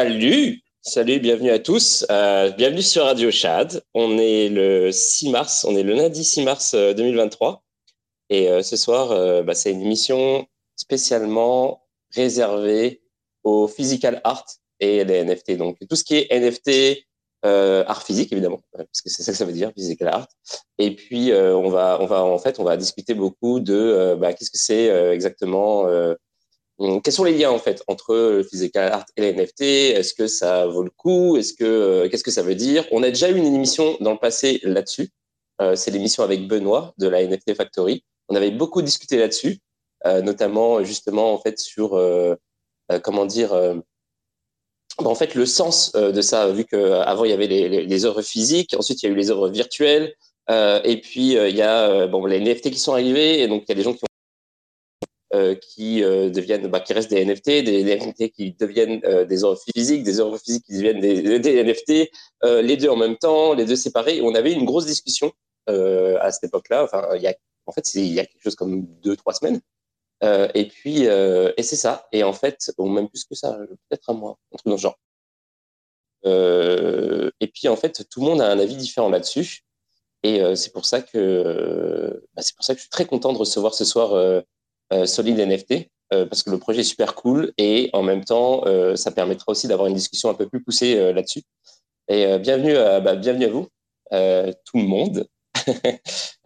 Salut, 0.00 0.62
salut, 0.80 1.18
bienvenue 1.18 1.50
à 1.50 1.58
tous. 1.58 2.06
Euh, 2.08 2.52
bienvenue 2.52 2.82
sur 2.82 3.02
Radio 3.02 3.32
Chad. 3.32 3.82
On 3.94 4.16
est 4.16 4.48
le 4.48 4.92
6 4.92 5.30
mars, 5.30 5.64
on 5.68 5.74
est 5.74 5.82
le 5.82 5.92
lundi 5.92 6.22
6 6.22 6.44
mars 6.44 6.76
2023. 6.76 7.50
Euh, 7.50 7.56
Et 8.30 8.48
euh, 8.48 8.62
ce 8.62 8.76
soir, 8.76 9.42
bah, 9.42 9.56
c'est 9.56 9.72
une 9.72 9.82
émission 9.82 10.46
spécialement 10.76 11.82
réservée 12.14 13.02
au 13.42 13.66
physical 13.66 14.20
art 14.22 14.46
et 14.78 15.02
les 15.02 15.24
NFT. 15.24 15.56
Donc 15.56 15.78
tout 15.90 15.96
ce 15.96 16.04
qui 16.04 16.14
est 16.14 16.28
NFT, 16.30 17.04
art 17.42 18.04
physique 18.04 18.32
évidemment, 18.32 18.60
parce 18.72 19.02
que 19.02 19.10
c'est 19.10 19.24
ça 19.24 19.32
que 19.32 19.38
ça 19.38 19.46
veut 19.46 19.52
dire, 19.52 19.72
physical 19.76 20.06
art. 20.06 20.28
Et 20.78 20.94
puis 20.94 21.32
on 21.32 21.70
va, 21.70 21.98
on 22.00 22.06
va 22.06 22.22
en 22.22 22.38
fait, 22.38 22.60
on 22.60 22.64
va 22.64 22.76
discuter 22.76 23.14
beaucoup 23.14 23.58
de 23.58 24.16
bah, 24.16 24.32
qu'est-ce 24.32 24.52
que 24.52 24.58
c'est 24.58 24.86
exactement 25.12 25.88
quels 26.78 27.12
sont 27.12 27.24
les 27.24 27.36
liens 27.36 27.50
en 27.50 27.58
fait 27.58 27.82
entre 27.88 28.14
le 28.14 28.42
physical 28.44 28.92
art 28.92 29.06
et 29.16 29.22
les 29.22 29.32
NFT 29.32 29.62
Est-ce 29.62 30.14
que 30.14 30.28
ça 30.28 30.66
vaut 30.66 30.82
le 30.82 30.90
coup? 30.90 31.36
Est-ce 31.36 31.52
que 31.52 31.64
euh, 31.64 32.08
qu'est-ce 32.08 32.24
que 32.24 32.30
ça 32.30 32.42
veut 32.42 32.54
dire? 32.54 32.86
On 32.92 33.02
a 33.02 33.08
déjà 33.08 33.30
eu 33.30 33.36
une 33.36 33.46
émission 33.46 33.96
dans 34.00 34.12
le 34.12 34.18
passé 34.18 34.60
là-dessus. 34.62 35.10
Euh, 35.60 35.74
c'est 35.74 35.90
l'émission 35.90 36.22
avec 36.22 36.46
Benoît 36.46 36.94
de 36.98 37.08
la 37.08 37.24
NFT 37.24 37.54
Factory. 37.54 38.04
On 38.28 38.36
avait 38.36 38.50
beaucoup 38.50 38.82
discuté 38.82 39.16
là-dessus, 39.18 39.58
euh, 40.06 40.22
notamment 40.22 40.84
justement 40.84 41.32
en 41.32 41.38
fait 41.38 41.58
sur 41.58 41.94
euh, 41.94 42.36
euh, 42.92 43.00
comment 43.00 43.26
dire. 43.26 43.52
en 44.98 45.14
fait, 45.14 45.34
le 45.34 45.46
sens 45.46 45.92
de 45.92 46.22
ça, 46.22 46.50
vu 46.50 46.64
qu'avant 46.64 47.24
il 47.24 47.30
y 47.30 47.34
avait 47.34 47.46
les, 47.46 47.68
les, 47.68 47.86
les, 47.86 48.04
œuvres 48.04 48.22
physiques, 48.22 48.74
ensuite 48.78 49.02
il 49.02 49.06
y 49.06 49.08
a 49.08 49.12
eu 49.12 49.16
les 49.16 49.30
œuvres 49.30 49.48
virtuelles, 49.48 50.14
et 50.50 51.00
puis 51.02 51.32
il 51.34 51.56
y 51.56 51.62
a 51.62 52.06
bon 52.06 52.24
les 52.26 52.40
NFT 52.40 52.70
qui 52.70 52.78
sont 52.78 52.92
arrivés, 52.92 53.40
et 53.42 53.48
donc 53.48 53.64
il 53.66 53.68
y 53.70 53.72
a 53.72 53.74
des 53.74 53.82
gens 53.82 53.94
qui 53.94 54.00
euh, 55.34 55.54
qui 55.54 56.02
euh, 56.02 56.30
deviennent, 56.30 56.68
bah, 56.68 56.80
qui 56.80 56.94
restent 56.94 57.10
des 57.10 57.22
NFT, 57.22 57.62
des, 57.62 57.84
NFT 57.84 58.30
qui 58.30 58.52
deviennent 58.52 59.02
euh, 59.04 59.26
des 59.26 59.44
œuvres 59.44 59.60
physiques, 59.74 60.02
des 60.02 60.20
œuvres 60.20 60.38
physiques 60.38 60.64
qui 60.64 60.72
deviennent 60.72 61.00
des, 61.00 61.62
NFT, 61.64 62.10
les 62.62 62.76
deux 62.78 62.88
en 62.88 62.96
même 62.96 63.18
temps, 63.18 63.52
les 63.52 63.66
deux 63.66 63.76
séparés. 63.76 64.22
On 64.22 64.34
avait 64.34 64.54
une 64.54 64.64
grosse 64.64 64.86
discussion 64.86 65.30
à 65.66 66.32
cette 66.32 66.44
époque-là. 66.44 66.82
Enfin, 66.84 67.06
il 67.14 67.20
y 67.20 67.26
a, 67.26 67.34
en 67.66 67.72
fait, 67.72 67.94
il 67.94 68.06
y 68.06 68.20
a 68.20 68.24
quelque 68.24 68.42
chose 68.42 68.54
comme 68.54 68.86
deux, 69.02 69.16
trois 69.16 69.34
semaines. 69.34 69.60
et 70.22 70.64
puis, 70.64 71.02
et 71.02 71.62
c'est 71.62 71.76
ça. 71.76 72.08
Et 72.12 72.24
en 72.24 72.32
fait, 72.32 72.72
ou 72.78 72.88
même 72.88 73.10
plus 73.10 73.24
que 73.24 73.34
ça, 73.34 73.58
peut-être 73.90 74.08
un 74.08 74.14
mois, 74.14 74.38
un 74.54 74.56
truc 74.56 74.70
dans 74.70 74.78
ce 74.78 74.82
genre. 74.82 74.98
et 76.24 77.46
puis, 77.48 77.68
en 77.68 77.76
fait, 77.76 78.08
tout 78.08 78.20
le 78.20 78.26
monde 78.26 78.40
a 78.40 78.50
un 78.50 78.58
avis 78.58 78.76
différent 78.76 79.10
là-dessus. 79.10 79.66
Et 80.22 80.40
c'est 80.56 80.72
pour 80.72 80.86
ça 80.86 81.02
que, 81.02 82.24
bah, 82.34 82.40
c'est 82.40 82.56
pour 82.56 82.64
ça 82.64 82.72
que 82.72 82.78
je 82.78 82.84
suis 82.84 82.90
très 82.90 83.04
content 83.04 83.34
de 83.34 83.38
recevoir 83.38 83.74
ce 83.74 83.84
soir 83.84 84.42
euh, 84.90 85.04
solide 85.04 85.38
NFT 85.38 85.90
euh, 86.14 86.24
parce 86.24 86.42
que 86.42 86.48
le 86.48 86.58
projet 86.58 86.80
est 86.80 86.84
super 86.84 87.14
cool 87.14 87.52
et 87.58 87.90
en 87.92 88.02
même 88.02 88.24
temps, 88.24 88.62
euh, 88.66 88.96
ça 88.96 89.10
permettra 89.10 89.52
aussi 89.52 89.68
d'avoir 89.68 89.86
une 89.86 89.94
discussion 89.94 90.30
un 90.30 90.34
peu 90.34 90.48
plus 90.48 90.62
poussée 90.62 91.12
là-dessus. 91.12 91.42
Et 92.08 92.38
bienvenue, 92.38 92.74
à, 92.74 93.00
bah, 93.00 93.16
bienvenue 93.16 93.44
à 93.44 93.50
vous, 93.50 93.68
tout 94.64 94.78
le 94.78 94.86
monde. 94.86 95.28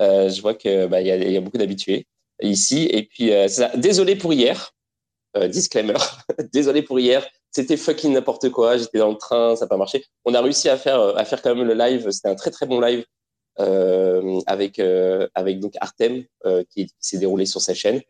je 0.00 0.40
vois 0.40 0.54
que 0.54 0.86
bah, 0.86 1.00
y, 1.00 1.12
a, 1.12 1.16
y 1.16 1.36
a 1.36 1.40
beaucoup 1.40 1.58
d'habitués 1.58 2.08
ici. 2.40 2.88
Et 2.90 3.04
puis, 3.04 3.30
désolé 3.76 4.16
pour 4.16 4.32
hier. 4.32 4.72
disclaimer. 5.48 5.94
désolé 6.52 6.82
pour 6.82 6.98
hier. 6.98 7.24
C'était 7.52 7.76
fucking 7.76 8.12
n'importe 8.12 8.48
quoi. 8.48 8.76
J'étais 8.76 8.98
dans 8.98 9.10
le 9.10 9.18
train, 9.18 9.54
ça 9.54 9.66
n'a 9.66 9.68
pas 9.68 9.76
marché. 9.76 10.04
On 10.24 10.34
a 10.34 10.40
réussi 10.40 10.68
à 10.68 10.76
faire, 10.76 11.00
à 11.16 11.24
faire 11.24 11.42
quand 11.42 11.54
même 11.54 11.64
le 11.64 11.74
live. 11.74 12.10
C'était 12.10 12.28
un 12.28 12.34
très 12.34 12.50
très 12.50 12.66
bon 12.66 12.80
live 12.80 13.04
euh, 13.60 14.40
avec 14.48 14.80
avec 14.80 15.60
donc 15.60 15.74
Artem 15.80 16.24
qui, 16.70 16.86
qui 16.86 16.92
s'est 16.98 17.18
déroulé 17.18 17.46
sur 17.46 17.60
sa 17.60 17.74
chaîne. 17.74 18.02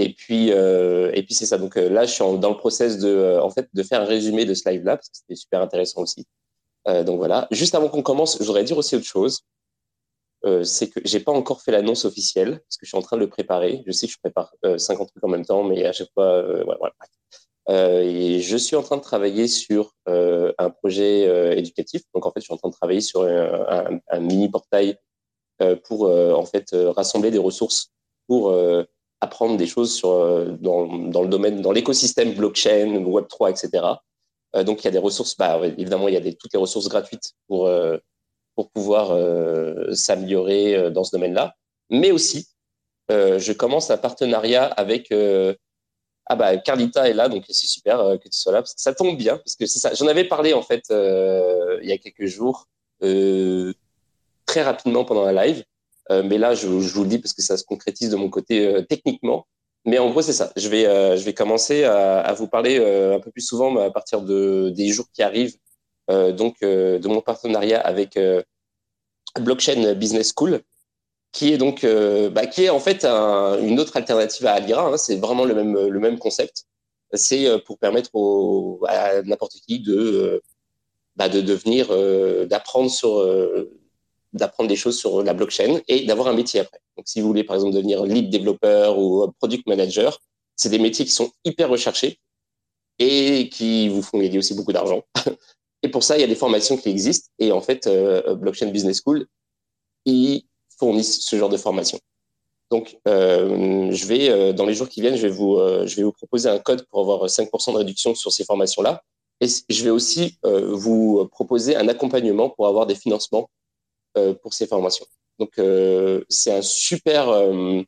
Et 0.00 0.14
puis, 0.14 0.50
euh, 0.50 1.10
et 1.12 1.22
puis 1.22 1.34
c'est 1.34 1.44
ça. 1.44 1.58
Donc 1.58 1.76
euh, 1.76 1.90
là, 1.90 2.06
je 2.06 2.12
suis 2.12 2.24
dans 2.38 2.48
le 2.48 2.56
process 2.56 2.98
de, 2.98 3.08
euh, 3.08 3.42
en 3.42 3.50
fait, 3.50 3.68
de 3.74 3.82
faire 3.82 4.00
un 4.00 4.06
résumé 4.06 4.46
de 4.46 4.54
ce 4.54 4.66
live-là 4.66 4.96
parce 4.96 5.10
que 5.10 5.16
c'était 5.18 5.34
super 5.34 5.60
intéressant 5.60 6.00
aussi. 6.00 6.26
Donc 6.86 7.18
voilà. 7.18 7.46
Juste 7.50 7.74
avant 7.74 7.90
qu'on 7.90 8.02
commence, 8.02 8.38
je 8.38 8.44
voudrais 8.44 8.64
dire 8.64 8.78
aussi 8.78 8.96
autre 8.96 9.04
chose. 9.04 9.40
C'est 10.64 10.88
que 10.88 10.98
j'ai 11.04 11.20
pas 11.20 11.30
encore 11.30 11.60
fait 11.60 11.72
l'annonce 11.72 12.06
officielle 12.06 12.52
parce 12.52 12.78
que 12.78 12.86
je 12.86 12.88
suis 12.88 12.96
en 12.96 13.02
train 13.02 13.18
de 13.18 13.20
le 13.20 13.28
préparer. 13.28 13.82
Je 13.86 13.92
sais 13.92 14.06
que 14.06 14.14
je 14.14 14.18
prépare 14.18 14.54
50 14.78 15.10
trucs 15.10 15.22
en 15.22 15.28
même 15.28 15.44
temps, 15.44 15.62
mais 15.62 15.84
à 15.84 15.92
chaque 15.92 16.08
fois, 16.14 16.40
voilà. 16.64 16.78
voilà. 17.68 18.02
et 18.02 18.40
je 18.40 18.56
suis 18.56 18.76
en 18.76 18.82
train 18.82 18.96
de 18.96 19.02
travailler 19.02 19.46
sur 19.46 19.92
un 20.06 20.70
projet 20.70 21.58
éducatif. 21.58 22.00
Donc 22.14 22.24
en 22.24 22.32
fait, 22.32 22.40
je 22.40 22.44
suis 22.44 22.54
en 22.54 22.56
train 22.56 22.70
de 22.70 22.74
travailler 22.74 23.02
sur 23.02 23.24
un, 23.24 23.66
un, 23.68 24.00
un 24.08 24.20
mini 24.20 24.48
portail 24.48 24.96
pour 25.84 26.08
en 26.08 26.46
fait 26.46 26.70
rassembler 26.72 27.30
des 27.30 27.38
ressources 27.38 27.92
pour 28.26 28.50
apprendre 29.20 29.56
des 29.56 29.66
choses 29.66 29.94
sur, 29.94 30.10
euh, 30.10 30.56
dans, 30.60 30.86
dans 30.86 31.22
le 31.22 31.28
domaine, 31.28 31.60
dans 31.60 31.72
l'écosystème 31.72 32.34
blockchain, 32.34 33.02
Web3, 33.02 33.50
etc. 33.50 33.84
Euh, 34.56 34.64
donc, 34.64 34.82
il 34.82 34.84
y 34.86 34.88
a 34.88 34.90
des 34.90 34.98
ressources, 34.98 35.36
bah, 35.36 35.60
évidemment, 35.64 36.08
il 36.08 36.14
y 36.14 36.16
a 36.16 36.20
des, 36.20 36.34
toutes 36.34 36.52
les 36.52 36.58
ressources 36.58 36.88
gratuites 36.88 37.32
pour, 37.46 37.66
euh, 37.66 37.98
pour 38.54 38.70
pouvoir 38.70 39.10
euh, 39.12 39.92
s'améliorer 39.94 40.90
dans 40.90 41.04
ce 41.04 41.12
domaine-là. 41.12 41.54
Mais 41.90 42.10
aussi, 42.10 42.48
je 43.08 43.52
commence 43.52 43.90
un 43.90 43.98
partenariat 43.98 44.64
avec. 44.64 45.12
ah 46.26 46.36
bah 46.36 46.56
Carlita 46.58 47.08
est 47.08 47.12
là, 47.12 47.28
donc 47.28 47.44
c'est 47.48 47.66
super 47.66 47.98
que 48.22 48.28
tu 48.28 48.38
sois 48.38 48.52
là. 48.52 48.62
Parce 48.62 48.74
que 48.74 48.80
ça 48.80 48.94
tombe 48.94 49.16
bien, 49.16 49.36
parce 49.38 49.56
que 49.56 49.66
c'est 49.66 49.80
ça. 49.80 49.92
J'en 49.94 50.06
avais 50.06 50.24
parlé 50.24 50.52
en 50.52 50.62
fait 50.62 50.84
il 50.90 51.88
y 51.88 51.92
a 51.92 51.98
quelques 51.98 52.26
jours, 52.26 52.68
très 53.00 54.62
rapidement 54.62 55.04
pendant 55.04 55.24
un 55.24 55.32
live. 55.32 55.64
Euh, 56.10 56.22
mais 56.24 56.38
là, 56.38 56.54
je, 56.54 56.66
vous 56.66 57.02
le 57.02 57.08
dis 57.08 57.18
parce 57.18 57.32
que 57.32 57.42
ça 57.42 57.56
se 57.56 57.64
concrétise 57.64 58.10
de 58.10 58.16
mon 58.16 58.28
côté 58.28 58.66
euh, 58.66 58.82
techniquement. 58.82 59.46
Mais 59.86 59.98
en 59.98 60.10
gros, 60.10 60.22
c'est 60.22 60.32
ça. 60.32 60.52
Je 60.56 60.68
vais, 60.68 60.86
euh, 60.86 61.16
je 61.16 61.22
vais 61.24 61.34
commencer 61.34 61.84
à, 61.84 62.32
vous 62.34 62.48
parler 62.48 62.76
un 62.78 63.20
peu 63.20 63.30
plus 63.30 63.42
souvent 63.42 63.76
à 63.78 63.90
partir 63.90 64.20
de, 64.22 64.70
des 64.70 64.88
jours 64.88 65.06
qui 65.12 65.22
arrivent, 65.22 65.56
donc 66.08 66.60
de 66.60 67.08
mon 67.08 67.22
partenariat 67.22 67.80
avec 67.80 68.18
Blockchain 69.40 69.94
Business 69.94 70.32
School, 70.36 70.60
qui 71.32 71.52
est 71.52 71.56
donc, 71.56 71.86
bah, 72.32 72.46
qui 72.46 72.64
est 72.64 72.68
en 72.68 72.80
fait 72.80 73.06
un, 73.06 73.58
une 73.62 73.80
autre 73.80 73.96
alternative 73.96 74.46
à 74.46 74.52
Alira. 74.52 74.86
Hein. 74.86 74.96
c'est 74.98 75.16
vraiment 75.16 75.46
le 75.46 75.54
même, 75.54 75.88
le 75.88 76.00
même 76.00 76.18
concept. 76.18 76.64
C'est 77.14 77.46
pour 77.64 77.78
permettre 77.78 78.10
à 78.86 79.22
n'importe 79.22 79.54
qui 79.66 79.80
de, 79.80 80.42
bah, 81.16 81.30
de 81.30 81.40
devenir, 81.40 81.88
d'apprendre 82.48 82.90
sur 82.90 83.18
d'apprendre 84.32 84.68
des 84.68 84.76
choses 84.76 84.98
sur 84.98 85.22
la 85.22 85.34
blockchain 85.34 85.80
et 85.88 86.04
d'avoir 86.04 86.28
un 86.28 86.34
métier 86.34 86.60
après. 86.60 86.80
Donc, 86.96 87.08
si 87.08 87.20
vous 87.20 87.26
voulez, 87.28 87.44
par 87.44 87.56
exemple, 87.56 87.74
devenir 87.74 88.04
lead 88.04 88.30
développeur 88.30 88.98
ou 88.98 89.30
product 89.38 89.66
manager, 89.66 90.20
c'est 90.56 90.68
des 90.68 90.78
métiers 90.78 91.04
qui 91.04 91.10
sont 91.10 91.30
hyper 91.44 91.68
recherchés 91.68 92.20
et 92.98 93.48
qui 93.48 93.88
vous 93.88 94.02
font 94.02 94.18
gagner 94.18 94.38
aussi 94.38 94.54
beaucoup 94.54 94.72
d'argent. 94.72 95.02
Et 95.82 95.88
pour 95.88 96.04
ça, 96.04 96.18
il 96.18 96.20
y 96.20 96.24
a 96.24 96.26
des 96.26 96.34
formations 96.34 96.76
qui 96.76 96.90
existent. 96.90 97.30
Et 97.38 97.52
en 97.52 97.62
fait, 97.62 97.86
euh, 97.86 98.34
Blockchain 98.34 98.66
Business 98.66 99.00
School, 99.02 99.26
ils 100.04 100.44
fournissent 100.78 101.22
ce 101.24 101.36
genre 101.36 101.48
de 101.48 101.56
formation. 101.56 101.98
Donc, 102.70 102.98
euh, 103.08 103.90
je 103.90 104.06
vais, 104.06 104.30
euh, 104.30 104.52
dans 104.52 104.66
les 104.66 104.74
jours 104.74 104.88
qui 104.88 105.00
viennent, 105.00 105.16
je 105.16 105.22
vais, 105.22 105.32
vous, 105.32 105.56
euh, 105.56 105.86
je 105.86 105.96
vais 105.96 106.02
vous 106.02 106.12
proposer 106.12 106.48
un 106.48 106.58
code 106.58 106.86
pour 106.90 107.00
avoir 107.00 107.28
5% 107.28 107.72
de 107.72 107.78
réduction 107.78 108.14
sur 108.14 108.30
ces 108.30 108.44
formations-là. 108.44 109.02
Et 109.40 109.46
je 109.48 109.84
vais 109.84 109.90
aussi 109.90 110.38
euh, 110.44 110.72
vous 110.72 111.26
proposer 111.32 111.74
un 111.74 111.88
accompagnement 111.88 112.50
pour 112.50 112.66
avoir 112.66 112.86
des 112.86 112.94
financements 112.94 113.48
euh, 113.48 113.48
pour 114.42 114.54
ces 114.54 114.66
formations. 114.66 115.06
Donc, 115.40 115.58
euh, 115.58 116.22
c'est 116.28 116.52
un 116.52 116.62
super. 116.62 117.30
Euh, 117.30 117.82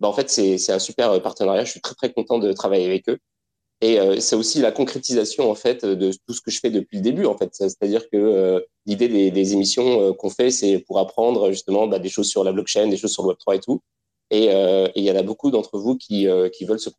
bah, 0.00 0.08
en 0.08 0.12
fait, 0.12 0.28
c'est 0.28 0.72
un 0.72 0.78
super 0.78 1.22
partenariat. 1.22 1.64
Je 1.64 1.70
suis 1.70 1.80
très 1.80 1.94
très 1.94 2.12
content 2.12 2.38
de 2.38 2.52
travailler 2.52 2.84
avec 2.86 3.08
eux. 3.08 3.18
Et 3.82 3.98
c'est 4.20 4.36
aussi 4.36 4.58
la 4.60 4.72
concrétisation 4.72 5.50
en 5.50 5.54
fait 5.54 5.86
de 5.86 6.12
tout 6.26 6.34
ce 6.34 6.42
que 6.42 6.50
je 6.50 6.60
fais 6.60 6.68
depuis 6.68 6.98
le 6.98 7.02
début 7.02 7.24
en 7.24 7.34
fait. 7.34 7.48
C'est-à-dire 7.54 8.10
que 8.10 8.62
l'idée 8.84 9.08
des, 9.08 9.52
émissions 9.54 10.12
qu'on 10.12 10.28
fait, 10.28 10.50
c'est 10.50 10.80
pour 10.80 10.98
apprendre 10.98 11.50
justement 11.50 11.86
bah, 11.86 11.98
des 11.98 12.10
choses 12.10 12.28
sur 12.28 12.44
la 12.44 12.52
blockchain, 12.52 12.88
des 12.88 12.98
choses 12.98 13.12
sur 13.12 13.22
le 13.22 13.28
Web 13.28 13.38
3 13.38 13.56
et 13.56 13.60
tout. 13.60 13.80
Et 14.30 14.50
il 14.96 15.02
y 15.02 15.10
en 15.10 15.16
a 15.16 15.22
beaucoup 15.22 15.50
d'entre 15.50 15.78
vous 15.78 15.96
qui, 15.96 16.26
qui 16.52 16.64
veulent 16.66 16.78
se 16.78 16.90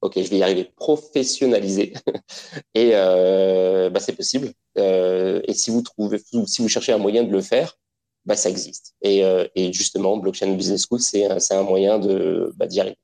ok, 0.00 0.22
je 0.22 0.30
vais 0.30 0.38
y 0.38 0.42
arriver, 0.42 0.64
professionnaliser. 0.76 1.94
et 2.74 2.90
euh, 2.94 3.90
bah, 3.90 4.00
c'est 4.00 4.14
possible. 4.14 4.52
Euh, 4.78 5.40
et 5.44 5.54
si 5.54 5.70
vous 5.70 5.82
trouvez, 5.82 6.18
si 6.46 6.62
vous 6.62 6.68
cherchez 6.68 6.92
un 6.92 6.98
moyen 6.98 7.24
de 7.24 7.32
le 7.32 7.40
faire, 7.40 7.78
bah, 8.24 8.36
ça 8.36 8.50
existe. 8.50 8.94
Et, 9.02 9.24
euh, 9.24 9.46
et 9.54 9.72
justement, 9.72 10.16
Blockchain 10.16 10.52
Business 10.54 10.86
School, 10.88 11.00
c'est 11.00 11.26
un, 11.26 11.62
moyen 11.62 11.98
de 11.98 12.52
bah, 12.56 12.66
d'y 12.66 12.80
arriver. 12.80 12.98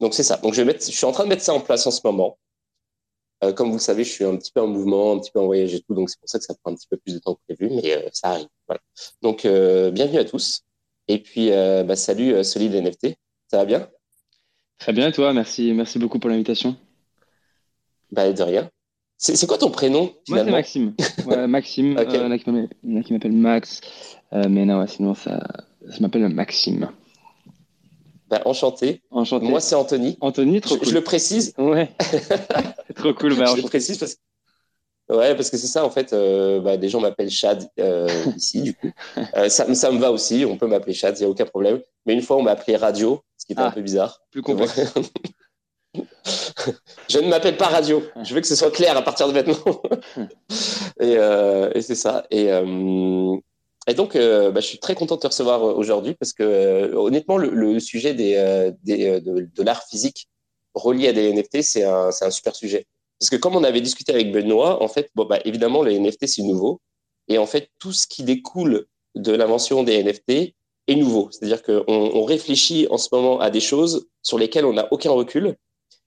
Donc 0.00 0.14
c'est 0.14 0.22
ça. 0.22 0.36
Donc 0.38 0.54
je 0.54 0.62
vais 0.62 0.66
mettre, 0.66 0.84
je 0.84 0.92
suis 0.96 1.06
en 1.06 1.12
train 1.12 1.24
de 1.24 1.28
mettre 1.30 1.42
ça 1.42 1.54
en 1.54 1.60
place 1.60 1.86
en 1.86 1.90
ce 1.90 2.00
moment. 2.04 2.38
Euh, 3.44 3.52
comme 3.52 3.68
vous 3.68 3.76
le 3.76 3.80
savez, 3.80 4.04
je 4.04 4.10
suis 4.10 4.24
un 4.24 4.36
petit 4.36 4.52
peu 4.52 4.60
en 4.60 4.66
mouvement, 4.66 5.12
un 5.12 5.18
petit 5.18 5.30
peu 5.30 5.40
en 5.40 5.46
voyage 5.46 5.74
et 5.74 5.80
tout, 5.82 5.94
donc 5.94 6.08
c'est 6.08 6.18
pour 6.18 6.28
ça 6.28 6.38
que 6.38 6.44
ça 6.44 6.54
prend 6.54 6.72
un 6.72 6.74
petit 6.74 6.88
peu 6.88 6.96
plus 6.96 7.14
de 7.14 7.18
temps 7.18 7.34
que 7.34 7.54
prévu, 7.54 7.74
mais 7.74 7.94
euh, 7.94 8.08
ça 8.12 8.30
arrive. 8.30 8.48
Voilà. 8.66 8.80
Donc 9.22 9.44
euh, 9.44 9.90
bienvenue 9.90 10.18
à 10.18 10.24
tous. 10.24 10.62
Et 11.08 11.22
puis 11.22 11.50
bah, 11.50 11.96
salut 11.96 12.42
Solid 12.44 12.74
NFT. 12.74 13.16
Ça 13.48 13.58
va 13.58 13.64
bien? 13.64 13.90
Très 14.78 14.92
bien, 14.92 15.10
toi, 15.10 15.32
merci, 15.32 15.72
merci 15.72 15.98
beaucoup 15.98 16.18
pour 16.18 16.30
l'invitation. 16.30 16.76
Bah, 18.12 18.32
de 18.32 18.42
rien. 18.42 18.70
C'est 19.18 19.46
quoi 19.46 19.56
ton 19.56 19.70
prénom 19.70 20.12
Moi, 20.28 20.44
c'est 20.44 20.50
Maxime. 20.50 20.94
Ouais, 21.24 21.46
Maxime. 21.46 21.92
okay. 21.98 22.18
euh, 22.18 22.36
il 22.84 22.92
y 22.92 22.96
en 22.96 23.00
a 23.00 23.02
qui 23.02 23.12
m'appellent 23.12 23.32
Max. 23.32 23.80
Euh, 24.32 24.44
mais 24.48 24.66
non, 24.66 24.86
sinon, 24.86 25.14
ça, 25.14 25.40
ça 25.88 25.98
m'appelle 26.00 26.28
Maxime. 26.28 26.90
Bah, 28.28 28.42
enchanté. 28.44 29.02
Enchanté. 29.10 29.48
Moi, 29.48 29.60
c'est 29.60 29.74
Anthony. 29.74 30.18
Anthony, 30.20 30.60
trop 30.60 30.74
je, 30.74 30.80
cool. 30.80 30.88
je 30.88 30.94
le 30.94 31.00
précise. 31.00 31.54
Ouais. 31.58 31.90
Trop 32.96 33.14
cool. 33.14 33.36
Bah, 33.36 33.54
je 33.56 33.62
précise 33.62 33.98
parce 33.98 34.14
que 34.14 34.20
ouais, 35.08 35.34
parce 35.34 35.50
que 35.50 35.56
c'est 35.56 35.66
ça 35.66 35.84
en 35.84 35.90
fait. 35.90 36.12
Euh, 36.12 36.60
bah, 36.60 36.76
des 36.76 36.88
gens 36.88 37.00
m'appellent 37.00 37.30
Chad 37.30 37.68
euh, 37.78 38.08
ici, 38.36 38.62
du 38.62 38.74
coup. 38.74 38.90
Euh, 39.36 39.48
ça, 39.48 39.72
ça, 39.74 39.90
me 39.90 39.98
va 39.98 40.12
aussi. 40.12 40.44
On 40.48 40.56
peut 40.56 40.66
m'appeler 40.66 40.94
Chad, 40.94 41.16
il 41.18 41.20
n'y 41.20 41.26
a 41.26 41.28
aucun 41.28 41.46
problème. 41.46 41.80
Mais 42.04 42.14
une 42.14 42.22
fois, 42.22 42.36
on 42.36 42.42
m'a 42.42 42.52
appelé 42.52 42.76
Radio, 42.76 43.22
ce 43.36 43.46
qui 43.46 43.52
était 43.52 43.62
un 43.62 43.66
ah, 43.66 43.72
peu 43.72 43.82
bizarre. 43.82 44.20
Plus 44.30 44.42
complexe. 44.42 44.80
je 47.08 47.18
ne 47.18 47.28
m'appelle 47.28 47.56
pas 47.56 47.66
Radio. 47.66 48.02
Je 48.22 48.34
veux 48.34 48.40
que 48.40 48.46
ce 48.46 48.56
soit 48.56 48.70
clair 48.70 48.96
à 48.96 49.02
partir 49.02 49.28
de 49.28 49.32
maintenant. 49.32 49.58
et, 51.00 51.14
et 51.74 51.82
c'est 51.82 51.94
ça. 51.94 52.26
Et, 52.30 52.46
et 53.88 53.94
donc, 53.94 54.14
bah, 54.14 54.60
je 54.60 54.66
suis 54.66 54.78
très 54.78 54.94
content 54.94 55.16
de 55.16 55.20
te 55.20 55.26
recevoir 55.26 55.62
aujourd'hui 55.62 56.14
parce 56.14 56.32
que, 56.32 56.94
honnêtement, 56.94 57.36
le, 57.36 57.50
le, 57.50 57.80
sujet 57.80 58.14
des, 58.14 58.72
des 58.84 59.20
de, 59.20 59.48
de 59.54 59.62
l'art 59.62 59.82
physique 59.84 60.28
relié 60.74 61.08
à 61.08 61.12
des 61.12 61.32
NFT, 61.32 61.62
c'est 61.62 61.84
un, 61.84 62.10
un, 62.20 62.30
super 62.30 62.54
sujet. 62.54 62.86
Parce 63.18 63.30
que 63.30 63.36
comme 63.36 63.56
on 63.56 63.64
avait 63.64 63.80
discuté 63.80 64.12
avec 64.12 64.32
Benoît, 64.32 64.82
en 64.82 64.88
fait, 64.88 65.10
bon, 65.14 65.24
bah, 65.24 65.40
évidemment, 65.44 65.82
les 65.82 65.98
NFT, 65.98 66.26
c'est 66.26 66.42
nouveau. 66.42 66.80
Et 67.28 67.38
en 67.38 67.46
fait, 67.46 67.70
tout 67.78 67.92
ce 67.92 68.06
qui 68.06 68.22
découle 68.22 68.86
de 69.14 69.32
l'invention 69.32 69.82
des 69.82 70.02
NFT 70.02 70.54
est 70.88 70.94
nouveau. 70.94 71.28
C'est-à-dire 71.30 71.62
qu'on 71.62 71.84
on 71.88 72.24
réfléchit 72.24 72.86
en 72.90 72.98
ce 72.98 73.08
moment 73.12 73.40
à 73.40 73.50
des 73.50 73.60
choses 73.60 74.06
sur 74.22 74.38
lesquelles 74.38 74.66
on 74.66 74.74
n'a 74.74 74.88
aucun 74.92 75.10
recul. 75.10 75.56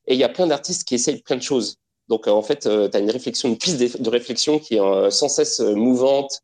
Et 0.08 0.14
il 0.14 0.20
y 0.20 0.24
a 0.24 0.30
plein 0.30 0.48
d'artistes 0.48 0.88
qui 0.88 0.96
essayent 0.96 1.22
plein 1.22 1.38
de 1.38 1.42
choses. 1.42 1.76
Donc, 2.08 2.28
en 2.28 2.42
fait, 2.42 2.60
tu 2.60 2.68
as 2.70 3.00
une 3.00 3.12
réflexion, 3.12 3.50
une 3.50 3.58
piste 3.58 4.02
de 4.02 4.10
réflexion 4.10 4.60
qui 4.60 4.76
est 4.76 5.12
sans 5.12 5.30
cesse 5.30 5.60
mouvante, 5.60 6.42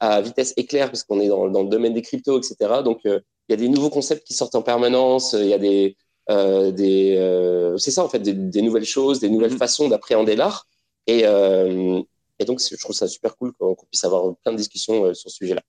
à 0.00 0.20
vitesse 0.20 0.54
éclair, 0.56 0.90
parce 0.90 1.04
qu'on 1.04 1.20
est 1.20 1.28
dans, 1.28 1.46
le 1.46 1.68
domaine 1.68 1.94
des 1.94 2.02
cryptos, 2.02 2.38
etc. 2.38 2.82
Donc, 2.84 3.00
euh, 3.06 3.20
il 3.48 3.52
y 3.52 3.54
a 3.54 3.56
des 3.56 3.68
nouveaux 3.68 3.90
concepts 3.90 4.26
qui 4.26 4.34
sortent 4.34 4.54
en 4.54 4.62
permanence. 4.62 5.34
Il 5.34 5.46
y 5.46 5.54
a 5.54 5.58
des, 5.58 5.96
euh, 6.30 6.70
des 6.70 7.16
euh, 7.18 7.76
c'est 7.76 7.90
ça 7.90 8.04
en 8.04 8.08
fait, 8.08 8.20
des, 8.20 8.32
des, 8.32 8.62
nouvelles 8.62 8.84
choses, 8.84 9.20
des 9.20 9.28
nouvelles 9.28 9.54
mm-hmm. 9.54 9.58
façons 9.58 9.88
d'appréhender 9.88 10.36
l'art. 10.36 10.66
Et, 11.06 11.20
et, 11.20 12.44
donc, 12.46 12.60
je 12.60 12.76
trouve 12.80 12.96
ça 12.96 13.06
super 13.06 13.36
cool 13.36 13.52
qu'on 13.52 13.76
puisse 13.90 14.04
avoir 14.04 14.34
plein 14.36 14.52
de 14.52 14.56
discussions 14.56 15.12
sur 15.12 15.30
ce 15.30 15.36
sujet-là. 15.36 15.60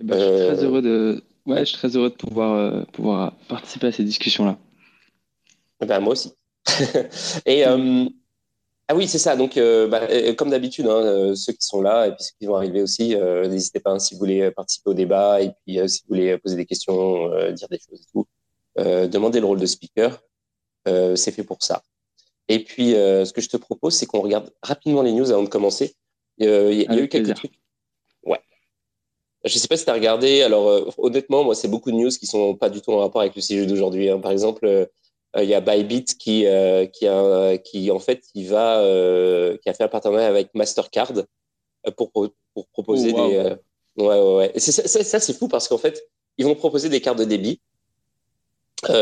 Eh 0.00 0.04
ben, 0.04 0.18
je 0.18 0.24
suis 0.24 0.56
très 0.56 0.64
heureux 0.64 0.82
de, 0.82 1.24
ouais, 1.46 1.60
je 1.60 1.64
suis 1.64 1.78
très 1.78 1.96
heureux 1.96 2.10
de 2.10 2.14
pouvoir, 2.14 2.86
pouvoir 2.88 3.34
participer 3.48 3.86
à 3.86 3.92
ces 3.92 4.04
discussions-là. 4.04 4.58
Eh 5.80 5.86
ben, 5.86 6.00
moi 6.00 6.12
aussi. 6.12 6.32
et 7.46 7.64
ah 8.86 8.94
oui, 8.94 9.08
c'est 9.08 9.18
ça. 9.18 9.34
Donc, 9.34 9.56
euh, 9.56 9.88
bah, 9.88 10.02
euh, 10.10 10.34
comme 10.34 10.50
d'habitude, 10.50 10.86
hein, 10.86 11.02
euh, 11.02 11.34
ceux 11.34 11.54
qui 11.54 11.64
sont 11.64 11.80
là 11.80 12.06
et 12.06 12.10
puis 12.10 12.22
ceux 12.22 12.32
qui 12.38 12.46
vont 12.46 12.56
arriver 12.56 12.82
aussi, 12.82 13.16
n'hésitez 13.16 13.80
pas 13.80 13.92
hein, 13.92 13.98
si 13.98 14.14
vous 14.14 14.20
voulez 14.20 14.50
participer 14.50 14.90
au 14.90 14.94
débat 14.94 15.40
et 15.40 15.52
puis 15.64 15.78
si 15.88 16.02
vous 16.02 16.08
voulez 16.08 16.36
poser 16.38 16.56
des 16.56 16.66
questions, 16.66 17.28
dire 17.52 17.68
des 17.68 17.78
choses 17.78 18.02
et 18.02 18.06
tout. 18.12 18.26
Demandez 18.76 19.40
le 19.40 19.46
rôle 19.46 19.60
de 19.60 19.66
speaker. 19.66 20.22
c'est 20.86 21.32
fait 21.32 21.44
pour 21.44 21.62
ça. 21.62 21.82
Et 22.48 22.62
puis, 22.62 22.90
ce 22.90 23.32
que 23.32 23.40
je 23.40 23.48
te 23.48 23.56
propose, 23.56 23.94
c'est 23.94 24.06
qu'on 24.06 24.20
regarde 24.20 24.50
rapidement 24.62 25.02
les 25.02 25.12
news 25.12 25.30
avant 25.30 25.42
de 25.42 25.48
commencer. 25.48 25.94
Il 26.38 26.46
y, 26.46 26.86
a 26.86 26.96
eu 26.96 27.08
quelques 27.08 27.34
trucs. 27.34 27.60
Ouais. 28.24 28.40
Je 29.44 29.56
sais 29.58 29.68
pas 29.68 29.76
si 29.76 29.84
tu 29.84 29.90
as 29.90 29.94
regardé. 29.94 30.42
Alors, 30.42 30.92
honnêtement, 30.98 31.44
moi, 31.44 31.54
c'est 31.54 31.68
beaucoup 31.68 31.90
de 31.90 31.96
news 31.96 32.10
qui 32.10 32.26
sont 32.26 32.56
pas 32.56 32.70
du 32.70 32.80
tout 32.80 32.92
en 32.92 32.98
rapport 32.98 33.20
avec 33.20 33.36
le 33.36 33.42
sujet 33.42 33.66
d'aujourd'hui. 33.66 34.10
Hein. 34.10 34.18
Par 34.18 34.32
exemple, 34.32 34.88
euh, 35.36 35.42
il 35.42 35.48
y 35.48 35.54
a 35.54 35.60
Bybit 35.60 36.04
qui, 36.18 36.46
euh, 36.46 36.86
qui, 36.86 37.06
a, 37.06 37.58
qui, 37.58 37.90
en 37.90 37.98
fait, 37.98 38.24
il 38.34 38.48
va, 38.48 38.78
euh, 38.80 39.56
qui 39.58 39.68
a 39.68 39.74
fait 39.74 39.84
un 39.84 39.88
partenariat 39.88 40.28
avec 40.28 40.54
Mastercard 40.54 41.12
pour, 41.96 42.12
pour 42.12 42.66
proposer 42.72 43.12
oh, 43.14 43.28
des. 43.28 43.56
ouais, 44.02 44.20
ouais, 44.20 44.34
ouais. 44.36 44.60
ça, 44.60 44.86
ça 44.86 45.20
c'est 45.20 45.32
fou 45.32 45.48
parce 45.48 45.68
qu'en 45.68 45.78
fait, 45.78 46.08
ils 46.38 46.46
vont 46.46 46.54
proposer 46.54 46.88
des 46.88 47.00
cartes 47.00 47.18
de 47.18 47.24
débit. 47.24 47.60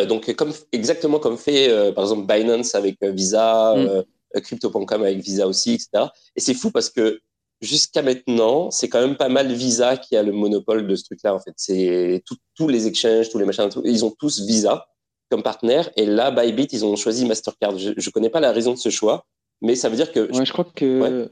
Donc, 0.08 0.32
comme, 0.34 0.52
exactement 0.72 1.18
comme 1.18 1.36
fait, 1.36 1.92
par 1.94 2.04
exemple, 2.04 2.26
Binance 2.26 2.74
avec 2.74 3.02
Visa, 3.02 3.74
mm. 3.76 4.40
Crypto.com 4.40 5.02
avec 5.02 5.18
Visa 5.18 5.46
aussi, 5.46 5.74
etc. 5.74 6.06
Et 6.36 6.40
c'est 6.40 6.54
fou 6.54 6.70
parce 6.70 6.90
que 6.90 7.20
jusqu'à 7.62 8.02
maintenant, 8.02 8.70
c'est 8.70 8.88
quand 8.88 9.00
même 9.00 9.16
pas 9.16 9.28
mal 9.28 9.50
Visa 9.52 9.96
qui 9.96 10.16
a 10.16 10.22
le 10.22 10.32
monopole 10.32 10.86
de 10.86 10.94
ce 10.96 11.04
truc-là. 11.04 11.34
En 11.34 11.38
fait, 11.38 11.54
c'est 11.56 12.22
tous 12.54 12.68
les 12.68 12.86
exchanges, 12.86 13.30
tous 13.30 13.38
les 13.38 13.46
machins, 13.46 13.68
ils 13.84 14.04
ont 14.04 14.10
tous 14.10 14.40
Visa 14.42 14.86
comme 15.30 15.42
partenaire. 15.42 15.88
Et 15.96 16.04
là, 16.04 16.30
Bybit, 16.30 16.68
ils 16.72 16.84
ont 16.84 16.96
choisi 16.96 17.24
Mastercard. 17.24 17.78
Je 17.78 17.90
ne 17.90 18.10
connais 18.10 18.28
pas 18.28 18.40
la 18.40 18.52
raison 18.52 18.72
de 18.72 18.78
ce 18.78 18.90
choix, 18.90 19.24
mais 19.62 19.76
ça 19.76 19.88
veut 19.88 19.96
dire 19.96 20.12
que. 20.12 20.28
je 20.32 20.52
crois 20.52 20.66
que. 20.74 21.30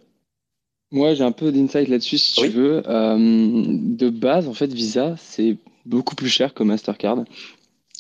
Moi, 0.93 1.15
j'ai 1.15 1.23
un 1.23 1.31
peu 1.31 1.53
d'insight 1.53 1.89
là-dessus, 1.89 2.19
si 2.19 2.35
tu 2.35 2.49
veux. 2.49 2.83
Euh, 2.89 3.17
de 3.17 4.09
base, 4.09 4.49
en 4.49 4.55
fait, 4.55 4.73
Visa, 4.73 5.15
c'est 5.19 5.57
beaucoup 5.87 6.17
plus 6.17 6.29
cher 6.29 6.53
que 6.53 6.65
Mastercard. 6.65 7.25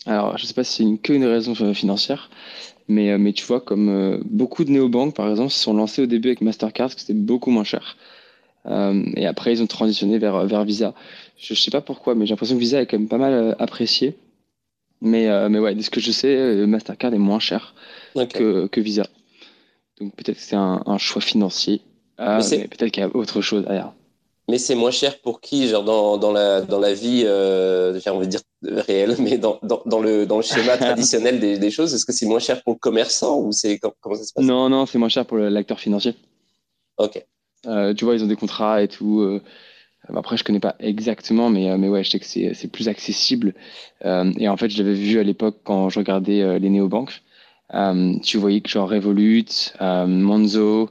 Alors, 0.07 0.39
je 0.39 0.45
ne 0.45 0.47
sais 0.49 0.55
pas 0.55 0.65
si 0.65 0.77
c'est 0.77 0.83
une, 0.83 0.99
que 0.99 1.13
une 1.13 1.27
raison 1.27 1.55
financière, 1.75 2.31
mais, 2.89 3.11
euh, 3.11 3.19
mais 3.19 3.33
tu 3.33 3.45
vois, 3.45 3.61
comme 3.61 3.89
euh, 3.89 4.19
beaucoup 4.25 4.65
de 4.65 4.71
néobanques, 4.71 5.15
par 5.15 5.29
exemple, 5.29 5.51
se 5.51 5.61
sont 5.61 5.75
lancés 5.75 6.03
au 6.03 6.07
début 6.07 6.29
avec 6.29 6.41
Mastercard, 6.41 6.87
parce 6.87 6.95
que 6.95 7.01
c'était 7.03 7.15
beaucoup 7.15 7.51
moins 7.51 7.65
cher. 7.65 7.97
et 8.67 9.27
après, 9.27 9.53
ils 9.53 9.63
ont 9.63 9.67
transitionné 9.67 10.19
vers, 10.19 10.47
vers 10.47 10.65
Visa. 10.65 10.95
Je 11.37 11.55
ne 11.55 11.57
sais 11.59 11.71
pas 11.71 11.81
pourquoi, 11.81 12.15
mais 12.15 12.27
j'ai 12.27 12.33
l'impression 12.33 12.57
que 12.57 12.61
Visa 12.61 12.81
est 12.81 12.87
quand 12.87 12.99
même 12.99 13.09
pas 13.09 13.19
mal 13.19 13.57
apprécié. 13.59 14.17
Mais, 15.01 15.29
euh, 15.29 15.49
mais 15.49 15.59
ouais, 15.59 15.75
de 15.75 15.83
ce 15.83 15.91
que 15.91 16.01
je 16.01 16.13
sais, 16.13 16.37
euh, 16.37 16.67
Mastercard 16.67 17.15
est 17.15 17.19
moins 17.19 17.39
cher 17.39 17.75
que, 18.15 18.67
que, 18.67 18.81
Visa. 18.81 19.05
Donc 19.99 20.15
peut-être 20.15 20.37
que 20.37 20.43
c'est 20.43 20.57
un, 20.57 20.83
un, 20.85 20.99
choix 20.99 21.23
financier. 21.23 21.81
Euh, 22.21 22.43
mais, 22.51 22.69
peut-être 22.69 22.91
qu'il 22.91 23.03
y 23.03 23.07
a 23.07 23.17
autre 23.17 23.41
chose 23.41 23.63
derrière. 23.63 23.93
Mais 24.49 24.59
c'est 24.59 24.75
moins 24.75 24.91
cher 24.91 25.19
pour 25.21 25.41
qui 25.41 25.69
Genre 25.69 25.85
dans, 25.85 26.19
dans, 26.19 26.33
la, 26.33 26.61
dans 26.61 26.81
la 26.81 26.93
vie, 26.93 27.23
euh, 27.25 27.99
j'ai 27.99 28.11
envie 28.11 28.27
de 28.27 28.33
dire 28.33 28.41
réelle, 28.63 29.17
mais 29.19 29.39
dans, 29.39 29.59
dans, 29.63 29.83
dans, 29.87 30.01
le, 30.01 30.27
dans 30.27 30.37
le 30.37 30.43
schéma 30.43 30.77
traditionnel 30.79 31.41
des, 31.41 31.59
des 31.59 31.71
choses, 31.71 31.95
est-ce 31.95 32.05
que 32.05 32.13
c'est 32.13 32.27
moins 32.27 32.39
cher 32.39 32.63
pour 32.63 32.75
le 32.75 32.79
commerçant 32.79 33.41
ou 33.41 33.53
c'est 33.53 33.79
comment 33.79 34.17
ça 34.17 34.25
se 34.25 34.33
passe? 34.33 34.45
Non, 34.45 34.69
non, 34.69 34.87
c'est 34.87 34.99
moins 34.99 35.09
cher 35.09 35.27
pour 35.27 35.39
l'acteur 35.39 35.81
financier. 35.81 36.15
Ok. 36.99 37.25
Euh, 37.67 37.95
tu 37.95 38.05
vois, 38.05 38.15
ils 38.15 38.25
ont 38.25 38.29
des 38.29 38.37
contrats 38.37 38.83
et 38.83 38.89
tout. 38.89 39.41
Après, 40.09 40.37
je 40.37 40.45
connais 40.45 40.61
pas 40.61 40.77
exactement, 40.79 41.51
mais, 41.51 41.71
euh, 41.71 41.77
mais 41.77 41.89
ouais, 41.89 42.03
je 42.03 42.11
sais 42.11 42.19
que 42.19 42.27
c'est 42.27 42.69
plus 42.69 42.89
accessible. 42.89 43.55
Euh, 44.05 44.33
et 44.39 44.49
en 44.49 44.57
fait, 44.57 44.71
je 44.71 44.83
l'avais 44.83 44.95
vu 44.95 45.19
à 45.19 45.23
l'époque 45.23 45.59
quand 45.65 45.89
je 45.89 45.99
regardais 45.99 46.43
euh, 46.43 46.59
les 46.59 46.71
néobanques. 46.71 47.23
tu 48.23 48.39
voyais 48.39 48.61
que 48.61 48.69
genre 48.69 48.89
Revolut, 48.89 49.73
Monzo 49.81 50.91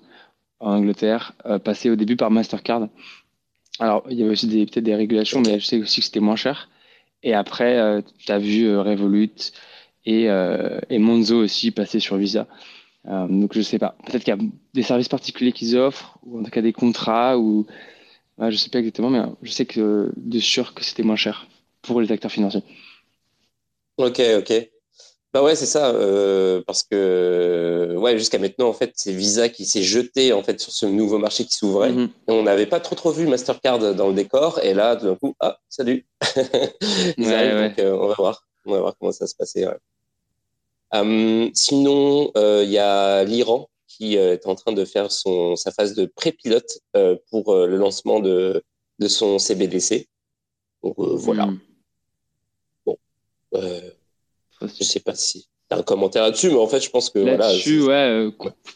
en 0.60 0.74
Angleterre 0.76 1.34
passait 1.64 1.90
au 1.90 1.96
début 1.96 2.16
par 2.16 2.32
Mastercard. 2.32 2.88
Alors, 3.80 4.04
il 4.10 4.18
y 4.18 4.24
avait 4.24 4.32
aussi 4.32 4.48
peut-être 4.48 4.84
des 4.84 4.96
régulations, 4.96 5.42
mais 5.42 5.60
je 5.60 5.66
sais 5.66 5.78
aussi 5.78 6.02
que 6.02 6.06
c'était 6.06 6.20
moins 6.20 6.36
cher. 6.36 6.70
Et 7.24 7.34
après, 7.34 8.02
tu 8.18 8.32
as 8.32 8.40
vu 8.40 8.78
Revolut 8.78 9.32
et, 10.06 10.26
et 10.26 11.00
Monzo 11.00 11.38
aussi 11.44 11.72
passer 11.72 12.00
sur 12.00 12.18
Visa. 12.18 12.48
donc, 13.06 13.54
je 13.54 13.62
sais 13.62 13.80
pas. 13.80 13.96
Peut-être 14.06 14.24
qu'il 14.24 14.36
y 14.36 14.38
a 14.38 14.50
des 14.74 14.84
services 14.84 15.10
particuliers 15.10 15.52
qu'ils 15.52 15.78
offrent, 15.78 16.18
ou 16.24 16.40
en 16.40 16.44
tout 16.44 16.52
cas 16.52 16.62
des 16.62 16.74
contrats, 16.74 17.38
ou 17.38 17.66
je 18.40 18.50
je 18.52 18.58
sais 18.58 18.70
pas 18.70 18.80
exactement, 18.80 19.10
mais 19.10 19.22
je 19.42 19.52
sais 19.52 19.66
que 19.66 20.12
de 20.16 20.40
sûr 20.40 20.74
que 20.74 20.84
c'était 20.84 21.04
moins 21.04 21.18
cher 21.18 21.48
pour 21.82 22.02
les 22.02 22.12
acteurs 22.12 22.32
financiers. 22.32 22.64
Ok, 23.98 24.20
ok. 24.40 24.50
Bah 25.32 25.44
ouais, 25.44 25.56
c'est 25.56 25.68
ça, 25.68 25.90
euh, 25.90 26.64
parce 26.66 26.82
que 26.82 27.96
ouais, 27.98 28.18
jusqu'à 28.18 28.40
maintenant, 28.40 28.68
en 28.68 28.74
fait, 28.74 28.94
c'est 28.96 29.14
Visa 29.14 29.48
qui 29.48 29.66
s'est 29.66 29.84
jeté 29.84 30.34
en 30.34 30.42
fait 30.42 30.60
sur 30.60 30.72
ce 30.72 30.88
nouveau 30.88 31.20
marché 31.20 31.46
qui 31.46 31.54
s'ouvrait. 31.54 31.92
Mm-hmm. 31.92 32.10
on 32.30 32.44
n'avait 32.44 32.66
pas 32.66 32.80
trop 32.80 32.96
trop 32.96 33.12
vu 33.12 33.28
Mastercard 33.28 33.94
dans 33.94 34.08
le 34.08 34.16
décor, 34.16 34.60
et 34.64 34.74
là, 34.74 34.96
tout 34.96 35.06
d'un 35.06 35.16
coup, 35.16 35.36
ah, 35.40 35.60
salut. 35.70 36.08
Ils 37.18 37.32
arrivent, 37.32 37.70
donc 37.70 37.80
euh, 37.80 37.98
on 38.00 38.08
va 38.08 38.16
voir, 38.16 38.48
on 38.66 38.72
va 38.72 38.80
voir 38.80 38.96
comment 39.00 39.12
ça 39.12 39.26
va 39.26 39.28
se 39.28 39.36
passer. 39.36 39.68
Hum, 40.92 41.52
sinon, 41.54 42.32
euh, 42.36 42.64
il 42.64 42.72
y 42.72 42.80
a 42.80 43.24
l'Iran 43.24 43.70
qui 44.00 44.18
euh, 44.18 44.34
est 44.34 44.48
en 44.48 44.56
train 44.56 44.72
de 44.72 44.86
faire 44.86 45.12
son, 45.12 45.56
sa 45.56 45.72
phase 45.72 45.94
de 45.94 46.06
pré-pilote 46.06 46.80
euh, 46.96 47.18
pour 47.30 47.54
euh, 47.54 47.68
le 47.68 47.76
lancement 47.76 48.20
de, 48.20 48.64
de 49.00 49.08
son 49.08 49.38
CBDC. 49.40 50.08
Donc 50.84 50.96
voilà. 50.98 51.48
Hmm. 51.48 51.60
Bon, 52.86 52.98
je 54.62 54.84
sais 54.84 55.00
pas 55.00 55.16
si 55.16 55.48
tu 55.70 55.76
as 55.76 55.80
un 55.80 55.84
commentaire 55.84 56.24
là-dessus, 56.24 56.50
mais 56.50 56.58
en 56.58 56.68
fait, 56.68 56.82
je 56.82 56.90
pense 56.90 57.10
que 57.10 57.20
là-dessus, 57.20 57.84
ouais, 57.84 58.30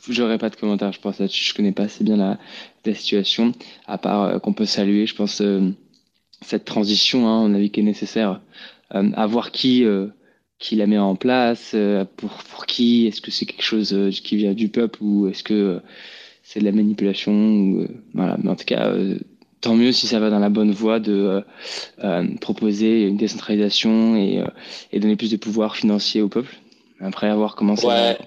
j'aurais 0.09 0.37
pas 0.37 0.49
de 0.49 0.55
commentaire. 0.55 0.91
Je 0.91 0.99
pense 0.99 1.19
là-dessus, 1.19 1.43
je 1.43 1.53
connais 1.53 1.71
pas 1.71 1.83
assez 1.83 2.03
bien 2.03 2.17
la, 2.17 2.37
la 2.85 2.93
situation, 2.93 3.51
à 3.87 3.97
part 3.97 4.41
qu'on 4.41 4.53
peut 4.53 4.65
saluer, 4.65 5.05
je 5.07 5.15
pense, 5.15 5.41
cette 6.41 6.65
transition, 6.65 7.27
hein, 7.27 7.41
on 7.41 7.53
a 7.53 7.59
vu 7.59 7.69
qu'elle 7.69 7.85
est 7.85 7.87
nécessaire. 7.87 8.41
à 8.91 9.27
voir 9.27 9.51
qui 9.51 9.85
qui 10.63 10.77
la 10.77 10.87
met 10.87 10.97
en 10.97 11.15
place, 11.15 11.73
euh, 11.75 12.05
pour, 12.15 12.31
pour 12.31 12.65
qui, 12.65 13.05
est-ce 13.05 13.19
que 13.19 13.31
c'est 13.31 13.45
quelque 13.45 13.63
chose 13.63 13.93
euh, 13.93 14.11
qui 14.11 14.37
vient 14.37 14.53
du 14.53 14.69
peuple 14.69 14.99
ou 15.03 15.27
est-ce 15.27 15.43
que 15.43 15.53
euh, 15.53 15.79
c'est 16.41 16.61
de 16.61 16.65
la 16.65 16.71
manipulation 16.71 17.33
ou, 17.33 17.87
voilà. 18.13 18.37
Mais 18.41 18.49
en 18.49 18.55
tout 18.55 18.63
cas, 18.63 18.93
tant 19.63 19.74
mieux 19.74 19.91
si 19.91 20.05
ça 20.05 20.20
va 20.20 20.29
dans 20.29 20.39
la 20.39 20.50
bonne 20.50 20.72
voie 20.72 21.00
de 21.00 21.43
proposer 22.39 23.08
une 23.08 23.17
décentralisation 23.17 24.15
et, 24.15 24.43
et, 24.91 25.00
donner 25.00 25.15
plus 25.15 25.32
de 25.32 25.38
pouvoir 25.38 25.75
financier 25.75 26.22
au 26.22 26.29
peuple. 26.29 26.55
Après, 27.00 27.27
à 27.27 27.36
voir 27.36 27.55
comment 27.55 27.75
ça 27.75 27.88
ouais. 27.88 28.17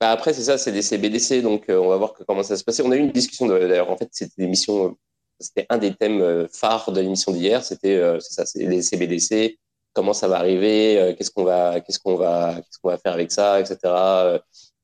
Bah 0.00 0.10
après, 0.10 0.34
c'est 0.34 0.42
ça, 0.42 0.58
c'est 0.58 0.72
des 0.72 0.82
CBDC, 0.82 1.40
donc 1.42 1.64
on 1.68 1.88
va 1.88 1.96
voir 1.96 2.12
comment 2.26 2.42
ça 2.42 2.56
se 2.56 2.62
passe. 2.62 2.80
On 2.80 2.92
a 2.92 2.96
eu 2.96 3.00
une 3.00 3.12
discussion 3.12 3.46
d'ailleurs, 3.46 3.90
en 3.90 3.96
fait, 3.96 4.08
c'était 4.12 4.42
l'émission, 4.42 4.96
c'était 5.40 5.66
un 5.70 5.78
des 5.78 5.94
thèmes 5.94 6.46
phares 6.52 6.92
de 6.92 7.00
l'émission 7.00 7.32
d'hier, 7.32 7.64
c'était 7.64 7.98
ça, 8.20 8.44
c'est 8.44 8.66
les 8.66 8.82
CBDC, 8.82 9.58
comment 9.96 10.12
ça 10.12 10.28
va 10.28 10.36
arriver, 10.36 11.00
euh, 11.00 11.14
qu'est-ce 11.14 11.30
qu'on 11.30 11.44
va, 11.44 11.80
qu'est-ce 11.80 11.98
va, 12.04 12.54
qu'est-ce 12.56 12.78
qu'on 12.78 12.90
va 12.90 12.98
faire 12.98 13.14
avec 13.14 13.32
ça, 13.32 13.58
etc. 13.58 13.78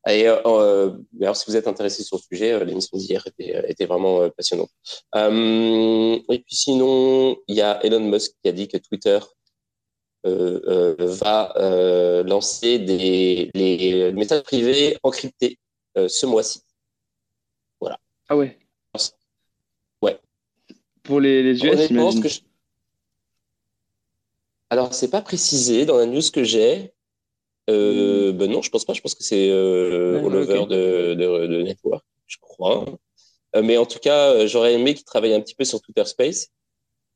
Euh, 0.08 0.92
Et 1.20 1.24
alors, 1.24 1.36
si 1.36 1.44
vous 1.46 1.56
êtes 1.56 1.68
intéressé 1.68 2.02
sur 2.02 2.16
le 2.16 2.22
sujet, 2.22 2.64
l'émission 2.64 2.98
d'hier 2.98 3.24
était, 3.26 3.70
était, 3.70 3.86
vraiment 3.86 4.28
passionnante. 4.30 4.70
et 5.14 6.38
puis 6.44 6.56
sinon, 6.56 7.36
il 7.46 7.56
y 7.56 7.60
a 7.60 7.84
Elon 7.84 8.00
Musk 8.00 8.32
qui 8.42 8.48
a 8.48 8.52
dit 8.52 8.68
que 8.68 8.78
Twitter 8.78 9.18
va 10.24 11.52
lancer 12.24 12.78
des 12.78 13.50
les 13.54 14.12
messages 14.12 14.42
privés 14.42 14.98
encryptés 15.02 15.58
ce 15.96 16.26
mois-ci. 16.26 16.62
Voilà. 17.80 17.98
Ah 18.28 18.36
ouais. 18.36 18.58
Ouais. 20.02 20.18
Pour 21.02 21.20
les, 21.20 21.42
les 21.42 21.64
US, 21.64 22.20
que 22.20 22.28
je... 22.28 22.40
Alors, 24.70 24.94
c'est 24.94 25.10
pas 25.10 25.20
précisé 25.20 25.84
dans 25.84 25.98
la 25.98 26.06
news 26.06 26.22
que 26.32 26.44
j'ai. 26.44 26.92
Euh, 27.70 28.32
hmm. 28.32 28.36
ben 28.36 28.50
non, 28.50 28.62
je 28.62 28.70
pense 28.70 28.84
pas. 28.84 28.92
Je 28.92 29.00
pense 29.00 29.14
que 29.14 29.22
c'est 29.22 29.50
euh, 29.50 30.18
all 30.18 30.34
over 30.34 30.66
de, 30.66 31.14
de, 31.14 31.46
de, 31.46 31.62
Network, 31.62 32.04
je 32.26 32.36
crois. 32.40 32.84
Euh, 33.54 33.62
mais 33.62 33.76
en 33.76 33.86
tout 33.86 33.98
cas, 33.98 34.32
euh, 34.32 34.46
j'aurais 34.46 34.74
aimé 34.74 34.94
qu'il 34.94 35.04
travaille 35.04 35.34
un 35.34 35.40
petit 35.40 35.54
peu 35.54 35.64
sur 35.64 35.80
Twitter 35.80 36.04
Space. 36.04 36.48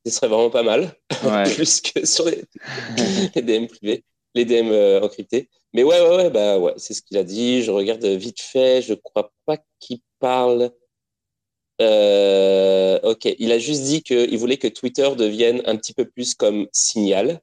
Ce 0.05 0.13
serait 0.13 0.29
vraiment 0.29 0.51
pas 0.51 0.63
mal, 0.63 0.95
plus 1.57 1.81
que 1.81 2.07
sur 2.07 2.27
les, 2.27 2.45
les, 3.35 3.43
DM 3.43 3.67
privés, 3.67 4.05
les 4.35 4.45
DM 4.45 4.71
encryptés. 5.03 5.49
Mais 5.73 5.83
ouais, 5.83 6.01
ouais, 6.01 6.17
ouais, 6.17 6.31
bah 6.31 6.59
ouais, 6.59 6.75
c'est 6.77 6.95
ce 6.95 7.03
qu'il 7.03 7.19
a 7.19 7.25
dit. 7.25 7.63
Je 7.63 7.73
regarde 7.73 8.05
vite 8.05 8.41
fait. 8.41 8.83
Je 8.83 8.95
crois 8.95 9.33
pas 9.47 9.59
qu'il 9.81 10.01
parle. 10.21 10.71
Ok, 11.81 13.25
il 13.39 13.51
a 13.51 13.59
juste 13.59 13.83
dit 13.83 14.03
qu'il 14.03 14.39
voulait 14.39 14.59
que 14.59 14.69
Twitter 14.69 15.09
devienne 15.17 15.61
un 15.67 15.77
petit 15.77 15.93
peu 15.93 16.05
plus 16.05 16.35
comme 16.35 16.69
Signal. 16.71 17.41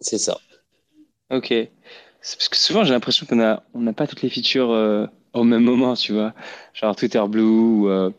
C'est 0.00 0.18
ça. 0.18 0.38
Ok. 1.30 1.54
Parce 2.20 2.48
que 2.48 2.56
souvent, 2.56 2.84
j'ai 2.84 2.92
l'impression 2.92 3.26
qu'on 3.26 3.36
n'a 3.36 3.62
on 3.74 3.80
n'a 3.80 3.92
pas 3.92 4.06
toutes 4.06 4.22
les 4.22 4.28
features 4.28 4.70
euh, 4.70 5.06
au 5.32 5.44
même 5.44 5.62
moment, 5.62 5.94
tu 5.94 6.12
vois. 6.12 6.34
Genre 6.74 6.96
Twitter 6.96 7.22
Blue 7.28 7.42
ou 7.42 7.88
euh, 7.88 8.10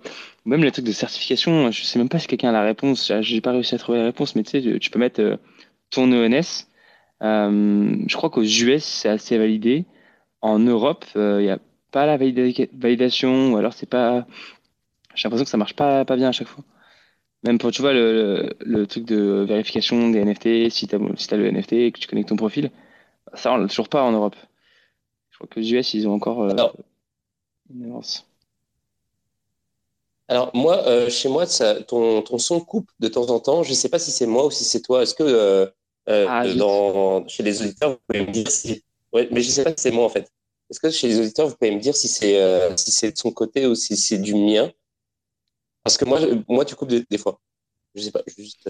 même 0.46 0.63
les 0.63 0.72
trucs 0.72 0.86
de 0.86 0.92
certification. 0.92 1.72
Je 1.72 1.84
sais 1.84 2.00
même 2.00 2.10
pas 2.10 2.20
si 2.20 2.28
quelqu'un 2.28 2.50
a 2.50 2.54
la 2.54 2.63
réponse. 2.63 3.12
J'ai 3.22 3.42
pas 3.42 3.51
réussi 3.51 3.75
à 3.75 3.78
trouver 3.78 4.00
la 4.00 4.06
réponse, 4.06 4.36
mais 4.36 4.44
tu 4.44 4.62
sais, 4.62 4.80
tu 4.80 4.89
peux 4.89 5.00
mettre 5.00 5.39
ton 5.89 6.12
ENS. 6.12 6.68
je 7.22 8.16
crois 8.16 8.30
qu'aux 8.30 8.44
US, 8.44 8.84
c'est 8.84 9.10
assez 9.10 9.38
validé. 9.38 9.86
En 10.42 10.60
Europe, 10.60 11.06
il 11.16 11.39
n'y 11.39 11.50
a 11.50 11.60
pas 11.92 12.06
la 12.06 12.18
validation, 12.18 13.54
ou 13.54 13.58
alors 13.58 13.74
c'est 13.74 13.89
pas. 13.89 14.25
J'ai 15.16 15.28
l'impression 15.28 15.46
que 15.46 15.50
ça 15.51 15.58
marche 15.58 15.75
pas, 15.75 16.06
pas 16.06 16.16
bien 16.16 16.30
à 16.30 16.32
chaque 16.32 16.48
fois. 16.48 16.63
Même 17.44 17.58
pour, 17.58 17.72
tu 17.72 17.82
vois, 17.82 17.94
le, 17.94 18.54
le, 18.60 18.86
truc 18.88 19.06
de 19.06 19.46
vérification 19.48 20.10
des 20.10 20.24
NFT, 20.24 20.70
si 20.70 20.88
tu 20.88 20.96
as, 20.96 21.00
si 21.16 21.34
as, 21.34 21.38
le 21.38 21.50
NFT 21.51 21.74
et 21.74 21.92
que 21.92 22.00
tu 22.00 22.08
connectes 22.08 22.30
ton 22.30 22.36
profil, 22.36 22.70
ça, 23.33 23.53
on 23.53 23.57
l'a 23.57 23.67
toujours 23.67 23.89
pas 23.89 24.03
en 24.03 24.12
Europe. 24.12 24.36
Je 25.29 25.38
crois 25.38 25.48
que 25.48 25.59
les 25.59 25.74
US, 25.74 25.93
ils 25.93 26.07
ont 26.07 26.13
encore 26.13 26.43
euh, 26.43 26.67
une 27.74 27.86
avance. 27.86 28.27
Alors, 30.27 30.51
moi, 30.53 30.86
euh, 30.86 31.09
chez 31.09 31.29
moi, 31.29 31.45
ça, 31.45 31.81
ton, 31.81 32.21
ton, 32.21 32.38
son 32.38 32.59
coupe 32.59 32.89
de 33.00 33.07
temps 33.07 33.29
en 33.29 33.39
temps. 33.39 33.63
Je 33.63 33.69
ne 33.69 33.75
sais 33.75 33.89
pas 33.89 34.00
si 34.00 34.12
c'est 34.12 34.27
moi 34.27 34.45
ou 34.45 34.51
si 34.51 34.63
c'est 34.63 34.81
toi. 34.81 35.01
Est-ce 35.01 35.15
que 35.15 35.24
euh, 35.24 35.67
ah, 36.07 36.45
dans, 36.53 37.27
chez 37.27 37.43
les 37.43 37.62
auditeurs, 37.62 37.91
vous 37.91 37.98
pouvez 38.07 38.25
me 38.25 38.31
dire 38.31 38.50
si. 38.50 38.83
Ouais, 39.13 39.27
mais 39.31 39.41
je 39.41 39.48
ne 39.48 39.51
sais 39.51 39.63
pas 39.63 39.71
si 39.71 39.77
c'est 39.79 39.91
moi, 39.91 40.05
en 40.05 40.09
fait. 40.09 40.29
Est-ce 40.69 40.79
que 40.79 40.89
chez 40.91 41.07
les 41.07 41.19
auditeurs, 41.19 41.48
vous 41.48 41.55
pouvez 41.55 41.71
me 41.71 41.79
dire 41.79 41.95
si 41.95 42.07
c'est 42.07 42.77
si 42.77 42.91
c'est 42.91 43.12
de 43.12 43.17
son 43.17 43.31
côté 43.31 43.65
ou 43.65 43.74
si 43.74 43.98
c'est 43.98 44.19
du 44.19 44.36
mien? 44.36 44.71
Parce 45.83 45.98
que 45.98 46.05
moi, 46.05 46.19
moi 46.48 46.65
tu 46.65 46.75
coupes 46.75 46.89
des, 46.89 47.17
fois. 47.17 47.39
Je 47.95 48.01
sais 48.01 48.12
pas, 48.12 48.21
juste. 48.38 48.69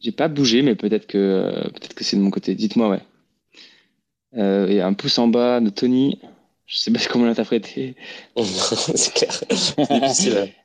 J'ai 0.00 0.12
pas 0.12 0.26
bougé, 0.26 0.62
mais 0.62 0.74
peut-être 0.74 1.06
que 1.06 1.68
peut-être 1.74 1.94
que 1.94 2.02
c'est 2.02 2.16
de 2.16 2.22
mon 2.22 2.30
côté. 2.30 2.56
Dites-moi, 2.56 2.88
ouais. 2.88 3.02
Euh, 4.36 4.68
et 4.68 4.80
un 4.80 4.92
pouce 4.94 5.18
en 5.18 5.28
bas 5.28 5.60
de 5.60 5.70
Tony. 5.70 6.18
Je 6.66 6.78
sais 6.78 6.90
pas 6.90 7.00
comment 7.10 7.26
l'interpréter. 7.26 7.96
c'est 8.94 9.14
clair. 9.14 9.44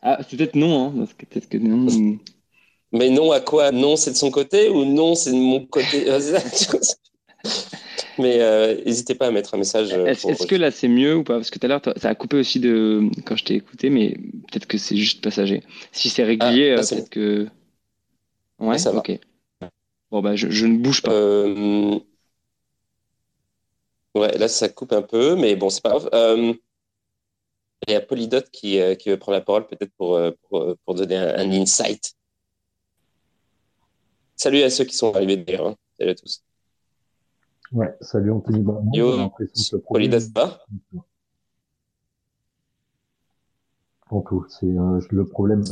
ah, 0.02 0.20
c'est 0.28 0.38
peut-être 0.38 0.56
non, 0.56 0.88
hein, 0.88 0.94
parce 0.98 1.14
que 1.14 1.26
peut-être 1.26 1.50
que 1.50 1.58
non. 1.58 2.18
Mais 2.92 3.10
non 3.12 3.32
à 3.32 3.40
quoi? 3.40 3.72
Non, 3.72 3.96
c'est 3.96 4.12
de 4.12 4.16
son 4.16 4.32
côté 4.32 4.70
ou 4.70 4.84
non, 4.84 5.14
c'est 5.14 5.32
de 5.32 5.38
mon 5.38 5.64
côté? 5.66 6.10
Mais 8.18 8.42
euh, 8.42 8.76
n'hésitez 8.84 9.16
pas 9.16 9.28
à 9.28 9.32
mettre 9.32 9.54
un 9.54 9.58
message. 9.58 9.94
Euh, 9.94 10.06
est-ce 10.08 10.46
que 10.46 10.56
là 10.56 10.72
c'est 10.72 10.88
mieux 10.88 11.16
ou 11.18 11.24
pas? 11.24 11.36
Parce 11.36 11.52
que 11.52 11.60
tout 11.60 11.66
à 11.66 11.70
l'heure, 11.70 11.82
ça 11.98 12.10
a 12.10 12.16
coupé 12.16 12.38
aussi 12.38 12.60
de 12.60 13.10
quand 13.26 13.36
je 13.36 13.46
t'ai 13.46 13.56
écouté, 13.56 13.90
mais 13.90 14.18
peut-être 14.52 14.66
que 14.66 14.78
c'est 14.78 14.98
juste 14.98 15.24
passager. 15.24 15.64
Si 15.92 16.10
c'est 16.10 16.24
régulier, 16.24 16.76
ah, 16.76 16.80
euh, 16.80 16.84
peut-être 16.84 17.10
que. 17.10 17.48
Ouais, 18.60 18.78
ça 18.78 18.92
va. 18.92 19.00
Ok. 19.00 19.18
Bon, 20.12 20.22
bah, 20.22 20.36
je, 20.36 20.66
ne 20.66 20.78
bouge 20.78 21.02
pas. 21.02 21.12
Ouais, 24.16 24.38
là, 24.38 24.48
ça 24.48 24.70
coupe 24.70 24.94
un 24.94 25.02
peu, 25.02 25.36
mais 25.36 25.56
bon, 25.56 25.70
c'est 25.70 25.84
pas 25.84 25.98
grave. 25.98 26.10
Il 27.88 27.94
y 27.94 27.96
a 27.96 28.02
Polydot 28.02 28.42
qui, 28.52 28.80
qui 28.98 29.10
veut 29.10 29.18
prendre 29.18 29.38
la 29.38 29.44
parole, 29.44 29.66
peut-être 29.68 29.94
pour, 29.98 30.20
pour, 30.50 30.76
pour, 30.84 30.96
donner 30.96 31.16
un, 31.16 31.52
insight. 31.52 32.14
Salut 34.36 34.62
à 34.64 34.70
ceux 34.70 34.84
qui 34.84 34.96
sont 34.96 35.14
arrivés 35.14 35.38
d'ailleurs. 35.38 35.68
Hein. 35.68 35.76
Salut 35.98 36.12
à 36.12 36.16
tous. 36.16 36.44
Ouais, 37.72 37.96
salut 38.02 38.32
Anthony 38.32 38.62
Bramont. 38.62 38.92
Yo, 38.94 39.30
pas 40.34 40.66
En 44.10 44.22
tout, 44.22 44.46
c'est 44.50 44.66
euh, 44.66 45.00
le 45.12 45.26
problème. 45.26 45.64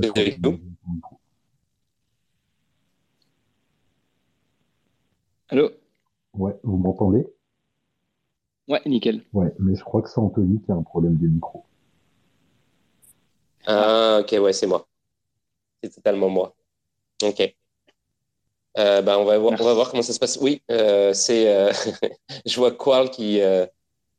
Allô? 5.50 5.72
Ouais, 6.34 6.54
vous 6.62 6.78
m'entendez? 6.78 7.26
Ouais, 8.68 8.82
nickel. 8.86 9.22
Ouais, 9.34 9.54
mais 9.60 9.76
je 9.76 9.84
crois 9.84 10.02
que 10.02 10.10
c'est 10.10 10.20
Anthony 10.20 10.60
qui 10.62 10.72
a 10.72 10.76
un 10.76 10.84
problème 10.84 11.16
de 11.18 11.28
micro. 11.28 11.64
Ah, 13.66 14.20
ok, 14.22 14.36
ouais, 14.42 14.54
c'est 14.54 14.68
moi. 14.68 14.88
C'est 15.82 15.94
totalement 15.94 16.30
moi. 16.30 16.56
Ok. 17.24 17.56
Euh, 18.78 19.02
ben, 19.02 19.18
on, 19.18 19.26
va 19.26 19.38
voir, 19.38 19.54
on 19.60 19.64
va 19.64 19.74
voir 19.74 19.90
comment 19.90 20.04
ça 20.04 20.14
se 20.14 20.20
passe. 20.20 20.38
Oui, 20.40 20.62
euh, 20.70 21.14
c'est. 21.14 21.54
Euh, 21.54 21.72
je 22.46 22.56
vois 22.58 22.72
Quarl 22.72 23.10
qui, 23.10 23.42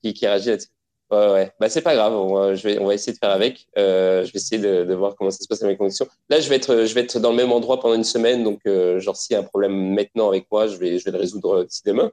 qui, 0.02 0.14
qui 0.14 0.26
réagit 0.26 0.50
là-dessus. 0.50 0.68
Ouais, 1.10 1.32
ouais. 1.32 1.52
Bah, 1.60 1.68
c'est 1.68 1.80
pas 1.80 1.94
grave. 1.94 2.14
On, 2.14 2.54
je 2.54 2.62
vais, 2.62 2.78
on 2.78 2.86
va 2.86 2.94
essayer 2.94 3.12
de 3.12 3.18
faire 3.18 3.30
avec. 3.30 3.68
je 3.76 4.24
vais 4.24 4.36
essayer 4.36 4.60
de, 4.60 4.84
de, 4.84 4.94
voir 4.94 5.14
comment 5.14 5.30
ça 5.30 5.38
se 5.38 5.48
passe 5.48 5.62
avec 5.62 5.74
mes 5.74 5.78
connexions. 5.78 6.08
Là, 6.28 6.40
je 6.40 6.48
vais 6.48 6.56
être, 6.56 6.84
je 6.84 6.94
vais 6.94 7.02
être 7.02 7.18
dans 7.20 7.30
le 7.30 7.36
même 7.36 7.52
endroit 7.52 7.80
pendant 7.80 7.94
une 7.94 8.04
semaine. 8.04 8.44
Donc, 8.44 8.60
genre, 8.98 9.16
s'il 9.16 9.34
y 9.34 9.36
a 9.36 9.40
un 9.40 9.44
problème 9.44 9.94
maintenant 9.94 10.28
avec 10.28 10.46
moi, 10.50 10.66
je 10.66 10.76
vais, 10.76 10.98
je 10.98 11.04
vais 11.04 11.12
le 11.12 11.18
résoudre 11.18 11.64
d'ici 11.64 11.82
demain. 11.86 12.10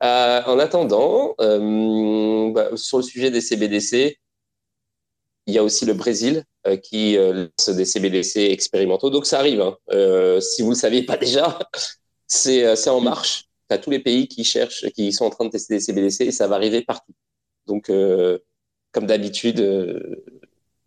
En 0.00 0.58
attendant, 0.58 1.34
bah, 1.38 2.76
sur 2.76 2.98
le 2.98 3.02
sujet 3.02 3.30
des 3.30 3.40
CBDC, 3.40 4.18
il 5.48 5.54
y 5.54 5.58
a 5.58 5.64
aussi 5.64 5.86
le 5.86 5.94
Brésil 5.94 6.44
euh, 6.66 6.76
qui 6.76 7.16
euh, 7.16 7.48
lance 7.58 7.74
des 7.74 7.86
CBDC 7.86 8.36
expérimentaux. 8.50 9.08
Donc 9.10 9.26
ça 9.26 9.38
arrive. 9.38 9.62
Hein. 9.62 9.76
Euh, 9.90 10.40
si 10.40 10.60
vous 10.62 10.68
ne 10.68 10.74
le 10.74 10.78
saviez 10.78 11.02
pas 11.02 11.16
déjà, 11.16 11.58
c'est 12.26 12.88
en 12.88 13.00
marche. 13.00 13.46
Tu 13.68 13.74
as 13.74 13.78
tous 13.78 13.90
les 13.90 13.98
pays 13.98 14.28
qui 14.28 14.44
cherchent, 14.44 14.86
qui 14.90 15.10
sont 15.12 15.24
en 15.24 15.30
train 15.30 15.46
de 15.46 15.50
tester 15.50 15.74
des 15.74 15.80
CBDC 15.80 16.20
et 16.26 16.32
ça 16.32 16.46
va 16.46 16.56
arriver 16.56 16.82
partout. 16.82 17.14
Donc, 17.66 17.90
comme 18.92 19.06
d'habitude, 19.06 19.60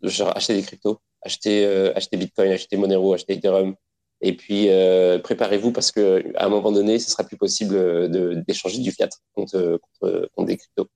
acheter 0.02 0.54
des 0.54 0.62
cryptos, 0.62 1.00
acheter 1.22 2.16
Bitcoin, 2.16 2.50
acheter 2.50 2.76
Monero, 2.76 3.14
acheter 3.14 3.34
Ethereum. 3.34 3.76
Et 4.22 4.36
puis, 4.36 4.68
préparez-vous 5.22 5.72
parce 5.72 5.92
qu'à 5.92 6.20
un 6.36 6.48
moment 6.48 6.72
donné, 6.72 6.98
ce 6.98 7.10
sera 7.10 7.24
plus 7.24 7.36
possible 7.36 8.08
d'échanger 8.46 8.78
du 8.78 8.92
fiat 8.92 9.08
contre, 9.34 9.80
contre, 10.00 10.30
contre 10.34 10.46
des 10.46 10.56
cryptos. 10.56 10.88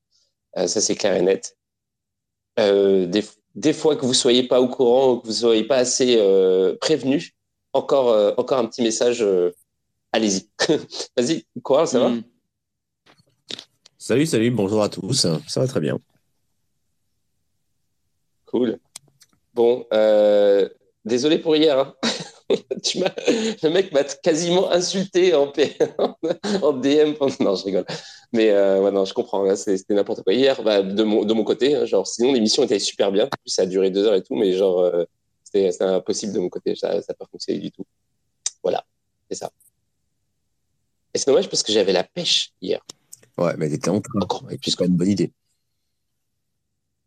ça, 0.55 0.69
c'est 0.69 0.95
clair 0.95 1.17
et 1.17 1.23
net. 1.23 1.57
des, 2.57 3.23
des 3.57 3.73
fois 3.73 3.97
que 3.97 4.05
vous 4.05 4.15
soyez 4.15 4.45
pas 4.45 4.61
au 4.61 4.69
courant 4.69 5.13
ou 5.13 5.21
que 5.21 5.27
vous 5.27 5.33
soyez 5.33 5.65
pas 5.65 5.79
assez 5.79 6.17
euh, 6.19 6.77
prévenu, 6.81 7.35
encore, 7.73 8.11
euh, 8.11 8.33
encore 8.37 8.59
un 8.59 8.67
petit 8.67 8.83
message. 8.83 9.23
Euh, 9.23 9.51
allez-y. 10.13 10.49
Vas-y, 11.17 11.47
quoi, 11.63 11.87
ça 11.87 11.99
va 11.99 12.11
hmm. 12.11 12.23
Salut, 13.99 14.27
salut, 14.27 14.51
bonjour 14.51 14.83
à 14.83 14.89
tous. 14.89 15.27
Ça 15.49 15.61
va 15.61 15.67
très 15.67 15.81
bien. 15.81 15.99
Cool. 18.45 18.79
Bon, 19.53 19.85
désolé 21.05 21.39
pour 21.39 21.57
hier. 21.57 21.79
Hein. 21.79 21.95
tu 22.83 22.99
le 23.01 23.69
mec 23.71 23.93
m'a 23.93 24.05
quasiment 24.05 24.71
insulté 24.71 25.35
en, 25.35 25.53
en 26.63 26.73
DM. 26.73 27.15
Non, 27.41 27.57
je 27.57 27.65
rigole. 27.65 27.87
Mais 28.33 28.51
euh, 28.51 28.83
ouais, 28.83 28.93
non, 28.93 29.05
je 29.05 29.15
comprends. 29.15 29.49
Hein, 29.49 29.57
c'était 29.57 29.95
n'importe 29.95 30.23
quoi. 30.23 30.33
Hier, 30.33 30.63
bah, 30.63 30.83
de, 30.83 31.03
mon, 31.03 31.25
de 31.25 31.35
mon 31.35 31.45
côté, 31.45 31.75
hein, 31.75 31.85
genre, 31.85 32.07
sinon 32.07 32.33
l'émission 32.33 32.63
était 32.63 32.79
super 32.79 33.11
bien. 33.11 33.29
ça 33.47 33.63
a 33.63 33.67
duré 33.67 33.91
deux 33.91 34.05
heures 34.05 34.15
et 34.15 34.23
tout, 34.23 34.35
mais 34.35 34.53
genre, 34.53 34.81
euh, 34.81 35.05
c'était 35.43 35.71
impossible 35.83 36.33
de 36.33 36.39
mon 36.39 36.49
côté. 36.49 36.77
Ça 36.77 36.95
n'a 36.95 37.15
pas 37.15 37.27
fonctionné 37.31 37.61
du 37.61 37.73
tout. 37.73 37.85
Voilà, 38.63 38.85
c'est 39.31 39.37
ça. 39.37 39.51
Et 41.15 41.19
c'est 41.19 41.27
dommage 41.27 41.49
parce 41.49 41.63
que 41.63 41.73
j'avais 41.73 41.93
la 41.93 42.05
pêche 42.05 42.53
hier. 42.61 42.81
Ouais, 43.39 43.55
mais 43.57 43.69
t'étais 43.69 43.89
en 43.89 44.01
train. 44.01 44.21
Encore, 44.21 44.45
et 44.51 44.59
puis 44.59 44.71
c'est 44.71 44.77
quand 44.77 44.85
même 44.85 44.93
une 44.93 44.99
bonne 44.99 45.11
idée. 45.11 45.33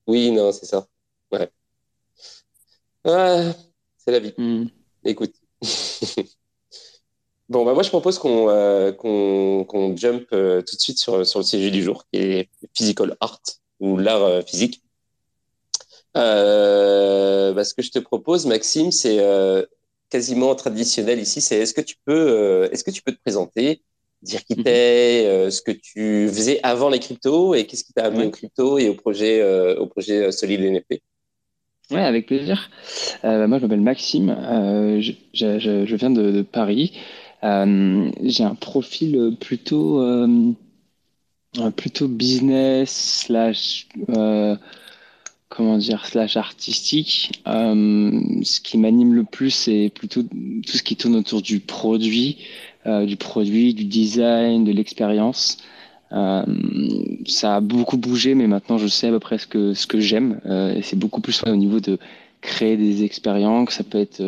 Oui, 0.07 0.31
non, 0.31 0.51
c'est 0.51 0.65
ça. 0.65 0.87
Ouais. 1.31 1.49
Ah, 3.05 3.53
c'est 3.97 4.11
la 4.11 4.19
vie. 4.19 4.33
Hmm. 4.37 4.65
Écoute. 5.03 5.33
Bon, 7.49 7.65
bah 7.65 7.73
moi, 7.73 7.81
je 7.81 7.89
propose 7.89 8.19
qu'on 8.19 8.47
euh, 8.49 8.91
qu'on 8.91 9.95
jump 9.97 10.27
euh, 10.33 10.61
tout 10.61 10.75
de 10.75 10.81
suite 10.81 10.99
sur, 10.99 11.25
sur 11.25 11.39
le 11.39 11.45
sujet 11.45 11.71
du 11.71 11.81
jour, 11.81 12.05
qui 12.13 12.19
est 12.19 12.49
physical 12.75 13.17
art, 13.21 13.41
ou 13.79 13.97
l'art 13.97 14.23
euh, 14.23 14.41
physique. 14.43 14.83
Bah, 16.13 17.63
ce 17.63 17.73
que 17.73 17.81
je 17.81 17.89
te 17.89 17.97
propose, 17.99 18.45
Maxime, 18.45 18.91
c'est 18.91 19.19
quasiment 20.09 20.53
traditionnel 20.55 21.19
ici, 21.19 21.41
c'est 21.41 21.57
est-ce 21.57 21.73
que 21.73 21.81
tu 21.81 21.95
peux, 22.05 22.69
est-ce 22.71 22.83
que 22.83 22.91
tu 22.91 23.01
peux 23.01 23.11
te 23.11 23.21
présenter, 23.21 23.81
dire 24.21 24.43
qui 24.43 24.55
mhm. 24.55 24.63
t'es, 24.63 25.51
ce 25.51 25.61
que 25.61 25.71
tu 25.71 26.27
faisais 26.27 26.59
avant 26.61 26.89
les 26.89 26.99
cryptos 26.99 27.55
et 27.55 27.65
qu'est-ce 27.65 27.83
qui 27.83 27.93
t'a 27.93 28.05
amené 28.05 28.27
aux 28.27 28.31
crypto 28.31 28.77
et 28.77 28.89
au 28.89 28.95
projet, 28.95 29.43
au 29.75 29.87
projet 29.87 30.31
Solid 30.31 30.61
NFP 30.61 31.01
Ouais, 31.91 32.01
avec 32.01 32.27
plaisir. 32.27 32.69
Euh, 33.23 33.47
moi, 33.47 33.57
je 33.57 33.63
m'appelle 33.63 33.81
Maxime. 33.81 34.29
Euh, 34.29 35.01
je, 35.01 35.13
je, 35.33 35.85
je, 35.85 35.95
viens 35.95 36.11
de, 36.11 36.31
de 36.31 36.41
Paris. 36.43 36.93
Euh, 37.43 38.11
j'ai 38.21 38.43
un 38.43 38.53
profil 38.55 39.35
plutôt 39.39 40.01
euh, 40.01 40.51
plutôt 41.75 42.07
business 42.07 43.23
slash 43.25 43.87
euh, 44.09 44.55
comment 45.47 45.77
dire 45.77 46.05
slash 46.05 46.37
artistique. 46.37 47.31
ce 47.45 48.59
qui 48.61 48.77
m'anime 48.77 49.15
le 49.15 49.23
plus, 49.23 49.49
c'est 49.49 49.91
plutôt 49.93 50.21
tout 50.21 50.77
ce 50.77 50.83
qui 50.83 50.95
tourne 50.95 51.15
autour 51.15 51.41
du 51.41 51.59
produit, 51.59 52.37
du 52.85 53.15
produit, 53.17 53.73
du 53.73 53.85
design, 53.85 54.63
de 54.63 54.71
l'expérience. 54.71 55.57
Euh, 56.11 56.43
ça 57.27 57.57
a 57.57 57.61
beaucoup 57.61 57.97
bougé, 57.97 58.35
mais 58.35 58.47
maintenant 58.47 58.77
je 58.77 58.87
sais 58.87 59.07
à 59.07 59.11
peu 59.11 59.19
près 59.19 59.37
ce 59.37 59.47
que, 59.47 59.73
ce 59.73 59.87
que 59.87 59.99
j'aime. 59.99 60.41
Euh, 60.45 60.75
et 60.75 60.81
c'est 60.81 60.97
beaucoup 60.97 61.21
plus 61.21 61.43
au 61.43 61.55
niveau 61.55 61.79
de 61.79 61.99
créer 62.41 62.77
des 62.77 63.03
expériences, 63.03 63.71
ça 63.71 63.83
peut 63.83 63.99
être 63.99 64.21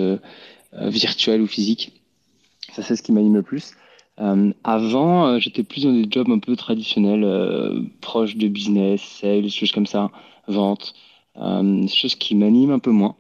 euh, 0.73 0.89
virtuel 0.89 1.41
ou 1.41 1.47
physique. 1.47 1.91
Ça, 2.73 2.81
c'est 2.81 2.95
ce 2.95 3.03
qui 3.03 3.11
m'anime 3.11 3.35
le 3.35 3.41
plus. 3.41 3.73
Euh, 4.19 4.53
avant, 4.63 5.37
j'étais 5.39 5.63
plus 5.63 5.83
dans 5.83 5.91
des 5.91 6.07
jobs 6.09 6.29
un 6.29 6.39
peu 6.39 6.55
traditionnels, 6.55 7.25
euh, 7.25 7.81
proches 7.99 8.37
de 8.37 8.47
business, 8.47 9.01
sales, 9.01 9.49
choses 9.49 9.73
comme 9.73 9.85
ça, 9.85 10.11
vente, 10.47 10.93
choses 11.35 12.15
qui 12.15 12.35
m'animent 12.35 12.71
un 12.71 12.79
peu 12.79 12.91
moins. 12.91 13.15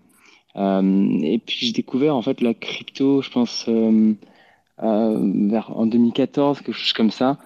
et 0.55 1.41
puis 1.45 1.57
j'ai 1.59 1.71
découvert 1.73 2.15
en 2.15 2.21
fait 2.21 2.41
la 2.41 2.53
crypto, 2.53 3.21
je 3.21 3.29
pense, 3.29 3.67
vers 4.77 5.77
en 5.77 5.85
2014, 5.85 6.61
quelque 6.61 6.71
chose 6.73 6.93
comme 6.93 7.11
ça. 7.11 7.37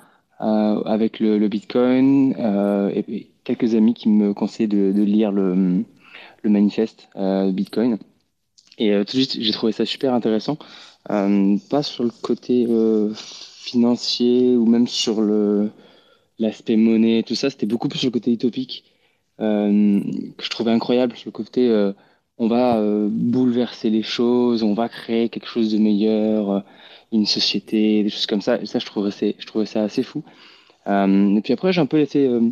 Euh, 0.41 0.83
avec 0.83 1.19
le, 1.19 1.37
le 1.37 1.47
Bitcoin 1.47 2.35
euh, 2.37 2.91
et, 2.93 3.31
quelques 3.45 3.73
amis 3.73 3.93
qui 3.93 4.09
me 4.09 4.33
conseillaient 4.33 4.67
de, 4.67 4.91
de 4.91 5.01
lire 5.01 5.31
le, 5.31 5.83
le 6.43 6.49
manifeste 6.49 7.07
euh, 7.15 7.51
Bitcoin. 7.51 7.97
Et 8.77 8.91
tout 9.05 9.17
de 9.17 9.23
suite, 9.23 9.37
j'ai 9.39 9.51
trouvé 9.53 9.71
ça 9.71 9.85
super 9.85 10.13
intéressant. 10.13 10.57
pas 11.07 11.83
sur 11.83 12.03
le 12.03 12.09
côté 12.21 12.67
financier 13.15 14.57
ou 14.57 14.65
même 14.65 14.87
sur 14.87 15.21
le 15.21 15.69
l'aspect 16.39 16.75
monnaie, 16.75 17.23
tout 17.23 17.35
ça, 17.35 17.49
c'était 17.49 17.65
beaucoup 17.65 17.87
plus 17.87 17.99
sur 17.99 18.07
le 18.07 18.11
côté 18.11 18.31
utopique 18.31 18.83
euh, 19.41 20.01
que 20.37 20.43
je 20.43 20.49
trouvais 20.49 20.71
incroyable, 20.71 21.15
sur 21.15 21.27
le 21.27 21.31
côté 21.31 21.69
euh, 21.69 21.93
on 22.37 22.47
va 22.47 22.77
euh, 22.77 23.07
bouleverser 23.09 23.89
les 23.89 24.03
choses, 24.03 24.63
on 24.63 24.73
va 24.73 24.89
créer 24.89 25.29
quelque 25.29 25.47
chose 25.47 25.71
de 25.71 25.77
meilleur, 25.77 26.63
une 27.11 27.25
société, 27.25 28.03
des 28.03 28.09
choses 28.09 28.25
comme 28.25 28.41
ça. 28.41 28.61
Et 28.61 28.65
ça, 28.65 28.79
je 28.79 28.85
trouvais, 28.85 29.11
je 29.11 29.45
trouvais 29.45 29.65
ça 29.65 29.83
assez 29.83 30.03
fou. 30.03 30.23
Euh, 30.87 31.35
et 31.35 31.41
puis 31.41 31.53
après, 31.53 31.73
j'ai 31.73 31.81
un 31.81 31.85
peu 31.85 31.97
laissé 31.97 32.27
euh, 32.27 32.51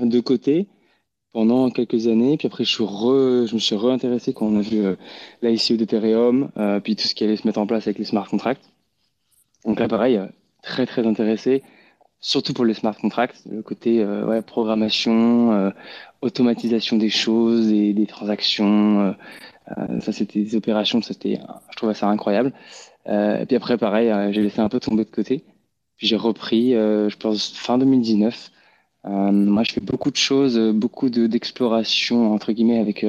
de 0.00 0.20
côté 0.20 0.68
pendant 1.32 1.70
quelques 1.70 2.06
années. 2.06 2.36
Puis 2.36 2.46
après, 2.46 2.64
je, 2.64 2.70
suis 2.70 2.84
re, 2.84 3.46
je 3.46 3.54
me 3.54 3.60
suis 3.60 3.76
réintéressé 3.76 4.32
quand 4.32 4.46
on 4.46 4.58
a 4.58 4.62
vu 4.62 4.84
euh, 4.84 4.96
l'ICO 5.42 5.76
d'Ethereum, 5.76 6.50
euh, 6.56 6.80
puis 6.80 6.96
tout 6.96 7.06
ce 7.06 7.14
qui 7.14 7.24
allait 7.24 7.36
se 7.36 7.46
mettre 7.46 7.58
en 7.58 7.66
place 7.66 7.86
avec 7.86 7.98
les 7.98 8.04
smart 8.04 8.28
contracts. 8.28 8.70
Donc 9.64 9.80
là, 9.80 9.88
pareil, 9.88 10.16
euh, 10.16 10.26
très 10.62 10.86
très 10.86 11.06
intéressé, 11.06 11.62
surtout 12.20 12.52
pour 12.54 12.64
les 12.64 12.74
smart 12.74 12.96
contracts, 12.96 13.42
le 13.50 13.62
côté 13.62 14.04
ouais, 14.04 14.42
programmation, 14.42 15.72
automatisation 16.22 16.96
des 16.96 17.10
choses 17.10 17.70
et 17.70 17.92
des 17.92 18.06
transactions. 18.06 19.14
ça, 20.00 20.12
c'était 20.12 20.40
des 20.40 20.56
opérations, 20.56 21.00
ça, 21.00 21.14
c'était, 21.14 21.38
je 21.70 21.76
trouvais 21.76 21.94
ça 21.94 22.08
incroyable. 22.08 22.52
Euh, 23.06 23.40
et 23.40 23.46
puis 23.46 23.56
après, 23.56 23.78
pareil, 23.78 24.08
euh, 24.10 24.32
j'ai 24.32 24.42
laissé 24.42 24.60
un 24.60 24.68
peu 24.68 24.80
tomber 24.80 25.04
de 25.04 25.10
côté. 25.10 25.44
Puis 25.96 26.06
j'ai 26.06 26.16
repris, 26.16 26.74
euh, 26.74 27.08
je 27.08 27.16
pense, 27.16 27.50
fin 27.52 27.78
2019. 27.78 28.50
moi, 29.04 29.62
je 29.64 29.72
fais 29.72 29.80
beaucoup 29.80 30.10
de 30.10 30.16
choses, 30.16 30.58
beaucoup 30.74 31.08
d'exploration, 31.10 32.32
entre 32.34 32.52
guillemets, 32.52 32.78
avec, 32.78 33.06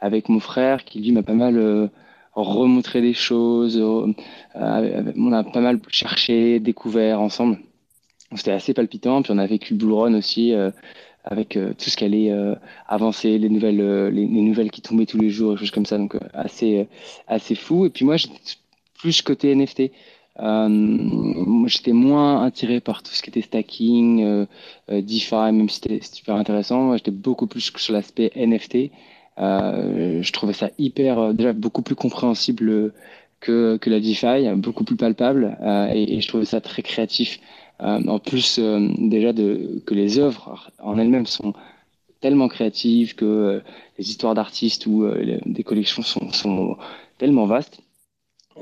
avec 0.00 0.28
mon 0.28 0.40
frère, 0.40 0.84
qui 0.84 1.00
lui 1.00 1.12
m'a 1.12 1.22
pas 1.22 1.34
mal 1.34 1.90
remontré 2.34 3.00
des 3.00 3.14
choses. 3.14 3.78
on 3.80 4.14
a 5.32 5.44
pas 5.44 5.60
mal 5.60 5.80
cherché, 5.88 6.60
découvert 6.60 7.20
ensemble. 7.20 7.58
C'était 8.34 8.52
assez 8.52 8.74
palpitant. 8.74 9.22
Puis 9.22 9.32
on 9.32 9.38
a 9.38 9.46
vécu 9.46 9.74
Blue 9.74 9.94
Run 9.94 10.14
aussi, 10.14 10.52
avec 11.24 11.58
tout 11.78 11.90
ce 11.90 11.96
qui 11.96 12.04
allait 12.04 12.32
avancer, 12.88 13.38
les 13.38 13.48
nouvelles, 13.48 14.10
les, 14.10 14.26
les, 14.26 14.42
nouvelles 14.42 14.70
qui 14.70 14.82
tombaient 14.82 15.06
tous 15.06 15.18
les 15.18 15.30
jours, 15.30 15.52
des 15.52 15.58
choses 15.58 15.70
comme 15.70 15.86
ça. 15.86 15.96
Donc 15.98 16.16
assez, 16.34 16.86
assez 17.28 17.54
fou. 17.54 17.86
Et 17.86 17.90
puis 17.90 18.04
moi, 18.04 18.16
plus 19.00 19.22
côté 19.22 19.54
NFT. 19.54 19.90
Euh, 20.38 21.66
j'étais 21.66 21.92
moins 21.92 22.44
attiré 22.44 22.80
par 22.80 23.02
tout 23.02 23.12
ce 23.12 23.22
qui 23.22 23.30
était 23.30 23.42
stacking, 23.42 24.22
euh, 24.24 24.46
euh 24.90 25.02
DeFi, 25.02 25.52
même 25.52 25.68
si 25.68 25.80
c'était 25.82 26.00
super 26.02 26.36
intéressant. 26.36 26.96
J'étais 26.96 27.10
beaucoup 27.10 27.46
plus 27.46 27.72
sur 27.76 27.92
l'aspect 27.92 28.30
NFT. 28.36 28.90
Euh, 29.38 30.22
je 30.22 30.32
trouvais 30.32 30.52
ça 30.52 30.70
hyper, 30.78 31.18
euh, 31.18 31.32
déjà 31.32 31.52
beaucoup 31.52 31.82
plus 31.82 31.94
compréhensible 31.94 32.92
que, 33.40 33.76
que 33.78 33.90
la 33.90 34.00
DeFi, 34.00 34.48
beaucoup 34.56 34.84
plus 34.84 34.96
palpable, 34.96 35.56
et, 35.94 36.16
et, 36.16 36.20
je 36.20 36.28
trouvais 36.28 36.44
ça 36.44 36.60
très 36.60 36.82
créatif. 36.82 37.40
en 37.80 38.18
plus, 38.18 38.58
déjà 38.98 39.32
de, 39.32 39.82
que 39.86 39.94
les 39.94 40.18
œuvres 40.18 40.70
en 40.78 40.98
elles-mêmes 40.98 41.26
sont 41.26 41.54
tellement 42.20 42.48
créatives 42.48 43.14
que 43.14 43.62
les 43.98 44.10
histoires 44.10 44.34
d'artistes 44.34 44.86
ou 44.86 45.06
des 45.46 45.64
collections 45.64 46.02
sont, 46.02 46.30
sont 46.32 46.76
tellement 47.18 47.46
vastes 47.46 47.80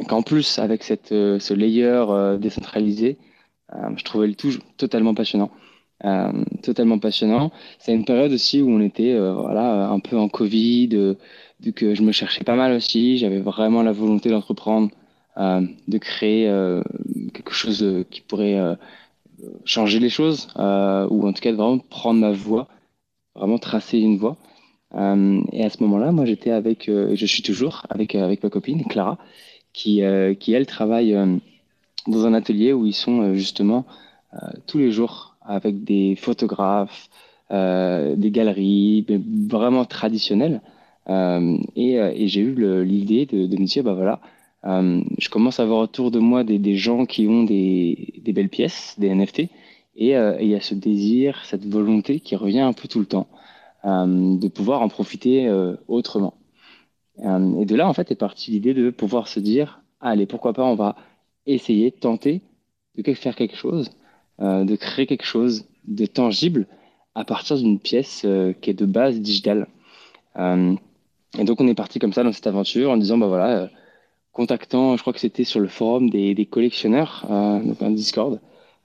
qu'en 0.09 0.23
plus, 0.23 0.59
avec 0.59 0.83
cette, 0.85 1.13
euh, 1.13 1.39
ce 1.39 1.55
layer 1.55 2.05
euh, 2.09 2.39
décentralisé, 2.39 3.19
euh, 3.75 3.91
je 3.97 4.05
trouvais 4.05 4.27
le 4.27 4.35
tout 4.35 4.53
totalement 4.77 5.15
passionnant. 5.15 5.51
Euh, 6.05 6.31
totalement 6.63 7.01
passionnant. 7.01 7.51
C'est 7.81 7.93
une 7.93 8.05
période 8.05 8.33
aussi 8.33 8.63
où 8.63 8.71
on 8.71 8.81
était 8.81 9.15
euh, 9.15 9.35
voilà 9.35 9.89
un 9.89 9.99
peu 9.99 10.17
en 10.17 10.29
Covid, 10.29 10.91
euh, 10.93 11.15
que 11.75 11.93
je 11.97 12.03
me 12.03 12.13
cherchais 12.13 12.45
pas 12.45 12.55
mal 12.55 12.73
aussi. 12.73 13.19
J'avais 13.19 13.41
vraiment 13.41 13.83
la 13.83 13.91
volonté 13.91 14.31
d'entreprendre, 14.31 14.91
de 15.37 15.99
créer 15.99 16.47
quelque 17.35 17.53
chose 17.53 18.05
qui 18.11 18.21
pourrait 18.21 18.77
changer 19.65 19.99
les 19.99 20.09
choses, 20.09 20.49
ou 20.57 21.27
en 21.27 21.33
tout 21.33 21.41
cas 21.41 21.51
de 21.51 21.57
vraiment 21.57 21.79
prendre 21.79 22.21
ma 22.21 22.31
voie, 22.31 22.69
vraiment 23.35 23.59
tracer 23.59 23.99
une 23.99 24.19
voie. 24.19 24.37
et 24.95 25.65
à 25.65 25.71
ce 25.71 25.83
moment-là, 25.83 26.13
moi 26.13 26.27
j'étais 26.27 26.51
avec, 26.53 26.85
je 26.89 27.27
suis 27.27 27.43
toujours 27.43 27.83
avec 27.91 28.15
avec 28.15 28.43
ma 28.45 28.51
copine 28.51 28.85
Clara, 28.85 29.19
qui, 29.73 30.03
euh, 30.03 30.35
qui 30.35 30.53
elles, 30.53 30.67
travaillent 30.67 31.15
euh, 31.15 31.37
dans 32.07 32.27
un 32.27 32.35
atelier 32.35 32.73
où 32.73 32.87
ils 32.87 32.95
sont 32.95 33.23
euh, 33.23 33.35
justement 33.35 33.85
tous 34.67 34.77
les 34.77 34.93
jours 34.93 35.37
avec 35.41 35.85
des 35.85 36.15
photographes, 36.15 37.09
des 37.51 38.31
galeries, 38.31 39.07
vraiment 39.49 39.87
traditionnelles. 39.87 40.61
et, 41.09 41.95
et 41.95 42.29
j'ai 42.29 42.43
eu 42.43 42.85
l'idée 42.85 43.25
de, 43.25 43.47
de, 43.47 43.57
me 43.57 43.65
dire, 43.65 43.85
bah 43.85 43.95
voilà, 43.95 44.21
je 44.65 45.29
commence 45.31 45.61
à 45.61 45.65
voir 45.65 45.81
autour 45.81 46.11
de 46.11 46.19
moi 46.19 46.45
des, 46.45 46.59
des 46.59 46.77
gens 46.77 47.07
qui 47.07 47.27
ont 47.27 47.45
des, 47.45 48.21
des, 48.23 48.35
belles 48.35 48.51
pièces, 48.51 48.97
des 48.99 49.09
NFT, 49.15 49.49
et 49.97 50.11
il 50.11 50.47
y 50.47 50.55
a 50.55 50.61
ce 50.61 50.75
désir, 50.75 51.41
cette 51.47 51.65
volonté 51.65 52.21
qui 52.21 52.37
revient 52.37 52.61
un 52.61 52.75
peu 52.75 52.87
tout 52.87 53.01
le 53.01 53.07
temps, 53.07 53.29
de 53.83 54.49
pouvoir 54.49 54.83
en 54.83 54.91
profiter 54.91 55.51
autrement. 55.89 56.35
Euh, 57.25 57.61
et 57.61 57.65
de 57.65 57.77
là, 57.77 57.89
en 57.89 57.93
fait, 57.93 58.11
est 58.11 58.17
partie 58.17 58.51
l'idée 58.51 58.75
de 58.75 58.91
pouvoir 58.91 59.29
se 59.29 59.41
dire, 59.41 59.81
allez, 60.01 60.27
pourquoi 60.27 60.53
pas, 60.53 60.65
on 60.65 60.75
va 60.75 60.97
essayer, 61.47 61.91
tenter 61.91 62.43
de 62.97 63.15
faire 63.15 63.37
quelque 63.37 63.57
chose, 63.57 63.91
euh, 64.41 64.65
de 64.65 64.75
créer 64.77 65.07
quelque 65.07 65.25
chose 65.25 65.67
de 65.87 66.05
tangible 66.07 66.67
à 67.15 67.25
partir 67.25 67.57
d'une 67.57 67.79
pièce 67.79 68.23
euh, 68.25 68.53
qui 68.53 68.71
est 68.71 68.75
de 68.75 68.87
base 68.87 69.21
digitale. 69.21 69.69
et 70.37 71.45
donc, 71.45 71.61
on 71.61 71.69
est 71.69 71.75
parti 71.75 71.99
comme 71.99 72.13
ça 72.13 72.23
dans 72.23 72.33
cette 72.33 72.47
aventure 72.47 72.91
en 72.91 72.97
disant, 72.97 73.19
bah 73.19 73.27
voilà, 73.27 73.69
contactant, 74.33 74.97
je 74.97 75.03
crois 75.03 75.13
que 75.13 75.21
c'était 75.21 75.45
sur 75.45 75.61
le 75.61 75.69
forum 75.69 76.11
des, 76.11 76.35
des 76.35 76.47
collectionneurs, 76.47 77.27
donc 77.29 77.83
un 77.83 77.91
Discord. 77.91 78.41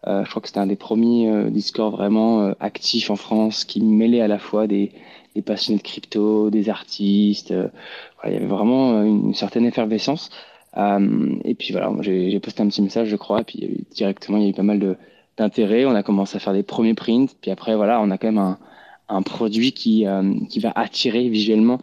Je 0.06 0.30
crois 0.30 0.42
que 0.42 0.48
c'était 0.48 0.60
un 0.60 0.68
des 0.68 0.76
premiers 0.76 1.50
Discord 1.50 1.94
vraiment 1.94 2.54
actifs 2.60 3.10
en 3.10 3.16
France 3.16 3.63
qui 3.63 3.82
mêlait 3.82 4.22
à 4.22 4.28
la 4.28 4.39
fois 4.39 4.68
des, 4.68 4.92
des 5.36 5.42
passionnés 5.42 5.80
de 5.80 5.84
crypto, 5.84 6.50
des 6.50 6.70
artistes. 6.70 7.52
Euh, 7.52 7.68
voilà, 8.16 8.32
il 8.32 8.34
y 8.34 8.38
avait 8.38 8.54
vraiment 8.54 9.02
une 9.04 9.34
certaine 9.34 9.66
effervescence. 9.66 10.30
Euh, 10.78 11.36
et 11.44 11.56
puis 11.56 11.72
voilà, 11.72 11.92
j'ai 12.02 12.39
posté 12.39 12.63
un 12.63 12.68
petit 12.68 12.82
message, 12.82 13.08
je 13.08 13.16
crois, 13.16 13.42
et 13.42 13.44
puis 13.44 13.86
directement, 13.92 14.38
il 14.38 14.44
y 14.44 14.48
a 14.48 14.50
eu 14.50 14.54
pas 14.54 14.63
mal 14.63 14.98
d'intérêt. 15.38 15.86
On 15.86 15.96
a 15.96 16.04
commencé 16.04 16.38
à 16.38 16.39
faire 16.39 16.54
des 16.54 16.63
premiers 16.63 16.94
prints, 16.94 17.28
puis 17.42 17.52
après, 17.52 17.76
voilà, 17.76 18.02
on 18.02 18.10
a 18.12 18.18
quand 18.18 18.28
même 18.28 18.39
un, 18.39 18.58
un 19.10 19.22
produit 19.22 19.72
qui, 19.72 20.08
euh, 20.08 20.34
qui 20.50 20.60
va 20.60 20.72
attirer 20.76 21.30
visuellement, 21.30 21.80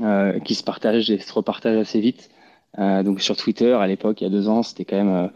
euh, 0.00 0.38
qui 0.40 0.54
se 0.54 0.64
partage 0.64 1.10
et 1.10 1.18
se 1.18 1.32
repartage 1.32 1.76
assez 1.76 2.00
vite. 2.00 2.30
donc 2.76 3.20
sur 3.20 3.36
Twitter, 3.36 3.72
à 3.72 3.86
l'époque, 3.86 4.20
il 4.20 4.24
y 4.24 4.26
a 4.26 4.30
deux 4.30 4.48
ans, 4.48 4.62
c'était 4.62 4.84
quand 4.84 5.02
même 5.02 5.30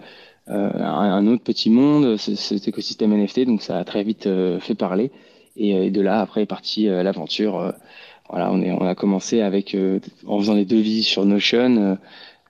un, 0.47 1.27
autre 1.27 1.43
petit 1.43 1.71
monde, 1.71 2.17
cet 2.17 2.67
écosystème 2.69 3.13
NFT, 3.17 3.47
donc 3.47 3.63
ça 3.63 3.79
a 3.79 3.85
très 3.85 4.03
vite 4.03 4.29
fait 4.61 4.75
parler. 4.75 5.11
Et, 5.57 5.91
de 5.91 6.01
là, 6.01 6.21
après 6.21 6.43
est 6.43 6.47
partie 6.47 6.87
l'aventure. 6.87 7.73
voilà, 8.29 8.53
on, 8.53 8.61
est, 8.61 8.73
on 8.73 8.87
a 8.87 8.95
commencé 8.95 9.41
avec 9.41 9.77
en 10.27 10.39
faisant 10.39 10.55
des 10.55 10.65
devis 10.65 11.03
sur 11.03 11.25
Notion 11.25 11.97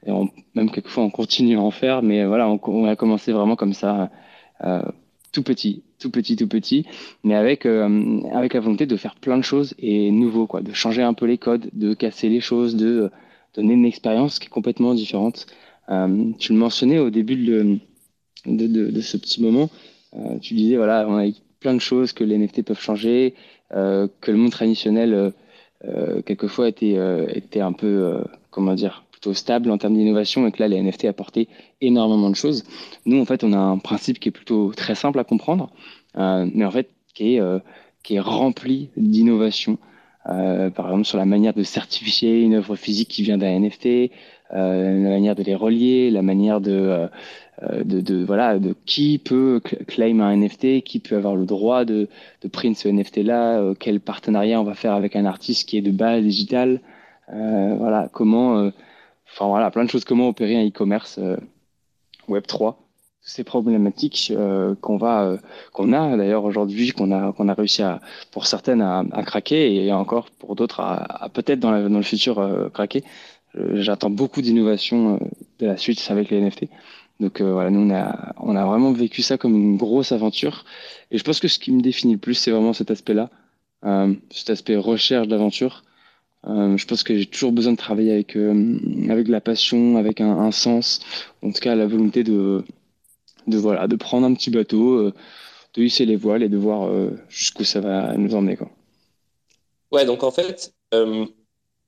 et 0.07 0.11
on, 0.11 0.29
même 0.55 0.71
quelquefois 0.71 1.05
on 1.05 1.11
continue 1.11 1.57
à 1.57 1.61
en 1.61 1.71
faire, 1.71 2.03
mais 2.03 2.25
voilà, 2.25 2.49
on, 2.49 2.59
on 2.65 2.87
a 2.87 2.97
commencé 2.97 3.33
vraiment 3.33 3.57
comme 3.57 3.73
ça, 3.73 4.11
euh, 4.65 4.83
tout 5.33 5.43
petit, 5.43 5.83
tout 5.99 6.11
petit, 6.11 6.37
tout 6.37 6.49
petit, 6.49 6.87
mais 7.25 7.35
avec 7.35 7.67
euh, 7.67 8.21
avec 8.33 8.55
la 8.55 8.61
volonté 8.61 8.87
de 8.87 8.97
faire 8.97 9.15
plein 9.17 9.39
de 9.39 9.43
choses 9.43 9.75
et 9.79 10.11
nouveau, 10.11 10.47
quoi, 10.47 10.61
de 10.61 10.73
changer 10.73 11.03
un 11.03 11.15
peu 11.15 11.27
les 11.27 11.39
codes, 11.39 11.71
de 11.73 11.95
casser 11.95 12.29
les 12.29 12.41
choses, 12.41 12.77
de 12.77 12.87
euh, 12.87 13.09
donner 13.55 13.75
une 13.75 13.85
expérience 13.85 14.39
qui 14.39 14.47
est 14.47 14.51
complètement 14.51 14.95
différente. 14.95 15.47
Euh, 15.93 16.33
tu 16.39 16.53
le 16.53 16.59
mentionnais 16.59 16.99
au 16.99 17.11
début 17.11 17.37
de, 17.37 17.79
ce 19.01 19.17
petit 19.17 19.43
moment, 19.43 19.71
euh, 20.17 20.39
tu 20.41 20.55
disais 20.55 20.77
voilà, 20.77 21.07
on 21.09 21.19
a 21.19 21.31
plein 21.61 21.75
de 21.75 21.81
choses 21.81 22.13
que 22.13 22.25
les 22.25 22.37
NFT 22.39 22.63
peuvent 22.63 22.81
changer, 22.81 23.35
que 23.71 24.31
le 24.31 24.37
monde 24.37 24.51
traditionnel 24.51 25.33
quelquefois 26.27 26.69
était 26.69 26.99
était 27.35 27.61
un 27.61 27.73
peu 27.73 28.21
comment 28.51 28.75
dire 28.75 29.05
stable 29.33 29.71
en 29.71 29.79
termes 29.79 29.95
d'innovation 29.95 30.47
et 30.47 30.51
que 30.53 30.61
là, 30.61 30.69
les 30.69 30.83
NFT 30.83 31.05
apportaient 31.05 31.47
énormément 31.81 32.29
de 32.29 32.35
choses. 32.35 32.65
Nous, 33.07 33.21
en 33.21 33.25
fait, 33.25 33.45
on 33.45 33.53
a 33.53 33.59
un 33.59 33.79
principe 33.79 34.19
qui 34.19 34.29
est 34.29 34.33
plutôt 34.33 34.73
très 34.75 34.97
simple 34.97 35.21
à 35.21 35.25
comprendre, 35.25 35.71
euh, 36.17 36.49
mais 36.53 36.65
en 36.65 36.71
fait, 36.73 36.91
qui 37.15 37.35
est, 37.35 37.41
euh, 37.41 37.61
qui 38.03 38.17
est 38.17 38.21
rempli 38.21 38.91
d'innovation. 38.97 39.79
Euh, 40.29 40.71
par 40.71 40.87
exemple, 40.87 41.05
sur 41.05 41.19
la 41.19 41.25
manière 41.25 41.55
de 41.55 41.63
certifier 41.63 42.43
une 42.43 42.55
œuvre 42.55 42.77
physique 42.77 43.09
qui 43.09 43.23
vient 43.23 43.39
d'un 43.39 43.61
NFT, 43.61 44.11
la 44.53 45.09
manière 45.11 45.35
de 45.35 45.43
les 45.43 45.55
relier, 45.55 46.11
la 46.11 46.23
manière 46.23 46.61
de, 46.61 47.09
de, 47.63 48.01
de, 48.01 48.25
voilà, 48.25 48.59
de 48.59 48.75
qui 48.87 49.19
peut 49.19 49.61
claim 49.87 50.21
un 50.21 50.37
NFT, 50.37 50.83
qui 50.83 51.01
peut 51.01 51.17
avoir 51.17 51.37
le 51.37 51.47
droit 51.47 51.85
de, 51.85 52.09
de 52.43 52.49
print 52.49 52.77
ce 52.77 52.89
NFT-là, 52.89 53.75
quel 53.79 54.01
partenariat 54.01 54.61
on 54.61 54.65
va 54.65 54.75
faire 54.75 54.93
avec 54.93 55.17
un 55.17 55.25
artiste 55.25 55.69
qui 55.69 55.79
est 55.79 55.83
de 55.83 55.91
base 55.91 56.23
digitale, 56.23 56.81
voilà, 57.29 58.09
comment 58.13 58.71
Enfin 59.35 59.47
voilà, 59.47 59.71
plein 59.71 59.85
de 59.85 59.91
choses. 59.91 60.05
Comment 60.05 60.29
opérer 60.29 60.57
un 60.57 60.67
e-commerce 60.67 61.19
euh, 61.19 61.37
Web 62.29 62.47
3 62.47 62.79
ces 63.25 63.45
problématiques 63.45 64.33
euh, 64.35 64.75
qu'on 64.81 64.97
va 64.97 65.23
euh, 65.23 65.37
qu'on 65.73 65.93
a 65.93 66.17
d'ailleurs 66.17 66.43
aujourd'hui 66.43 66.91
qu'on 66.91 67.13
a 67.13 67.33
qu'on 67.33 67.49
a 67.49 67.55
réussi 67.55 67.81
à 67.81 68.01
pour 68.33 68.49
certaines 68.49 68.83
à, 68.83 69.05
craquer 69.25 69.77
et 69.77 69.93
encore 69.93 70.29
pour 70.41 70.57
d'autres 70.57 70.81
à, 70.81 71.29
peut-être 71.33 71.61
dans, 71.61 71.71
dans, 71.89 71.99
le 71.99 72.03
futur 72.03 72.45
craquer 72.75 73.05
j'attends 73.55 74.11
beaucoup 74.11 74.43
d'innovation 74.43 75.19
de 75.59 75.67
la 75.67 75.77
suite 75.77 76.05
avec 76.11 76.31
les 76.31 76.41
NFT 76.41 76.65
donc 77.21 77.41
voilà 77.43 77.71
nous 77.71 77.81
on 77.81 77.95
a 77.95 78.35
on 78.39 78.57
a 78.57 78.65
vraiment 78.65 78.93
vécu 78.93 79.23
ça 79.23 79.37
comme 79.37 79.55
une 79.55 79.77
grosse 79.77 80.13
aventure 80.13 80.65
et 81.11 81.19
je 81.19 81.25
pense 81.25 81.39
que 81.39 81.49
ce 81.49 81.59
qui 81.59 81.71
me 81.71 81.83
définit 81.83 82.15
le 82.15 82.19
plus 82.19 82.35
c'est 82.35 82.51
vraiment 82.51 82.73
cet 82.73 82.91
aspect 82.91 83.15
là 83.15 83.31
cet 84.31 84.51
aspect 84.51 84.77
recherche 84.77 85.29
d'aventure 85.29 85.85
euh, 86.49 86.77
je 86.77 86.87
pense 86.87 87.05
que 87.05 87.17
j'ai 87.17 87.27
toujours 87.27 87.53
besoin 87.53 87.73
de 87.73 87.79
travailler 87.79 88.13
avec, 88.13 88.37
euh, 88.37 88.79
avec 89.09 89.29
la 89.29 89.41
passion, 89.41 89.97
avec 89.97 90.21
un, 90.21 90.39
un, 90.39 90.51
sens, 90.51 91.01
en 91.43 91.53
tout 91.53 91.61
cas 91.61 91.77
la 91.77 91.87
volonté 91.87 92.25
de, 92.25 92.65
de, 93.47 93.59
voilà, 93.59 93.87
de 93.87 93.95
prendre 93.95 94.27
un 94.27 94.35
petit 94.35 94.51
bateau, 94.51 94.95
euh, 94.95 95.15
de 95.75 95.83
hisser 95.83 96.05
les 96.05 96.17
voiles 96.17 96.43
et 96.43 96.49
de 96.49 96.57
voir 96.57 96.91
jusqu'où 97.29 97.65
ça 97.65 97.81
va 97.81 98.15
nous 98.17 98.35
emmener. 98.35 98.57
Quoi. 98.57 98.71
Ouais, 99.91 100.05
donc 100.05 100.23
en 100.23 100.31
fait, 100.31 100.75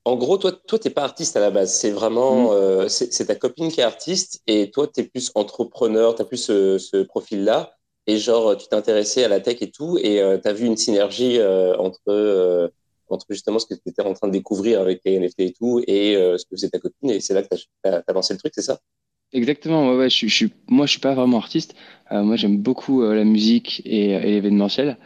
en 0.04 0.16
gros, 0.16 0.38
toi, 0.38 0.52
toi 0.52 0.78
tu 0.78 0.88
n'es 0.88 0.94
pas 0.94 1.04
artiste 1.04 1.36
à 1.36 1.40
la 1.40 1.50
base. 1.50 1.72
C'est 1.72 1.90
vraiment 1.90 2.52
mm. 2.52 2.88
c'est 2.88 3.26
ta 3.26 3.34
copine 3.34 3.70
qui 3.70 3.80
est 3.80 3.84
artiste 3.84 4.42
et 4.46 4.70
toi, 4.70 4.86
tu 4.86 5.00
es 5.00 5.04
plus 5.04 5.32
entrepreneur, 5.34 6.14
tu 6.14 6.22
as 6.22 6.24
plus 6.24 6.38
ce, 6.38 6.78
ce 6.78 7.02
profil-là. 7.02 7.76
Et 8.06 8.18
genre, 8.18 8.54
tu 8.56 8.68
t'es 8.68 8.76
intéressé 8.76 9.24
à 9.24 9.28
la 9.28 9.40
tech 9.40 9.62
et 9.62 9.70
tout, 9.70 9.98
et 9.98 10.20
tu 10.42 10.48
as 10.48 10.52
vu 10.52 10.66
une 10.66 10.76
synergie 10.76 11.40
entre 11.42 12.70
entre 13.08 13.26
justement 13.30 13.58
ce 13.58 13.66
que 13.66 13.74
tu 13.74 13.88
étais 13.88 14.02
en 14.02 14.14
train 14.14 14.28
de 14.28 14.32
découvrir 14.32 14.80
avec 14.80 15.00
les 15.04 15.18
NFT 15.18 15.40
et 15.40 15.52
tout, 15.52 15.82
et 15.86 16.16
euh, 16.16 16.38
ce 16.38 16.44
que 16.44 16.56
faisait 16.56 16.70
ta 16.70 16.78
copine, 16.78 17.10
et 17.10 17.20
c'est 17.20 17.34
là 17.34 17.42
que 17.42 17.54
tu 17.54 17.66
as, 17.84 18.12
lancé 18.12 18.34
le 18.34 18.38
truc, 18.38 18.52
c'est 18.54 18.62
ça? 18.62 18.80
Exactement, 19.32 19.90
ouais, 19.90 19.96
ouais, 19.96 20.10
je, 20.10 20.26
je, 20.26 20.46
moi 20.68 20.86
je 20.86 20.92
suis 20.92 21.00
pas 21.00 21.14
vraiment 21.14 21.38
artiste, 21.38 21.74
euh, 22.12 22.22
moi 22.22 22.36
j'aime 22.36 22.58
beaucoup 22.58 23.02
euh, 23.02 23.14
la 23.14 23.24
musique 23.24 23.82
et, 23.84 24.10
et 24.10 24.30
l'événementiel, 24.30 24.96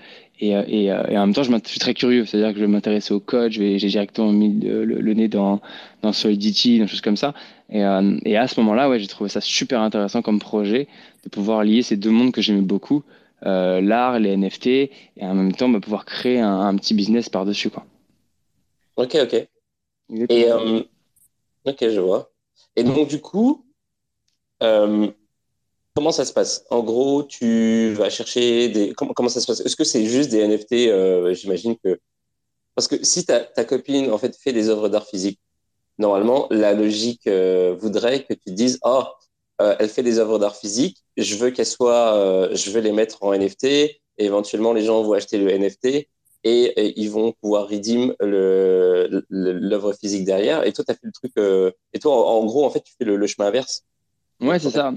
et, 0.40 0.50
et, 0.50 0.84
et, 0.84 1.18
en 1.18 1.26
même 1.26 1.34
temps 1.34 1.42
je, 1.42 1.52
suis 1.64 1.80
très 1.80 1.94
curieux, 1.94 2.24
c'est-à-dire 2.24 2.50
que 2.52 2.58
je 2.58 2.64
vais 2.64 2.70
m'intéresser 2.70 3.14
au 3.14 3.20
code, 3.20 3.52
j'ai 3.52 3.76
directement 3.76 4.32
mis 4.32 4.60
le, 4.60 5.14
nez 5.14 5.28
dans, 5.28 5.60
dans 6.02 6.12
Solidity, 6.12 6.78
dans 6.78 6.84
des 6.84 6.90
choses 6.90 7.00
comme 7.00 7.16
ça, 7.16 7.34
et, 7.70 7.80
et 8.24 8.36
à 8.36 8.48
ce 8.48 8.60
moment-là, 8.60 8.88
ouais, 8.88 8.98
j'ai 8.98 9.06
trouvé 9.06 9.28
ça 9.28 9.40
super 9.40 9.80
intéressant 9.80 10.22
comme 10.22 10.38
projet 10.38 10.88
de 11.24 11.28
pouvoir 11.28 11.64
lier 11.64 11.82
ces 11.82 11.96
deux 11.96 12.10
mondes 12.10 12.32
que 12.32 12.40
j'aimais 12.40 12.62
beaucoup, 12.62 13.02
l'art, 13.42 14.18
les 14.18 14.36
NFT, 14.36 14.66
et 14.66 14.90
en 15.20 15.34
même 15.34 15.52
temps 15.52 15.68
bah, 15.68 15.80
pouvoir 15.80 16.04
créer 16.04 16.40
un, 16.40 16.60
un 16.60 16.76
petit 16.76 16.94
business 16.94 17.28
par-dessus. 17.28 17.70
quoi. 17.70 17.84
Ok, 18.98 19.16
ok. 19.22 19.48
Et, 20.28 20.50
euh, 20.50 20.82
ok, 21.64 21.88
je 21.88 22.00
vois. 22.00 22.32
Et 22.74 22.82
donc, 22.82 23.08
du 23.08 23.20
coup, 23.20 23.64
euh, 24.62 25.08
comment 25.98 26.12
ça 26.12 26.24
se 26.24 26.32
passe? 26.32 26.64
En 26.70 26.84
gros, 26.84 27.24
tu 27.24 27.92
vas 27.94 28.08
chercher 28.08 28.68
des. 28.68 28.92
Comment, 28.92 29.12
comment 29.14 29.28
ça 29.28 29.40
se 29.40 29.46
passe? 29.46 29.58
Est-ce 29.60 29.74
que 29.74 29.82
c'est 29.82 30.06
juste 30.06 30.30
des 30.30 30.46
NFT 30.46 30.72
euh, 30.88 31.34
J'imagine 31.34 31.76
que. 31.82 31.98
Parce 32.76 32.86
que 32.86 33.04
si 33.04 33.26
ta, 33.26 33.40
ta, 33.40 33.64
copine, 33.64 34.12
en 34.12 34.18
fait, 34.18 34.36
fait 34.36 34.52
des 34.52 34.68
œuvres 34.68 34.88
d'art 34.88 35.06
physique, 35.06 35.40
normalement, 35.98 36.46
la 36.50 36.72
logique 36.72 37.28
voudrait 37.80 38.22
que 38.22 38.34
tu 38.34 38.52
dises 38.52 38.78
Oh, 38.84 39.02
elle 39.58 39.88
fait 39.88 40.04
des 40.04 40.20
œuvres 40.20 40.38
d'art 40.38 40.54
physique, 40.54 41.04
je 41.16 41.34
veux 41.34 41.50
qu'elles 41.50 41.66
soient. 41.66 42.48
je 42.52 42.70
veux 42.70 42.80
les 42.80 42.92
mettre 42.92 43.24
en 43.24 43.34
NFT, 43.36 43.64
et 43.64 44.00
éventuellement, 44.18 44.72
les 44.72 44.84
gens 44.84 45.02
vont 45.02 45.14
acheter 45.14 45.38
le 45.38 45.50
NFT 45.50 46.06
et, 46.44 47.00
ils 47.00 47.10
vont 47.10 47.32
pouvoir 47.40 47.68
redeem 47.68 48.14
l'œuvre 48.20 49.92
physique 49.92 50.24
derrière. 50.24 50.64
Et 50.64 50.72
toi, 50.72 50.84
tu 50.84 50.92
as 50.92 50.94
fait 50.94 51.06
le 51.06 51.12
truc. 51.12 51.32
Euh, 51.38 51.70
et 51.92 51.98
toi, 51.98 52.28
en, 52.28 52.44
gros, 52.44 52.64
en 52.64 52.70
fait, 52.70 52.80
tu 52.80 52.92
fais 52.98 53.04
le, 53.04 53.26
chemin 53.26 53.48
inverse. 53.48 53.84
Ouais, 54.40 54.58
c'est 54.58 54.70
ça. 54.70 54.92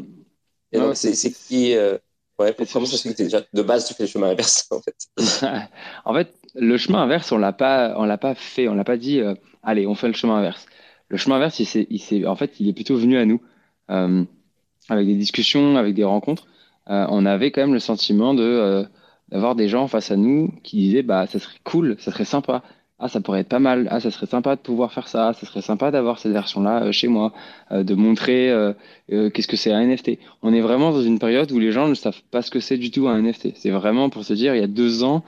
Et 0.72 0.80
donc, 0.80 0.96
c'est 0.96 1.32
qui. 1.32 1.76
Euh, 1.76 1.98
ouais, 2.40 2.56
comment 2.72 2.86
ça 2.86 2.98
se 2.98 3.08
fait 3.08 3.14
que 3.14 3.24
déjà, 3.24 3.42
de 3.54 3.62
base, 3.62 3.86
tu 3.86 3.94
fais 3.94 4.04
le 4.04 4.10
chemin 4.10 4.30
inverse, 4.30 4.68
en 4.72 4.82
fait 4.82 4.96
En 6.06 6.14
fait, 6.14 6.34
le 6.56 6.78
chemin 6.78 7.04
inverse, 7.04 7.32
on 7.32 7.38
l'a 7.38 7.54
pas, 7.54 7.94
on 7.98 8.06
l'a 8.06 8.18
pas 8.18 8.36
fait, 8.36 8.68
on 8.68 8.76
l'a 8.76 8.84
pas 8.84 8.98
dit, 8.98 9.20
euh, 9.20 9.36
allez, 9.64 9.88
on 9.88 9.96
fait 9.96 10.08
le 10.08 10.14
chemin 10.14 10.38
inverse. 10.38 10.66
Le 11.10 11.18
chemin 11.18 11.36
inverse, 11.38 11.60
il, 11.60 11.88
il 11.90 12.28
en 12.28 12.36
fait, 12.36 12.60
il 12.60 12.70
est 12.70 12.74
plutôt 12.74 12.96
venu 12.96 13.18
à 13.18 13.26
nous, 13.26 13.42
avec 13.90 15.08
des 15.08 15.16
discussions, 15.16 15.76
avec 15.76 15.94
des 15.94 16.06
rencontres. 16.06 16.48
on 16.88 17.26
avait 17.26 17.52
quand 17.52 17.62
même 17.62 17.74
le 17.74 17.80
sentiment 17.80 18.34
de 18.34 18.86
d'avoir 19.32 19.56
des 19.56 19.70
gens 19.70 19.88
face 19.88 20.12
à 20.12 20.18
nous 20.18 20.54
qui 20.62 20.78
disaient 20.78 21.04
bah 21.04 21.26
ça 21.26 21.40
serait 21.40 21.60
cool, 21.64 21.96
ça 22.00 22.12
serait 22.12 22.26
sympa. 22.26 22.64
Ah, 23.02 23.08
ça 23.08 23.20
pourrait 23.20 23.40
être 23.40 23.50
pas 23.50 23.60
mal. 23.60 23.88
Ah, 23.90 24.00
ça 24.00 24.12
serait 24.12 24.28
sympa 24.28 24.56
de 24.56 24.62
pouvoir 24.62 24.94
faire 24.94 25.08
ça. 25.08 25.34
Ça 25.34 25.48
serait 25.48 25.62
sympa 25.62 25.90
d'avoir 25.90 26.20
cette 26.20 26.32
version-là 26.32 26.84
euh, 26.84 26.92
chez 26.92 27.08
moi, 27.08 27.34
euh, 27.72 27.84
de 27.84 27.96
montrer 27.96 28.52
euh, 28.52 28.74
qu'est-ce 29.10 29.48
que 29.48 29.58
c'est 29.58 29.72
un 29.72 29.84
NFT. 29.86 30.20
On 30.44 30.54
est 30.54 30.62
vraiment 30.62 30.92
dans 30.92 31.02
une 31.02 31.18
période 31.18 31.52
où 31.52 31.60
les 31.60 31.72
gens 31.72 31.88
ne 31.88 31.96
savent 31.96 32.22
pas 32.30 32.44
ce 32.44 32.52
que 32.52 32.60
c'est 32.60 32.78
du 32.78 32.92
tout 32.92 33.08
un 33.08 33.22
NFT. 33.22 33.54
C'est 33.56 33.72
vraiment 33.72 34.10
pour 34.10 34.24
se 34.24 34.34
dire, 34.34 34.56
il 34.56 34.62
y 34.62 34.64
a 34.64 34.68
deux 34.68 35.04
ans, 35.04 35.24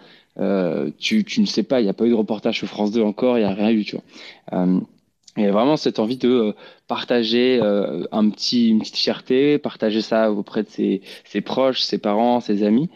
tu, 0.99 1.23
tu 1.23 1.41
ne 1.41 1.45
sais 1.45 1.63
pas, 1.63 1.81
il 1.81 1.83
n'y 1.83 1.89
a 1.89 1.93
pas 1.93 2.05
eu 2.05 2.09
de 2.09 2.15
reportage 2.15 2.57
sur 2.59 2.67
France 2.67 2.91
2 2.91 3.01
encore, 3.01 3.37
il 3.37 3.41
n'y 3.41 3.47
a 3.47 3.53
rien 3.53 3.71
eu, 3.71 3.83
tu 3.83 3.95
vois. 3.95 4.65
il 5.37 5.43
y 5.43 5.47
a 5.47 5.51
vraiment 5.51 5.77
cette 5.77 5.99
envie 5.99 6.17
de 6.17 6.55
partager 6.87 7.59
un 8.11 8.29
petit, 8.29 8.69
une 8.69 8.79
petite 8.79 8.97
fierté, 8.97 9.57
partager 9.57 10.01
ça 10.01 10.31
auprès 10.31 10.63
de 10.63 10.69
ses, 10.69 11.01
ses 11.25 11.41
proches, 11.41 11.81
ses 11.81 11.97
parents, 11.97 12.39
ses 12.39 12.63
amis. 12.63 12.89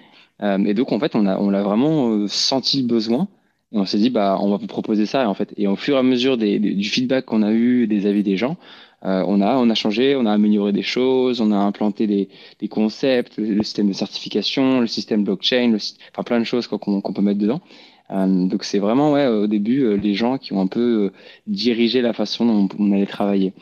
Euh, 0.44 0.64
et 0.66 0.74
donc, 0.74 0.92
en 0.92 1.00
fait, 1.00 1.16
on 1.16 1.26
a, 1.26 1.38
on 1.38 1.54
a 1.54 1.62
vraiment 1.64 2.10
euh, 2.10 2.28
senti 2.28 2.82
le 2.82 2.88
besoin. 2.88 3.28
Et 3.74 3.78
on 3.78 3.86
s'est 3.86 3.98
dit, 3.98 4.10
bah, 4.10 4.38
on 4.42 4.50
va 4.50 4.58
vous 4.58 4.68
proposer 4.68 5.06
ça, 5.06 5.28
en 5.30 5.34
fait. 5.34 5.54
Et 5.58 5.68
au 5.68 5.76
fur 5.76 5.96
et 5.96 6.00
à 6.00 6.04
mesure 6.04 6.38
des, 6.38 6.60
du 6.60 6.88
feedback 6.90 7.26
qu'on 7.26 7.44
a 7.44 7.52
eu, 7.52 7.88
des 7.88 8.06
avis 8.06 8.24
des 8.24 8.38
gens, 8.38 8.58
euh, 9.06 9.24
on 9.28 9.42
a, 9.42 9.58
on 9.58 9.70
a 9.70 9.76
changé, 9.76 10.16
on 10.16 10.26
a 10.26 10.32
amélioré 10.32 10.72
des 10.72 10.82
choses, 10.82 11.42
on 11.42 11.52
a 11.52 11.58
implanté 11.58 12.08
des, 12.08 12.30
des 12.60 12.68
concepts, 12.68 13.38
le, 13.38 13.62
système 13.64 13.90
de 13.90 13.94
certification, 13.94 14.80
le 14.82 14.88
système 14.88 15.24
blockchain, 15.24 15.78
enfin 16.12 16.24
plein 16.24 16.40
de 16.40 16.46
choses 16.46 16.68
qu'on 16.68 17.02
peut 17.02 17.22
mettre 17.22 17.40
dedans. 17.40 17.62
Euh, 18.10 18.48
donc 18.48 18.64
c'est 18.64 18.80
vraiment 18.80 19.12
ouais, 19.12 19.28
au 19.28 19.48
début 19.48 19.84
euh, 19.84 19.96
les 19.98 20.14
gens 20.16 20.38
qui 20.38 20.54
ont 20.54 20.62
un 20.62 20.68
peu 20.68 21.12
dirigé 21.46 22.02
la 22.02 22.14
façon 22.14 22.46
dont 22.46 22.70
on, 22.80 22.92
allait 22.94 23.06
travailler. 23.06 23.54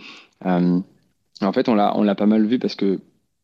en 0.42 0.84
fait, 1.54 1.68
on 1.70 1.76
l'a, 1.76 1.98
on 1.98 2.16
pas 2.16 2.26
mal 2.28 2.46
vu 2.46 2.60
parce 2.60 2.76
que 2.76 3.00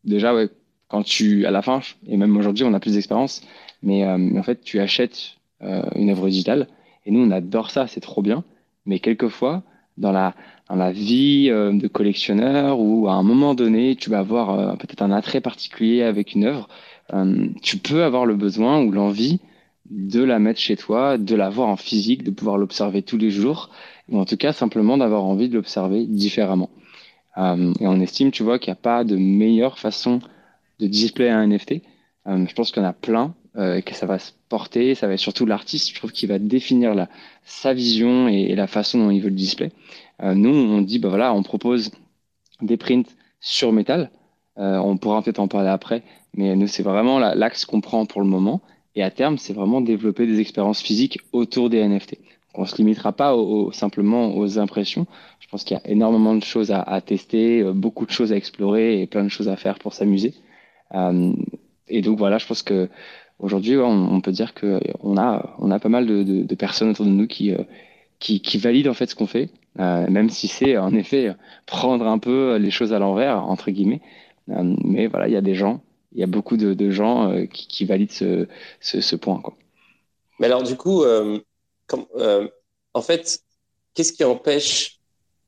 déjà 0.05 0.33
ouais, 0.33 0.49
quand 0.87 1.03
tu, 1.03 1.45
à 1.45 1.51
la 1.51 1.61
fin, 1.61 1.81
et 2.07 2.17
même 2.17 2.35
aujourd'hui, 2.37 2.63
on 2.65 2.73
a 2.73 2.79
plus 2.79 2.93
d'expérience, 2.93 3.41
mais, 3.83 4.05
en 4.05 4.43
fait, 4.43 4.61
tu 4.61 4.79
achètes 4.79 5.37
une 5.95 6.09
œuvre 6.09 6.27
digitale, 6.27 6.67
et 7.05 7.11
nous, 7.11 7.21
on 7.25 7.31
adore 7.31 7.71
ça, 7.71 7.87
c'est 7.87 7.99
trop 7.99 8.21
bien, 8.21 8.43
mais 8.85 8.99
quelquefois, 8.99 9.63
dans 9.97 10.11
la, 10.11 10.35
dans 10.69 10.75
la 10.75 10.91
vie 10.91 11.49
euh, 11.49 11.73
de 11.73 11.87
collectionneur, 11.87 12.79
ou 12.79 13.07
à 13.07 13.13
un 13.13 13.23
moment 13.23 13.55
donné, 13.55 13.95
tu 13.95 14.09
vas 14.09 14.19
avoir 14.19 14.77
peut-être 14.77 15.01
un 15.01 15.11
attrait 15.11 15.41
particulier 15.41 16.03
avec 16.03 16.33
une 16.33 16.45
œuvre, 16.45 16.67
tu 17.61 17.77
peux 17.77 18.03
avoir 18.03 18.25
le 18.25 18.35
besoin 18.35 18.81
ou 18.81 18.89
l'envie 18.89 19.41
de 19.89 20.23
la 20.23 20.39
mettre 20.39 20.61
chez 20.61 20.77
toi, 20.77 21.17
de 21.17 21.35
la 21.35 21.49
voir 21.49 21.67
en 21.67 21.75
physique, 21.75 22.23
de 22.23 22.31
pouvoir 22.31 22.57
l'observer 22.57 23.01
tous 23.01 23.17
les 23.17 23.31
jours, 23.31 23.69
ou 24.07 24.17
en 24.17 24.23
tout 24.23 24.37
cas 24.37 24.53
simplement 24.53 24.97
d'avoir 24.97 25.25
envie 25.25 25.49
de 25.49 25.55
l'observer 25.55 26.05
différemment. 26.05 26.69
et 27.37 27.87
on 27.87 27.99
estime, 27.99 28.31
tu 28.31 28.43
vois, 28.43 28.59
qu'il 28.59 28.71
n'y 28.71 28.77
a 28.77 28.81
pas 28.81 29.03
de 29.03 29.17
meilleure 29.17 29.77
façon 29.77 30.21
de 30.79 30.87
display 30.87 31.29
un 31.29 31.45
NFT. 31.47 31.81
je 32.25 32.53
pense 32.53 32.71
qu'il 32.71 32.81
y 32.81 32.85
en 32.85 32.89
a 32.89 32.93
plein 32.93 33.35
et 33.59 33.81
que 33.81 33.93
ça 33.93 34.05
va 34.05 34.17
se 34.17 34.31
porter. 34.51 34.93
Ça 34.93 35.07
va 35.07 35.13
être 35.13 35.19
surtout 35.19 35.47
l'artiste, 35.47 35.89
je 35.89 35.95
trouve, 35.95 36.11
qui 36.11 36.27
va 36.27 36.37
définir 36.37 37.07
sa 37.43 37.73
vision 37.73 38.27
et, 38.27 38.53
la 38.55 38.67
façon 38.67 38.99
dont 38.99 39.09
il 39.09 39.21
veut 39.21 39.29
le 39.29 39.35
display. 39.35 39.71
nous, 40.21 40.53
on 40.53 40.81
dit, 40.81 40.99
bah 40.99 41.09
voilà, 41.09 41.33
on 41.33 41.41
propose 41.41 41.91
des 42.61 42.77
prints 42.77 43.09
sur 43.39 43.71
métal. 43.71 44.11
on 44.57 44.97
pourra 44.97 45.21
peut-être 45.23 45.39
en 45.39 45.47
parler 45.47 45.69
après, 45.69 46.03
mais 46.35 46.55
nous, 46.55 46.67
c'est 46.67 46.83
vraiment 46.83 47.17
l'axe 47.19 47.65
qu'on 47.65 47.81
prend 47.81 48.05
pour 48.05 48.21
le 48.21 48.27
moment. 48.27 48.61
Et 48.95 49.03
à 49.03 49.09
terme, 49.09 49.37
c'est 49.37 49.53
vraiment 49.53 49.81
développer 49.81 50.27
des 50.27 50.39
expériences 50.39 50.81
physiques 50.81 51.19
autour 51.31 51.69
des 51.69 51.81
NFT. 51.87 52.17
On 52.53 52.63
ne 52.63 52.67
se 52.67 52.75
limitera 52.77 53.13
pas 53.13 53.33
simplement 53.71 54.35
aux 54.35 54.59
impressions. 54.59 55.07
Je 55.39 55.47
pense 55.47 55.63
qu'il 55.63 55.77
y 55.77 55.79
a 55.79 55.89
énormément 55.89 56.35
de 56.35 56.43
choses 56.43 56.71
à, 56.71 57.01
tester, 57.01 57.61
euh, 57.61 57.73
beaucoup 57.73 58.05
de 58.05 58.11
choses 58.11 58.33
à 58.33 58.35
explorer 58.35 59.01
et 59.01 59.07
plein 59.07 59.23
de 59.23 59.29
choses 59.29 59.47
à 59.47 59.55
faire 59.55 59.79
pour 59.79 59.93
s'amuser. 59.93 60.33
Euh, 60.93 61.33
et 61.87 62.01
donc 62.01 62.17
voilà, 62.17 62.37
je 62.37 62.45
pense 62.45 62.63
que 62.63 62.89
aujourd'hui, 63.41 63.77
on, 63.77 64.21
peut 64.21 64.31
dire 64.31 64.53
qu'on 64.53 65.17
a, 65.17 65.55
on 65.59 65.71
a 65.71 65.79
pas 65.79 65.89
mal 65.89 66.05
de, 66.05 66.55
personnes 66.55 66.89
autour 66.91 67.05
de 67.05 67.11
nous 67.11 67.27
qui, 67.27 67.51
euh, 67.51 67.63
qui, 68.19 68.41
qui, 68.41 68.57
valident 68.57 68.87
en 68.87 68.93
fait 68.93 69.07
ce 69.07 69.15
qu'on 69.15 69.27
fait, 69.27 69.49
même 69.77 70.29
si 70.29 70.47
c'est 70.47 70.77
en 70.77 70.93
effet 70.93 71.33
prendre 71.65 72.07
un 72.07 72.19
peu 72.19 72.55
les 72.55 72.71
choses 72.71 72.93
à 72.93 72.99
l'envers, 72.99 73.43
entre 73.43 73.71
guillemets. 73.71 74.01
mais 74.47 75.07
voilà, 75.07 75.27
il 75.27 75.33
y 75.33 75.37
a 75.37 75.41
des 75.41 75.55
gens 75.55 75.81
il 76.13 76.19
y 76.19 76.23
a 76.23 76.27
beaucoup 76.27 76.57
de, 76.57 76.91
gens 76.91 77.31
euh, 77.31 77.45
qui, 77.45 77.85
valident 77.85 78.11
ce, 78.11 78.47
ce, 78.81 79.15
point. 79.15 79.39
Quoi. 79.39 79.55
Mais 80.39 80.47
alors, 80.47 80.63
du 80.63 80.75
coup, 80.75 81.03
euh, 81.03 81.39
euh, 82.17 82.47
en 82.93 83.01
fait, 83.01 83.41
qu'est-ce 83.93 84.13
qui 84.13 84.23
empêche 84.23 84.99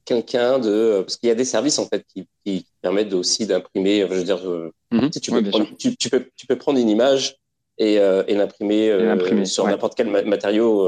quelqu'un 0.05 0.59
de. 0.59 1.01
Parce 1.01 1.17
qu'il 1.17 1.27
y 1.27 1.31
a 1.31 1.35
des 1.35 1.45
services, 1.45 1.79
en 1.79 1.87
fait, 1.87 2.05
qui, 2.07 2.27
qui 2.45 2.65
permettent 2.81 3.13
aussi 3.13 3.45
d'imprimer. 3.45 4.01
Je 4.09 4.13
veux 4.13 4.23
dire, 4.23 4.41
mhm. 4.91 5.09
tu, 5.09 5.31
peux 5.31 5.43
prendre, 5.43 5.67
tu, 5.77 6.09
peux, 6.09 6.29
tu, 6.35 6.47
peux 6.47 6.57
prendre, 6.57 6.79
une 6.79 6.89
image 6.89 7.37
et, 7.77 7.95
et 7.95 8.35
l'imprimer 8.35 9.45
sur 9.45 9.67
n'importe 9.67 9.95
quel 9.95 10.09
matériau. 10.09 10.87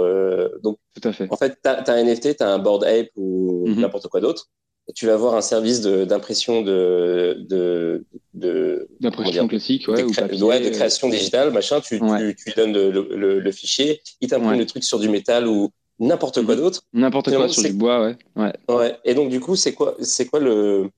donc, 0.62 0.78
Tout 1.00 1.08
à 1.08 1.14
fait. 1.14 1.28
En 1.32 1.38
fait, 1.38 1.58
tu 1.64 1.70
as, 1.70 1.90
un 1.90 2.04
NFT, 2.04 2.38
tu 2.38 2.44
as 2.44 2.50
un 2.50 2.60
board 2.60 2.84
ape 2.84 3.10
ou 3.16 3.66
mhm. 3.68 3.82
n'importe 3.82 4.08
quoi 4.08 4.22
d'autre 4.22 4.50
tu 4.94 5.08
vas 5.08 5.14
avoir 5.14 5.36
un 5.36 5.42
service 5.42 5.82
d'impression 5.82 6.62
de, 6.62 7.38
de, 7.50 8.06
de 8.34 8.88
d'impression 9.00 9.48
classique, 9.48 9.88
ouais, 9.88 10.04
de, 10.04 10.04
ou 10.04 10.10
de 10.10 10.70
création 10.70 11.10
digitale, 11.10 11.52
machin. 11.52 11.82
Tu, 11.82 12.00
tu, 12.00 12.36
tu, 12.36 12.50
lui 12.50 12.54
donnes 12.56 12.74
le, 12.74 13.40
le, 13.40 13.52
fichier, 13.52 14.02
il 14.22 14.30
t'imprime 14.30 14.60
le 14.60 14.66
truc 14.66 14.84
sur 14.84 15.00
du 15.00 15.10
métal 15.10 15.48
ou 15.48 15.72
n'importe 16.00 16.44
quoi 16.46 16.56
mhm. 16.56 16.62
d'autre. 16.62 16.84
N'importe 16.94 17.36
quoi 17.36 17.50
sur 17.50 17.64
du 17.64 17.74
bois, 17.74 18.06
ouais. 18.06 18.18
ouais. 18.36 18.54
ouais. 18.70 19.00
Et 19.06 19.16
donc 19.16 19.30
du 19.30 19.40
coup, 19.40 19.56
c'est 19.56 19.74
quoi, 19.74 19.96
c'est 20.02 20.28
quoi 20.28 20.40
le, 20.40 20.90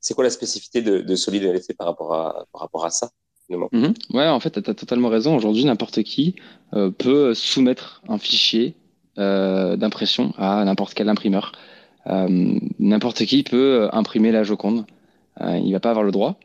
c'est 0.00 0.14
quoi 0.14 0.24
la 0.24 0.30
spécificité 0.30 0.82
de, 0.82 0.98
de 0.98 1.14
Solid 1.14 1.44
NFT 1.44 1.76
par 1.76 1.86
rapport 1.86 2.12
à, 2.14 2.46
par 2.52 2.62
rapport 2.62 2.84
à 2.84 2.90
ça? 2.90 3.10
Mhm. 3.50 3.94
Ouais, 4.12 4.28
en 4.28 4.40
fait, 4.40 4.62
tu 4.62 4.70
as 4.70 4.74
totalement 4.74 5.08
raison. 5.08 5.36
Aujourd'hui, 5.36 5.64
n'importe 5.64 6.02
qui 6.02 6.36
euh, 6.74 6.90
peut 6.90 7.34
soumettre 7.34 8.02
un 8.08 8.18
fichier 8.18 8.74
euh, 9.18 9.76
d'impression 9.76 10.32
à 10.38 10.64
n'importe 10.64 10.94
quel 10.94 11.08
imprimeur. 11.08 11.52
Euh, 12.06 12.58
n'importe 12.78 13.24
qui 13.24 13.42
peut 13.42 13.88
imprimer 13.92 14.32
la 14.32 14.42
Joconde. 14.42 14.86
Il 15.40 15.72
va 15.72 15.80
pas 15.80 15.90
avoir 15.90 16.04
le 16.04 16.12
droit, 16.12 16.38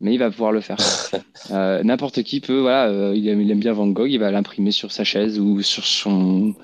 mais 0.00 0.14
il 0.14 0.18
va 0.18 0.30
pouvoir 0.30 0.52
le 0.52 0.62
faire. 0.62 0.78
N'importe 1.50 2.22
qui 2.22 2.40
peut, 2.40 2.60
voilà, 2.60 3.12
il 3.14 3.28
aime, 3.28 3.42
il, 3.42 3.50
aime, 3.50 3.58
bien 3.58 3.74
Van 3.74 3.86
Gogh, 3.88 4.10
il 4.10 4.18
va 4.18 4.30
l'imprimer 4.30 4.70
sur 4.70 4.90
sa 4.90 5.04
chaise 5.04 5.38
ou 5.38 5.60
sur 5.60 5.84
son 5.84 6.54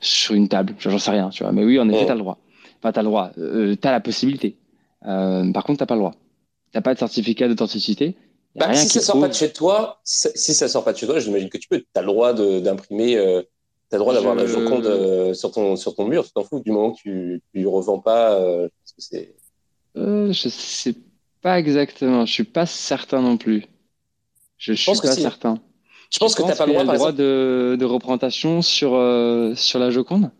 sur 0.00 0.34
une 0.34 0.48
table, 0.48 0.74
j'en 0.78 0.98
sais 0.98 1.10
rien, 1.10 1.28
tu 1.28 1.42
vois. 1.42 1.52
Mais 1.52 1.62
oui, 1.62 1.78
en 1.78 1.90
effet, 1.90 2.06
tu 2.06 2.10
as 2.10 2.14
le 2.14 2.20
droit. 2.20 2.38
Enfin, 2.78 2.90
tu 2.92 2.98
as 2.98 3.02
le 3.02 3.08
droit, 3.08 3.32
tu 3.34 3.78
as 3.86 3.90
la 3.90 4.00
possibilité. 4.00 4.56
par 5.02 5.62
contre, 5.64 5.80
tu 5.80 5.86
pas 5.86 5.94
le 5.94 6.00
droit. 6.00 6.14
Tu 6.72 6.80
pas 6.80 6.94
de 6.94 6.98
certificat 6.98 7.48
d'authenticité. 7.48 8.14
Bah, 8.56 8.74
si 8.74 8.88
ça 8.88 9.00
sort 9.00 9.20
pas 9.20 9.28
de 9.28 9.34
chez 9.34 9.52
toi, 9.52 10.00
si 10.02 10.54
ça 10.54 10.68
sort 10.68 10.82
pas 10.82 10.92
de 10.92 10.98
chez 10.98 11.06
toi, 11.06 11.18
j'imagine 11.20 11.48
que 11.48 11.58
tu 11.58 11.68
peux. 11.68 11.80
Tu 11.80 11.86
as 11.94 12.00
le 12.00 12.06
droit 12.06 12.32
d'imprimer 12.32 13.44
tu 13.88 13.94
as 13.94 13.98
le 13.98 14.02
droit 14.02 14.14
d'avoir 14.14 14.34
la 14.34 14.46
Joconde 14.46 14.86
euh, 14.86 15.32
sur, 15.32 15.52
ton, 15.52 15.76
sur 15.76 15.94
ton 15.94 16.06
mur, 16.06 16.24
tu 16.24 16.32
t'en 16.32 16.42
fous 16.42 16.60
du 16.60 16.72
moment 16.72 16.92
que 16.92 17.00
tu 17.00 17.42
ne 17.54 17.66
revends 17.66 18.00
pas. 18.00 18.34
Euh, 18.34 18.68
parce 18.82 18.92
que 18.92 19.02
c'est... 19.02 19.34
Euh, 19.96 20.32
je 20.32 20.48
sais 20.48 20.94
pas 21.40 21.58
exactement, 21.58 22.26
je 22.26 22.32
suis 22.32 22.44
pas 22.44 22.66
certain 22.66 23.22
non 23.22 23.36
plus. 23.36 23.66
Je, 24.58 24.72
je 24.72 24.80
suis 24.80 25.00
pas 25.00 25.12
certain. 25.12 25.60
Je 26.10 26.18
pense 26.18 26.34
que 26.34 26.42
tu 26.42 26.48
n'as 26.48 26.56
pas 26.56 26.66
le 26.66 26.72
droit, 26.72 27.12
de, 27.12 27.76
de, 27.78 27.84
représentation 27.84 28.62
sur, 28.62 28.90
sur 29.56 29.78
la 29.78 29.90
Joconde? 29.90 30.30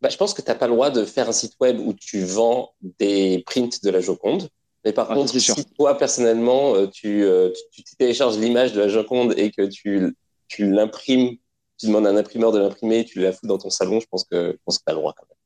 Bah, 0.00 0.08
Je 0.08 0.16
pense 0.16 0.34
que 0.34 0.42
tu 0.42 0.48
n'as 0.48 0.54
pas 0.54 0.66
le 0.66 0.74
droit 0.74 0.90
de 0.90 1.04
faire 1.04 1.28
un 1.28 1.32
site 1.32 1.54
web 1.60 1.78
où 1.78 1.92
tu 1.92 2.24
vends 2.24 2.70
des 2.98 3.42
prints 3.46 3.82
de 3.82 3.90
la 3.90 4.00
Joconde. 4.00 4.48
Mais 4.86 4.92
par 4.94 5.10
ah, 5.10 5.14
contre, 5.14 5.38
si 5.38 5.64
toi, 5.76 5.98
personnellement, 5.98 6.86
tu, 6.86 7.26
tu, 7.72 7.82
tu 7.82 7.96
télécharges 7.96 8.38
l'image 8.38 8.72
de 8.72 8.80
la 8.80 8.88
Joconde 8.88 9.34
et 9.36 9.50
que 9.50 9.66
tu, 9.66 10.16
tu 10.48 10.70
l'imprimes 10.70 11.36
tu 11.78 11.86
demandes 11.86 12.06
à 12.06 12.10
un 12.10 12.16
imprimeur 12.16 12.52
de 12.52 12.58
l'imprimer, 12.58 13.04
tu 13.04 13.20
la 13.20 13.32
fous 13.32 13.46
dans 13.46 13.58
ton 13.58 13.70
salon, 13.70 14.00
je 14.00 14.06
pense 14.10 14.24
que 14.24 14.52
je 14.52 14.58
pense 14.64 14.78
que 14.78 14.84
tu 14.86 14.90
as 14.90 14.94
le 14.94 15.00
droit 15.00 15.14
quand 15.16 15.26
même. 15.28 15.36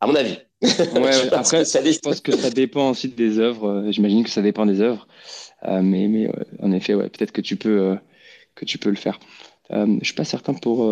À 0.00 0.06
mon 0.06 0.14
avis. 0.14 0.38
Ouais, 0.62 1.32
après, 1.32 1.64
je 1.64 1.98
pense 2.00 2.20
que 2.20 2.36
ça 2.36 2.50
dépend 2.50 2.90
aussi 2.90 3.08
des 3.08 3.38
œuvres. 3.38 3.68
Euh, 3.68 3.92
j'imagine 3.92 4.24
que 4.24 4.30
ça 4.30 4.42
dépend 4.42 4.66
des 4.66 4.80
œuvres. 4.80 5.06
Euh, 5.64 5.80
mais, 5.82 6.08
mais 6.08 6.30
en 6.60 6.72
effet, 6.72 6.94
ouais, 6.94 7.08
peut-être 7.08 7.32
que 7.32 7.40
tu 7.40 7.56
peux 7.56 7.80
euh, 7.80 7.96
que 8.54 8.64
tu 8.64 8.78
peux 8.78 8.90
le 8.90 8.96
faire. 8.96 9.18
Euh, 9.70 9.98
je 10.00 10.06
suis 10.06 10.14
pas 10.14 10.24
certain 10.24 10.54
pour 10.54 10.88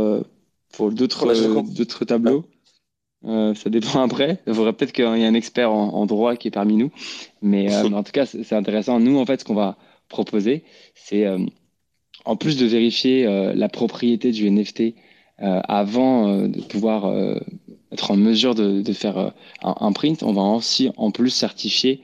pour 0.73 0.93
d'autres 0.93 1.27
d'autres 1.75 2.05
tableaux. 3.23 3.55
ça 3.55 3.71
dépend 3.71 4.03
après. 4.05 4.39
Il 4.47 4.55
faudrait 4.55 4.73
peut-être 4.73 4.93
qu'il 4.93 5.05
y 5.05 5.23
ait 5.23 5.27
un 5.27 5.35
expert 5.35 5.73
en, 5.73 6.07
droit 6.07 6.37
qui 6.37 6.49
est 6.49 6.53
parmi 6.53 6.77
nous. 6.77 6.91
Mais, 7.43 7.67
mais 7.91 7.97
en 7.97 8.03
tout 8.03 8.13
cas, 8.13 8.27
c'est 8.27 8.53
intéressant. 8.53 9.01
Nous, 9.01 9.19
en 9.19 9.27
fait, 9.27 9.41
ce 9.41 9.45
qu'on 9.45 9.55
va 9.55 9.77
proposer, 10.09 10.65
c'est 10.95 11.27
en 12.25 12.37
plus 12.37 12.57
de 12.57 12.67
vérifier 12.67 13.27
euh, 13.27 13.53
la 13.55 13.69
propriété 13.69 14.33
du 14.33 14.51
NFT 14.51 14.95
euh, 15.43 15.61
avant 15.65 16.29
euh, 16.29 16.49
de 16.49 16.61
pouvoir 16.61 17.13
être 17.93 18.11
en 18.11 18.17
mesure 18.17 18.55
de, 18.55 18.93
faire 18.93 19.33
un, 19.63 19.93
print, 19.93 20.23
on 20.23 20.33
va 20.33 20.43
aussi 20.43 20.91
en 20.97 21.11
plus 21.11 21.31
certifier 21.31 22.03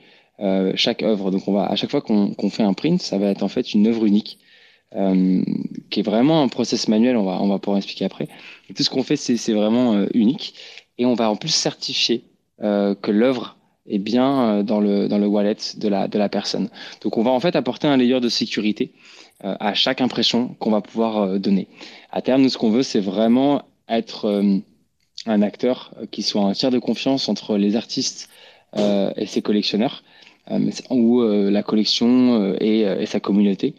chaque 0.75 1.01
œuvre. 1.01 1.31
Donc 1.31 1.47
on 1.47 1.53
va 1.53 1.65
à 1.65 1.75
chaque 1.75 1.89
fois 1.89 2.01
qu'on 2.01 2.49
fait 2.49 2.63
un 2.63 2.73
print, 2.73 3.01
ça 3.01 3.17
va 3.17 3.29
être 3.29 3.43
en 3.43 3.47
fait 3.47 3.73
une 3.73 3.87
œuvre 3.87 4.05
unique. 4.05 4.37
qui 4.91 5.99
est 5.99 6.03
vraiment 6.03 6.43
un 6.43 6.49
process 6.49 6.89
manuel, 6.89 7.15
on 7.15 7.23
va, 7.23 7.41
on 7.41 7.47
va 7.47 7.57
pouvoir 7.57 7.77
expliquer 7.77 8.05
après. 8.05 8.27
tout 8.75 8.83
ce 8.83 8.89
qu'on 8.89 9.03
fait, 9.03 9.15
c'est 9.15 9.53
vraiment 9.53 10.05
unique. 10.13 10.55
Et 10.97 11.05
on 11.05 11.13
va 11.13 11.29
en 11.29 11.35
plus 11.35 11.49
certifier 11.49 12.23
que 12.59 13.11
l'œuvre 13.11 13.55
est 13.85 13.99
bien 13.99 14.63
dans 14.63 14.79
le, 14.79 15.07
dans 15.07 15.19
le 15.19 15.27
wallet 15.27 15.57
de 15.77 15.87
la, 15.87 16.07
de 16.07 16.17
la 16.17 16.27
personne. 16.27 16.69
Donc 17.01 17.17
on 17.17 17.23
va 17.23 17.31
en 17.31 17.39
fait 17.39 17.55
apporter 17.55 17.87
un 17.87 17.97
layer 17.97 18.19
de 18.19 18.29
sécurité 18.29 18.93
euh, 19.43 19.55
à 19.59 19.75
chaque 19.75 20.01
impression 20.01 20.55
qu'on 20.57 20.71
va 20.71 20.81
pouvoir 20.81 21.17
euh, 21.17 21.37
donner. 21.37 21.67
À 22.11 22.23
terme, 22.23 22.41
nous, 22.41 22.49
ce 22.49 22.57
qu'on 22.57 22.71
veut, 22.71 22.81
c'est 22.81 22.99
vraiment 22.99 23.61
être 23.87 24.25
euh, 24.25 24.57
un 25.27 25.41
acteur 25.43 25.93
qui 26.09 26.23
soit 26.23 26.41
un 26.41 26.53
tiers 26.53 26.71
de 26.71 26.79
confiance 26.79 27.29
entre 27.29 27.55
les 27.57 27.75
artistes 27.75 28.29
et 28.75 29.25
ses 29.25 29.41
collectionneurs, 29.41 30.03
ou 30.91 31.23
la 31.23 31.63
collection 31.63 32.53
et, 32.59 33.05
sa 33.07 33.19
communauté. 33.19 33.73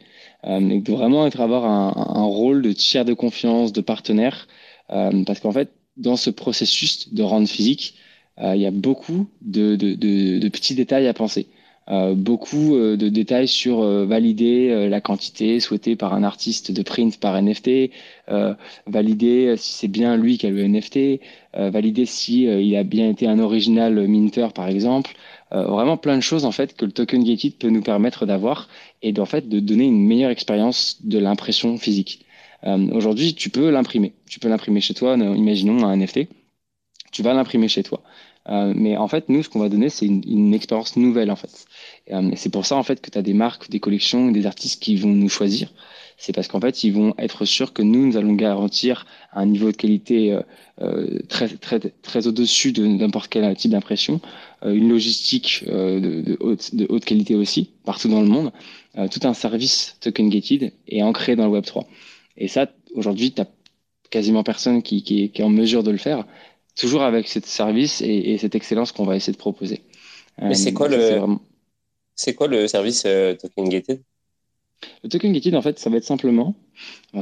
et 0.44 0.80
de 0.80 0.92
vraiment 0.92 1.26
être 1.26 1.40
avoir 1.40 1.66
un, 1.66 1.92
un, 1.94 2.24
rôle 2.24 2.62
de 2.62 2.72
tiers 2.72 3.04
de 3.04 3.14
confiance, 3.14 3.72
de 3.72 3.80
partenaire, 3.80 4.48
parce 4.88 5.40
qu'en 5.40 5.52
fait, 5.52 5.70
dans 5.98 6.16
ce 6.16 6.30
processus 6.30 7.12
de 7.12 7.22
rendre 7.22 7.48
physique, 7.48 7.94
il 8.40 8.60
y 8.60 8.66
a 8.66 8.70
beaucoup 8.70 9.26
de, 9.42 9.74
de, 9.74 9.94
de, 9.94 10.38
de 10.38 10.48
petits 10.48 10.76
détails 10.76 11.08
à 11.08 11.12
penser. 11.12 11.48
Euh, 11.90 12.14
beaucoup 12.14 12.76
euh, 12.76 12.98
de 12.98 13.08
détails 13.08 13.48
sur 13.48 13.80
euh, 13.80 14.04
valider 14.04 14.88
la 14.90 15.00
quantité 15.00 15.58
souhaitée 15.58 15.96
par 15.96 16.12
un 16.12 16.22
artiste 16.22 16.70
de 16.70 16.82
print 16.82 17.18
par 17.18 17.40
NFT, 17.40 17.90
valider 18.86 19.54
si 19.56 19.72
c'est 19.72 19.88
bien 19.88 20.16
lui 20.16 20.36
qui 20.36 20.46
a 20.46 20.50
le 20.50 20.66
NFT, 20.66 21.20
valider 21.54 22.04
si 22.04 22.42
il 22.42 22.76
a 22.76 22.82
bien 22.84 23.08
été 23.08 23.26
un 23.26 23.38
original 23.38 24.06
minter 24.06 24.48
par 24.54 24.68
exemple. 24.68 25.14
vraiment 25.50 25.96
plein 25.96 26.16
de 26.16 26.22
choses 26.22 26.44
en 26.44 26.52
fait 26.52 26.76
que 26.76 26.84
le 26.84 26.92
token 26.92 27.24
gated 27.24 27.54
peut 27.56 27.70
nous 27.70 27.82
permettre 27.82 28.26
d'avoir 28.26 28.68
et 29.02 29.12
d'en 29.12 29.24
fait 29.24 29.48
de 29.48 29.60
donner 29.60 29.84
une 29.84 30.06
meilleure 30.06 30.30
expérience 30.30 30.98
de 31.04 31.18
l'impression 31.18 31.78
physique. 31.78 32.26
Aujourd'hui, 32.64 33.34
tu 33.34 33.50
peux 33.50 33.70
l'imprimer. 33.70 34.14
Tu 34.28 34.40
peux 34.40 34.48
l'imprimer 34.48 34.80
chez 34.80 34.94
toi. 34.94 35.16
Imaginons 35.16 35.84
un 35.86 35.96
NFT. 35.96 36.28
Tu 37.12 37.22
vas 37.22 37.32
l'imprimer 37.32 37.68
chez 37.68 37.82
toi. 37.82 38.02
Euh, 38.48 38.72
mais 38.74 38.96
en 38.96 39.08
fait, 39.08 39.28
nous, 39.28 39.42
ce 39.42 39.48
qu'on 39.48 39.60
va 39.60 39.68
donner, 39.68 39.88
c'est 39.90 40.06
une, 40.06 40.22
une, 40.26 40.54
expérience 40.54 40.96
nouvelle, 40.96 41.30
en 41.30 41.36
fait. 41.36 41.66
Euh, 42.12 42.30
c'est 42.34 42.50
pour 42.50 42.64
ça, 42.64 42.76
en 42.76 42.82
fait, 42.82 43.00
que 43.00 43.10
tu 43.10 43.18
as 43.18 43.22
des 43.22 43.34
marques, 43.34 43.68
des 43.70 43.80
collections, 43.80 44.30
des 44.30 44.46
artistes 44.46 44.82
qui 44.82 44.96
vont 44.96 45.08
nous 45.08 45.28
choisir. 45.28 45.70
C'est 46.16 46.32
parce 46.32 46.48
qu'en 46.48 46.60
fait, 46.60 46.82
ils 46.82 46.92
vont 46.92 47.14
être 47.18 47.44
sûrs 47.44 47.72
que 47.72 47.82
nous, 47.82 48.06
nous 48.06 48.16
allons 48.16 48.32
garantir 48.32 49.06
un 49.32 49.46
niveau 49.46 49.70
de 49.70 49.76
qualité 49.76 50.32
euh, 50.32 50.40
euh 50.80 51.18
très, 51.28 51.48
très, 51.48 51.78
très 51.78 52.26
au-dessus 52.26 52.72
de 52.72 52.86
n'importe 52.86 53.28
quel 53.28 53.54
type 53.54 53.70
d'impression, 53.70 54.20
une 54.64 54.88
logistique 54.88 55.64
de, 55.66 56.22
de, 56.22 56.36
haute, 56.40 56.74
de 56.74 56.86
haute 56.88 57.04
qualité 57.04 57.36
aussi, 57.36 57.70
partout 57.84 58.08
dans 58.08 58.20
le 58.20 58.26
monde, 58.26 58.50
tout 59.12 59.20
un 59.22 59.34
service 59.34 59.96
token 60.00 60.28
gated 60.28 60.72
et 60.88 61.02
ancré 61.04 61.36
dans 61.36 61.46
le 61.46 61.60
Web3. 61.60 61.84
Et 62.38 62.48
ça, 62.48 62.68
aujourd'hui, 62.94 63.32
tu 63.32 63.42
quasiment 64.10 64.42
personne 64.42 64.82
qui, 64.82 65.02
qui, 65.02 65.30
qui, 65.30 65.42
est 65.42 65.44
en 65.44 65.50
mesure 65.50 65.82
de 65.82 65.90
le 65.90 65.98
faire 65.98 66.24
toujours 66.76 67.02
avec 67.02 67.28
ce 67.28 67.40
service 67.40 68.00
et, 68.00 68.38
cette 68.38 68.54
excellence 68.54 68.92
qu'on 68.92 69.04
va 69.04 69.16
essayer 69.16 69.32
de 69.32 69.38
proposer. 69.38 69.82
Mais 70.40 70.54
c'est 70.54 70.72
quoi, 70.72 70.88
le... 70.88 71.20
quoi 72.36 72.46
le 72.46 72.68
service 72.68 73.02
token 73.02 73.68
gated? 73.68 74.00
Le 75.02 75.08
token 75.08 75.32
gated, 75.32 75.56
en 75.56 75.62
fait, 75.62 75.80
ça 75.80 75.90
va 75.90 75.96
être 75.96 76.04
simplement, 76.04 76.54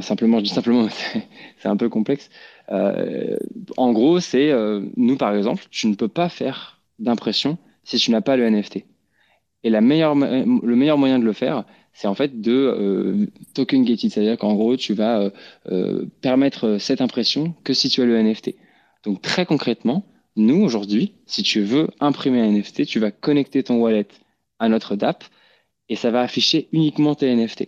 simplement, 0.01 0.37
je 0.37 0.43
dis 0.43 0.49
simplement, 0.51 0.87
c'est 1.59 1.67
un 1.67 1.75
peu 1.75 1.89
complexe. 1.89 2.29
en 2.69 3.91
gros, 3.91 4.19
c'est 4.19 4.51
nous, 4.95 5.17
par 5.17 5.35
exemple, 5.35 5.65
tu 5.71 5.87
ne 5.87 5.95
peux 5.95 6.07
pas 6.07 6.29
faire 6.29 6.79
d'impression 6.99 7.57
si 7.83 7.97
tu 7.97 8.11
n'as 8.11 8.21
pas 8.21 8.37
le 8.37 8.47
NFT. 8.49 8.85
Et 9.63 9.69
la 9.71 9.81
meilleure, 9.81 10.13
le 10.13 10.75
meilleur 10.75 10.99
moyen 10.99 11.17
de 11.17 11.25
le 11.25 11.33
faire, 11.33 11.65
c'est 11.97 12.07
en 12.07 12.13
fait 12.13 12.41
de 12.41 12.51
euh, 12.51 13.25
token 13.55 13.83
gated, 13.83 14.11
c'est-à-dire 14.11 14.37
qu'en 14.37 14.53
gros, 14.53 14.77
tu 14.77 14.93
vas 14.93 15.19
euh, 15.19 15.29
euh, 15.71 16.05
permettre 16.21 16.77
cette 16.77 17.01
impression 17.01 17.55
que 17.63 17.73
si 17.73 17.89
tu 17.89 18.03
as 18.03 18.05
le 18.05 18.21
NFT. 18.21 18.53
Donc 19.03 19.23
très 19.23 19.47
concrètement, 19.47 20.05
nous 20.35 20.61
aujourd'hui, 20.61 21.15
si 21.25 21.41
tu 21.41 21.61
veux 21.61 21.87
imprimer 21.99 22.41
un 22.41 22.51
NFT, 22.51 22.85
tu 22.85 22.99
vas 22.99 23.09
connecter 23.09 23.63
ton 23.63 23.79
wallet 23.79 24.05
à 24.59 24.69
notre 24.69 24.95
DApp 24.95 25.23
et 25.89 25.95
ça 25.95 26.11
va 26.11 26.21
afficher 26.21 26.67
uniquement 26.71 27.15
tes 27.15 27.35
NFT. 27.35 27.67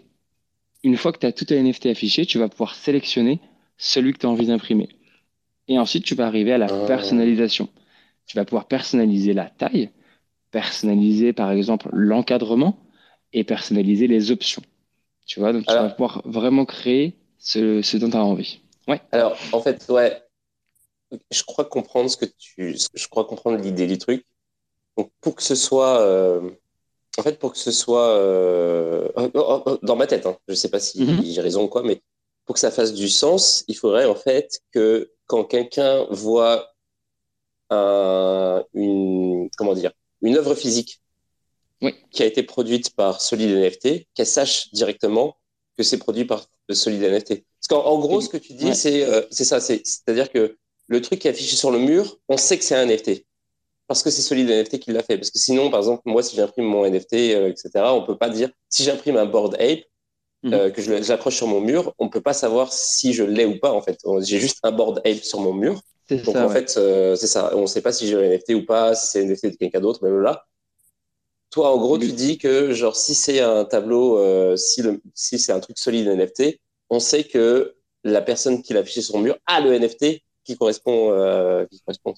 Une 0.83 0.95
fois 0.95 1.11
que 1.11 1.17
tu 1.17 1.25
as 1.25 1.31
tout 1.31 1.45
tes 1.45 1.59
NFT 1.59 1.87
affiché, 1.87 2.27
tu 2.27 2.37
vas 2.37 2.49
pouvoir 2.49 2.75
sélectionner 2.75 3.39
celui 3.77 4.13
que 4.13 4.19
tu 4.19 4.27
as 4.27 4.29
envie 4.29 4.45
d'imprimer. 4.45 4.89
Et 5.67 5.79
ensuite, 5.79 6.05
tu 6.05 6.13
vas 6.13 6.27
arriver 6.27 6.53
à 6.53 6.59
la 6.59 6.67
ah. 6.67 6.85
personnalisation. 6.85 7.67
Tu 8.27 8.37
vas 8.37 8.45
pouvoir 8.45 8.67
personnaliser 8.67 9.33
la 9.33 9.45
taille, 9.45 9.89
personnaliser 10.51 11.33
par 11.33 11.51
exemple 11.51 11.89
l'encadrement 11.93 12.77
et 13.33 13.43
personnaliser 13.43 14.07
les 14.07 14.31
options. 14.31 14.61
Tu 15.25 15.39
vois, 15.39 15.53
donc 15.53 15.65
tu 15.65 15.73
vas 15.73 15.89
pouvoir 15.89 16.21
vraiment 16.25 16.65
créer 16.65 17.15
ce, 17.37 17.81
ce 17.81 17.97
dont 17.97 18.09
tu 18.09 18.17
as 18.17 18.23
envie. 18.23 18.61
Ouais. 18.87 19.01
Alors, 19.11 19.37
en 19.51 19.61
fait, 19.61 19.85
ouais, 19.89 20.23
je 21.31 21.43
crois 21.43 21.65
comprendre 21.65 22.09
ce 22.09 22.17
que 22.17 22.25
tu, 22.25 22.75
je 22.93 23.07
crois 23.07 23.25
comprendre 23.25 23.57
l'idée 23.57 23.87
du 23.87 23.97
truc. 23.97 24.25
Donc, 24.97 25.11
pour 25.21 25.35
que 25.35 25.43
ce 25.43 25.55
soit, 25.55 26.01
euh, 26.01 26.49
en 27.17 27.21
fait, 27.21 27.39
pour 27.39 27.51
que 27.51 27.57
ce 27.57 27.71
soit 27.71 28.09
euh, 28.09 29.07
oh, 29.15 29.29
oh, 29.33 29.63
oh, 29.65 29.77
dans 29.83 29.95
ma 29.95 30.07
tête, 30.07 30.25
hein, 30.25 30.37
je 30.47 30.55
sais 30.55 30.69
pas 30.69 30.79
si 30.79 31.03
mhm. 31.03 31.23
j'ai 31.23 31.41
raison 31.41 31.63
ou 31.63 31.67
quoi, 31.67 31.83
mais 31.83 32.01
pour 32.45 32.55
que 32.55 32.59
ça 32.59 32.71
fasse 32.71 32.93
du 32.93 33.09
sens, 33.09 33.63
il 33.67 33.77
faudrait 33.77 34.05
en 34.05 34.15
fait 34.15 34.59
que 34.71 35.11
quand 35.27 35.43
quelqu'un 35.43 36.05
voit 36.09 36.73
un, 37.69 38.63
une, 38.73 39.49
comment 39.55 39.75
dire, 39.75 39.91
une 40.21 40.35
œuvre 40.35 40.55
physique 40.55 41.01
qui 42.11 42.23
a 42.23 42.25
été 42.25 42.43
produite 42.43 42.95
par 42.95 43.21
Solid 43.21 43.49
NFT, 43.49 44.07
qu'elle 44.13 44.25
sache 44.25 44.71
directement 44.71 45.37
que 45.77 45.83
c'est 45.83 45.97
produit 45.97 46.25
par 46.25 46.45
Solid 46.69 47.01
NFT. 47.01 47.43
Parce 47.59 47.67
qu'en 47.69 47.99
gros, 47.99 48.21
ce 48.21 48.29
que 48.29 48.37
tu 48.37 48.53
dis, 48.53 48.75
c'est 48.75 49.03
euh, 49.03 49.21
c'est 49.31 49.45
ça. 49.45 49.59
C'est-à-dire 49.59 50.29
que 50.29 50.57
le 50.87 51.01
truc 51.01 51.19
qui 51.19 51.27
est 51.27 51.31
affiché 51.31 51.55
sur 51.55 51.71
le 51.71 51.79
mur, 51.79 52.17
on 52.27 52.37
sait 52.37 52.57
que 52.57 52.63
c'est 52.63 52.75
un 52.75 52.85
NFT. 52.85 53.25
Parce 53.87 54.03
que 54.03 54.09
c'est 54.09 54.21
Solid 54.21 54.47
NFT 54.47 54.79
qui 54.79 54.91
l'a 54.91 55.03
fait. 55.03 55.17
Parce 55.17 55.31
que 55.31 55.39
sinon, 55.39 55.69
par 55.69 55.79
exemple, 55.79 56.01
moi, 56.05 56.21
si 56.21 56.35
j'imprime 56.35 56.65
mon 56.65 56.85
NFT, 56.85 57.13
euh, 57.13 57.49
etc., 57.49 57.69
on 57.87 58.03
peut 58.03 58.17
pas 58.17 58.29
dire, 58.29 58.49
si 58.69 58.83
j'imprime 58.83 59.17
un 59.17 59.25
board 59.25 59.55
ape, 59.55 59.83
mhm. 60.43 60.53
euh, 60.53 60.69
que 60.69 60.81
je 60.81 60.91
l'accroche 60.91 61.37
sur 61.37 61.47
mon 61.47 61.61
mur, 61.61 61.93
on 61.97 62.09
peut 62.09 62.21
pas 62.21 62.33
savoir 62.33 62.71
si 62.71 63.13
je 63.13 63.23
l'ai 63.23 63.45
ou 63.45 63.57
pas, 63.57 63.71
en 63.71 63.81
fait. 63.81 63.97
J'ai 64.21 64.39
juste 64.39 64.59
un 64.63 64.71
board 64.71 64.99
ape 65.05 65.23
sur 65.23 65.39
mon 65.39 65.53
mur. 65.53 65.81
Donc, 66.09 66.35
en 66.35 66.49
fait, 66.49 66.69
c'est 66.69 67.27
ça. 67.27 67.55
On 67.55 67.67
sait 67.67 67.81
pas 67.81 67.93
si 67.93 68.07
j'ai 68.07 68.15
un 68.15 68.29
NFT 68.29 68.51
ou 68.55 68.65
pas, 68.65 68.95
si 68.95 69.07
c'est 69.11 69.21
un 69.21 69.27
NFT 69.27 69.45
de 69.45 69.55
quelqu'un 69.55 69.79
d'autre, 69.79 70.05
là. 70.07 70.45
Toi, 71.51 71.73
en 71.73 71.77
gros, 71.77 71.97
tu 71.97 72.11
dis 72.11 72.37
que 72.37 72.73
genre 72.73 72.95
si 72.95 73.15
c'est 73.15 73.39
un 73.39 73.65
tableau, 73.65 74.19
euh, 74.19 74.55
si, 74.55 74.81
le, 74.81 75.01
si 75.15 75.39
c'est 75.39 75.51
un 75.51 75.59
truc 75.59 75.77
solide 75.77 76.07
NFT, 76.07 76.59
on 76.89 76.99
sait 76.99 77.23
que 77.23 77.75
la 78.03 78.21
personne 78.21 78.61
qui 78.61 78.73
l'a 78.73 78.81
affiché 78.81 79.01
sur 79.01 79.13
son 79.13 79.21
mur 79.21 79.37
a 79.45 79.59
le 79.59 79.77
NFT 79.77 80.21
qui 80.43 80.57
correspond, 80.57 81.11
euh, 81.11 81.65
qui 81.65 81.79
correspond 81.81 82.13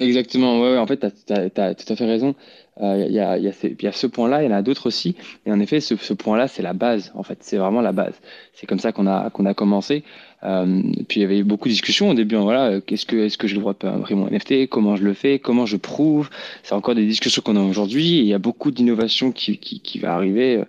Exactement, 0.00 0.62
ouais, 0.62 0.72
ouais, 0.72 0.78
en 0.78 0.86
fait, 0.86 0.98
tu 1.26 1.32
as, 1.60 1.74
tout 1.74 1.92
à 1.92 1.96
fait 1.96 2.06
raison. 2.06 2.34
Il 2.78 2.84
euh, 2.84 3.06
y, 3.06 3.18
a, 3.18 3.36
y, 3.36 3.48
a 3.48 3.52
y, 3.62 3.86
a, 3.86 3.92
ce 3.92 4.06
point-là, 4.06 4.42
il 4.42 4.46
y 4.46 4.48
en 4.48 4.56
a 4.56 4.62
d'autres 4.62 4.86
aussi. 4.86 5.14
Et 5.44 5.52
en 5.52 5.60
effet, 5.60 5.80
ce, 5.80 5.94
ce 5.94 6.14
point-là, 6.14 6.48
c'est 6.48 6.62
la 6.62 6.72
base, 6.72 7.12
en 7.14 7.22
fait. 7.22 7.42
C'est 7.42 7.58
vraiment 7.58 7.82
la 7.82 7.92
base. 7.92 8.14
C'est 8.54 8.66
comme 8.66 8.78
ça 8.78 8.92
qu'on 8.92 9.06
a, 9.06 9.28
qu'on 9.28 9.44
a 9.44 9.52
commencé. 9.52 10.02
Euh, 10.42 10.82
puis 11.08 11.20
il 11.20 11.22
y 11.22 11.24
avait 11.24 11.42
beaucoup 11.42 11.68
de 11.68 11.72
discussions 11.72 12.10
au 12.10 12.14
début. 12.14 12.36
Hein, 12.36 12.42
voilà, 12.42 12.80
qu'est-ce 12.80 13.06
que, 13.06 13.16
est-ce 13.16 13.36
que 13.38 13.46
j'ai 13.46 13.54
le 13.54 13.60
droit 13.60 13.74
d'imprimer 13.78 14.20
mon 14.20 14.30
NFT 14.30 14.68
Comment 14.68 14.96
je 14.96 15.04
le 15.04 15.14
fais 15.14 15.38
Comment 15.38 15.66
je 15.66 15.76
prouve 15.76 16.30
C'est 16.62 16.74
encore 16.74 16.94
des 16.94 17.06
discussions 17.06 17.42
qu'on 17.42 17.56
a 17.56 17.62
aujourd'hui. 17.62 18.18
Il 18.18 18.26
y 18.26 18.34
a 18.34 18.38
beaucoup 18.38 18.70
d'innovations 18.70 19.32
qui, 19.32 19.58
qui, 19.58 19.80
qui 19.80 19.98
va 19.98 20.14
arriver, 20.14 20.64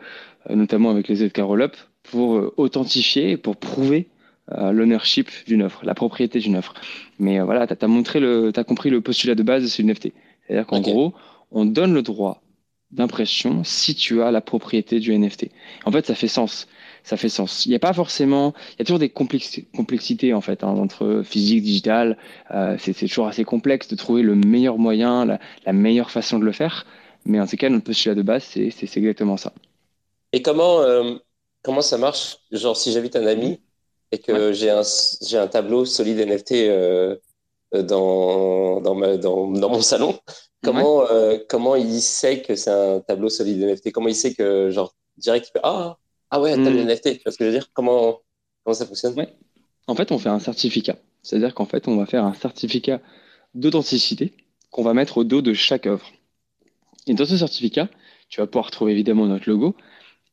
euh, 0.49 0.55
notamment 0.55 0.89
avec 0.89 1.07
les 1.07 1.15
ZK 1.15 1.37
Rollup, 1.37 1.75
pour 2.03 2.35
euh, 2.35 2.53
authentifier, 2.57 3.37
pour 3.37 3.57
prouver 3.57 4.09
euh, 4.53 4.71
l'ownership 4.71 5.29
d'une 5.47 5.63
offre, 5.63 5.85
la 5.85 5.93
propriété 5.93 6.39
d'une 6.39 6.57
offre. 6.57 6.73
Mais 7.19 7.39
euh, 7.39 7.45
voilà, 7.45 7.67
tu 7.67 7.75
as, 7.79 7.87
montré 7.87 8.19
le, 8.19 8.51
as 8.55 8.63
compris 8.63 8.89
le 8.89 8.99
postulat 8.99 9.35
de 9.35 9.43
base 9.43 9.63
de 9.63 9.67
ce 9.67 9.81
NFT. 9.81 10.11
C'est-à-dire 10.45 10.65
qu'en 10.65 10.81
gros, 10.81 11.13
on 11.51 11.65
donne 11.65 11.93
le 11.93 12.01
droit 12.01 12.41
d'impression 12.91 13.63
si 13.63 13.95
tu 13.95 14.21
as 14.21 14.31
la 14.31 14.41
propriété 14.41 14.99
du 14.99 15.17
NFT. 15.17 15.49
En 15.85 15.91
fait, 15.91 16.05
ça 16.05 16.15
fait 16.15 16.27
sens. 16.27 16.67
Ça 17.03 17.17
fait 17.17 17.29
sens. 17.29 17.65
Il 17.65 17.69
n'y 17.69 17.75
a 17.75 17.79
pas 17.79 17.93
forcément, 17.93 18.53
il 18.73 18.79
y 18.79 18.81
a 18.83 18.85
toujours 18.85 18.99
des 18.99 19.09
complexités 19.09 20.33
en 20.33 20.41
fait 20.41 20.63
hein, 20.63 20.69
entre 20.69 21.23
physique, 21.25 21.63
digital. 21.63 22.17
Euh, 22.51 22.77
c'est 22.79 22.93
toujours 22.93 23.27
assez 23.27 23.43
complexe 23.43 23.87
de 23.87 23.95
trouver 23.95 24.21
le 24.21 24.35
meilleur 24.35 24.77
moyen, 24.77 25.25
la, 25.65 25.73
meilleure 25.73 26.11
façon 26.11 26.39
de 26.39 26.45
le 26.45 26.51
faire. 26.51 26.85
Mais 27.25 27.39
en 27.39 27.47
tout 27.47 27.57
cas, 27.57 27.69
notre 27.69 27.85
postulat 27.85 28.15
de 28.15 28.21
base, 28.21 28.43
c'est 28.43 28.97
exactement 28.97 29.37
ça. 29.37 29.53
Et 30.33 30.41
comment 30.41 30.83
comment 31.63 31.81
ça 31.81 31.97
marche 31.97 32.37
Genre, 32.51 32.75
si 32.75 32.91
j'invite 32.91 33.15
un 33.15 33.27
ami 33.27 33.59
et 34.11 34.19
que 34.19 34.51
j'ai 34.51 34.69
un, 34.69 34.81
un 35.33 35.47
tableau 35.47 35.85
solide 35.85 36.19
NFT 36.19 36.51
euh, 36.51 37.15
euh, 37.73 37.83
dans, 37.83 38.81
dans, 38.81 38.95
ma, 38.95 39.17
dans, 39.17 39.49
dans, 39.51 39.69
mon 39.69 39.81
salon. 39.81 40.19
Comment, 40.63 41.09
euh, 41.09 41.37
comment 41.49 41.75
il 41.75 42.01
sait 42.01 42.41
que 42.41 42.55
c'est 42.55 42.69
un 42.69 42.99
tableau 42.99 43.29
solide 43.29 43.63
NFT 43.63 43.91
Comment 43.91 44.09
il 44.09 44.15
sait 44.15 44.33
que, 44.33 44.69
genre, 44.69 44.93
direct, 45.17 45.47
il 45.47 45.51
fait 45.53 45.61
Ah, 45.63 45.97
ah 46.31 46.39
ouais, 46.39 46.55
t'as 46.55 46.69
le 46.69 46.83
hmm. 46.83 46.87
NFT 46.87 47.17
Tu 47.17 47.23
vois 47.23 47.31
ce 47.31 47.37
que 47.37 47.43
je 47.43 47.49
veux 47.49 47.55
dire? 47.55 47.69
Comment, 47.73 48.21
comment 48.63 48.73
ça 48.73 48.85
fonctionne? 48.85 49.15
En 49.87 49.95
fait, 49.95 50.11
on 50.11 50.17
fait 50.17 50.29
un 50.29 50.39
certificat. 50.39 50.95
C'est-à-dire 51.23 51.53
qu'en 51.53 51.65
fait, 51.65 51.87
on 51.87 51.97
va 51.97 52.05
faire 52.05 52.23
un 52.23 52.33
certificat 52.33 53.01
d'authenticité 53.53 54.33
qu'on 54.71 54.83
va 54.83 54.93
mettre 54.93 55.17
au 55.17 55.23
dos 55.25 55.41
de 55.41 55.53
chaque 55.53 55.85
œuvre. 55.85 56.09
Et 57.05 57.13
dans 57.13 57.25
ce 57.25 57.37
certificat, 57.37 57.89
tu 58.29 58.39
vas 58.39 58.47
pouvoir 58.47 58.71
trouver 58.71 58.93
évidemment 58.93 59.25
notre 59.25 59.49
logo, 59.49 59.75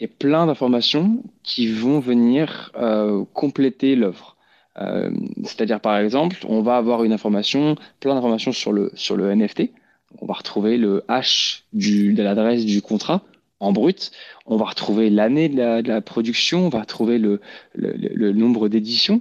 et 0.00 0.06
plein 0.06 0.46
d'informations 0.46 1.24
qui 1.42 1.66
vont 1.66 1.98
venir 1.98 2.70
euh, 2.76 3.24
compléter 3.34 3.96
l'œuvre. 3.96 4.36
Euh, 4.80 5.10
c'est-à-dire, 5.42 5.80
par 5.80 5.98
exemple, 5.98 6.38
on 6.48 6.62
va 6.62 6.76
avoir 6.76 7.02
une 7.02 7.12
information, 7.12 7.74
plein 7.98 8.14
d'informations 8.14 8.52
sur 8.52 8.72
le, 8.72 8.92
sur 8.94 9.16
le 9.16 9.34
NFT. 9.34 9.72
On 10.20 10.26
va 10.26 10.34
retrouver 10.34 10.76
le 10.76 11.02
hash 11.08 11.64
du, 11.72 12.12
de 12.12 12.22
l'adresse 12.22 12.64
du 12.64 12.80
contrat 12.80 13.22
en 13.60 13.72
brut. 13.72 14.10
On 14.46 14.56
va 14.56 14.66
retrouver 14.66 15.10
l'année 15.10 15.48
de 15.48 15.88
la, 15.88 16.00
production. 16.00 16.66
On 16.66 16.68
va 16.68 16.80
retrouver 16.80 17.18
le, 17.18 17.40
nombre 18.32 18.68
d'éditions 18.68 19.20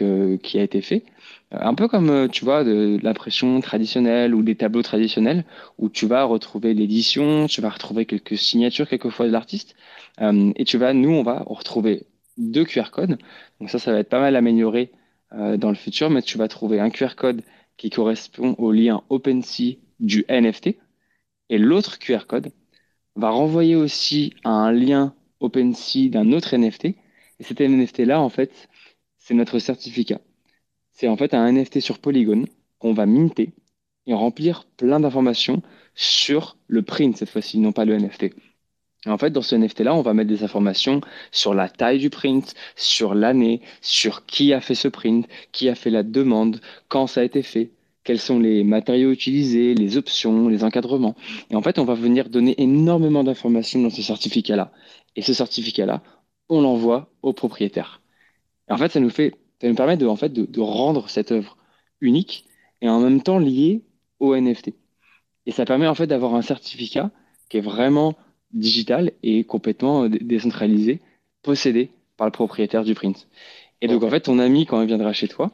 euh, 0.00 0.36
qui 0.38 0.58
a 0.58 0.62
été 0.62 0.80
fait. 0.80 1.04
Un 1.52 1.74
peu 1.74 1.86
comme, 1.86 2.10
euh, 2.10 2.28
tu 2.28 2.44
vois, 2.44 2.64
de, 2.64 2.98
l'impression 3.02 3.60
traditionnelle 3.60 4.34
ou 4.34 4.42
des 4.42 4.56
tableaux 4.56 4.82
traditionnels, 4.82 5.44
où 5.78 5.88
tu 5.88 6.06
vas 6.06 6.24
retrouver 6.24 6.74
l'édition, 6.74 7.46
tu 7.46 7.60
vas 7.60 7.70
retrouver 7.70 8.04
quelques 8.04 8.36
signatures 8.36 8.88
quelquefois 8.88 9.26
de 9.26 9.32
l'artiste, 9.32 9.76
euh, 10.20 10.52
et 10.56 10.64
tu 10.64 10.76
vas, 10.76 10.92
nous, 10.92 11.10
on 11.10 11.22
va 11.22 11.44
retrouver 11.46 12.04
deux 12.36 12.64
QR 12.64 12.90
codes. 12.90 13.18
Donc 13.60 13.70
ça, 13.70 13.78
ça 13.78 13.92
va 13.92 14.00
être 14.00 14.08
pas 14.08 14.20
mal 14.20 14.34
amélioré 14.34 14.90
euh, 15.34 15.56
dans 15.56 15.68
le 15.68 15.76
futur, 15.76 16.10
mais 16.10 16.22
tu 16.22 16.36
vas 16.36 16.48
trouver 16.48 16.80
un 16.80 16.90
QR 16.90 17.14
code 17.16 17.42
qui 17.76 17.90
correspond 17.90 18.56
au 18.58 18.72
lien 18.72 19.02
OpenSea 19.08 19.78
du 20.00 20.24
NFT, 20.28 20.76
et 21.48 21.58
l'autre 21.58 21.98
QR 22.00 22.26
code 22.26 22.50
va 23.16 23.30
renvoyer 23.30 23.76
aussi 23.76 24.34
à 24.44 24.50
un 24.50 24.72
lien 24.72 25.14
OpenSea 25.40 26.08
d'un 26.10 26.32
autre 26.32 26.56
NFT, 26.56 26.84
et 26.86 27.44
cet 27.44 27.60
NFT-là, 27.60 28.20
en 28.20 28.28
fait, 28.28 28.68
c'est 29.18 29.34
notre 29.34 29.58
certificat. 29.58 30.20
C'est 30.92 31.08
en 31.08 31.16
fait 31.16 31.34
un 31.34 31.50
NFT 31.52 31.80
sur 31.80 31.98
Polygon 31.98 32.44
qu'on 32.78 32.94
va 32.94 33.06
minter 33.06 33.52
et 34.06 34.14
remplir 34.14 34.64
plein 34.76 35.00
d'informations 35.00 35.62
sur 35.94 36.56
le 36.68 36.82
print 36.82 37.16
cette 37.16 37.30
fois-ci, 37.30 37.58
non 37.58 37.72
pas 37.72 37.84
le 37.84 37.98
NFT. 37.98 38.34
en 39.06 39.18
fait, 39.18 39.30
dans 39.30 39.42
ce 39.42 39.56
NFT-là, 39.56 39.94
on 39.94 40.02
va 40.02 40.14
mettre 40.14 40.30
des 40.30 40.42
informations 40.42 41.00
sur 41.32 41.54
la 41.54 41.68
taille 41.68 41.98
du 41.98 42.10
print, 42.10 42.54
sur 42.76 43.14
l'année, 43.14 43.60
sur 43.80 44.26
qui 44.26 44.52
a 44.52 44.60
fait 44.60 44.74
ce 44.74 44.88
print, 44.88 45.26
qui 45.52 45.68
a 45.68 45.74
fait 45.74 45.90
la 45.90 46.02
demande, 46.02 46.60
quand 46.88 47.06
ça 47.06 47.20
a 47.20 47.24
été 47.24 47.42
fait, 47.42 47.70
quels 48.06 48.20
sont 48.20 48.38
les 48.38 48.62
matériaux 48.62 49.10
utilisés, 49.10 49.74
les 49.74 49.96
options, 49.96 50.48
les 50.48 50.62
encadrements. 50.62 51.16
Et 51.50 51.56
en 51.56 51.60
fait, 51.60 51.80
on 51.80 51.84
va 51.84 51.94
venir 51.94 52.30
donner 52.30 52.54
énormément 52.62 53.24
d'informations 53.24 53.82
dans 53.82 53.90
ce 53.90 54.00
certificat-là. 54.00 54.72
Et 55.16 55.22
ce 55.22 55.34
certificat-là, 55.34 56.02
on 56.48 56.60
l'envoie 56.60 57.10
au 57.22 57.32
propriétaire. 57.32 58.00
Et 58.70 58.72
en 58.72 58.76
fait, 58.76 58.92
ça 58.92 59.00
nous 59.00 59.10
fait 59.10 59.34
ça 59.60 59.68
nous 59.68 59.74
permet 59.74 59.96
de, 59.96 60.06
en 60.06 60.16
fait, 60.16 60.32
de, 60.32 60.60
rendre 60.60 61.08
cette 61.08 61.32
œuvre 61.32 61.56
unique 62.00 62.44
et 62.82 62.88
en 62.90 63.00
même 63.00 63.22
temps 63.22 63.38
liée 63.38 63.82
au 64.20 64.36
NFT. 64.36 64.74
Et 65.46 65.50
ça 65.50 65.64
permet 65.64 65.86
en 65.86 65.94
fait 65.94 66.06
d'avoir 66.06 66.34
un 66.34 66.42
certificat 66.42 67.10
qui 67.48 67.56
est 67.56 67.62
vraiment 67.62 68.14
digital 68.52 69.12
et 69.22 69.44
complètement 69.44 70.08
décentralisé, 70.08 71.00
possédé 71.42 71.90
par 72.18 72.26
le 72.26 72.32
propriétaire 72.32 72.84
du 72.84 72.94
print. 72.94 73.28
Et 73.80 73.88
donc 73.88 74.02
en 74.02 74.10
fait, 74.10 74.20
ton 74.20 74.38
ami, 74.38 74.66
quand 74.66 74.80
il 74.82 74.86
viendra 74.86 75.12
chez 75.14 75.26
toi, 75.26 75.50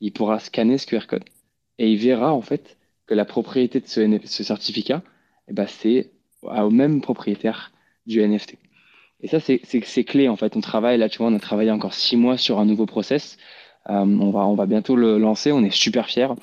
il 0.00 0.12
pourra 0.12 0.38
scanner 0.38 0.78
ce 0.78 0.86
QR 0.86 1.06
code 1.06 1.24
et 1.78 1.90
il 1.90 1.98
verra 1.98 2.32
en 2.32 2.42
fait 2.42 2.76
que 3.06 3.14
la 3.14 3.24
propriété 3.24 3.80
de 3.80 3.86
ce, 3.86 4.20
ce 4.24 4.44
certificat, 4.44 5.02
eh 5.48 5.52
ben, 5.52 5.66
c'est 5.66 6.10
au 6.42 6.70
même 6.70 7.00
propriétaire 7.00 7.72
du 8.06 8.20
NFT. 8.26 8.56
Et 9.20 9.28
ça, 9.28 9.38
c'est 9.40 10.04
clé 10.04 10.28
en 10.28 10.36
fait. 10.36 10.56
On 10.56 10.60
travaille 10.60 10.98
là, 10.98 11.08
tu 11.08 11.18
vois, 11.18 11.28
on 11.28 11.34
a 11.34 11.38
travaillé 11.38 11.70
encore 11.70 11.94
six 11.94 12.16
mois 12.16 12.36
sur 12.36 12.58
un 12.58 12.64
nouveau 12.64 12.86
process. 12.86 13.38
Euh, 13.88 14.04
on, 14.04 14.30
va, 14.30 14.40
on 14.46 14.54
va 14.54 14.66
bientôt 14.66 14.96
le 14.96 15.18
lancer. 15.18 15.52
On 15.52 15.62
est 15.62 15.70
super 15.70 16.08
fiers. 16.08 16.24
En 16.24 16.36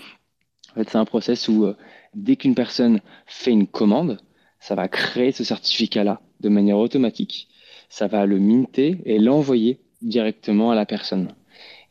fait, 0.76 0.90
c'est 0.90 0.98
un 0.98 1.06
process 1.06 1.48
où 1.50 1.66
euh, 1.66 1.76
dès 2.14 2.38
qu'une 2.38 2.56
personne 2.56 3.02
fait 3.26 3.52
une 3.52 3.68
commande, 3.68 4.20
ça 4.60 4.76
va 4.76 4.88
créer 4.88 5.32
ce 5.32 5.44
certificat-là 5.44 6.22
de 6.40 6.50
manière 6.50 6.78
automatique. 6.78 7.50
Ça 7.90 8.08
va 8.08 8.26
le 8.26 8.40
minter 8.40 8.98
et 9.06 9.20
l'envoyer 9.20 9.80
directement 10.02 10.72
à 10.72 10.76
la 10.76 10.86
personne. 10.86 11.34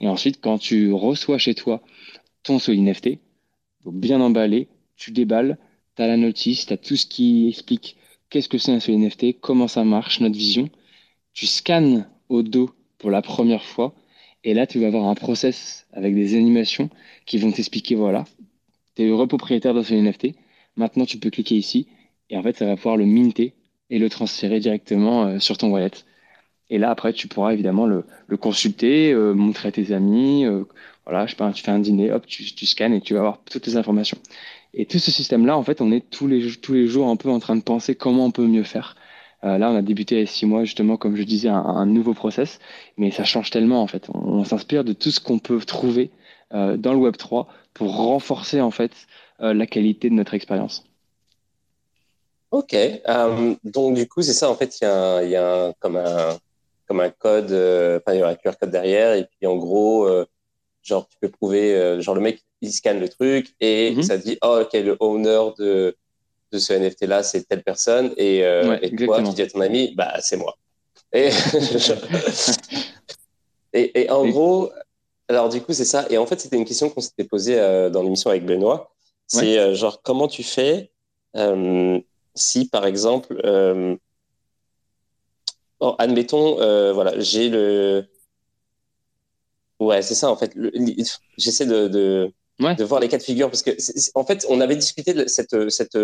Et 0.01 0.09
ensuite, 0.09 0.41
quand 0.41 0.59
tu 0.59 0.93
reçois 0.93 1.39
chez 1.39 1.55
toi 1.55 1.83
ton 2.45 2.59
Solid 2.59 2.83
NFT, 2.83 3.19
bien 3.93 4.21
emballé, 4.21 4.69
tu 4.97 5.11
déballes, 5.11 5.59
tu 5.97 6.03
as 6.03 6.07
la 6.07 6.17
notice, 6.17 6.67
tu 6.67 6.73
as 6.73 6.77
tout 6.77 6.97
ce 6.97 7.07
qui 7.07 7.49
explique 7.49 7.97
qu'est-ce 8.31 8.49
que 8.49 8.59
c'est 8.59 8.73
un 8.73 8.81
Solid 8.81 9.01
NFT, 9.01 9.41
comment 9.41 9.69
ça 9.69 9.85
marche, 9.85 10.21
notre 10.21 10.37
vision. 10.37 10.69
Tu 11.33 11.47
scannes 11.47 12.09
au 12.29 12.43
dos 12.43 12.71
pour 12.99 13.11
la 13.11 13.23
première 13.23 13.65
fois 13.65 13.95
et 14.45 14.55
là, 14.55 14.67
tu 14.67 14.79
vas 14.81 14.87
avoir 14.87 15.07
un 15.07 15.15
process 15.15 15.87
avec 15.93 16.15
des 16.15 16.35
animations 16.37 16.91
qui 17.27 17.39
vont 17.39 17.51
t'expliquer 17.51 17.95
voilà, 17.95 18.25
tu 18.95 19.03
es 19.03 19.07
heureux 19.07 19.27
propriétaire 19.27 19.75
d'un 19.75 19.83
Solid 19.83 20.05
NFT. 20.05 20.29
Maintenant, 20.77 21.05
tu 21.07 21.19
peux 21.19 21.31
cliquer 21.31 21.57
ici 21.57 21.89
et 22.31 22.37
en 22.37 22.43
fait, 22.43 22.57
ça 22.57 22.67
va 22.67 22.77
pouvoir 22.77 22.97
le 22.97 23.07
minter 23.07 23.55
et 23.91 23.99
le 23.99 24.09
transférer 24.09 24.61
directement 24.61 25.27
euh, 25.27 25.39
sur 25.39 25.59
ton 25.59 25.71
wallet. 25.71 25.91
Et 26.71 26.79
là, 26.79 26.91
après, 26.91 27.13
tu 27.13 27.29
pourras 27.29 27.55
évidemment 27.55 27.87
le, 27.87 28.05
consulter, 28.39 29.13
euh, 29.13 29.33
montrer 29.33 29.69
à 29.69 29.73
tes 29.73 29.93
amis. 29.93 30.45
Euh, 30.45 30.65
voilà, 31.09 31.27
tu 31.27 31.63
fais 31.63 31.71
un 31.71 31.79
dîner, 31.79 32.13
hop, 32.13 32.27
tu, 32.27 32.67
scannes 32.67 32.93
et 32.93 33.01
tu 33.01 33.15
vas 33.15 33.21
avoir 33.21 33.39
toutes 33.45 33.67
les 33.67 33.77
informations. 33.77 34.19
Et 34.75 34.87
tout 34.87 34.99
ce 34.99 35.11
système-là, 35.11 35.57
en 35.57 35.63
fait, 35.63 35.81
on 35.81 35.91
est 35.91 36.09
tous 36.11 36.27
les, 36.27 36.51
tous 36.57 36.75
les 36.75 36.87
jours 36.87 37.09
un 37.09 37.17
peu 37.17 37.31
en 37.31 37.39
train 37.39 37.57
de 37.57 37.63
penser 37.63 37.95
comment 37.95 38.27
on 38.27 38.31
peut 38.31 38.47
mieux 38.47 38.63
faire. 38.63 38.97
Euh, 39.45 39.57
là, 39.57 39.71
on 39.71 39.77
a 39.77 39.83
débuté 39.83 40.17
il 40.17 40.21
y 40.21 40.23
a 40.23 40.27
six 40.27 40.47
mois, 40.47 40.65
justement, 40.65 40.97
comme 40.97 41.17
je 41.17 41.23
disais, 41.23 41.49
un, 41.49 41.87
nouveau 41.87 42.13
process, 42.13 42.59
mais 42.97 43.11
ça 43.11 43.25
change 43.25 43.51
tellement, 43.51 43.83
en 43.83 43.87
fait. 43.87 44.09
On, 44.13 44.45
s'inspire 44.45 44.85
de 44.85 44.93
tout 44.93 45.11
ce 45.11 45.21
qu'on 45.21 45.39
peut 45.39 45.59
trouver 45.61 46.11
dans 46.51 46.93
le 46.93 46.99
Web 46.99 47.17
3 47.17 47.49
pour 47.75 47.97
renforcer, 47.97 48.61
en 48.61 48.71
fait, 48.71 48.93
la 49.39 49.67
qualité 49.67 50.11
de 50.11 50.15
notre 50.15 50.35
expérience. 50.35 50.85
Ok, 52.51 52.75
donc 53.65 53.95
du 53.95 54.09
coup, 54.09 54.23
c'est 54.23 54.33
ça, 54.33 54.51
en 54.51 54.55
fait, 54.55 54.81
il 54.81 54.85
y 54.85 54.87
a, 54.87 55.23
y 55.23 55.37
a 55.37 55.73
comme 55.81 55.97
un 55.97 56.37
comme 56.89 57.01
un 57.01 57.11
code, 57.11 57.53
euh, 57.53 57.99
enfin, 57.99 58.15
il 58.15 58.21
y 58.21 58.23
aura 58.23 58.33
un 58.33 58.35
QR 58.35 58.57
code 58.59 58.71
derrière, 58.71 59.13
et 59.13 59.25
puis 59.25 59.47
en 59.47 59.57
gros, 59.57 60.09
euh, 60.09 60.27
genre, 60.89 61.09
tu 61.09 61.17
peux 61.21 61.29
prouver, 61.29 61.75
euh, 61.75 62.01
genre, 62.01 62.15
le 62.15 62.21
mec, 62.21 62.43
il 62.61 62.73
scanne 62.73 63.01
le 63.01 63.09
truc 63.09 63.55
et 63.61 63.95
mhm. 63.95 64.03
ça 64.03 64.19
dit, 64.19 64.39
oh, 64.43 64.61
ok, 64.63 64.73
le 64.73 64.97
owner 65.01 65.41
de, 65.59 65.97
de 66.53 66.59
ce 66.59 66.73
NFT-là, 66.73 67.23
c'est 67.23 67.45
telle 67.45 67.63
personne, 67.63 68.13
et, 68.17 68.39
et 68.39 68.97
toi, 68.97 69.23
tu 69.23 69.35
dis 69.35 69.43
à 69.43 69.47
ton 69.47 69.61
ami, 69.61 69.95
bah, 69.95 70.15
c'est 70.21 70.37
moi. 70.37 70.57
Et, 71.13 71.31
et, 73.73 74.03
et, 74.03 74.11
en 74.11 74.27
gros, 74.27 74.71
alors 75.29 75.49
du 75.49 75.61
coup, 75.61 75.73
c'est 75.73 75.85
ça. 75.85 76.07
Et 76.11 76.19
en 76.19 76.27
fait, 76.27 76.41
c'était 76.41 76.57
une 76.57 76.65
question 76.65 76.91
qu'on 76.91 77.01
s'était 77.01 77.25
posée 77.25 77.57
dans 77.91 78.03
l'émission 78.03 78.31
avec 78.31 78.45
Benoît. 78.45 78.91
C'est 79.27 79.75
genre, 79.75 80.03
comment 80.03 80.27
tu 80.27 80.43
fais 80.43 80.91
si, 82.35 82.69
par 82.69 82.87
exemple, 82.87 83.41
admettons, 85.99 86.61
euh, 86.61 86.93
voilà, 86.93 87.19
j'ai 87.19 87.49
le. 87.49 88.07
Ouais, 89.81 90.03
c'est 90.03 90.15
ça, 90.15 90.31
en 90.31 90.37
fait. 90.37 90.55
J'essaie 91.37 91.67
de, 91.67 91.89
de, 91.89 92.33
de, 92.61 92.85
voir 92.85 93.01
les 93.01 93.09
cas 93.09 93.19
de 93.19 93.23
figure 93.23 93.49
parce 93.49 93.63
que, 93.63 93.71
en 94.15 94.25
fait, 94.25 94.47
on 94.49 94.61
avait 94.61 94.77
discuté 94.77 95.15
de 95.15 95.27
cette, 95.27 95.71
cette, 95.71 95.99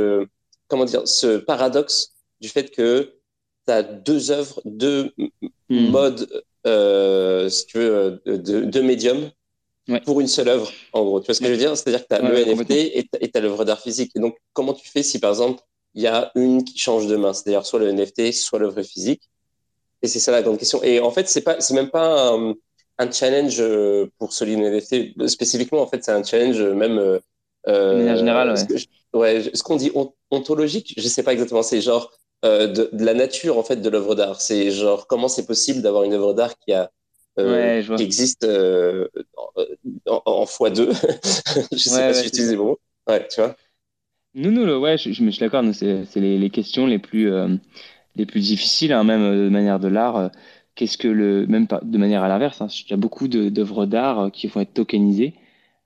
comment 0.69 0.85
dire, 0.85 1.07
ce 1.07 1.39
paradoxe 1.39 2.15
du 2.41 2.49
fait 2.49 2.71
que 2.71 3.15
tu 3.67 3.73
as 3.73 3.83
deux 3.83 4.31
œuvres, 4.31 4.61
deux 4.65 5.13
hmm. 5.69 5.89
modes, 5.89 6.45
euh, 6.67 7.49
si 7.49 7.67
tu 7.67 7.79
veux, 7.79 8.23
de, 8.27 8.37
de 8.37 8.81
médiums 8.81 9.31
pour 10.05 10.21
une 10.21 10.29
seule 10.29 10.49
œuvre, 10.49 10.71
en 10.93 11.05
gros. 11.05 11.21
Tu 11.21 11.27
vois 11.27 11.35
ce 11.35 11.41
que 11.41 11.47
je 11.47 11.53
veux 11.53 11.59
dire? 11.59 11.77
C'est-à-dire 11.77 12.07
que 12.07 12.09
tu 12.09 12.15
as 12.15 12.23
le 12.23 12.55
NFT 12.55 12.71
et 12.71 13.09
tu 13.11 13.31
as 13.39 13.41
l'œuvre 13.41 13.65
d'art 13.65 13.81
physique. 13.81 14.13
Et 14.15 14.21
donc, 14.21 14.37
comment 14.53 14.73
tu 14.73 14.89
fais 14.89 15.03
si, 15.03 15.19
par 15.19 15.31
exemple, 15.31 15.63
il 15.95 16.03
y 16.03 16.07
a 16.07 16.33
une 16.35 16.65
qui 16.65 16.79
change 16.79 17.07
de 17.07 17.17
main? 17.17 17.33
C'est-à-dire 17.33 17.67
soit 17.67 17.81
le 17.81 17.93
NFT, 17.93 18.33
soit 18.33 18.59
l'œuvre 18.59 18.83
physique. 18.83 19.29
Et 20.03 20.09
c'est 20.09 20.21
ça 20.21 20.33
la 20.33 20.43
grande 20.43 20.59
question. 20.59 20.83
Et 20.83 21.01
en 21.01 21.11
fait, 21.11 21.29
c'est 21.29 21.43
pas, 21.43 21.61
c'est 21.61 21.75
même 21.75 21.91
pas 21.91 22.33
un, 22.33 22.55
challenge 23.11 23.57
euh, 23.61 24.07
pour 24.19 24.33
Solid 24.33 24.59
NFT 24.59 25.29
spécifiquement. 25.29 25.83
En 25.83 25.87
fait, 25.87 26.05
c'est 26.05 26.13
un 26.13 26.23
challenge 26.23 26.61
même. 26.61 26.99
Euh, 26.99 27.19
euh 27.67 28.17
générale, 28.17 28.55
ouais. 29.15 29.43
Ce 29.55 29.63
qu'on 29.63 29.77
dit 29.77 29.91
ontologique, 30.31 30.95
je 30.97 31.09
sais 31.09 31.23
pas 31.23 31.33
exactement. 31.33 31.63
C'est 31.63 31.81
genre 31.81 32.13
euh, 32.45 32.67
de, 32.67 32.91
la 32.93 33.15
nature 33.15 33.59
en 33.59 33.63
fait 33.63 33.77
de 33.77 33.89
l'œuvre 33.89 34.15
d'art. 34.15 34.41
C'est 34.41 34.71
genre 34.71 35.07
comment 35.07 35.29
c'est 35.29 35.47
possible 35.47 35.83
d'avoir 35.83 36.05
une 36.05 36.13
œuvre 36.13 36.35
d'art 36.35 36.59
qui 36.59 36.73
a 36.73 36.91
qui 37.37 38.03
existe 38.03 38.47
en, 40.07 40.47
fois 40.47 40.71
deux. 40.71 40.93
je 41.73 41.79
sais 41.79 41.91
pas 41.91 42.15
si 42.15 42.25
j'utilise 42.25 42.51
les 42.51 42.57
mots. 42.57 42.79
Ouais, 43.09 43.27
tu 43.29 43.41
vois. 43.41 43.57
Nous, 44.35 44.51
nous, 44.51 44.79
ouais, 44.79 44.99
je, 44.99 45.23
me 45.23 45.31
suis 45.31 45.41
d'accord. 45.41 45.65
C'est 45.73 46.07
les, 46.17 46.39
les, 46.39 46.51
questions 46.51 46.87
les 46.87 46.99
plus 46.99 47.31
les 48.17 48.27
plus 48.27 48.41
difficiles, 48.41 48.93
hein, 48.93 49.05
même 49.05 49.23
euh, 49.23 49.45
de 49.45 49.49
manière 49.49 49.81
de 49.81 49.89
l'art. 49.89 50.31
Euh, 50.75 50.87
qu'est-ce 50.87 50.99
que 50.99 51.09
le, 51.09 51.47
même 51.47 51.67
pas 51.67 51.81
de 51.83 51.99
manière 51.99 52.23
à 52.23 52.29
l'inverse, 52.29 52.61
hein, 52.61 52.69
il 52.69 52.91
y 52.91 52.95
a 52.95 52.97
beaucoup 52.97 53.29
d'œuvres 53.29 53.87
d'art 53.87 54.21
euh, 54.21 54.31
qui 54.31 54.47
vont 54.47 54.61
être 54.61 54.75
tokenisées. 54.75 55.35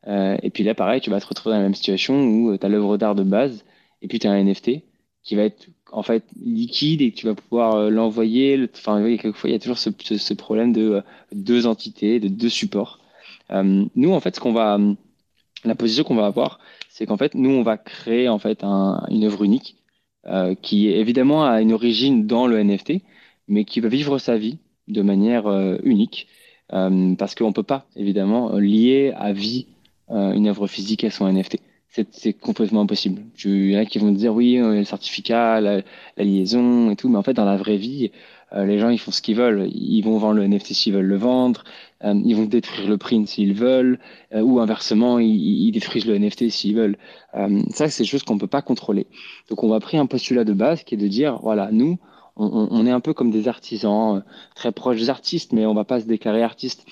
et 0.07 0.51
puis 0.51 0.65
là, 0.65 0.75
pareil, 0.75 1.01
tu 1.01 1.11
vas 1.11 1.21
te 1.21 1.27
retrouver 1.27 1.55
dans 1.55 1.59
la 1.59 1.65
même 1.65 1.75
situation 1.75 2.15
où 2.25 2.57
tu 2.57 2.65
as 2.65 2.69
l'œuvre 2.69 2.97
d'art 2.97 3.15
de 3.15 3.23
base 3.25 3.65
et 4.03 4.09
puis 4.09 4.19
tu 4.19 4.27
as 4.27 4.33
un 4.33 4.43
NFT 4.43 4.83
qui 5.23 5.35
va 5.37 5.43
être 5.43 5.69
en 5.93 6.03
fait 6.03 6.25
liquide 6.41 7.03
et 7.03 7.13
tu 7.13 7.27
vas 7.27 7.35
pouvoir 7.35 7.91
l'envoyer. 7.91 8.69
Enfin, 8.75 9.03
quelquefois, 9.05 9.51
il 9.51 9.53
y 9.53 9.57
a 9.57 9.59
toujours 9.59 9.79
ce, 9.79 9.91
ce, 10.01 10.35
problème 10.35 10.73
de 10.73 11.03
deux 11.33 11.67
entités, 11.67 12.21
de 12.21 12.29
deux 12.29 12.49
supports. 12.49 13.01
nous, 13.51 14.13
en 14.13 14.21
fait, 14.21 14.37
ce 14.37 14.41
qu'on 14.41 14.53
va, 14.53 14.79
la 15.65 15.75
position 15.75 16.05
qu'on 16.05 16.15
va 16.15 16.27
avoir, 16.27 16.61
c'est 16.89 17.07
qu'en 17.07 17.17
fait, 17.17 17.35
nous, 17.35 17.51
on 17.51 17.63
va 17.63 17.77
créer 17.77 18.29
en 18.29 18.39
fait 18.39 18.65
un, 18.65 19.05
une 19.11 19.25
œuvre 19.25 19.45
unique 19.45 19.77
euh, 20.27 20.55
qui 20.55 20.89
évidemment 20.89 21.47
a 21.47 21.63
une 21.63 21.73
origine 21.73 22.27
dans 22.27 22.47
le 22.47 22.63
NFT, 22.63 23.03
mais 23.47 23.65
qui 23.65 23.81
va 23.81 23.89
vivre 23.89 24.19
sa 24.19 24.37
vie 24.37 24.59
de 24.89 25.03
manière 25.03 25.47
euh, 25.47 25.77
unique, 25.83 26.29
euh, 26.73 27.15
parce 27.15 27.35
qu'on 27.35 27.49
ne 27.49 27.53
peut 27.53 27.63
pas 27.63 27.87
évidemment 27.97 28.57
lier 28.57 29.13
à 29.17 29.33
vie 29.33 29.67
une 30.11 30.49
œuvre 30.49 30.67
physique 30.67 31.05
à 31.05 31.11
son 31.11 31.31
NFT. 31.31 31.59
C'est 32.13 32.33
complètement 32.33 32.81
impossible. 32.81 33.21
Il 33.45 33.73
y 33.73 33.77
en 33.77 33.81
a 33.81 33.85
qui 33.85 33.99
vont 33.99 34.11
dire 34.11 34.35
oui, 34.35 34.57
le 34.57 34.83
certificat, 34.85 35.61
la, 35.61 35.83
liaison 36.17 36.91
et 36.91 36.97
tout, 36.97 37.11
mais 37.11 37.19
en 37.19 37.23
fait, 37.23 37.35
dans 37.35 37.45
la 37.45 37.59
vraie 37.59 37.77
vie, 37.77 38.11
les 38.57 38.79
gens, 38.79 38.89
ils 38.89 38.99
font 38.99 39.11
ce 39.11 39.21
qu'ils 39.21 39.37
veulent. 39.37 39.69
Ils 39.71 40.01
vont 40.01 40.17
vendre 40.17 40.37
le 40.37 40.47
NFT 40.47 40.73
s'ils 40.73 40.95
veulent 40.95 41.05
le 41.05 41.17
vendre. 41.17 41.63
ils 42.03 42.35
vont 42.35 42.47
détruire 42.47 42.89
le 42.89 42.97
print 42.97 43.29
s'ils 43.29 43.53
veulent. 43.53 43.99
ou 44.35 44.61
inversement, 44.61 45.19
ils, 45.19 45.27
ils, 45.29 45.73
détruisent 45.73 46.07
le 46.07 46.19
NFT 46.19 46.49
s'ils 46.49 46.75
veulent. 46.75 46.97
Euh, 47.35 47.61
ça, 47.71 47.89
c'est 47.89 48.05
des 48.05 48.09
choses 48.09 48.23
qu'on 48.23 48.37
ne 48.37 48.41
peut 48.41 48.47
pas 48.47 48.63
contrôler. 48.63 49.07
Donc, 49.51 49.63
on 49.63 49.69
va 49.69 49.81
pris 49.81 49.99
un 49.99 50.07
postulat 50.07 50.45
de 50.45 50.55
base 50.55 50.85
qui 50.85 50.95
est 50.95 50.99
de 50.99 51.09
dire, 51.09 51.39
voilà, 51.43 51.69
nous, 51.71 51.99
on, 52.39 52.87
est 52.87 52.91
un 52.91 53.01
peu 53.01 53.15
comme 53.15 53.31
des 53.31 53.49
artisans, 53.49 54.17
euh, 54.17 54.21
très 54.55 54.73
proches 54.73 54.99
des 54.99 55.11
artistes, 55.11 55.53
mais 55.53 55.67
on 55.67 55.75
va 55.75 55.85
pas 55.85 56.01
se 56.01 56.07
déclarer 56.07 56.43
artiste. 56.43 56.87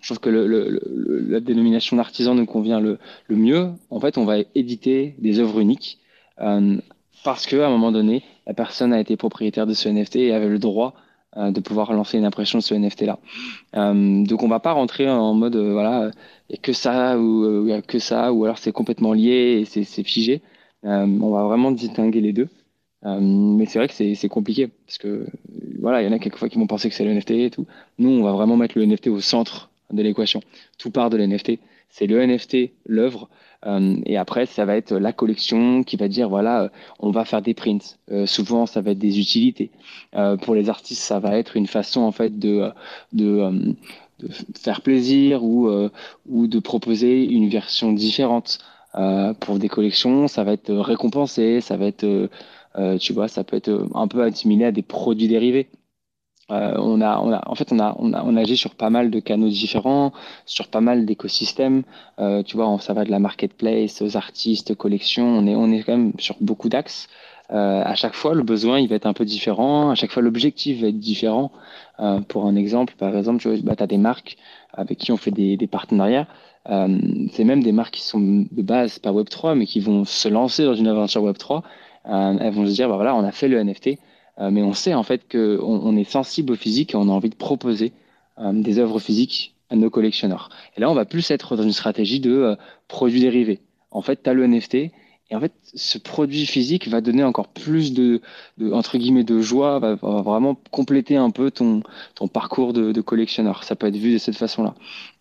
Je 0.00 0.06
trouve 0.08 0.20
que 0.20 0.30
la 0.30 1.40
dénomination 1.40 1.96
d'artisan 1.96 2.34
nous 2.34 2.46
convient 2.46 2.78
le, 2.78 2.98
mieux. 3.28 3.70
En 3.90 3.98
fait, 3.98 4.18
on 4.18 4.24
va 4.24 4.36
éditer 4.54 5.16
des 5.18 5.40
œuvres 5.40 5.58
uniques 5.58 5.98
euh, 6.40 6.76
parce 7.24 7.46
qu'à 7.46 7.66
un 7.66 7.70
moment 7.70 7.90
donné, 7.90 8.22
la 8.46 8.54
personne 8.54 8.92
a 8.92 9.00
été 9.00 9.16
propriétaire 9.16 9.66
de 9.66 9.74
ce 9.74 9.88
NFT 9.88 10.16
et 10.16 10.32
avait 10.32 10.48
le 10.48 10.58
droit 10.58 10.94
de 11.36 11.60
pouvoir 11.60 11.92
lancer 11.92 12.16
une 12.16 12.24
impression 12.24 12.60
de 12.60 12.62
ce 12.62 12.72
NFT-là. 12.72 13.18
donc, 13.74 14.42
on 14.42 14.48
va 14.48 14.58
pas 14.58 14.72
rentrer 14.72 15.10
en 15.10 15.34
mode, 15.34 15.56
voilà, 15.56 16.10
et 16.50 16.58
que 16.58 16.72
ça 16.72 17.18
ou 17.18 17.44
euh, 17.44 17.80
que 17.82 17.98
ça 17.98 18.32
ou 18.32 18.44
alors 18.44 18.58
c'est 18.58 18.72
complètement 18.72 19.12
lié 19.12 19.60
et 19.60 19.64
c'est 19.64 20.04
figé. 20.04 20.42
Euh, 20.84 21.06
on 21.20 21.30
va 21.30 21.44
vraiment 21.44 21.72
distinguer 21.72 22.20
les 22.20 22.32
deux. 22.32 22.48
Euh, 23.04 23.20
mais 23.20 23.66
c'est 23.66 23.78
vrai 23.78 23.88
que 23.88 23.94
c'est 23.94 24.28
compliqué 24.28 24.68
parce 24.86 24.98
que 24.98 25.26
voilà, 25.80 26.02
il 26.02 26.06
y 26.06 26.08
en 26.08 26.12
a 26.12 26.18
quelquefois 26.18 26.48
qui 26.48 26.58
vont 26.58 26.66
penser 26.66 26.88
que 26.88 26.94
c'est 26.94 27.04
le 27.04 27.12
NFT 27.12 27.30
et 27.32 27.50
tout. 27.50 27.66
Nous, 27.98 28.08
on 28.08 28.22
va 28.22 28.32
vraiment 28.32 28.56
mettre 28.56 28.78
le 28.78 28.86
NFT 28.86 29.08
au 29.08 29.20
centre 29.20 29.70
de 29.92 30.02
l'équation. 30.02 30.40
Tout 30.78 30.90
part 30.90 31.10
de 31.10 31.16
l'NFT. 31.16 31.58
C'est 31.88 32.06
le 32.06 32.24
NFT, 32.24 32.72
l'œuvre, 32.86 33.28
et 34.04 34.16
après, 34.16 34.46
ça 34.46 34.64
va 34.64 34.76
être 34.76 34.92
la 34.92 35.12
collection 35.12 35.82
qui 35.82 35.96
va 35.96 36.08
dire 36.08 36.28
voilà, 36.28 36.70
on 37.00 37.10
va 37.10 37.24
faire 37.24 37.42
des 37.42 37.54
prints. 37.54 37.96
souvent, 38.26 38.66
ça 38.66 38.80
va 38.80 38.90
être 38.90 38.98
des 38.98 39.18
utilités. 39.18 39.70
pour 40.42 40.54
les 40.54 40.68
artistes, 40.68 41.02
ça 41.02 41.20
va 41.20 41.38
être 41.38 41.56
une 41.56 41.66
façon 41.66 42.02
en 42.02 42.12
fait 42.12 42.38
de, 42.38 42.70
de 43.12 43.74
de 44.18 44.28
faire 44.58 44.80
plaisir 44.80 45.44
ou, 45.44 45.68
euh, 45.68 45.90
ou 46.28 46.46
de 46.46 46.58
proposer 46.58 47.24
une 47.24 47.48
version 47.48 47.92
différente. 47.92 48.58
Euh, 48.94 49.34
pour 49.34 49.58
des 49.58 49.68
collections, 49.68 50.26
ça 50.26 50.42
va 50.42 50.52
être 50.52 50.72
récompensé, 50.72 51.60
ça 51.60 51.76
va 51.76 51.86
être, 51.86 52.04
euh, 52.04 52.30
tu 53.00 53.12
vois, 53.12 53.28
ça 53.28 53.44
peut 53.44 53.56
être 53.56 53.88
un 53.94 54.08
peu 54.08 54.22
assimilé 54.22 54.66
à 54.66 54.72
des 54.72 54.82
produits 54.82 55.28
dérivés. 55.28 55.68
on 56.48 57.00
a, 57.00 57.18
on 57.20 57.32
a, 57.32 57.42
en 57.48 57.54
fait, 57.54 57.72
on 57.72 57.78
a, 57.80 57.96
on 57.98 58.12
a, 58.12 58.22
on 58.24 58.36
agit 58.36 58.56
sur 58.56 58.74
pas 58.74 58.90
mal 58.90 59.10
de 59.10 59.20
canaux 59.20 59.48
différents, 59.48 60.12
sur 60.46 60.68
pas 60.68 60.80
mal 60.80 61.06
d'écosystèmes. 61.06 61.82
tu 62.46 62.56
vois, 62.56 62.78
ça 62.80 62.94
va 62.94 63.04
de 63.04 63.10
la 63.10 63.18
marketplace 63.18 64.02
aux 64.02 64.16
artistes, 64.16 64.74
collections. 64.74 65.26
On 65.26 65.46
est, 65.46 65.54
on 65.56 65.72
est 65.72 65.82
quand 65.82 65.96
même 65.96 66.12
sur 66.18 66.36
beaucoup 66.40 66.68
d'axes. 66.68 67.08
euh, 67.50 67.82
à 67.84 67.94
chaque 67.94 68.14
fois, 68.14 68.34
le 68.34 68.42
besoin, 68.42 68.80
il 68.80 68.88
va 68.88 68.96
être 68.96 69.06
un 69.06 69.12
peu 69.12 69.24
différent. 69.24 69.90
À 69.90 69.94
chaque 69.94 70.10
fois, 70.12 70.22
l'objectif 70.22 70.80
va 70.80 70.88
être 70.88 70.98
différent. 70.98 71.52
Euh, 72.00 72.20
pour 72.20 72.46
un 72.46 72.56
exemple, 72.56 72.94
par 72.98 73.16
exemple, 73.16 73.40
tu 73.40 73.62
bah, 73.62 73.74
as 73.78 73.86
des 73.86 73.98
marques 73.98 74.36
avec 74.72 74.98
qui 74.98 75.12
on 75.12 75.16
fait 75.16 75.30
des, 75.30 75.56
des 75.56 75.66
partenariats. 75.66 76.26
Euh, 76.68 76.98
c'est 77.32 77.44
même 77.44 77.62
des 77.62 77.72
marques 77.72 77.94
qui 77.94 78.02
sont 78.02 78.20
de 78.50 78.62
base 78.62 78.98
pas 78.98 79.12
Web3, 79.12 79.54
mais 79.56 79.66
qui 79.66 79.78
vont 79.80 80.04
se 80.04 80.28
lancer 80.28 80.64
dans 80.64 80.74
une 80.74 80.88
aventure 80.88 81.22
Web3. 81.24 81.62
Euh, 82.08 82.36
elles 82.40 82.52
vont 82.52 82.66
se 82.66 82.72
dire, 82.72 82.88
bah 82.88 82.96
voilà, 82.96 83.14
on 83.14 83.24
a 83.24 83.32
fait 83.32 83.48
le 83.48 83.62
NFT, 83.62 83.98
euh, 84.38 84.50
mais 84.50 84.62
on 84.62 84.72
sait 84.72 84.94
en 84.94 85.02
fait 85.02 85.30
qu'on 85.30 85.38
on 85.38 85.96
est 85.96 86.08
sensible 86.08 86.52
au 86.52 86.56
physique 86.56 86.94
et 86.94 86.96
on 86.96 87.08
a 87.08 87.12
envie 87.12 87.30
de 87.30 87.36
proposer 87.36 87.92
des 88.52 88.78
œuvres 88.78 89.00
physiques 89.00 89.54
à 89.70 89.76
nos 89.76 89.88
collectionneurs. 89.88 90.50
Et 90.76 90.80
là, 90.82 90.90
on 90.90 90.94
va 90.94 91.06
plus 91.06 91.30
être 91.30 91.56
dans 91.56 91.62
une 91.62 91.72
stratégie 91.72 92.20
de 92.20 92.54
produits 92.86 93.22
dérivés. 93.22 93.60
En 93.90 94.02
fait, 94.02 94.22
tu 94.22 94.28
as 94.28 94.34
le 94.34 94.46
NFT, 94.46 94.92
et 95.30 95.34
en 95.34 95.40
fait, 95.40 95.52
ce 95.74 95.98
produit 95.98 96.46
physique 96.46 96.86
va 96.88 97.00
donner 97.00 97.24
encore 97.24 97.48
plus 97.48 97.92
de, 97.92 98.20
entre 98.72 98.96
guillemets, 98.96 99.24
de 99.24 99.40
joie, 99.40 99.80
va, 99.80 99.94
vraiment 99.94 100.56
compléter 100.70 101.16
un 101.16 101.30
peu 101.30 101.50
ton, 101.50 101.82
ton 102.14 102.28
parcours 102.28 102.72
de, 102.72 103.00
collectionneur. 103.00 103.64
Ça 103.64 103.74
peut 103.74 103.88
être 103.88 103.96
vu 103.96 104.12
de 104.12 104.18
cette 104.18 104.36
façon-là. 104.36 104.74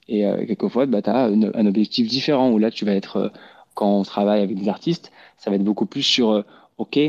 Et 0.08 0.28
euh, 0.28 0.46
quelquefois, 0.46 0.86
bah, 0.86 1.02
tu 1.02 1.10
as 1.10 1.26
un, 1.26 1.66
objectif 1.66 2.08
différent 2.08 2.52
où 2.52 2.60
là, 2.60 2.70
tu 2.70 2.86
vas 2.86 2.94
être, 2.94 3.18
euh, 3.18 3.30
quand 3.74 3.90
on 4.00 4.04
travaille 4.04 4.44
avec 4.44 4.56
des 4.56 4.70
artistes, 4.70 5.12
ça 5.38 5.50
va 5.50 5.56
être 5.56 5.64
beaucoup 5.64 5.88
plus 5.88 6.04
sur, 6.04 6.32
euh, 6.32 6.44
OK, 6.78 7.00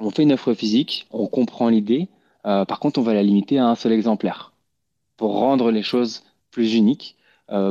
on 0.00 0.10
fait 0.10 0.22
une 0.22 0.32
offre 0.32 0.54
physique, 0.54 1.06
on 1.10 1.26
comprend 1.26 1.68
l'idée, 1.68 2.08
par 2.44 2.80
contre, 2.80 2.98
on 2.98 3.02
va 3.02 3.12
la 3.12 3.22
limiter 3.22 3.58
à 3.58 3.66
un 3.66 3.74
seul 3.74 3.92
exemplaire 3.92 4.52
pour 5.18 5.38
rendre 5.38 5.70
les 5.70 5.82
choses 5.82 6.22
plus 6.50 6.74
uniques. 6.74 7.16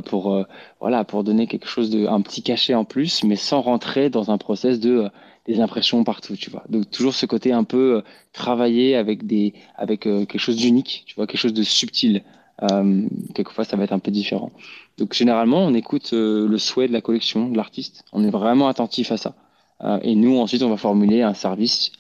pour 0.05 0.45
voilà 0.79 1.03
pour 1.03 1.23
donner 1.23 1.47
quelque 1.47 1.67
chose 1.67 1.89
de 1.89 2.05
un 2.05 2.21
petit 2.21 2.43
cachet 2.43 2.75
en 2.75 2.85
plus 2.85 3.23
mais 3.23 3.35
sans 3.35 3.61
rentrer 3.61 4.09
dans 4.09 4.29
un 4.29 4.37
process 4.37 4.79
de 4.79 5.09
des 5.47 5.59
impressions 5.61 6.03
partout 6.03 6.35
tu 6.35 6.49
vois 6.51 6.63
donc 6.69 6.91
toujours 6.91 7.13
ce 7.13 7.25
côté 7.25 7.51
un 7.53 7.63
peu 7.63 8.03
travailler 8.33 8.95
avec 8.95 9.25
des 9.25 9.53
avec 9.75 10.01
quelque 10.01 10.37
chose 10.37 10.57
d'unique 10.57 11.03
tu 11.07 11.15
vois 11.15 11.25
quelque 11.25 11.39
chose 11.39 11.53
de 11.53 11.63
subtil 11.63 12.23
euh, 12.63 13.07
quelquefois, 13.35 13.65
ça 13.65 13.77
va 13.77 13.83
être 13.83 13.91
un 13.91 13.99
peu 13.99 14.11
différent. 14.11 14.51
Donc, 14.97 15.13
généralement, 15.13 15.59
on 15.59 15.73
écoute 15.73 16.11
euh, 16.13 16.47
le 16.47 16.57
souhait 16.57 16.87
de 16.87 16.93
la 16.93 17.01
collection, 17.01 17.49
de 17.49 17.57
l'artiste. 17.57 18.03
On 18.13 18.23
est 18.23 18.29
vraiment 18.29 18.67
attentif 18.67 19.11
à 19.11 19.17
ça. 19.17 19.35
Euh, 19.83 19.99
et 20.01 20.15
nous, 20.15 20.37
ensuite, 20.37 20.63
on 20.63 20.69
va 20.69 20.77
formuler 20.77 21.21
un 21.21 21.33
service 21.33 21.91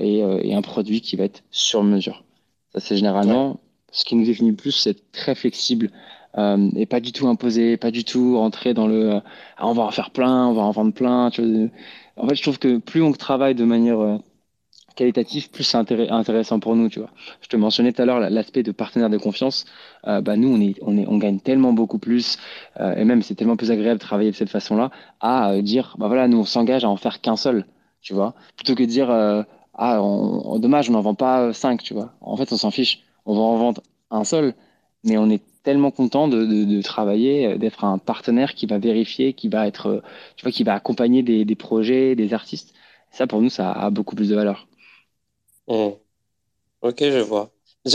et, 0.00 0.20
et, 0.20 0.54
un 0.54 0.62
produit 0.62 1.02
qui 1.02 1.16
va 1.16 1.24
être 1.24 1.42
sur 1.50 1.82
mesure. 1.82 2.24
Ça, 2.72 2.80
c'est 2.80 2.96
généralement 2.96 3.60
ce 3.90 4.04
qui 4.06 4.14
nous 4.16 4.24
définit 4.24 4.50
le 4.50 4.56
plus, 4.56 4.72
c'est 4.72 5.12
très 5.12 5.34
flexible 5.34 5.90
euh, 6.36 6.70
et 6.76 6.86
pas 6.86 7.00
du 7.00 7.12
tout 7.12 7.26
imposé, 7.28 7.76
pas 7.76 7.90
du 7.90 8.04
tout 8.04 8.38
rentrer 8.38 8.74
dans 8.74 8.86
le 8.86 9.20
ah, 9.56 9.66
on 9.66 9.72
va 9.72 9.82
en 9.82 9.90
faire 9.90 10.10
plein, 10.10 10.46
on 10.46 10.54
va 10.54 10.62
en 10.62 10.70
vendre 10.70 10.92
plein. 10.92 11.30
Tu 11.30 11.42
vois. 11.42 11.68
En 12.16 12.28
fait, 12.28 12.34
je 12.34 12.42
trouve 12.42 12.58
que 12.58 12.78
plus 12.78 13.02
on 13.02 13.12
travaille 13.12 13.54
de 13.54 13.64
manière 13.64 14.20
qualitatif, 14.96 15.50
plus 15.50 15.64
c'est 15.64 15.76
intéressant 15.76 16.60
pour 16.60 16.74
nous, 16.76 16.88
tu 16.88 16.98
vois. 16.98 17.10
Je 17.40 17.48
te 17.48 17.56
mentionnais 17.56 17.92
tout 17.92 18.02
à 18.02 18.04
l'heure 18.04 18.20
l'aspect 18.20 18.62
de 18.62 18.72
partenaire 18.72 19.10
de 19.10 19.18
confiance. 19.18 19.64
Euh, 20.08 20.20
bah, 20.20 20.36
nous, 20.36 20.48
on, 20.48 20.60
est, 20.60 20.74
on, 20.82 20.96
est, 20.96 21.06
on 21.06 21.18
gagne 21.18 21.38
tellement 21.38 21.72
beaucoup 21.72 21.98
plus, 21.98 22.38
euh, 22.80 22.94
et 22.96 23.04
même 23.04 23.22
c'est 23.22 23.34
tellement 23.34 23.56
plus 23.56 23.70
agréable 23.70 23.98
de 23.98 24.04
travailler 24.04 24.30
de 24.30 24.36
cette 24.36 24.50
façon-là, 24.50 24.90
à 25.20 25.52
euh, 25.52 25.62
dire, 25.62 25.94
bah 25.98 26.08
voilà, 26.08 26.28
nous, 26.28 26.38
on 26.38 26.44
s'engage 26.44 26.84
à 26.84 26.88
en 26.88 26.96
faire 26.96 27.20
qu'un 27.20 27.36
seul, 27.36 27.66
tu 28.00 28.14
vois. 28.14 28.34
Plutôt 28.56 28.74
que 28.74 28.82
de 28.82 28.88
dire, 28.88 29.10
ah, 29.74 30.02
on, 30.02 30.58
dommage, 30.58 30.88
on 30.90 30.92
n'en 30.94 31.02
vend 31.02 31.14
pas 31.14 31.52
cinq, 31.52 31.82
tu 31.82 31.94
vois. 31.94 32.12
En 32.20 32.36
fait, 32.36 32.52
on 32.52 32.56
s'en 32.56 32.70
fiche. 32.70 33.02
On 33.26 33.34
va 33.34 33.40
en 33.40 33.56
vendre 33.58 33.82
un 34.10 34.24
seul, 34.24 34.54
mais 35.04 35.18
on 35.18 35.28
est 35.30 35.42
tellement 35.62 35.90
content 35.90 36.28
de, 36.28 36.44
de, 36.46 36.82
travailler, 36.82 37.58
d'être 37.58 37.84
un 37.84 37.98
partenaire 37.98 38.54
qui 38.54 38.66
va 38.66 38.78
vérifier, 38.78 39.34
qui 39.34 39.48
va 39.48 39.66
être, 39.66 40.02
tu 40.36 40.44
vois, 40.44 40.52
qui 40.52 40.64
va 40.64 40.74
accompagner 40.74 41.22
des, 41.22 41.44
des 41.44 41.56
projets, 41.56 42.14
des 42.16 42.32
artistes. 42.32 42.74
Ça, 43.10 43.26
pour 43.26 43.42
nous, 43.42 43.50
ça 43.50 43.72
a 43.72 43.90
beaucoup 43.90 44.16
plus 44.16 44.30
de 44.30 44.34
valeur. 44.34 44.68
Hmm. 45.66 45.90
Ok, 46.82 47.00
je 47.00 47.20
vois. 47.20 47.50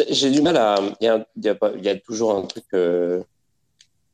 J'ai 0.09 0.31
du 0.31 0.41
mal 0.41 0.57
à. 0.57 0.75
Il 0.99 1.05
y 1.05 1.07
a, 1.07 1.25
il 1.35 1.45
y 1.45 1.49
a, 1.49 1.57
il 1.75 1.83
y 1.83 1.89
a 1.89 1.95
toujours 1.97 2.35
un 2.35 2.43
truc. 2.43 2.65
Euh... 2.73 3.23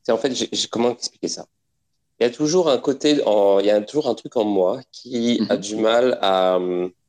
C'est 0.03 0.11
en 0.11 0.17
fait, 0.17 0.33
comment 0.69 0.91
expliquer 0.91 1.27
ça? 1.27 1.45
Il 2.19 2.23
y 2.23 2.27
a 2.27 2.29
toujours 2.29 2.69
un 2.69 2.77
côté, 2.77 3.21
en, 3.25 3.59
il 3.59 3.65
y 3.65 3.69
a 3.69 3.79
toujours 3.81 4.07
un 4.07 4.15
truc 4.15 4.35
en 4.35 4.43
moi 4.43 4.81
qui 4.91 5.41
a 5.49 5.55
mhm. 5.55 5.61
du 5.61 5.75
mal 5.77 6.17
à, 6.21 6.59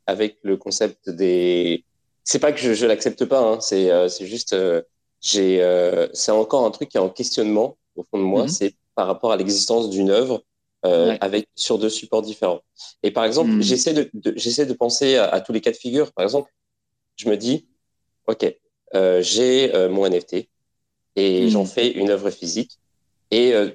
avec 0.07 0.39
le 0.43 0.57
concept 0.57 1.11
des. 1.11 1.85
C'est 2.25 2.39
pas 2.39 2.53
que 2.53 2.59
je, 2.59 2.75
je 2.75 2.87
l'accepte 2.87 3.25
pas, 3.25 3.41
hein, 3.41 3.61
c'est 3.61 3.91
euh, 3.91 4.09
c'est 4.09 4.27
juste. 4.27 4.53
Euh, 4.53 4.83
j'ai, 5.21 5.63
euh, 5.63 6.09
c'est 6.15 6.33
encore 6.33 6.65
un 6.65 6.71
truc 6.71 6.89
qui 6.89 6.97
est 6.97 7.01
en 7.01 7.11
questionnement 7.11 7.77
au 7.97 8.05
fond 8.05 8.19
de 8.19 8.25
moi. 8.25 8.43
Mhm. 8.43 8.49
C'est 8.49 8.75
par 8.95 9.07
rapport 9.07 9.33
à 9.33 9.37
l'existence 9.37 9.91
d'une 9.91 10.11
œuvre 10.11 10.43
euh, 10.87 11.15
avec 11.21 11.47
sur 11.55 11.79
deux 11.79 11.91
supports 11.91 12.23
différents. 12.23 12.63
Et 13.03 13.11
par 13.11 13.27
exemple, 13.27 13.51
hmm. 13.51 13.61
j'essaie 13.61 13.93
de, 13.93 14.11
j'essaie 14.37 14.65
de 14.65 14.73
penser 14.73 15.17
à, 15.17 15.39
tous 15.43 15.53
les 15.53 15.61
cas 15.61 15.73
de 15.73 15.77
figure. 15.77 16.11
Par 16.13 16.23
exemple, 16.23 16.51
je 17.17 17.29
me 17.29 17.37
dis, 17.37 17.69
ok, 18.31 18.57
euh, 18.95 19.23
j'ai 19.23 19.75
euh, 19.75 19.89
mon 19.89 20.09
NFT 20.09 20.49
et 21.17 21.45
hmm. 21.45 21.49
j'en 21.49 21.65
fais 21.65 21.91
une 21.91 22.11
œuvre 22.11 22.31
physique. 22.31 22.79
Et 23.31 23.55
euh, 23.55 23.71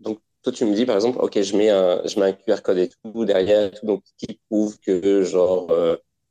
donc 0.00 0.20
toi, 0.42 0.52
tu 0.52 0.64
me 0.64 0.74
dis 0.74 0.86
par 0.86 0.96
exemple, 0.96 1.18
ok, 1.20 1.40
je 1.40 1.56
mets 1.56 1.70
un, 1.70 2.02
je 2.06 2.18
mets 2.18 2.26
un 2.26 2.32
QR 2.32 2.62
code 2.62 2.78
et 2.78 2.88
tout 2.88 3.24
derrière, 3.24 3.70
tout, 3.70 3.86
donc 3.86 4.02
qui 4.18 4.40
prouve 4.48 4.78
que 4.80 5.22
genre 5.22 5.72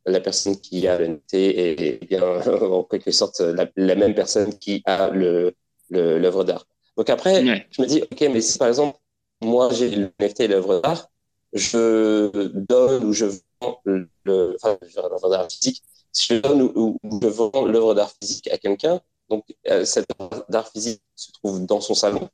la 0.05 0.19
personne 0.19 0.59
qui 0.59 0.87
a 0.87 0.97
le 0.97 1.07
NFT 1.07 1.33
est, 1.33 2.05
bien 2.09 2.23
en 2.61 2.83
quelque 2.83 3.11
sorte 3.11 3.39
la, 3.39 3.67
la, 3.75 3.95
même 3.95 4.15
personne 4.15 4.57
qui 4.57 4.81
a 4.85 5.09
le 5.09 5.53
l'œuvre 5.89 6.43
d'art. 6.43 6.65
Donc 6.97 7.09
après, 7.09 7.65
je 7.71 7.81
me 7.81 7.87
dis, 7.87 8.01
ok, 8.01 8.21
mais 8.33 8.41
si 8.41 8.57
par 8.57 8.67
exemple 8.67 8.97
moi 9.41 9.69
j'ai 9.73 9.89
le 9.89 10.11
NFT 10.19 10.41
et 10.41 10.47
l'œuvre 10.47 10.81
d'art, 10.81 11.09
je 11.53 12.47
donne 12.47 13.05
ou 13.05 13.13
je 13.13 13.25
vends 13.61 13.81
le, 13.85 14.55
enfin, 14.61 14.77
l'œuvre 14.95 15.29
d'art 15.29 15.51
physique, 15.51 15.83
si 16.11 16.35
je 16.35 16.39
donne 16.39 16.61
ou, 16.61 16.97
je 17.03 17.27
vends 17.27 17.65
l'œuvre 17.65 17.93
d'art 17.93 18.11
physique 18.21 18.49
à 18.51 18.57
quelqu'un, 18.57 19.01
donc 19.29 19.45
euh, 19.69 19.85
cette 19.85 20.07
œuvre 20.19 20.45
d'art 20.49 20.69
physique 20.69 21.01
se 21.15 21.31
trouve 21.31 21.65
dans 21.65 21.81
son 21.81 21.93
salon. 21.93 22.29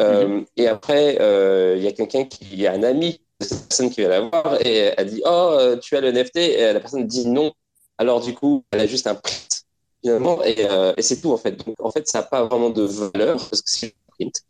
Euh, 0.00 0.26
mm-hmm. 0.26 0.46
Et 0.56 0.68
après, 0.68 1.18
euh, 1.20 1.74
il 1.76 1.84
y 1.84 1.86
a 1.86 1.92
quelqu'un 1.92 2.24
qui, 2.24 2.46
il 2.52 2.60
y 2.60 2.66
a 2.66 2.72
un 2.72 2.82
ami 2.82 3.20
de 3.40 3.46
cette 3.46 3.68
personne 3.68 3.90
qui 3.90 4.02
va 4.02 4.08
la 4.08 4.20
voir 4.20 4.60
et 4.64 4.92
elle 4.96 5.08
dit 5.08 5.22
Oh, 5.24 5.58
tu 5.80 5.96
as 5.96 6.00
le 6.00 6.12
NFT 6.12 6.36
Et 6.36 6.72
la 6.72 6.80
personne 6.80 7.06
dit 7.06 7.26
non. 7.26 7.52
Alors, 7.98 8.20
du 8.20 8.34
coup, 8.34 8.64
elle 8.72 8.80
a 8.80 8.86
juste 8.86 9.06
un 9.06 9.14
print 9.14 9.64
finalement 10.02 10.44
et, 10.44 10.66
et 10.96 11.02
c'est 11.02 11.20
tout 11.20 11.32
en 11.32 11.38
fait. 11.38 11.52
Donc, 11.52 11.76
en 11.80 11.90
fait, 11.90 12.06
ça 12.08 12.18
n'a 12.18 12.24
pas 12.24 12.44
vraiment 12.44 12.70
de 12.70 12.82
valeur 12.82 13.36
parce 13.48 13.62
que 13.62 13.70
c'est 13.70 13.86
un 13.86 14.12
print. 14.12 14.42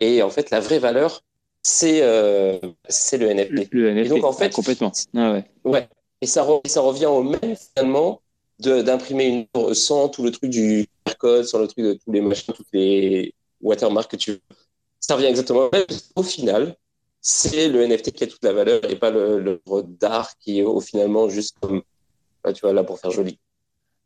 Et 0.00 0.22
en 0.22 0.30
fait, 0.30 0.50
la 0.50 0.60
vraie 0.60 0.78
valeur, 0.78 1.22
c'est 1.62 2.00
euh, 2.02 2.58
le 2.60 3.34
NFT. 3.34 3.68
Le, 3.72 3.94
NFT. 3.94 4.06
Et 4.06 4.08
donc, 4.08 4.24
en 4.24 4.32
fait, 4.32 4.52
complètement. 4.52 4.92
Ah 5.14 5.32
ouais. 5.32 5.44
ouais. 5.64 5.88
Et 6.22 6.26
ça, 6.26 6.46
ça 6.66 6.80
revient 6.80 7.06
au 7.06 7.24
même 7.24 7.56
finalement 7.56 8.22
d'imprimer 8.60 9.26
une 9.26 9.46
œuvre 9.56 9.74
sans 9.74 10.08
tout 10.08 10.22
le 10.22 10.30
truc 10.30 10.50
du 10.50 10.86
code, 11.18 11.44
sans 11.44 11.58
le 11.58 11.66
truc 11.66 11.84
de 11.84 11.94
tous 11.94 12.12
les 12.12 12.20
machines, 12.20 12.54
toutes 12.54 12.72
les 12.72 13.34
watermarks 13.60 14.12
que 14.12 14.16
tu 14.16 14.30
veux. 14.30 14.40
Ça 15.00 15.16
revient 15.16 15.26
exactement 15.26 15.66
au 15.66 15.70
même. 15.72 15.84
Au 16.14 16.22
final, 16.22 16.76
c'est 17.20 17.68
le 17.68 17.84
NFT 17.84 18.12
qui 18.12 18.22
a 18.22 18.28
toute 18.28 18.44
la 18.44 18.52
valeur 18.52 18.88
et 18.88 18.94
pas 18.94 19.10
l'œuvre 19.10 19.82
d'art 19.82 20.38
qui 20.38 20.60
est 20.60 20.62
au 20.62 20.80
finalement 20.80 21.28
juste 21.28 21.56
comme, 21.60 21.82
tu 22.54 22.60
vois, 22.60 22.72
là 22.72 22.84
pour 22.84 23.00
faire 23.00 23.10
joli. 23.10 23.40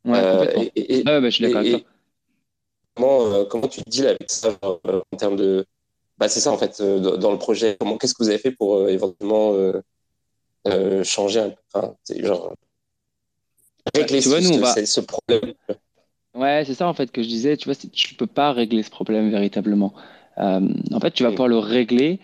Ouais, 0.06 0.18
euh, 0.18 0.64
et, 0.74 1.00
et, 1.00 1.02
bah, 1.02 1.20
je 1.20 1.28
suis 1.28 1.44
d'accord 1.44 1.60
avec 1.60 1.82
toi. 1.82 1.90
Comment, 2.94 3.26
euh, 3.26 3.44
comment 3.44 3.68
tu 3.68 3.82
deals 3.86 4.06
avec 4.06 4.30
ça 4.30 4.56
euh, 4.64 5.02
en 5.12 5.16
termes 5.18 5.36
de. 5.36 5.66
Bah, 6.16 6.30
c'est 6.30 6.40
ça, 6.40 6.50
en 6.50 6.56
fait, 6.56 6.80
euh, 6.80 7.18
dans 7.18 7.30
le 7.30 7.38
projet. 7.38 7.76
Qu'est-ce 8.00 8.14
que 8.14 8.22
vous 8.22 8.30
avez 8.30 8.38
fait 8.38 8.52
pour 8.52 8.88
éventuellement 8.88 9.52
changer 11.04 11.40
un 11.40 11.50
peu 11.50 11.56
enfin, 11.74 11.94
genre, 12.08 12.54
régler 13.94 14.20
tu 14.20 14.28
vois, 14.28 14.40
ce, 14.40 14.48
nous, 14.48 14.54
on 14.56 14.60
va... 14.60 14.74
ce 14.74 15.00
problème 15.00 15.54
Ouais, 16.34 16.64
c'est 16.66 16.74
ça, 16.74 16.86
en 16.86 16.92
fait, 16.92 17.10
que 17.10 17.22
je 17.22 17.28
disais. 17.28 17.56
Tu 17.56 17.64
vois, 17.66 17.74
tu 17.74 18.14
ne 18.14 18.18
peux 18.18 18.26
pas 18.26 18.52
régler 18.52 18.82
ce 18.82 18.90
problème 18.90 19.30
véritablement. 19.30 19.94
en 20.36 21.00
fait, 21.00 21.12
tu 21.12 21.22
vas 21.22 21.30
pouvoir 21.30 21.48
le 21.48 21.58
régler 21.58 22.20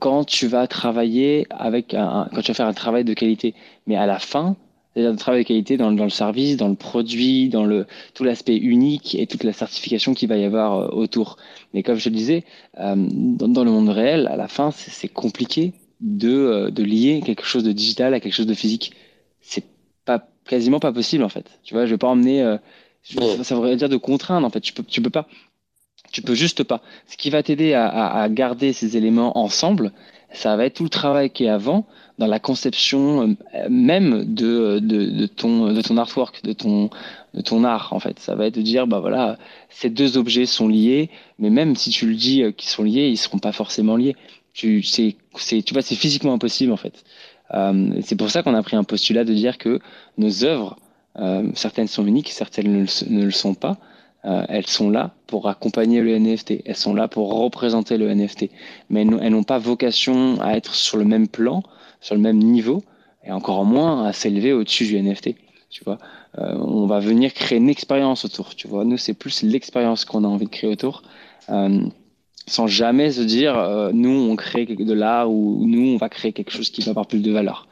quand 0.00 0.24
tu 0.24 0.48
vas 0.48 0.66
travailler 0.66 1.46
avec 1.50 1.94
un, 1.94 2.28
quand 2.34 2.40
tu 2.42 2.48
vas 2.48 2.54
faire 2.54 2.66
un 2.66 2.74
travail 2.74 3.04
de 3.04 3.14
qualité. 3.14 3.54
Mais 3.86 3.96
à 3.96 4.06
la 4.06 4.18
fin, 4.18 4.56
c'est-à-dire 4.94 5.12
un 5.12 5.16
travail 5.16 5.42
de 5.42 5.48
qualité 5.48 5.76
dans, 5.76 5.90
dans, 5.90 6.04
le 6.04 6.10
service, 6.10 6.56
dans 6.56 6.68
le 6.68 6.76
produit, 6.76 7.48
dans 7.48 7.64
le, 7.64 7.86
tout 8.14 8.22
l'aspect 8.22 8.56
unique 8.56 9.16
et 9.16 9.26
toute 9.26 9.42
la 9.42 9.52
certification 9.52 10.14
qu'il 10.14 10.28
va 10.28 10.36
y 10.36 10.44
avoir 10.44 10.78
euh, 10.78 10.88
autour. 10.88 11.36
Mais 11.72 11.82
comme 11.82 11.96
je 11.96 12.08
le 12.08 12.14
disais, 12.14 12.44
euh, 12.78 12.94
dans, 12.96 13.48
dans, 13.48 13.64
le 13.64 13.72
monde 13.72 13.88
réel, 13.88 14.28
à 14.28 14.36
la 14.36 14.46
fin, 14.46 14.70
c'est 14.70 15.08
compliqué 15.08 15.72
de, 16.04 16.28
euh, 16.28 16.70
de 16.70 16.84
lier 16.84 17.22
quelque 17.24 17.44
chose 17.44 17.64
de 17.64 17.72
digital 17.72 18.14
à 18.14 18.20
quelque 18.20 18.34
chose 18.34 18.46
de 18.46 18.54
physique. 18.54 18.92
C'est 19.40 19.64
pas 20.04 20.28
quasiment 20.46 20.78
pas 20.78 20.92
possible 20.92 21.24
en 21.24 21.28
fait. 21.28 21.58
Tu 21.64 21.74
vois, 21.74 21.86
je 21.86 21.90
vais 21.90 21.98
pas 21.98 22.08
emmener. 22.08 22.42
Euh, 22.42 22.58
ça 23.42 23.54
voudrait 23.56 23.76
dire 23.76 23.88
de 23.88 23.96
contraindre 23.96 24.46
en 24.46 24.50
fait. 24.50 24.60
Tu 24.60 24.72
peux, 24.72 24.84
tu 24.84 25.02
peux 25.02 25.10
pas. 25.10 25.26
Tu 26.12 26.22
peux 26.22 26.34
juste 26.34 26.62
pas. 26.62 26.82
Ce 27.08 27.16
qui 27.16 27.30
va 27.30 27.42
t'aider 27.42 27.72
à, 27.72 27.88
à, 27.88 28.22
à 28.22 28.28
garder 28.28 28.72
ces 28.72 28.96
éléments 28.96 29.36
ensemble, 29.36 29.92
ça 30.32 30.56
va 30.56 30.66
être 30.66 30.74
tout 30.74 30.84
le 30.84 30.90
travail 30.90 31.30
qui 31.30 31.44
est 31.44 31.48
avant 31.48 31.86
dans 32.18 32.26
la 32.28 32.38
conception 32.38 33.36
euh, 33.54 33.68
même 33.68 34.34
de, 34.34 34.78
de, 34.78 35.06
de, 35.06 35.26
ton, 35.26 35.72
de 35.72 35.80
ton 35.80 35.96
artwork, 35.96 36.44
de 36.44 36.52
ton, 36.52 36.90
de 37.32 37.40
ton 37.40 37.64
art, 37.64 37.92
en 37.92 37.98
fait. 37.98 38.20
Ça 38.20 38.36
va 38.36 38.46
être 38.46 38.54
de 38.54 38.62
dire, 38.62 38.86
bah 38.86 39.00
voilà, 39.00 39.38
ces 39.70 39.90
deux 39.90 40.16
objets 40.16 40.46
sont 40.46 40.68
liés, 40.68 41.10
mais 41.40 41.50
même 41.50 41.74
si 41.74 41.90
tu 41.90 42.06
le 42.06 42.14
dis 42.14 42.44
qu'ils 42.56 42.68
sont 42.68 42.84
liés, 42.84 43.08
ils 43.08 43.16
seront 43.16 43.38
pas 43.38 43.52
forcément 43.52 43.96
liés. 43.96 44.14
Tu, 44.54 44.82
c'est, 44.82 45.16
c'est, 45.36 45.62
tu 45.62 45.74
vois, 45.74 45.82
c'est 45.82 45.94
physiquement 45.94 46.32
impossible, 46.32 46.72
en 46.72 46.76
fait. 46.76 47.04
Euh, 47.52 48.00
c'est 48.02 48.16
pour 48.16 48.30
ça 48.30 48.42
qu'on 48.42 48.54
a 48.54 48.62
pris 48.62 48.76
un 48.76 48.84
postulat 48.84 49.24
de 49.24 49.34
dire 49.34 49.58
que 49.58 49.80
nos 50.16 50.44
œuvres, 50.44 50.76
euh, 51.18 51.50
certaines 51.54 51.88
sont 51.88 52.06
uniques, 52.06 52.30
certaines 52.30 52.72
ne 52.72 52.84
le, 52.84 53.10
ne 53.10 53.24
le 53.24 53.30
sont 53.30 53.54
pas. 53.54 53.76
Euh, 54.24 54.44
elles 54.48 54.66
sont 54.66 54.88
là 54.88 55.12
pour 55.26 55.48
accompagner 55.48 56.00
le 56.00 56.18
NFT, 56.18 56.62
elles 56.64 56.76
sont 56.76 56.94
là 56.94 57.08
pour 57.08 57.34
représenter 57.34 57.98
le 57.98 58.08
NFT, 58.14 58.48
mais 58.88 59.02
elles 59.02 59.30
n'ont 59.30 59.42
pas 59.42 59.58
vocation 59.58 60.40
à 60.40 60.56
être 60.56 60.74
sur 60.74 60.96
le 60.96 61.04
même 61.04 61.28
plan, 61.28 61.62
sur 62.00 62.14
le 62.14 62.22
même 62.22 62.38
niveau, 62.38 62.82
et 63.24 63.32
encore 63.32 63.64
moins 63.66 64.06
à 64.06 64.12
s'élever 64.14 64.54
au-dessus 64.54 64.86
du 64.86 65.00
NFT. 65.00 65.34
Tu 65.68 65.84
vois, 65.84 65.98
euh, 66.38 66.54
on 66.54 66.86
va 66.86 67.00
venir 67.00 67.34
créer 67.34 67.58
une 67.58 67.68
expérience 67.68 68.24
autour. 68.24 68.54
Tu 68.54 68.68
vois, 68.68 68.84
nous 68.84 68.96
c'est 68.96 69.12
plus 69.12 69.42
l'expérience 69.42 70.04
qu'on 70.04 70.24
a 70.24 70.28
envie 70.28 70.46
de 70.46 70.50
créer 70.50 70.70
autour. 70.70 71.02
Euh, 71.50 71.80
sans 72.46 72.66
jamais 72.66 73.10
se 73.10 73.22
dire 73.22 73.58
euh, 73.58 73.90
nous 73.92 74.10
on 74.10 74.36
crée 74.36 74.66
de 74.66 74.92
l'art 74.92 75.30
ou 75.30 75.64
nous 75.66 75.94
on 75.94 75.96
va 75.96 76.08
créer 76.08 76.32
quelque 76.32 76.50
chose 76.50 76.70
qui 76.70 76.82
va 76.82 76.90
avoir 76.90 77.06
plus 77.06 77.20
de 77.20 77.32
valeur. 77.32 77.68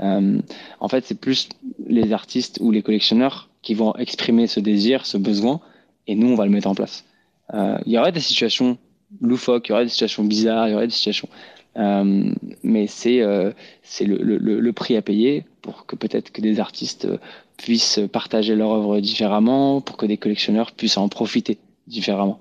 Euh, 0.00 0.38
en 0.80 0.88
fait, 0.88 1.04
c'est 1.06 1.18
plus 1.18 1.48
les 1.86 2.12
artistes 2.12 2.58
ou 2.60 2.70
les 2.70 2.82
collectionneurs 2.82 3.48
qui 3.62 3.74
vont 3.74 3.94
exprimer 3.96 4.46
ce 4.46 4.60
désir, 4.60 5.06
ce 5.06 5.16
besoin, 5.16 5.60
et 6.06 6.14
nous 6.14 6.28
on 6.28 6.34
va 6.34 6.44
le 6.44 6.50
mettre 6.50 6.68
en 6.68 6.74
place. 6.74 7.04
Euh, 7.52 7.78
il 7.86 7.92
y 7.92 7.98
aurait 7.98 8.12
des 8.12 8.20
situations 8.20 8.78
loufoques, 9.20 9.68
il 9.68 9.72
y 9.72 9.74
aurait 9.74 9.84
des 9.84 9.90
situations 9.90 10.24
bizarres, 10.24 10.68
il 10.68 10.72
y 10.72 10.74
aurait 10.74 10.86
des 10.86 10.92
situations, 10.92 11.28
euh, 11.76 12.32
mais 12.62 12.86
c'est 12.86 13.20
euh, 13.20 13.52
c'est 13.82 14.04
le, 14.04 14.16
le, 14.16 14.38
le, 14.38 14.72
prix 14.72 14.96
à 14.96 15.02
payer 15.02 15.44
pour 15.60 15.86
que 15.86 15.96
peut-être 15.96 16.30
que 16.30 16.40
des 16.40 16.60
artistes 16.60 17.08
puissent 17.56 18.00
partager 18.12 18.54
leur 18.54 18.72
œuvre 18.72 19.00
différemment, 19.00 19.80
pour 19.80 19.96
que 19.96 20.06
des 20.06 20.16
collectionneurs 20.16 20.72
puissent 20.72 20.96
en 20.96 21.08
profiter 21.08 21.58
différemment. 21.86 22.38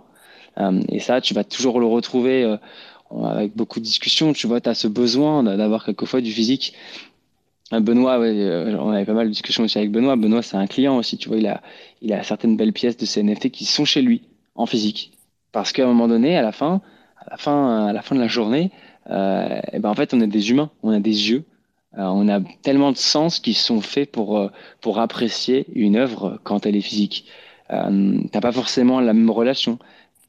Euh, 0.58 0.82
et 0.90 1.00
ça, 1.00 1.22
tu 1.22 1.34
vas 1.34 1.44
toujours 1.44 1.80
le 1.80 1.86
retrouver 1.86 2.44
euh, 2.44 2.58
avec 3.24 3.56
beaucoup 3.56 3.80
de 3.80 3.86
discussions. 3.86 4.34
Tu 4.34 4.48
vois, 4.48 4.62
tu 4.62 4.70
as 4.70 4.74
ce 4.76 4.88
besoin 4.88 5.44
d'avoir 5.44 5.86
quelquefois 5.86 6.22
du 6.22 6.32
physique. 6.32 6.74
Euh, 7.74 7.80
Benoît, 7.80 8.20
ouais, 8.20 8.76
on 8.80 8.92
avait 8.92 9.06
pas 9.06 9.14
mal 9.14 9.28
de 9.28 9.32
discussions 9.32 9.64
aussi 9.64 9.78
avec 9.78 9.92
Benoît. 9.92 10.16
Benoît, 10.16 10.42
c'est 10.42 10.58
un 10.58 10.68
client 10.68 10.98
aussi. 10.98 11.18
Tu 11.18 11.30
vois, 11.30 11.38
il 11.38 11.48
a, 11.48 11.62
il 12.02 12.14
a 12.14 12.24
certaines 12.24 12.58
belles 12.58 12.74
pièces 12.74 12.98
de 12.98 13.06
CNFT 13.06 13.50
qui 13.50 13.66
sont 13.66 13.86
chez 13.86 14.02
lui 14.02 14.22
en 14.56 14.66
physique. 14.66 15.12
Parce 15.52 15.72
qu'à 15.72 15.84
un 15.84 15.88
moment 15.88 16.08
donné, 16.08 16.38
à 16.38 16.42
la 16.42 16.52
fin, 16.52 16.82
à 17.18 17.32
la 17.32 17.38
fin, 17.38 17.88
à 17.88 17.94
la 17.94 18.02
fin 18.02 18.16
de 18.16 18.20
la 18.22 18.28
journée, 18.28 18.72
euh, 19.10 19.60
et 19.72 19.80
ben 19.80 19.90
en 19.90 19.96
fait, 19.96 20.14
on 20.14 20.22
est 20.22 20.28
des 20.28 20.52
humains, 20.52 20.72
on 20.82 20.92
a 20.92 21.00
des 21.00 21.30
yeux, 21.30 21.44
euh, 21.98 22.04
on 22.04 22.28
a 22.30 22.40
tellement 22.62 22.92
de 22.92 22.98
sens 22.98 23.40
qui 23.40 23.54
sont 23.54 23.82
faits 23.82 24.12
pour 24.12 24.50
pour 24.82 25.00
apprécier 25.00 25.66
une 25.76 25.96
œuvre 25.96 26.40
quand 26.44 26.66
elle 26.66 26.76
est 26.76 26.82
physique. 26.82 27.26
T'as 27.70 28.42
pas 28.42 28.52
forcément 28.52 29.00
la 29.00 29.14
même 29.14 29.32
relation 29.32 29.80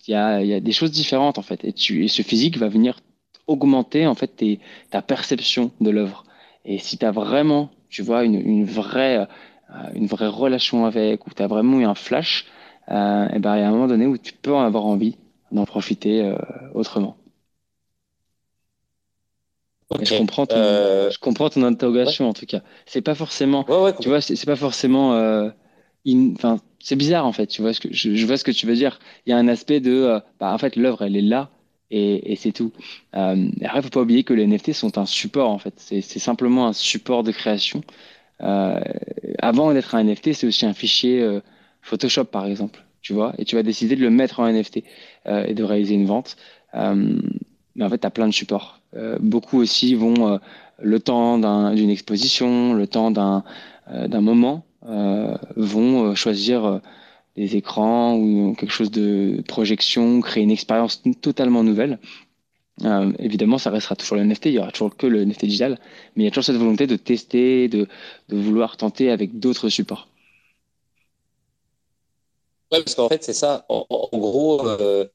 il 0.06 0.12
y 0.12 0.14
a, 0.14 0.42
y 0.42 0.52
a, 0.52 0.60
des 0.60 0.72
choses 0.72 0.90
différentes 0.90 1.38
en 1.38 1.42
fait. 1.42 1.64
Et, 1.64 1.72
tu, 1.72 2.04
et 2.04 2.08
ce 2.08 2.22
physique 2.22 2.58
va 2.58 2.68
venir 2.68 3.00
augmenter 3.46 4.06
en 4.06 4.14
fait 4.14 4.28
tes, 4.28 4.60
ta 4.90 5.02
perception 5.02 5.70
de 5.80 5.90
l'œuvre. 5.90 6.24
Et 6.64 6.78
si 6.78 6.98
tu 6.98 7.04
as 7.04 7.10
vraiment, 7.10 7.70
tu 7.88 8.02
vois, 8.02 8.24
une, 8.24 8.40
une, 8.40 8.64
vraie, 8.64 9.18
euh, 9.18 9.74
une 9.94 10.06
vraie 10.06 10.28
relation 10.28 10.86
avec, 10.86 11.26
ou 11.26 11.30
tu 11.30 11.42
as 11.42 11.46
vraiment 11.46 11.78
eu 11.80 11.84
un 11.84 11.94
flash, 11.94 12.46
euh, 12.90 13.28
et 13.28 13.38
ben, 13.38 13.56
il 13.56 13.60
y 13.60 13.62
a 13.62 13.68
un 13.68 13.72
moment 13.72 13.86
donné 13.86 14.06
où 14.06 14.18
tu 14.18 14.32
peux 14.32 14.54
en 14.54 14.62
avoir 14.62 14.86
envie 14.86 15.16
d'en 15.52 15.64
profiter 15.64 16.22
euh, 16.22 16.36
autrement. 16.74 17.16
Okay. 19.90 20.06
Je 20.06 20.16
comprends 20.16 20.46
ton, 20.46 20.56
euh... 20.56 21.10
je 21.10 21.18
comprends 21.18 21.50
ton 21.50 21.62
interrogation 21.62 22.24
ouais. 22.24 22.30
en 22.30 22.32
tout 22.32 22.46
cas. 22.46 22.62
C'est 22.86 23.02
pas 23.02 23.14
forcément, 23.14 23.64
ouais, 23.68 23.82
ouais, 23.82 23.96
tu 24.00 24.08
vois, 24.08 24.20
c'est 24.20 24.46
pas 24.46 24.56
forcément, 24.56 25.12
enfin, 26.06 26.58
c'est 26.80 26.96
bizarre 26.96 27.26
en 27.26 27.32
fait. 27.32 27.46
Tu 27.46 27.62
vois 27.62 27.72
ce 27.72 27.80
que 27.80 27.88
je, 27.92 28.14
je, 28.14 28.26
vois 28.26 28.36
ce 28.36 28.44
que 28.44 28.50
tu 28.50 28.66
veux 28.66 28.74
dire. 28.74 28.98
Il 29.26 29.30
y 29.30 29.32
a 29.32 29.38
un 29.38 29.48
aspect 29.48 29.80
de, 29.80 29.92
euh, 29.92 30.20
bah, 30.40 30.52
en 30.52 30.58
fait, 30.58 30.76
l'œuvre 30.76 31.02
elle 31.02 31.16
est 31.16 31.22
là 31.22 31.50
et, 31.90 32.32
et 32.32 32.36
c'est 32.36 32.52
tout. 32.52 32.72
Euh, 33.16 33.48
après, 33.62 33.82
faut 33.82 33.90
pas 33.90 34.02
oublier 34.02 34.24
que 34.24 34.34
les 34.34 34.46
NFT 34.46 34.72
sont 34.72 34.98
un 34.98 35.06
support 35.06 35.50
en 35.50 35.58
fait. 35.58 35.74
C'est 35.76 36.00
simplement 36.18 36.66
un 36.66 36.72
support 36.72 37.22
de 37.22 37.32
création. 37.32 37.82
Euh, 38.42 38.80
avant 39.38 39.72
d'être 39.72 39.94
un 39.94 40.04
NFT, 40.04 40.32
c'est 40.32 40.46
aussi 40.46 40.66
un 40.66 40.74
fichier 40.74 41.20
euh, 41.22 41.40
Photoshop 41.82 42.24
par 42.24 42.46
exemple. 42.46 42.84
Tu 43.00 43.12
vois, 43.12 43.34
et 43.36 43.44
tu 43.44 43.54
vas 43.54 43.62
décider 43.62 43.96
de 43.96 44.00
le 44.00 44.10
mettre 44.10 44.40
en 44.40 44.50
NFT 44.50 44.82
euh, 45.26 45.44
et 45.44 45.52
de 45.52 45.62
réaliser 45.62 45.94
une 45.94 46.06
vente. 46.06 46.36
Mais 46.74 47.84
en 47.84 47.90
fait, 47.90 47.98
tu 47.98 48.06
as 48.06 48.10
plein 48.10 48.26
de 48.26 48.32
supports. 48.32 48.80
beaucoup 49.20 49.58
aussi 49.58 49.94
vont 49.94 50.40
le 50.80 51.00
temps 51.00 51.38
d'une 51.72 51.90
exposition, 51.90 52.72
le 52.74 52.86
temps 52.86 53.10
d'un 53.10 53.44
moment 54.20 54.64
vont 54.84 56.10
euh, 56.10 56.14
choisir 56.14 56.64
euh, 56.64 56.78
des 57.36 57.56
écrans 57.56 58.16
ou 58.16 58.54
quelque 58.54 58.70
chose 58.72 58.90
de 58.90 59.42
projection, 59.48 60.20
créer 60.20 60.42
une 60.42 60.50
expérience 60.50 61.02
totalement 61.20 61.64
nouvelle. 61.64 61.98
Euh, 62.82 63.12
évidemment, 63.18 63.58
ça 63.58 63.70
restera 63.70 63.94
toujours 63.94 64.16
le 64.16 64.24
NFT, 64.24 64.46
il 64.46 64.52
y 64.52 64.58
aura 64.58 64.72
toujours 64.72 64.96
que 64.96 65.06
le 65.06 65.24
NFT 65.24 65.44
digital, 65.44 65.78
mais 66.16 66.24
il 66.24 66.26
y 66.26 66.28
a 66.28 66.30
toujours 66.30 66.44
cette 66.44 66.56
volonté 66.56 66.86
de 66.86 66.96
tester, 66.96 67.68
de, 67.68 67.86
vouloir 68.28 68.76
tenter 68.76 69.10
avec 69.10 69.38
d'autres 69.38 69.68
supports. 69.68 70.08
Ouais, 72.72 72.82
parce 72.82 72.94
qu'en 72.96 73.08
fait, 73.08 73.22
c'est 73.22 73.34
ça. 73.34 73.64
En, 73.68 73.86
gros, 74.12 74.66
euh, 74.66 75.06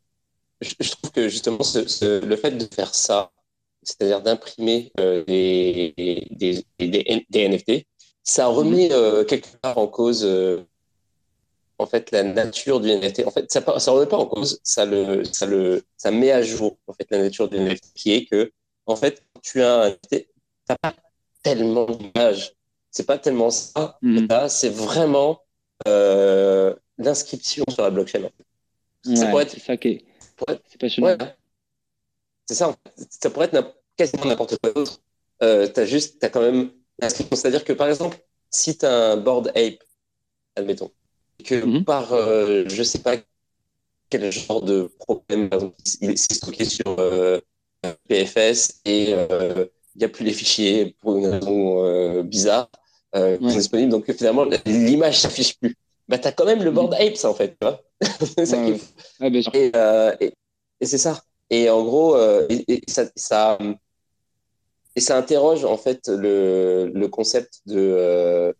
je, 0.62 0.90
trouve 0.92 1.12
que 1.12 1.28
justement, 1.28 1.58
le 1.58 2.36
fait 2.38 2.52
de 2.52 2.66
faire 2.74 2.96
ça, 2.96 3.32
c'est-à-dire 3.84 4.22
d'imprimer 4.22 4.92
euh, 5.00 5.24
des, 5.26 5.94
NFT, 6.80 7.86
ça 8.30 8.46
remet 8.48 8.92
euh, 8.92 9.24
quelque 9.24 9.58
part 9.58 9.80
en 9.80 9.88
cause 9.88 10.24
euh, 10.24 10.64
en 11.80 11.88
fait 11.88 12.12
la 12.12 12.24
nature 12.24 12.80
du 12.80 12.90
NFT. 12.90 13.26
En 13.26 13.32
fait, 13.32 13.52
ça 13.52 13.62
ça 13.80 13.92
remet 13.92 14.06
pas 14.06 14.18
en 14.18 14.28
cause, 14.28 14.60
ça 14.64 14.86
le 14.86 15.24
ça 15.24 15.48
le 15.48 15.84
ça 15.98 16.12
met 16.12 16.32
à 16.32 16.44
jour 16.44 16.78
en 16.86 16.94
fait 16.94 17.08
la 17.10 17.18
nature 17.18 17.50
du 17.50 17.58
NFT 17.58 17.94
qui 17.96 18.14
est 18.14 18.26
que 18.26 18.52
en 18.86 18.96
fait 18.96 19.24
tu 19.42 19.64
as 19.64 19.82
un 19.82 19.90
NFT, 19.90 20.28
t'as 20.68 20.78
pas 20.78 20.94
tellement 21.42 21.88
d'images. 21.88 22.54
C'est 22.92 23.06
pas 23.06 23.18
tellement 23.18 23.50
ça. 23.50 23.98
Mm 24.02 24.18
-hmm. 24.28 24.50
c'est 24.50 24.70
vraiment 24.70 25.42
euh, 25.88 26.76
l'inscription 26.98 27.64
sur 27.70 27.82
la 27.84 27.90
blockchain. 27.90 28.24
En 28.24 28.32
fait. 28.36 28.46
Ouais, 29.10 29.16
ça 29.16 29.26
pourrait 29.28 29.44
être, 29.44 29.60
ça 29.60 29.78
qui 29.78 29.88
est, 29.90 30.06
c'est 30.70 30.80
passionnant. 30.80 31.08
Ouais, 31.08 31.18
c'est 32.48 32.56
ça. 32.62 32.76
Ça 33.22 33.30
pourrait 33.32 33.50
être 33.52 33.74
quasiment 33.98 34.26
n'importe 34.26 34.56
quoi 34.62 34.72
d'autre. 34.74 34.96
Euh, 35.42 35.68
t'as 35.68 35.86
juste, 35.86 36.20
t'as 36.20 36.30
quand 36.30 36.42
même 36.42 36.72
c'est-à-dire 37.02 37.64
que, 37.64 37.74
par 37.74 37.88
exemple, 37.88 38.18
si 38.50 38.78
tu 38.78 38.86
as 38.86 39.12
un 39.12 39.18
board 39.18 39.50
ape, 39.50 39.84
admettons, 40.56 40.92
que 41.44 41.56
mm 41.56 41.78
-hmm. 41.78 41.84
par, 41.84 42.14
euh, 42.14 42.66
je 42.68 42.84
sais 42.84 43.00
pas 43.00 43.16
quel 44.10 44.32
genre 44.32 44.62
de 44.62 44.90
problème, 45.00 45.50
il 46.02 46.18
s'est 46.18 46.34
stocké 46.34 46.66
sur 46.66 47.00
euh, 47.00 47.40
PFS 48.08 48.82
et 48.86 49.14
euh, 49.14 49.66
il 49.96 50.00
n'y 50.00 50.06
a 50.06 50.10
plus 50.10 50.26
les 50.26 50.34
fichiers 50.34 50.96
pour 51.00 51.18
une 51.18 51.28
raison 51.28 51.86
euh, 51.86 52.24
bizarre 52.24 52.70
qui 53.14 53.20
ouais. 53.20 53.38
sont 53.40 53.58
disponibles. 53.58 53.92
Donc, 53.92 54.12
finalement, 54.12 54.46
l'image 54.66 55.18
ne 55.18 55.22
s'affiche 55.22 55.58
plus. 55.60 55.76
Bah, 56.08 56.18
tu 56.18 56.28
as 56.28 56.32
quand 56.32 56.46
même 56.46 56.64
le 56.64 56.72
board 56.72 56.94
ape, 56.96 57.16
ça, 57.16 57.30
en 57.30 57.36
fait. 57.36 57.56
c'est 58.38 58.46
ça 58.46 58.58
ouais, 58.58 58.80
ouais. 59.22 59.32
ouais, 59.32 59.44
et, 59.54 60.26
et, 60.26 60.34
et 60.82 60.86
c'est 60.86 60.98
ça. 60.98 61.22
Et 61.52 61.70
en 61.70 61.84
gros, 61.84 62.18
et, 62.50 62.64
et 62.68 62.82
ça, 62.88 63.06
ça 63.16 63.58
et 64.96 65.02
ça 65.02 65.18
interroge 65.18 65.66
en 65.66 65.78
fait 65.78 66.08
le, 66.08 66.92
le 66.94 67.08
concept 67.08 67.62
de 67.66 67.78
euh, 67.78 68.54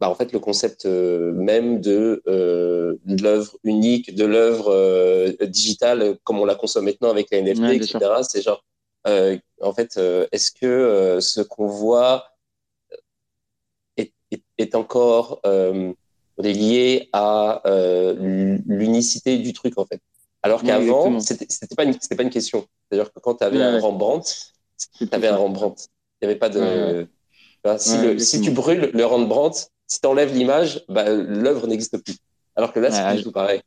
bah, 0.00 0.08
en 0.08 0.14
fait 0.14 0.32
le 0.32 0.38
concept 0.38 0.86
euh, 0.86 1.32
même 1.32 1.80
de, 1.80 2.22
euh, 2.28 2.94
de 3.04 3.22
l'œuvre 3.22 3.56
unique, 3.64 4.14
de 4.14 4.24
l'œuvre 4.24 5.36
digitale 5.46 6.18
comme 6.24 6.38
on 6.38 6.44
la 6.44 6.54
consomme 6.54 6.84
maintenant 6.84 7.10
avec 7.10 7.30
la 7.30 7.38
NFT, 7.42 7.58
Ouais, 7.60 7.76
etc. 7.76 7.98
C'est 8.22 8.42
genre 8.42 8.62
en 9.04 9.72
fait 9.72 9.96
est-ce 10.32 10.52
que 10.52 11.18
ce 11.20 11.40
qu'on 11.40 11.66
voit 11.66 12.26
est, 13.96 14.12
est, 14.30 14.42
est 14.58 14.74
encore 14.74 15.40
lié 16.38 17.08
à 17.12 17.62
l'unicité 18.16 19.38
du 19.38 19.52
truc 19.52 19.78
en 19.78 19.84
fait? 19.84 20.00
Alors 20.42 20.62
qu'avant, 20.62 21.18
c'était 21.18 21.46
pas, 21.76 21.84
une, 21.84 21.96
pas 21.96 22.22
une 22.22 22.30
question. 22.30 22.64
C'est-à-dire 22.88 23.12
que 23.12 23.18
quand 23.18 23.34
tu 23.34 23.44
avais 23.44 23.58
Ouais, 23.58 23.64
un. 23.64 23.80
Rembrandt, 23.80 24.52
tu 24.98 25.08
avais 25.12 25.28
un 25.28 25.36
Rembrandt. 25.36 25.88
Il 26.20 26.26
n'y 26.26 26.30
avait 26.32 26.38
pas 26.38 26.48
de. 26.48 26.60
Ouais, 26.60 27.06
Bah, 27.64 27.78
si, 27.78 27.98
le, 27.98 28.18
si 28.18 28.40
tu 28.40 28.50
brûles 28.50 28.90
le 28.94 29.04
Rembrandt, 29.04 29.68
si 29.86 30.00
tu 30.00 30.06
enlèves 30.06 30.34
l'image, 30.34 30.84
bah, 30.88 31.08
l'œuvre 31.08 31.66
n'existe 31.66 32.02
plus. 32.02 32.16
Alors 32.56 32.72
que 32.72 32.80
là, 32.80 32.90
c'est 32.90 33.16
du 33.16 33.22
tout 33.22 33.32
pareil. 33.32 33.60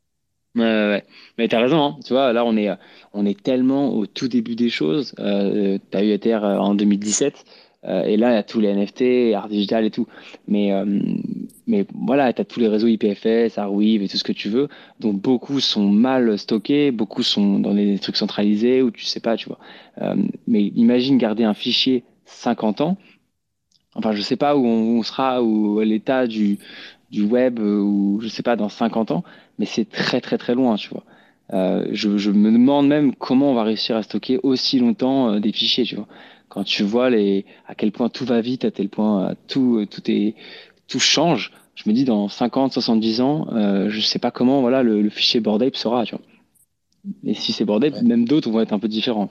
Ouais. 0.56 1.06
Mais 1.38 1.48
t'as 1.48 1.62
raison, 1.62 1.82
hein. 1.82 2.00
Tu 2.06 2.12
vois, 2.14 2.34
là, 2.34 2.44
on 2.44 2.58
est, 2.58 2.70
on 3.14 3.26
est 3.26 3.42
tellement 3.42 3.94
au 3.94 4.06
tout 4.06 4.28
début 4.28 4.56
des 4.56 4.70
choses. 4.70 5.14
Euh, 5.20 5.78
t'as 5.92 6.04
eu 6.04 6.10
Ether 6.12 6.36
euh, 6.36 6.60
en 6.60 6.76
2017, 6.76 7.46
euh, 7.86 8.04
et 8.04 8.18
là, 8.18 8.32
il 8.32 8.36
y 8.36 8.38
a 8.38 8.44
tous 8.44 8.60
les 8.60 8.74
NFT, 8.74 9.34
art 9.36 9.50
digital 9.50 9.86
et 9.86 9.92
tout. 9.92 10.08
Mais, 10.48 10.72
euh, 10.72 10.86
mais 11.68 11.86
voilà, 11.94 12.32
t'as 12.34 12.44
tous 12.44 12.60
les 12.60 12.68
réseaux 12.68 12.88
IPFS, 12.88 13.58
Arweave 13.58 14.04
et 14.04 14.08
tout 14.08 14.18
ce 14.18 14.24
que 14.24 14.32
tu 14.32 14.50
veux, 14.50 14.68
dont 15.00 15.14
beaucoup 15.14 15.60
sont 15.60 15.88
mal 15.88 16.38
stockés, 16.38 16.92
beaucoup 16.92 17.24
sont 17.24 17.60
dans 17.60 17.74
des 17.74 17.98
trucs 18.00 18.18
centralisés 18.18 18.82
ou 18.82 18.92
tu 18.92 19.06
sais 19.06 19.20
pas, 19.20 19.36
tu 19.36 19.48
vois. 19.48 19.60
Euh, 20.02 20.16
mais 20.48 20.64
imagine 20.76 21.18
garder 21.18 21.44
un 21.44 21.54
fichier 21.54 22.04
50 22.26 22.82
ans. 22.82 22.98
Enfin, 23.96 24.14
je 24.14 24.22
sais 24.22 24.38
pas 24.38 24.56
où 24.56 24.66
on, 24.66 25.04
sera, 25.04 25.44
ou 25.44 25.82
l'état 25.82 26.28
du, 26.28 26.60
du 27.10 27.24
web, 27.24 27.60
ou 27.60 28.20
je 28.22 28.28
sais 28.30 28.44
pas, 28.44 28.56
dans 28.56 28.70
50 28.70 29.12
ans, 29.12 29.24
mais 29.60 29.66
c'est 29.66 29.90
très 29.90 30.22
très 30.22 30.38
très 30.38 30.56
loin, 30.56 30.76
tu 30.78 30.90
vois. 30.90 31.04
Euh, 31.54 31.86
je, 31.92 32.18
je, 32.18 32.32
me 32.32 32.50
demande 32.52 32.88
même 32.88 33.14
comment 33.14 33.52
on 33.52 33.54
va 33.54 33.64
réussir 33.64 33.98
à 33.98 34.04
stocker 34.04 34.40
aussi 34.44 34.80
longtemps 34.80 35.34
euh, 35.34 35.40
des 35.40 35.52
fichiers, 35.52 35.84
tu 35.84 35.96
vois. 35.96 36.08
Quand 36.52 36.66
tu 36.66 36.84
vois 36.84 37.10
les, 37.10 37.46
à 37.66 37.76
quel 37.76 37.94
point 37.94 38.10
tout 38.10 38.26
va 38.26 38.42
vite, 38.42 38.66
à 38.66 38.72
quel 38.72 38.90
point 38.90 39.36
tout, 39.48 39.86
tout, 39.90 40.12
est, 40.12 40.36
tout 40.90 41.00
change, 41.00 41.54
je 41.76 41.90
me 41.90 41.96
dis 41.96 42.04
dans 42.04 42.28
50, 42.28 42.74
70 42.74 43.22
ans, 43.22 43.48
euh, 43.54 43.90
je 43.90 44.02
sais 44.02 44.20
pas 44.20 44.32
comment 44.32 44.60
voilà, 44.60 44.84
le, 44.84 45.10
fichier 45.10 45.40
Bored 45.40 45.74
sera. 45.78 46.04
Tu 46.04 46.14
vois. 46.14 46.26
Et 47.24 47.36
si 47.36 47.54
c'est 47.54 47.64
Bored 47.64 48.04
même 48.04 48.28
d'autres 48.28 48.52
vont 48.52 48.60
être 48.60 48.74
un 48.74 48.80
peu 48.80 48.90
différents. 48.90 49.30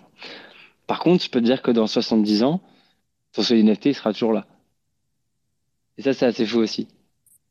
Par 0.86 0.98
contre, 0.98 1.22
je 1.22 1.28
peux 1.28 1.40
te 1.40 1.44
dire 1.44 1.60
que 1.60 1.70
dans 1.70 1.86
70 1.86 2.42
ans, 2.42 2.62
ton 3.34 3.42
solide 3.42 3.66
NFT 3.66 3.92
sera 3.92 4.14
toujours 4.14 4.32
là. 4.32 4.46
Et 5.98 6.02
ça, 6.02 6.14
c'est 6.14 6.24
assez 6.24 6.46
fou 6.46 6.58
aussi. 6.60 6.88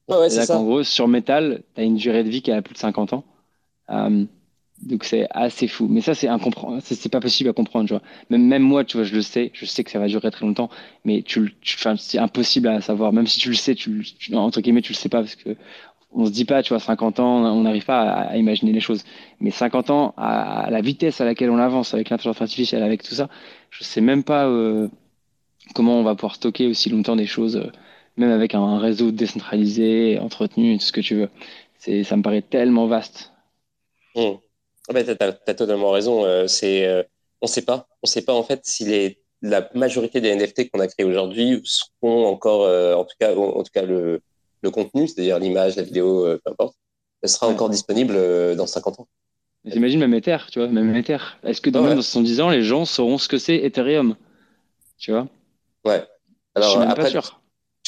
Ouais, 0.07 0.31
c'est 0.31 0.49
En 0.49 0.63
gros, 0.63 0.81
sur 0.81 1.07
Metal, 1.07 1.61
tu 1.75 1.81
as 1.81 1.83
une 1.83 1.95
durée 1.95 2.23
de 2.23 2.29
vie 2.29 2.41
qui 2.41 2.51
a 2.51 2.63
plus 2.63 2.73
de 2.73 2.79
50 2.79 3.13
ans. 3.13 3.23
Euh, 3.91 4.25
donc 4.81 5.03
c'est 5.03 5.27
assez 5.31 5.67
fou. 5.67 5.87
Mais 5.89 6.01
ça, 6.01 6.13
c'est 6.13 6.27
incompréhensible. 6.27 6.99
C'est 6.99 7.11
pas 7.11 7.19
possible 7.19 7.49
à 7.49 7.53
comprendre, 7.53 7.87
tu 7.87 7.93
vois. 7.93 8.01
Même, 8.29 8.43
même 8.43 8.63
moi, 8.63 8.83
tu 8.83 8.97
vois, 8.97 9.03
je 9.03 9.13
le 9.13 9.21
sais. 9.21 9.51
Je 9.53 9.65
sais 9.65 9.83
que 9.83 9.91
ça 9.91 9.99
va 9.99 10.07
durer 10.07 10.31
très 10.31 10.45
longtemps. 10.45 10.69
Mais 11.05 11.21
tu, 11.21 11.53
tu 11.61 11.77
c'est 11.97 12.17
impossible 12.17 12.67
à 12.67 12.81
savoir. 12.81 13.11
Même 13.13 13.27
si 13.27 13.39
tu 13.39 13.49
le 13.49 13.55
sais, 13.55 13.75
tu, 13.75 14.03
entre 14.33 14.61
guillemets, 14.61 14.81
tu 14.81 14.93
le 14.93 14.97
sais 14.97 15.09
pas 15.09 15.19
parce 15.19 15.35
que 15.35 15.55
on 16.11 16.25
se 16.25 16.31
dit 16.31 16.45
pas, 16.45 16.63
tu 16.63 16.69
vois, 16.69 16.79
50 16.79 17.19
ans, 17.19 17.43
on 17.53 17.61
n'arrive 17.61 17.85
pas 17.85 18.01
à, 18.01 18.37
imaginer 18.37 18.71
les 18.71 18.79
choses. 18.79 19.03
Mais 19.39 19.51
50 19.51 19.89
ans, 19.91 20.13
à, 20.17 20.67
la 20.71 20.81
vitesse 20.81 21.21
à 21.21 21.25
laquelle 21.25 21.51
on 21.51 21.59
avance 21.59 21.93
avec 21.93 22.09
l'intelligence 22.09 22.41
artificielle, 22.41 22.83
avec 22.83 23.03
tout 23.03 23.13
ça, 23.13 23.29
je 23.69 23.83
sais 23.83 24.01
même 24.01 24.23
pas 24.23 24.47
euh, 24.47 24.87
comment 25.75 25.99
on 25.99 26.03
va 26.03 26.15
pouvoir 26.15 26.35
stocker 26.35 26.67
aussi 26.67 26.89
longtemps 26.89 27.15
des 27.15 27.27
choses, 27.27 27.57
euh, 27.57 27.71
même 28.17 28.31
avec 28.31 28.55
un 28.55 28.79
réseau 28.79 29.11
décentralisé, 29.11 30.17
entretenu, 30.19 30.77
tout 30.79 30.85
ce 30.85 30.91
que 30.91 31.01
tu 31.01 31.15
veux. 31.15 31.29
C'est, 31.77 32.03
ça 32.03 32.17
me 32.17 32.23
paraît 32.23 32.41
tellement 32.41 32.87
vaste. 32.87 33.31
Mmh. 34.15 34.39
Ah 34.89 35.03
tu 35.03 35.11
as, 35.11 35.53
totalement 35.53 35.91
raison. 35.91 36.25
Euh, 36.25 36.47
c'est, 36.47 36.87
euh, 36.87 37.03
on 37.41 37.45
ne 37.45 37.49
sait 37.49 37.61
pas. 37.61 37.87
On 38.03 38.07
sait 38.07 38.23
pas 38.23 38.33
en 38.33 38.43
fait 38.43 38.61
si 38.63 38.85
les, 38.85 39.19
la 39.41 39.69
majorité 39.75 40.19
des 40.19 40.35
NFT 40.35 40.71
qu'on 40.71 40.79
a 40.79 40.87
créés 40.87 41.05
aujourd'hui 41.05 41.61
seront 41.63 42.25
encore, 42.25 42.63
euh, 42.63 42.95
en 42.95 43.05
tout 43.05 43.15
cas, 43.19 43.35
en, 43.35 43.63
tout 43.63 43.71
cas 43.71 43.83
le, 43.83 44.21
le 44.61 44.71
contenu, 44.71 45.07
c'est-à-dire 45.07 45.39
l'image, 45.39 45.75
la 45.75 45.83
vidéo, 45.83 46.23
peu 46.43 46.51
importe, 46.51 46.75
sera 47.23 47.47
encore 47.47 47.69
disponible 47.69 48.15
dans 48.55 48.67
50 48.67 49.01
ans. 49.01 49.07
J'imagine 49.65 49.99
même 49.99 50.13
Ether, 50.13 50.37
tu 50.51 50.59
vois, 50.59 50.69
même 50.69 50.95
Ether. 50.95 51.17
Est-ce 51.43 51.61
que 51.61 51.69
dans, 51.69 51.83
dans 51.83 52.01
70 52.01 52.41
ans, 52.41 52.49
les 52.49 52.63
gens 52.63 52.85
sauront 52.85 53.17
ce 53.17 53.27
que 53.27 53.37
c'est 53.37 53.57
Ethereum? 53.57 54.15
Tu 54.97 55.11
vois? 55.11 55.27
Ouais. 55.85 56.03
Alors, 56.55 56.69
Je 56.69 56.77
suis 56.77 56.87
même 56.87 56.95
pas 56.95 57.09
sûr 57.09 57.38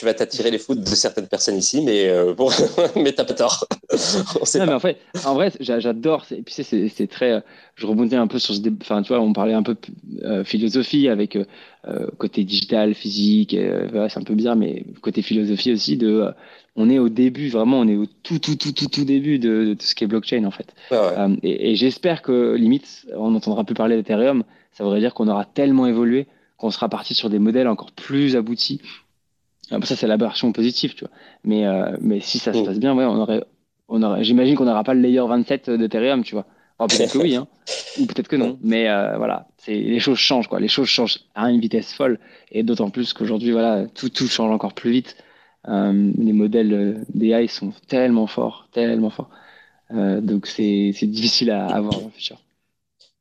tu 0.01 0.05
vas 0.05 0.15
t'attirer 0.15 0.49
les 0.49 0.57
foudres 0.57 0.81
de 0.81 0.95
certaines 0.95 1.27
personnes 1.27 1.57
ici, 1.57 1.79
mais 1.85 2.09
euh, 2.09 2.33
bon, 2.33 2.49
mais 2.95 3.11
t'as 3.11 3.23
pas 3.23 3.35
tort. 3.35 3.67
non, 4.55 4.65
mais 4.65 4.73
en 4.73 4.79
fait, 4.79 4.97
en 5.25 5.35
vrai, 5.35 5.51
j'adore. 5.59 6.25
Et 6.31 6.41
puis 6.41 6.55
c'est 6.55 7.07
très. 7.07 7.33
Euh, 7.33 7.39
je 7.75 7.85
rebondis 7.85 8.15
un 8.15 8.25
peu 8.25 8.39
sur 8.39 8.55
ce. 8.55 8.61
Enfin, 8.81 9.03
tu 9.03 9.09
vois, 9.09 9.21
on 9.21 9.31
parlait 9.31 9.53
un 9.53 9.61
peu 9.61 9.75
euh, 10.23 10.43
philosophie 10.43 11.07
avec 11.07 11.37
côté 12.17 12.43
digital, 12.43 12.95
physique. 12.95 13.55
c'est 13.55 14.17
un 14.17 14.23
peu 14.23 14.33
bizarre, 14.33 14.55
mais 14.55 14.85
côté 15.01 15.21
philosophie 15.21 15.71
aussi. 15.71 15.97
De, 15.97 16.31
on 16.75 16.89
est 16.89 16.97
au 16.97 17.09
début, 17.09 17.49
vraiment, 17.49 17.79
on 17.79 17.87
est 17.87 17.95
au 17.95 18.07
tout, 18.23 18.39
tout, 18.39 18.55
tout, 18.55 18.71
tout, 18.71 18.87
tout 18.87 19.05
début 19.05 19.37
de, 19.37 19.75
de 19.75 19.81
ce 19.81 19.93
qui 19.93 20.03
est 20.03 20.07
blockchain 20.07 20.45
en 20.45 20.51
fait. 20.51 20.73
et, 21.43 21.71
et 21.71 21.75
j'espère 21.75 22.23
que 22.23 22.55
limite, 22.55 23.05
on 23.15 23.29
n'entendra 23.29 23.63
plus 23.65 23.75
parler 23.75 23.97
d'Ethereum. 23.97 24.43
Ça 24.71 24.83
voudrait 24.83 24.99
dire 24.99 25.13
qu'on 25.13 25.27
aura 25.27 25.45
tellement 25.45 25.85
évolué 25.85 26.25
qu'on 26.61 26.69
sera 26.69 26.89
parti 26.89 27.15
sur 27.15 27.31
des 27.31 27.39
modèles 27.39 27.67
encore 27.67 27.91
plus 27.91 28.35
aboutis 28.35 28.81
ça, 29.83 29.95
c'est 29.95 30.07
la 30.07 30.17
version 30.17 30.51
positive, 30.51 30.95
tu 30.95 31.05
vois. 31.05 31.13
Mais, 31.43 31.65
euh, 31.65 31.95
mais 32.01 32.19
si 32.19 32.39
ça 32.39 32.53
se 32.53 32.59
mm. 32.59 32.65
passe 32.65 32.79
bien, 32.79 32.95
ouais, 32.95 33.05
on 33.05 33.17
aurait, 33.17 33.43
on 33.87 34.03
aurait, 34.03 34.23
j'imagine 34.23 34.55
qu'on 34.55 34.65
n'aura 34.65 34.83
pas 34.83 34.93
le 34.93 35.01
layer 35.01 35.25
27 35.25 35.69
d'Ethereum, 35.69 36.23
tu 36.23 36.35
vois. 36.35 36.45
peut-être 36.77 37.13
que 37.13 37.17
oui, 37.17 37.35
hein. 37.35 37.47
ou 37.99 38.05
peut-être 38.05 38.27
que 38.27 38.35
non. 38.35 38.57
Mais 38.61 38.89
euh, 38.89 39.17
voilà, 39.17 39.47
c'est, 39.57 39.75
les 39.75 39.99
choses 39.99 40.17
changent, 40.17 40.47
quoi. 40.47 40.59
Les 40.59 40.67
choses 40.67 40.87
changent 40.87 41.19
à 41.35 41.49
une 41.49 41.59
vitesse 41.59 41.93
folle. 41.93 42.19
Et 42.51 42.63
d'autant 42.63 42.89
plus 42.89 43.13
qu'aujourd'hui, 43.13 43.51
voilà, 43.51 43.85
tout, 43.87 44.09
tout 44.09 44.27
change 44.27 44.51
encore 44.51 44.73
plus 44.73 44.91
vite. 44.91 45.15
Euh, 45.67 46.11
les 46.17 46.33
modèles 46.33 47.05
d'AI 47.13 47.47
sont 47.47 47.71
tellement 47.87 48.27
forts, 48.27 48.67
tellement 48.71 49.09
forts. 49.09 49.29
donc, 49.91 50.47
c'est, 50.47 50.91
c'est 50.93 51.07
difficile 51.07 51.51
à 51.51 51.67
avoir 51.67 51.93
dans 51.93 52.07
le 52.07 52.11
futur. 52.11 52.37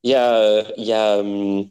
Il 0.02 0.10
y 0.10 0.14
a, 0.14 0.64
il 0.78 0.84
y 0.84 0.92
a 0.92 1.18
hum, 1.18 1.66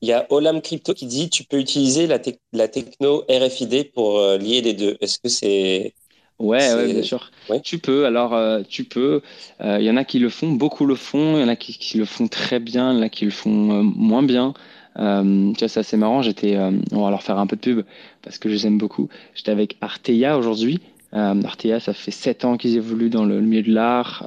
il 0.00 0.08
y 0.08 0.12
a 0.12 0.26
Olam 0.30 0.60
Crypto 0.60 0.94
qui 0.94 1.06
dit 1.06 1.28
tu 1.28 1.44
peux 1.44 1.58
utiliser 1.58 2.06
la, 2.06 2.18
la 2.52 2.68
techno 2.68 3.24
RFID 3.28 3.92
pour 3.92 4.18
euh, 4.18 4.38
lier 4.38 4.60
les 4.60 4.74
deux. 4.74 4.96
Est-ce 5.00 5.18
que 5.18 5.28
c'est 5.28 5.94
Ouais, 6.38 6.72
ouais, 6.72 6.92
bien 6.92 7.02
sûr. 7.02 7.32
Tu 7.64 7.78
peux. 7.78 8.06
Alors, 8.06 8.32
euh, 8.32 8.60
tu 8.68 8.84
peux. 8.84 9.22
Euh, 9.60 9.78
il 9.80 9.84
y 9.84 9.90
en 9.90 9.96
a 9.96 10.04
qui 10.04 10.20
le 10.20 10.28
font, 10.28 10.52
beaucoup 10.52 10.86
le 10.86 10.94
font. 10.94 11.36
Il 11.36 11.40
y 11.40 11.44
en 11.44 11.48
a 11.48 11.56
qui, 11.56 11.98
le 11.98 12.04
font 12.04 12.28
très 12.28 12.60
bien, 12.60 12.92
il 12.92 12.98
y 12.98 13.00
en 13.00 13.02
a 13.02 13.08
qui 13.08 13.24
le 13.24 13.32
font 13.32 13.48
moins 13.48 14.22
bien. 14.22 14.54
tu 14.94 15.02
vois, 15.02 15.68
c'est 15.68 15.80
assez 15.80 15.96
marrant. 15.96 16.22
J'étais, 16.22 16.56
on 16.92 17.02
va 17.02 17.10
leur 17.10 17.24
faire 17.24 17.38
un 17.38 17.48
peu 17.48 17.56
de 17.56 17.60
pub 17.60 17.84
parce 18.22 18.38
que 18.38 18.48
je 18.48 18.54
les 18.54 18.66
aime 18.68 18.78
beaucoup. 18.78 19.08
J'étais 19.34 19.50
avec 19.50 19.78
Arteia 19.80 20.38
aujourd'hui. 20.38 20.78
Arteia, 21.10 21.80
ça 21.80 21.92
fait 21.92 22.12
sept 22.12 22.44
ans 22.44 22.56
qu'ils 22.56 22.76
évoluent 22.76 23.10
dans 23.10 23.24
le, 23.24 23.40
milieu 23.40 23.62
de 23.62 23.72
l'art, 23.72 24.22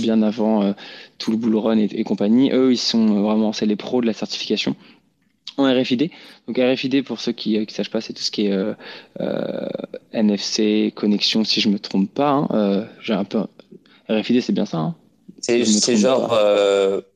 bien 0.00 0.22
avant 0.22 0.74
tout 1.18 1.30
le 1.30 1.36
Bull 1.36 1.56
Run 1.56 1.76
et, 1.76 1.90
et, 1.92 2.04
compagnie. 2.04 2.52
Eux, 2.52 2.72
ils 2.72 2.78
sont 2.78 3.20
vraiment, 3.20 3.52
c'est 3.52 3.66
les 3.66 3.76
pros 3.76 4.00
de 4.00 4.06
la 4.06 4.14
certification 4.14 4.76
en 5.60 5.80
RFID. 5.80 6.10
Donc 6.46 6.58
RFID, 6.58 7.04
pour 7.04 7.20
ceux 7.20 7.32
qui 7.32 7.58
ne 7.58 7.66
sachent 7.68 7.90
pas, 7.90 8.00
c'est 8.00 8.12
tout 8.12 8.22
ce 8.22 8.30
qui 8.30 8.46
est 8.46 8.52
euh, 8.52 8.74
euh, 9.20 9.68
NFC, 10.12 10.92
connexion, 10.94 11.44
si 11.44 11.60
je 11.60 11.68
me 11.68 11.78
trompe 11.78 12.12
pas. 12.12 12.30
Hein. 12.30 12.48
Euh, 12.52 12.84
j'ai 13.00 13.14
un 13.14 13.24
peu... 13.24 13.40
RFID, 14.08 14.42
c'est 14.42 14.52
bien 14.52 14.66
ça 14.66 14.78
hein. 14.78 14.96
C'est 15.42 15.64
genre, 15.96 16.28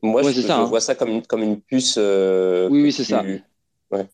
moi 0.03 0.22
je, 0.22 0.40
ça, 0.40 0.59
hein. 0.59 0.64
vois 0.64 0.80
ça 0.80 0.95
comme, 0.95 1.20
comme 1.26 1.42
une 1.42 1.61
puce. 1.61 1.99
oui, 1.99 2.82
oui, 2.82 2.92
c'est 2.92 3.05
ça. 3.05 3.22
Ouais. 3.90 4.07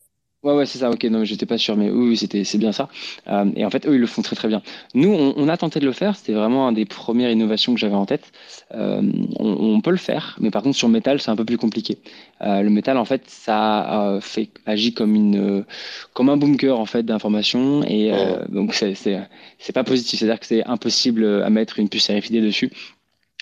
Ouais, 0.42 0.54
ouais, 0.54 0.64
c'est 0.64 0.78
ça. 0.78 0.90
Ok, 0.90 1.04
non, 1.04 1.22
j'étais 1.22 1.44
pas 1.44 1.58
sûr, 1.58 1.76
mais 1.76 1.90
oui, 1.90 2.16
c'était, 2.16 2.44
c'est 2.44 2.56
bien 2.56 2.72
ça. 2.72 2.88
Euh, 3.28 3.50
et 3.56 3.64
en 3.66 3.68
fait, 3.68 3.86
eux, 3.86 3.94
ils 3.94 4.00
le 4.00 4.06
font 4.06 4.22
très, 4.22 4.34
très 4.34 4.48
bien. 4.48 4.62
Nous, 4.94 5.10
on, 5.10 5.48
a 5.50 5.56
tenté 5.58 5.80
de 5.80 5.84
le 5.84 5.92
faire. 5.92 6.16
C'était 6.16 6.32
vraiment 6.32 6.66
une 6.70 6.74
des 6.74 6.86
premières 6.86 7.30
innovations 7.30 7.74
que 7.74 7.80
j'avais 7.80 7.94
en 7.94 8.06
tête. 8.06 8.32
Euh, 8.72 9.02
on, 9.38 9.82
peut 9.82 9.90
le 9.90 9.98
faire, 9.98 10.36
mais 10.40 10.50
par 10.50 10.62
contre, 10.62 10.76
sur 10.78 10.88
métal, 10.88 11.20
c'est 11.20 11.30
un 11.30 11.36
peu 11.36 11.44
plus 11.44 11.58
compliqué. 11.58 11.98
Euh, 12.40 12.62
le 12.62 12.70
métal, 12.70 12.96
en 12.96 13.04
fait, 13.04 13.22
ça 13.28 14.18
fait 14.22 14.48
agit 14.64 14.94
comme 14.94 15.14
une, 15.14 15.66
comme 16.14 16.30
un 16.30 16.38
bunker 16.38 16.78
en 16.78 16.86
fait 16.86 17.02
d'informations, 17.02 17.82
et 17.84 18.10
donc 18.48 18.74
c'est, 18.74 18.94
c'est, 18.94 19.20
c'est 19.58 19.72
pas 19.74 19.84
positif. 19.84 20.20
C'est-à-dire 20.20 20.40
que 20.40 20.46
c'est 20.46 20.64
impossible 20.64 21.42
à 21.42 21.50
mettre 21.50 21.78
une 21.78 21.88
puce 21.90 22.10
RFID 22.10 22.42
dessus. 22.42 22.70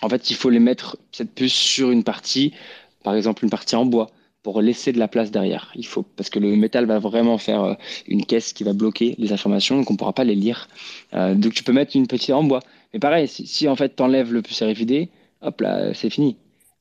En 0.02 0.08
fait, 0.08 0.30
il 0.30 0.36
faut 0.36 0.50
les 0.50 0.60
mettre 0.60 0.96
cette 1.12 1.32
puce 1.34 1.54
sur 1.54 1.90
une 1.90 2.02
partie, 2.04 2.54
par 3.04 3.14
exemple 3.14 3.44
une 3.44 3.50
partie 3.50 3.76
en 3.76 3.84
bois 3.84 4.10
pour 4.42 4.62
laisser 4.62 4.92
de 4.92 4.98
la 4.98 5.08
place 5.08 5.30
derrière. 5.30 5.72
Il 5.74 5.86
faut 5.86 6.02
parce 6.02 6.30
que 6.30 6.38
le 6.38 6.54
métal 6.56 6.86
va 6.86 6.98
vraiment 6.98 7.38
faire 7.38 7.62
euh, 7.62 7.74
une 8.06 8.24
caisse 8.24 8.52
qui 8.52 8.64
va 8.64 8.72
bloquer 8.72 9.14
les 9.18 9.32
informations, 9.32 9.76
donc 9.76 9.90
on 9.90 9.96
pourra 9.96 10.12
pas 10.12 10.24
les 10.24 10.34
lire. 10.34 10.68
Euh, 11.14 11.34
donc 11.34 11.54
tu 11.54 11.64
peux 11.64 11.72
mettre 11.72 11.96
une 11.96 12.06
petite 12.06 12.30
en 12.30 12.44
bois. 12.44 12.60
Mais 12.92 13.00
pareil, 13.00 13.28
si, 13.28 13.68
en 13.68 13.76
fait 13.76 13.96
tu 13.96 14.02
enlèves 14.02 14.32
le 14.32 14.42
puce 14.42 14.62
RFID, 14.62 15.08
hop 15.42 15.60
là, 15.60 15.92
c'est 15.94 16.10
fini. 16.10 16.36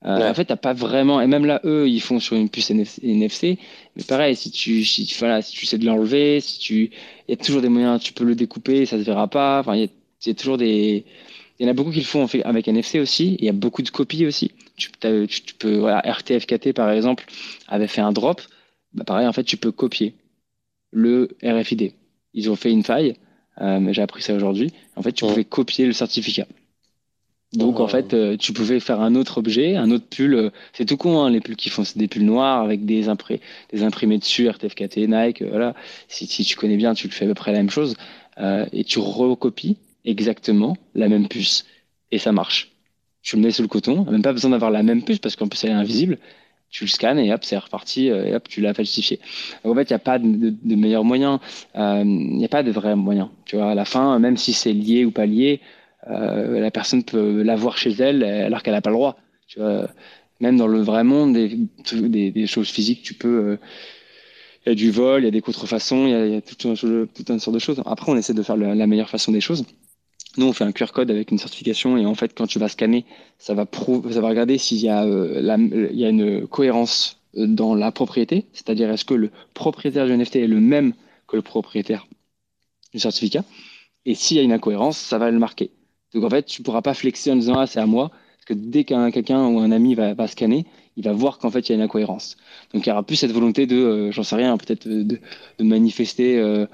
Euh, 0.05 0.29
en 0.29 0.33
fait, 0.35 0.45
t'as 0.45 0.57
pas 0.57 0.73
vraiment, 0.73 1.21
et 1.21 1.27
même 1.27 1.45
là, 1.45 1.59
eux, 1.65 1.89
ils 1.89 1.99
font 2.01 2.19
sur 2.19 2.35
une 2.35 2.49
puce 2.49 2.69
NFC. 2.69 3.57
Mais 3.95 4.03
pareil, 4.03 4.35
si 4.35 4.51
tu, 4.51 4.85
si, 4.85 5.11
voilà, 5.17 5.41
si 5.41 5.53
tu 5.53 5.65
sais 5.65 5.79
de 5.79 5.85
l'enlever, 5.85 6.39
si 6.39 6.59
tu, 6.59 6.91
il 7.27 7.31
y 7.31 7.33
a 7.33 7.37
toujours 7.37 7.61
des 7.61 7.69
moyens, 7.69 8.01
tu 8.01 8.13
peux 8.13 8.23
le 8.23 8.35
découper, 8.35 8.85
ça 8.85 8.97
se 8.97 9.03
verra 9.03 9.27
pas. 9.27 9.59
Enfin, 9.59 9.75
il 9.75 9.89
y, 10.25 10.29
a 10.29 10.33
toujours 10.35 10.57
des, 10.57 11.05
il 11.59 11.65
y 11.65 11.69
en 11.69 11.71
a 11.71 11.73
beaucoup 11.73 11.91
qui 11.91 11.99
le 11.99 12.05
font 12.05 12.27
avec 12.45 12.67
NFC 12.67 12.99
aussi. 12.99 13.35
Il 13.39 13.45
y 13.45 13.49
a 13.49 13.53
beaucoup 13.53 13.81
de 13.81 13.89
copies 13.89 14.25
aussi. 14.25 14.51
Tu, 14.75 14.91
tu, 15.27 15.53
peux, 15.55 15.77
voilà, 15.77 16.01
RTFKT 16.01 16.73
par 16.73 16.91
exemple 16.91 17.25
avait 17.67 17.87
fait 17.87 18.01
un 18.01 18.11
drop. 18.11 18.41
Bah, 18.93 19.03
pareil, 19.03 19.27
en 19.27 19.33
fait, 19.33 19.43
tu 19.43 19.57
peux 19.57 19.71
copier 19.71 20.15
le 20.91 21.29
RFID. 21.43 21.93
Ils 22.33 22.51
ont 22.51 22.55
fait 22.55 22.71
une 22.71 22.83
faille, 22.83 23.15
euh, 23.61 23.79
mais 23.79 23.93
j'ai 23.93 24.03
appris 24.03 24.21
ça 24.21 24.35
aujourd'hui. 24.35 24.71
En 24.95 25.01
fait, 25.01 25.13
tu 25.13 25.25
pouvais 25.25 25.45
copier 25.45 25.87
le 25.87 25.93
certificat. 25.93 26.45
Donc, 27.53 27.79
en 27.79 27.87
fait, 27.87 28.13
euh, 28.13 28.35
tu 28.37 28.51
pouvais 28.51 28.79
faire 28.79 28.99
un 28.99 29.15
autre 29.15 29.37
objet, 29.37 29.77
un 29.77 29.89
autre 29.89 30.05
pull. 30.05 30.35
Euh, 30.35 30.49
c'est 30.73 30.85
tout 30.85 30.97
con, 30.97 31.21
hein, 31.23 31.29
les 31.29 31.39
pulls 31.39 31.55
qui 31.55 31.69
font, 31.69 31.85
c'est 31.85 31.97
des 31.97 32.09
pulls 32.09 32.25
noirs 32.25 32.61
avec 32.61 32.85
des, 32.85 33.07
des 33.71 33.83
imprimés 33.83 34.17
dessus, 34.17 34.49
RTFKT, 34.49 35.07
Nike. 35.07 35.41
voilà. 35.41 35.73
Si, 36.07 36.27
si, 36.27 36.43
tu 36.43 36.55
connais 36.55 36.75
bien, 36.75 36.93
tu 36.93 37.07
le 37.07 37.13
fais 37.13 37.25
à 37.25 37.27
peu 37.29 37.33
près 37.33 37.53
la 37.53 37.59
même 37.59 37.69
chose. 37.69 37.95
et 38.37 38.83
tu 38.83 38.99
recopies 38.99 39.77
exactement 40.07 40.77
la 40.95 41.09
même 41.09 41.27
puce 41.27 41.65
et 42.11 42.17
ça 42.17 42.31
marche. 42.31 42.71
Tu 43.21 43.35
le 43.35 43.41
mets 43.41 43.51
sous 43.51 43.61
le 43.61 43.67
coton, 43.67 44.05
même 44.09 44.21
pas 44.21 44.33
besoin 44.33 44.51
d'avoir 44.51 44.71
la 44.71 44.81
même 44.81 45.03
puce 45.03 45.19
parce 45.19 45.35
qu'en 45.35 45.47
plus 45.47 45.63
elle 45.65 45.71
est 45.71 45.73
invisible. 45.73 46.17
Tu 46.69 46.83
le 46.83 46.89
scannes 46.89 47.19
et 47.19 47.33
hop, 47.33 47.43
c'est 47.43 47.57
reparti 47.57 48.09
euh, 48.09 48.25
et 48.25 48.35
hop, 48.35 48.47
tu 48.47 48.59
l'as 48.61 48.73
falsifié. 48.73 49.19
en 49.63 49.73
fait, 49.73 49.83
il 49.83 49.93
n'y 49.93 49.95
a 49.95 49.99
pas 49.99 50.19
de, 50.19 50.75
meilleur 50.75 51.03
moyen, 51.05 51.39
euh, 51.75 52.03
il 52.03 52.37
n'y 52.37 52.45
a 52.45 52.49
pas 52.49 52.63
de 52.63 52.71
vrai 52.71 52.95
moyen. 52.95 53.31
Tu 53.45 53.55
vois, 53.55 53.71
à 53.71 53.75
la 53.75 53.85
fin, 53.85 54.19
même 54.19 54.35
si 54.35 54.51
c'est 54.53 54.73
lié 54.73 55.05
ou 55.05 55.11
pas 55.11 55.25
lié, 55.25 55.61
euh, 56.09 56.59
la 56.59 56.71
personne 56.71 57.03
peut 57.03 57.41
l'avoir 57.41 57.77
chez 57.77 57.91
elle 57.91 58.23
alors 58.23 58.63
qu'elle 58.63 58.73
n'a 58.73 58.81
pas 58.81 58.89
le 58.89 58.97
droit. 58.97 59.17
Tu 59.47 59.59
vois, 59.59 59.87
même 60.41 60.57
dans 60.57 60.67
le 60.67 60.81
vrai 60.81 61.05
monde 61.05 61.33
des, 61.33 62.31
des, 62.31 62.47
choses 62.47 62.69
physiques, 62.69 63.01
tu 63.01 63.13
peux 63.13 63.57
il 64.65 64.69
y 64.69 64.71
a 64.73 64.75
du 64.75 64.91
vol, 64.91 65.21
il 65.21 65.25
y 65.25 65.27
a 65.29 65.31
des 65.31 65.41
contrefaçons, 65.41 66.05
il 66.07 66.11
y 66.11 66.13
a, 66.13 66.25
il 66.25 66.33
y 66.33 66.35
a 66.35 66.41
toute, 66.41 66.65
une, 66.65 66.75
sorte 66.75 67.53
de 67.53 67.59
choses. 67.59 67.81
Après, 67.85 68.11
on 68.11 68.17
essaie 68.17 68.33
de 68.33 68.43
faire 68.43 68.57
la 68.57 68.87
meilleure 68.87 69.09
façon 69.09 69.31
des 69.31 69.39
choses. 69.39 69.63
Nous, 70.37 70.45
on 70.45 70.53
fait 70.53 70.63
un 70.63 70.71
QR 70.71 70.91
code 70.93 71.09
avec 71.09 71.31
une 71.31 71.39
certification 71.39 71.97
et 71.97 72.05
en 72.05 72.15
fait, 72.15 72.33
quand 72.35 72.47
tu 72.47 72.59
vas 72.59 72.69
scanner, 72.69 73.05
ça 73.39 73.53
va, 73.55 73.65
regarder 73.71 74.57
s'il 74.57 74.77
y, 74.77 74.89
a, 74.89 75.03
euh, 75.03 75.89
y 75.93 76.05
a 76.05 76.09
une 76.09 76.47
cohérence 76.47 77.19
dans 77.33 77.75
la 77.75 77.91
propriété, 77.91 78.45
c'est-à-dire 78.53 78.91
est-ce 78.91 79.05
que 79.05 79.13
le 79.13 79.31
propriétaire 79.53 80.05
du 80.05 80.15
NFT 80.15 80.37
est 80.37 80.47
le 80.47 80.59
même 80.59 80.93
que 81.27 81.35
le 81.35 81.41
propriétaire 81.41 82.07
du 82.93 82.99
certificat? 82.99 83.43
Et 84.05 84.15
s'il 84.15 84.37
y 84.37 84.39
a 84.39 84.43
une 84.43 84.53
incohérence, 84.53 84.97
ça 84.97 85.17
va 85.17 85.29
le 85.29 85.39
marquer. 85.39 85.71
Donc 86.13 86.23
en 86.23 86.29
fait, 86.29 86.43
tu 86.43 86.61
ne 86.61 86.65
pourras 86.65 86.81
pas 86.81 86.93
flexer 86.93 87.31
en 87.31 87.35
disant 87.35 87.55
ah 87.57 87.67
c'est 87.67 87.79
à 87.79 87.85
moi, 87.85 88.09
parce 88.09 88.45
que 88.45 88.53
dès 88.53 88.83
qu'un 88.83 89.11
quelqu'un 89.11 89.45
ou 89.47 89.59
un 89.59 89.71
ami 89.71 89.95
va, 89.95 90.27
scanner, 90.27 90.65
il 90.95 91.03
va 91.03 91.11
voir 91.11 91.37
qu'en 91.37 91.51
fait 91.51 91.67
il 91.67 91.71
y 91.71 91.73
a 91.73 91.75
une 91.75 91.81
incohérence. 91.81 92.37
Donc 92.73 92.85
il 92.85 92.89
y 92.89 92.91
aura 92.91 93.03
plus 93.03 93.17
cette 93.17 93.31
volonté 93.31 93.65
de, 93.67 93.75
euh, 93.75 94.11
j'en 94.11 94.23
sais 94.23 94.35
rien, 94.35 94.57
peut-être 94.57 94.87
de, 94.87 95.19
manifester, 95.59 96.39
euh, 96.39 96.65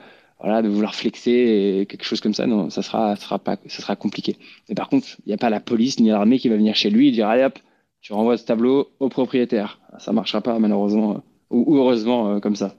voilà, 0.43 0.61
de 0.61 0.69
vouloir 0.69 0.93
flexer 0.93 1.31
et 1.31 1.85
quelque 1.87 2.03
chose 2.03 2.21
comme 2.21 2.33
ça. 2.33 2.45
Non, 2.45 2.69
ça 2.69 2.83
sera, 2.83 3.15
ça 3.15 3.23
sera 3.23 3.39
pas, 3.39 3.57
ça 3.67 3.81
sera 3.81 3.95
compliqué. 3.95 4.37
Mais 4.69 4.75
par 4.75 4.89
contre, 4.89 5.07
il 5.25 5.29
n'y 5.29 5.33
a 5.33 5.37
pas 5.37 5.49
la 5.49 5.59
police 5.59 5.99
ni 5.99 6.09
l'armée 6.09 6.37
qui 6.37 6.49
va 6.49 6.57
venir 6.57 6.75
chez 6.75 6.89
lui 6.89 7.07
et 7.07 7.11
dire 7.11 7.27
allez 7.27 7.45
hop, 7.45 7.57
tu 8.01 8.13
renvoies 8.13 8.37
ce 8.37 8.45
tableau 8.45 8.91
au 8.99 9.09
propriétaire. 9.09 9.79
Ça 9.99 10.11
marchera 10.11 10.41
pas 10.41 10.59
malheureusement 10.59 11.23
ou 11.49 11.77
heureusement 11.77 12.39
comme 12.39 12.55
ça. 12.55 12.75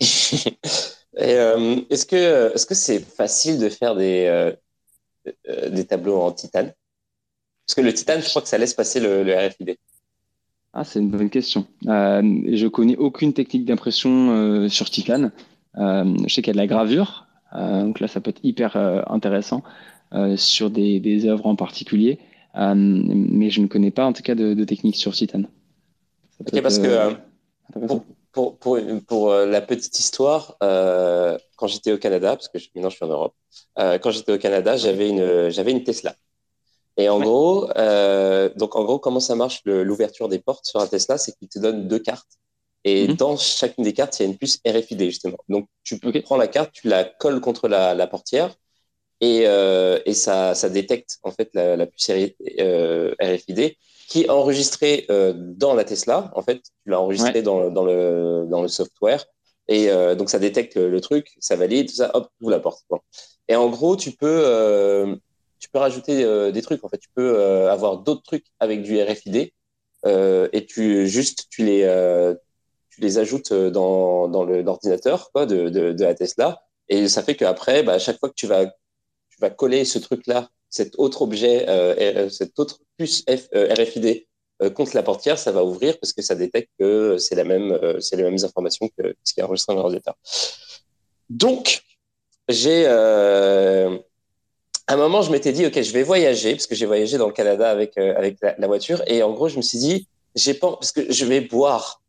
Euh, 1.18 1.80
est-ce 1.88 2.04
que 2.04 2.54
est-ce 2.54 2.66
que 2.66 2.74
c'est 2.74 2.98
facile 2.98 3.58
de 3.58 3.68
faire 3.68 3.96
des 3.96 4.26
euh, 4.26 4.52
euh, 5.48 5.70
des 5.70 5.86
tableaux 5.86 6.20
en 6.20 6.32
titane? 6.32 6.74
Parce 7.66 7.74
que 7.74 7.80
le 7.80 7.94
titane, 7.94 8.22
je 8.22 8.28
crois 8.28 8.42
que 8.42 8.48
ça 8.48 8.58
laisse 8.58 8.74
passer 8.74 9.00
le, 9.00 9.34
RFID. 9.34 9.76
Ah, 10.72 10.84
c'est 10.84 10.98
une 10.98 11.10
bonne 11.10 11.30
question. 11.30 11.66
je 11.82 12.66
connais 12.68 12.96
aucune 12.96 13.32
technique 13.32 13.64
d'impression 13.64 14.68
sur 14.68 14.90
titane. 14.90 15.32
Je 15.76 16.24
sais 16.28 16.42
qu'il 16.42 16.48
y 16.48 16.50
a 16.50 16.52
de 16.54 16.58
la 16.58 16.66
gravure, 16.66 17.26
donc 17.52 18.00
là, 18.00 18.08
ça 18.08 18.20
peut 18.20 18.30
être 18.30 18.40
hyper 18.42 18.76
intéressant 19.10 19.62
sur 20.36 20.70
des, 20.70 21.00
des 21.00 21.26
œuvres 21.26 21.46
en 21.46 21.56
particulier, 21.56 22.18
mais 22.54 23.50
je 23.50 23.60
ne 23.60 23.66
connais 23.66 23.90
pas 23.90 24.04
en 24.04 24.12
tout 24.12 24.22
cas 24.22 24.34
de, 24.34 24.64
technique 24.64 24.96
sur 24.96 25.12
titane. 25.12 25.48
Ok, 26.40 26.60
parce 26.60 26.78
que 26.78 27.16
pour, 28.36 28.58
pour, 28.58 28.78
pour 29.06 29.32
euh, 29.32 29.46
la 29.46 29.62
petite 29.62 29.98
histoire, 29.98 30.56
euh, 30.62 31.38
quand 31.56 31.68
j'étais 31.68 31.92
au 31.92 31.96
Canada, 31.96 32.36
parce 32.36 32.48
que 32.48 32.58
maintenant 32.74 32.90
je 32.90 32.96
suis 32.96 33.04
en 33.06 33.08
Europe, 33.08 33.34
euh, 33.78 33.98
quand 33.98 34.10
j'étais 34.10 34.32
au 34.32 34.38
Canada, 34.38 34.76
j'avais 34.76 35.08
une, 35.08 35.48
j'avais 35.48 35.72
une 35.72 35.82
Tesla. 35.82 36.14
Et 36.98 37.08
en 37.08 37.18
gros, 37.18 37.70
euh, 37.76 38.50
donc 38.56 38.76
en 38.76 38.84
gros, 38.84 38.98
comment 38.98 39.20
ça 39.20 39.34
marche 39.34 39.62
l'ouverture 39.64 40.28
des 40.28 40.38
portes 40.38 40.66
sur 40.66 40.80
un 40.80 40.86
Tesla, 40.86 41.16
c'est 41.16 41.32
qu'il 41.32 41.48
te 41.48 41.58
donne 41.58 41.88
deux 41.88 41.98
cartes. 41.98 42.38
Et 42.88 43.08
mhm. 43.08 43.16
dans 43.16 43.36
chacune 43.36 43.82
des 43.84 43.92
cartes, 43.92 44.18
il 44.18 44.22
y 44.22 44.26
a 44.26 44.28
une 44.28 44.38
puce 44.38 44.60
RFID 44.66 45.02
justement. 45.02 45.38
Donc 45.48 45.68
tu 45.82 45.98
prends 45.98 46.36
la 46.36 46.46
carte, 46.46 46.70
tu 46.72 46.88
la 46.88 47.04
colles 47.04 47.40
contre 47.40 47.68
la, 47.68 47.94
la 47.94 48.06
portière 48.06 48.54
et, 49.20 49.42
euh, 49.46 49.98
et 50.06 50.14
ça, 50.14 50.54
ça 50.54 50.68
détecte 50.68 51.18
en 51.24 51.32
fait 51.32 51.50
la, 51.52 51.76
la 51.76 51.86
puce 51.86 52.10
RFID 52.10 53.76
qui 54.08 54.22
est 54.22 54.30
enregistré 54.30 55.04
euh, 55.10 55.32
dans 55.36 55.74
la 55.74 55.84
Tesla. 55.84 56.30
En 56.36 56.42
fait, 56.42 56.58
tu 56.62 56.90
l'as 56.90 57.00
enregistré 57.00 57.42
dans, 57.42 57.70
dans, 57.70 57.84
le, 57.84 58.46
dans 58.48 58.62
le 58.62 58.68
software. 58.68 59.24
Et 59.68 59.90
euh, 59.90 60.14
donc, 60.14 60.30
ça 60.30 60.38
détecte 60.38 60.76
le, 60.76 61.00
truc, 61.00 61.34
ça 61.40 61.56
valide, 61.56 61.88
tout 61.88 61.96
ça, 61.96 62.12
hop, 62.14 62.28
ouvre 62.40 62.52
la 62.52 62.60
porte. 62.60 62.84
Et 63.48 63.56
en 63.56 63.68
gros, 63.68 63.96
tu 63.96 64.12
peux, 64.12 64.42
euh, 64.46 65.16
tu 65.58 65.68
peux 65.70 65.78
rajouter 65.78 66.24
euh, 66.24 66.52
des 66.52 66.62
trucs. 66.62 66.84
En 66.84 66.88
fait, 66.88 66.98
tu 66.98 67.08
peux 67.14 67.36
euh, 67.36 67.70
avoir 67.70 67.98
d'autres 67.98 68.22
trucs 68.22 68.46
avec 68.60 68.82
du 68.82 69.02
RFID 69.02 69.50
et 70.52 70.66
tu 70.66 71.08
juste 71.08 71.46
tu 71.50 71.64
les, 71.64 71.82
tu 72.96 73.02
les 73.02 73.18
ajoutes 73.18 73.52
dans, 73.52 74.28
dans 74.28 74.44
l'ordinateur 74.44 75.30
de, 75.34 75.44
de, 75.44 75.92
de, 75.92 76.04
la 76.04 76.14
Tesla. 76.14 76.62
Et 76.88 77.08
ça 77.08 77.22
fait 77.22 77.36
qu'après, 77.36 77.82
bah, 77.82 77.94
à 77.94 77.98
chaque 77.98 78.18
fois 78.18 78.30
que 78.30 78.34
tu 78.34 78.46
vas, 78.46 78.66
tu 78.66 79.40
vas 79.40 79.50
coller 79.50 79.84
ce 79.84 79.98
truc-là 79.98 80.48
cet 80.70 80.98
autre 80.98 81.22
objet, 81.22 81.66
euh, 81.68 81.94
euh, 81.98 82.28
cette 82.28 82.58
autre 82.58 82.80
puce 82.98 83.24
euh, 83.28 83.74
RFID 83.74 84.26
contre 84.74 84.96
la 84.96 85.02
portière, 85.02 85.38
ça 85.38 85.52
va 85.52 85.64
ouvrir 85.64 85.98
parce 86.00 86.14
que 86.14 86.22
ça 86.22 86.34
détecte 86.34 86.70
que 86.78 87.18
c'est 87.18 87.34
la 87.34 87.42
les 87.42 88.22
mêmes 88.22 88.38
informations 88.42 88.88
que 88.96 89.14
ce 89.22 89.34
qui 89.34 89.40
est 89.40 89.42
enregistré 89.42 89.74
dans 89.74 89.80
l'ordinateur. 89.80 90.14
Donc, 91.28 91.82
j'ai 92.48 92.86
à 92.86 93.90
un 94.88 94.96
moment, 94.96 95.20
je 95.20 95.30
m'étais 95.30 95.52
dit, 95.52 95.66
ok, 95.66 95.82
je 95.82 95.92
vais 95.92 96.02
voyager 96.02 96.52
parce 96.52 96.66
que 96.66 96.74
j'ai 96.74 96.86
voyagé 96.86 97.18
dans 97.18 97.26
le 97.26 97.34
Canada 97.34 97.68
avec 97.68 97.98
avec 97.98 98.38
la, 98.40 98.54
la, 98.56 98.66
voiture 98.66 99.02
et 99.06 99.22
en 99.22 99.34
gros, 99.34 99.50
je 99.50 99.58
me 99.58 99.62
suis 99.62 99.78
dit, 99.78 100.08
j'ai 100.34 100.54
pas 100.54 100.72
parce 100.72 100.92
que 100.92 101.12
je 101.12 101.26
vais 101.26 101.42
boire 101.42 102.00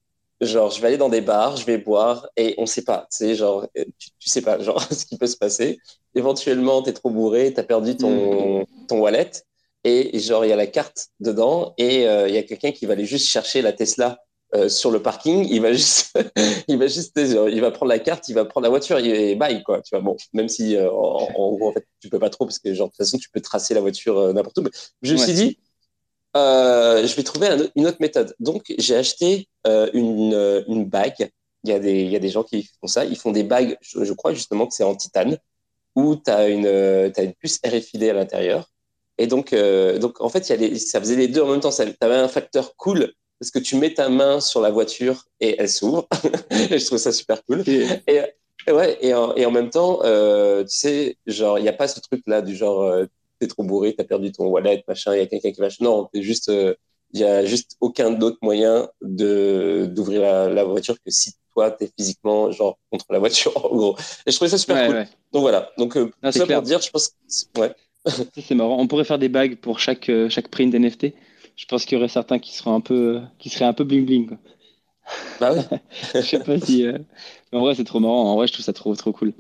genre 0.41 0.71
je 0.71 0.81
vais 0.81 0.87
aller 0.87 0.97
dans 0.97 1.09
des 1.09 1.21
bars, 1.21 1.57
je 1.57 1.65
vais 1.65 1.77
boire 1.77 2.27
et 2.37 2.55
on 2.57 2.65
sait 2.65 2.83
pas, 2.83 3.07
tu 3.11 3.17
sais 3.17 3.35
genre 3.35 3.67
tu, 3.75 4.09
tu, 4.19 4.29
sais 4.29 4.41
pas 4.41 4.59
genre 4.61 4.81
ce 4.81 5.05
qui 5.05 5.17
peut 5.17 5.27
se 5.27 5.37
passer. 5.37 5.79
Éventuellement, 6.15 6.81
tu 6.81 6.89
es 6.89 6.93
trop 6.93 7.09
bourré, 7.09 7.53
tu 7.53 7.59
as 7.59 7.63
perdu 7.63 7.95
ton 7.97 8.61
mm. 8.61 8.65
ton 8.87 8.99
wallet 8.99 9.31
et 9.83 10.19
genre 10.19 10.45
il 10.45 10.49
y 10.49 10.53
a 10.53 10.55
la 10.55 10.67
carte 10.67 11.07
dedans 11.19 11.73
et 11.77 12.07
euh, 12.07 12.27
il 12.27 12.35
y 12.35 12.37
a 12.37 12.43
quelqu'un 12.43 12.71
qui 12.71 12.85
va 12.85 12.93
aller 12.93 13.05
juste 13.05 13.27
chercher 13.27 13.61
la 13.61 13.73
Tesla 13.73 14.19
euh, 14.55 14.69
sur 14.69 14.91
le 14.91 15.01
parking, 15.01 15.45
il 15.49 15.61
va 15.61 15.73
juste 15.73 16.17
il 16.67 16.77
va 16.77 16.87
juste 16.87 17.17
il 17.17 17.61
va 17.61 17.71
prendre 17.71 17.89
la 17.89 17.99
carte, 17.99 18.29
il 18.29 18.33
va 18.33 18.45
prendre 18.45 18.63
la 18.63 18.69
voiture 18.69 18.97
et 18.97 19.35
bye 19.35 19.63
quoi, 19.63 19.81
tu 19.81 19.95
vois. 19.95 20.01
Bon, 20.01 20.15
même 20.33 20.49
si 20.49 20.75
euh, 20.75 20.89
en, 20.91 21.29
en, 21.35 21.51
gros 21.55 21.69
en 21.69 21.73
fait 21.73 21.85
tu 22.01 22.09
peux 22.09 22.19
pas 22.19 22.29
trop 22.29 22.45
parce 22.45 22.59
que 22.59 22.73
genre 22.73 22.87
de 22.87 22.91
toute 22.91 22.97
façon 22.97 23.17
tu 23.17 23.29
peux 23.29 23.41
tracer 23.41 23.73
la 23.73 23.81
voiture 23.81 24.33
n'importe 24.33 24.57
où. 24.59 24.63
Mais 24.63 24.71
je 25.01 25.13
me 25.13 25.17
suis 25.17 25.33
dit 25.33 25.57
euh, 26.37 27.07
je 27.07 27.15
vais 27.15 27.23
trouver 27.23 27.49
une 27.75 27.87
autre 27.87 27.97
méthode. 27.99 28.35
Donc, 28.39 28.73
j'ai 28.77 28.95
acheté 28.95 29.47
euh, 29.65 29.89
une, 29.93 30.33
euh, 30.33 30.63
une, 30.67 30.85
bague. 30.85 31.29
Il 31.63 31.69
y, 31.69 31.73
a 31.73 31.79
des, 31.79 32.01
il 32.01 32.09
y 32.09 32.15
a 32.15 32.19
des 32.19 32.29
gens 32.29 32.43
qui 32.43 32.69
font 32.79 32.87
ça. 32.87 33.05
Ils 33.05 33.17
font 33.17 33.31
des 33.31 33.43
bagues, 33.43 33.77
je, 33.81 34.13
crois 34.13 34.33
justement 34.33 34.67
que 34.67 34.73
c'est 34.73 34.83
en 34.83 34.95
titane, 34.95 35.37
où 35.95 36.15
tu 36.15 36.29
as 36.29 36.47
une, 36.47 36.67
as 36.67 37.21
une 37.21 37.33
puce 37.33 37.59
RFID 37.65 38.03
à 38.03 38.13
l'intérieur. 38.13 38.69
Et 39.17 39.27
donc, 39.27 39.53
donc, 39.99 40.21
en 40.21 40.29
fait, 40.29 40.47
il 40.47 40.51
y 40.51 40.53
a 40.53 40.55
les, 40.57 40.79
ça 40.79 40.99
faisait 40.99 41.15
les 41.15 41.27
deux 41.27 41.41
en 41.41 41.47
même 41.47 41.59
temps. 41.59 41.71
Tu 41.71 41.81
avais 42.01 42.15
un 42.15 42.27
facteur 42.27 42.75
cool 42.75 43.13
parce 43.39 43.51
que 43.51 43.59
tu 43.59 43.75
mets 43.75 43.93
ta 43.93 44.09
main 44.09 44.39
sur 44.39 44.61
la 44.61 44.69
voiture 44.69 45.25
et 45.39 45.55
elle 45.59 45.69
s'ouvre. 45.69 46.07
je 46.51 46.85
trouve 46.85 46.99
ça 46.99 47.11
super 47.11 47.43
cool. 47.45 47.63
Et, 47.67 48.21
ouais, 48.71 48.97
et 49.01 49.13
en, 49.13 49.35
et 49.35 49.45
en 49.45 49.51
même 49.51 49.71
temps, 49.71 49.99
tu 50.03 50.67
sais, 50.67 51.17
genre, 51.25 51.57
il 51.57 51.63
n'y 51.63 51.69
a 51.69 51.73
pas 51.73 51.87
ce 51.87 51.99
truc-là 51.99 52.41
du 52.43 52.55
genre, 52.55 53.07
t'es 53.39 53.47
trop 53.47 53.63
bourré, 53.63 53.93
t'as 53.95 54.03
perdu 54.03 54.31
ton 54.31 54.47
wallet, 54.47 54.83
machin, 54.87 55.15
il 55.15 55.19
y 55.19 55.21
a 55.21 55.27
quelqu'un 55.27 55.51
qui 55.51 55.61
va. 55.61 55.67
Non, 55.79 56.09
t'es 56.11 56.21
juste, 56.21 56.47
il 56.47 56.53
euh, 56.53 56.73
y 57.13 57.23
a 57.23 57.45
juste 57.45 57.77
aucun 57.79 58.19
autre 58.21 58.37
moyen 58.41 58.89
de 59.01 59.87
d'ouvrir 59.89 60.21
la, 60.49 60.63
voiture 60.63 60.95
que 60.95 61.11
si 61.11 61.33
toi 61.53 61.71
t'es 61.71 61.89
physiquement 61.97 62.51
genre 62.51 62.77
contre 62.91 63.05
la 63.09 63.19
voiture 63.19 63.53
en 63.65 63.75
gros. 63.75 63.97
Et 64.25 64.31
je 64.31 64.35
trouvais 64.35 64.49
ça 64.49 64.57
super 64.57 64.87
cool. 64.87 65.07
Donc 65.31 65.41
voilà. 65.41 65.71
Donc 65.77 65.97
euh, 65.97 66.11
ça 66.31 66.45
pour 66.45 66.61
dire, 66.61 66.81
je 66.81 66.89
pense, 66.89 67.11
ouais. 67.57 67.73
c'est 68.37 68.55
marrant. 68.55 68.77
On 68.79 68.87
pourrait 68.87 69.03
faire 69.03 69.19
des 69.19 69.29
bagues 69.29 69.57
pour 69.57 69.79
chaque 69.79 70.09
euh, 70.09 70.29
chaque 70.29 70.49
print 70.49 70.73
NFT. 70.73 71.13
Je 71.55 71.65
pense 71.65 71.85
qu'il 71.85 71.97
y 71.97 71.99
aurait 71.99 72.09
certains 72.09 72.39
qui 72.39 72.55
seraient 72.55 72.71
un 72.71 72.81
peu 72.81 73.21
qui 73.39 73.49
seraient 73.49 73.65
un 73.65 73.73
peu 73.73 73.83
bling 73.83 74.05
bling. 74.05 74.27
Quoi. 74.27 74.37
Bah 75.39 75.53
oui. 75.53 75.77
je 76.15 76.21
sais 76.21 76.39
pas 76.39 76.59
si. 76.59 76.83
Mais 76.83 77.57
en 77.57 77.61
vrai, 77.61 77.75
c'est 77.75 77.83
trop 77.83 77.99
marrant. 77.99 78.31
En 78.31 78.35
vrai, 78.35 78.47
je 78.47 78.53
trouve 78.53 78.65
ça 78.65 78.73
trop 78.73 78.95
trop 78.95 79.13
cool. 79.13 79.33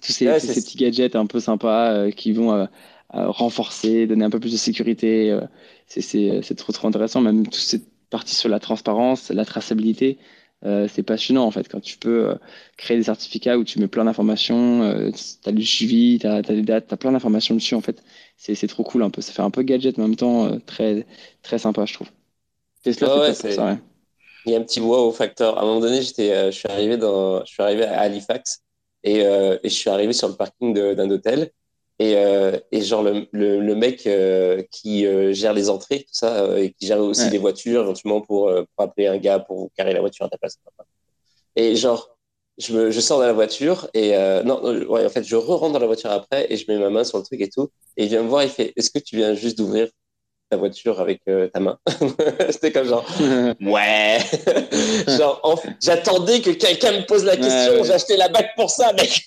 Tous 0.00 0.12
ces, 0.12 0.38
ces 0.38 0.60
petits 0.60 0.76
gadgets 0.76 1.16
un 1.16 1.26
peu 1.26 1.40
sympas 1.40 2.10
qui 2.12 2.32
vont 2.32 2.68
renforcer, 3.10 4.06
donner 4.06 4.24
un 4.24 4.30
peu 4.30 4.40
plus 4.40 4.52
de 4.52 4.56
sécurité. 4.56 5.30
Euh, 5.30 5.40
c'est 5.86 6.54
trop, 6.56 6.72
trop 6.72 6.88
intéressant. 6.88 7.20
Même 7.20 7.44
toute 7.44 7.54
cette 7.54 7.86
partie 8.10 8.34
sur 8.34 8.48
la 8.48 8.60
transparence, 8.60 9.30
la 9.30 9.44
traçabilité, 9.44 10.18
euh, 10.64 10.88
c'est 10.92 11.02
passionnant 11.02 11.44
en 11.44 11.50
fait. 11.50 11.68
Quand 11.68 11.80
tu 11.80 11.98
peux 11.98 12.30
euh, 12.30 12.34
créer 12.76 12.96
des 12.96 13.04
certificats 13.04 13.58
où 13.58 13.64
tu 13.64 13.78
mets 13.78 13.88
plein 13.88 14.04
d'informations, 14.04 15.10
tu 15.12 15.48
as 15.48 15.52
du 15.52 15.64
suivi, 15.64 16.18
tu 16.18 16.26
as, 16.26 16.42
des 16.42 16.62
dates, 16.62 16.88
tu 16.88 16.94
as 16.94 16.96
plein 16.96 17.12
d'informations 17.12 17.54
dessus 17.54 17.74
en 17.74 17.80
fait. 17.80 18.02
C'est 18.36 18.66
trop 18.66 18.82
cool 18.82 19.02
un 19.02 19.10
peu. 19.10 19.20
Ça 19.20 19.32
fait 19.32 19.42
un 19.42 19.50
peu 19.50 19.62
gadget, 19.62 19.98
mais 19.98 20.04
en 20.04 20.08
même 20.08 20.16
temps 20.16 20.58
très, 20.66 21.06
très 21.42 21.58
sympa, 21.58 21.84
je 21.86 21.94
trouve. 21.94 22.08
Tesla, 22.82 23.34
c'est 23.34 23.52
ça, 23.52 23.78
Il 24.44 24.52
y 24.52 24.54
a 24.54 24.58
un 24.58 24.62
petit 24.62 24.80
wow 24.80 25.10
facteur. 25.10 25.58
À 25.58 25.62
un 25.62 25.64
moment 25.64 25.80
donné, 25.80 26.02
je 26.02 26.50
suis 26.52 26.68
arrivé 26.68 26.96
dans, 26.96 27.44
je 27.44 27.50
suis 27.50 27.62
arrivé 27.62 27.84
à 27.84 28.00
Halifax 28.00 28.62
et, 29.02 29.20
et 29.20 29.58
je 29.64 29.68
suis 29.68 29.90
arrivé 29.90 30.12
sur 30.12 30.28
le 30.28 30.34
parking 30.34 30.74
d'un 30.74 31.10
hôtel 31.10 31.50
et, 31.98 32.16
euh, 32.16 32.58
et 32.72 32.82
genre 32.82 33.02
le, 33.02 33.26
le, 33.32 33.60
le 33.60 33.74
mec 33.74 34.06
euh, 34.06 34.62
qui 34.70 35.06
euh, 35.06 35.32
gère 35.32 35.54
les 35.54 35.70
entrées, 35.70 36.00
tout 36.00 36.12
ça, 36.12 36.44
euh, 36.44 36.58
et 36.58 36.72
qui 36.72 36.86
gère 36.86 37.00
aussi 37.00 37.22
ouais. 37.22 37.30
les 37.30 37.38
voitures, 37.38 37.82
éventuellement 37.82 38.20
pour, 38.20 38.52
pour, 38.52 38.84
appeler 38.84 39.06
un 39.06 39.16
gars 39.16 39.38
pour 39.38 39.70
carrer 39.74 39.94
la 39.94 40.00
voiture 40.00 40.26
à 40.26 40.28
ta 40.28 40.36
place. 40.36 40.58
Et 41.56 41.74
genre, 41.74 42.16
je, 42.58 42.74
me, 42.74 42.90
je 42.90 43.00
sors 43.00 43.20
de 43.20 43.24
la 43.24 43.32
voiture 43.32 43.88
et 43.94 44.12
non, 44.44 44.62
ouais, 44.62 45.06
en 45.06 45.08
fait, 45.08 45.24
je 45.24 45.36
re-rentre 45.36 45.72
dans 45.72 45.78
la 45.78 45.86
voiture 45.86 46.10
après 46.10 46.46
et 46.52 46.56
je 46.56 46.70
mets 46.70 46.78
ma 46.78 46.90
main 46.90 47.04
sur 47.04 47.18
le 47.18 47.24
truc 47.24 47.40
et 47.40 47.48
tout. 47.48 47.70
Et 47.96 48.04
il 48.04 48.08
vient 48.08 48.22
me 48.22 48.28
voir, 48.28 48.44
il 48.44 48.50
fait, 48.50 48.72
est-ce 48.76 48.90
que 48.90 48.98
tu 48.98 49.16
viens 49.16 49.34
juste 49.34 49.56
d'ouvrir? 49.56 49.88
Ta 50.48 50.56
voiture 50.56 51.00
avec 51.00 51.22
euh, 51.28 51.48
ta 51.48 51.60
main. 51.60 51.78
C'était 52.50 52.72
comme 52.72 52.86
genre, 52.86 53.04
ouais. 53.60 54.18
genre, 55.08 55.62
j'attendais 55.82 56.40
que 56.40 56.50
quelqu'un 56.50 56.92
me 56.92 57.06
pose 57.06 57.24
la 57.24 57.36
question, 57.36 57.82
j'ai 57.84 57.92
acheté 57.92 58.16
la 58.16 58.28
bague 58.28 58.50
pour 58.56 58.70
ça, 58.70 58.92
mec. 58.92 59.24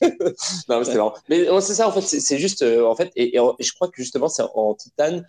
non, 0.69 0.79
mais 0.79 0.85
c'est 0.85 0.95
marrant. 0.95 1.13
Mais 1.29 1.45
c'est 1.61 1.73
ça, 1.73 1.87
en 1.87 1.91
fait, 1.91 2.01
c'est 2.01 2.37
juste, 2.37 2.61
euh, 2.61 2.85
en 2.85 2.95
fait, 2.95 3.11
et, 3.15 3.35
et, 3.35 3.39
je 3.59 3.73
crois 3.73 3.87
que 3.87 4.01
justement, 4.01 4.29
c'est 4.29 4.43
en 4.53 4.73
titane 4.75 5.27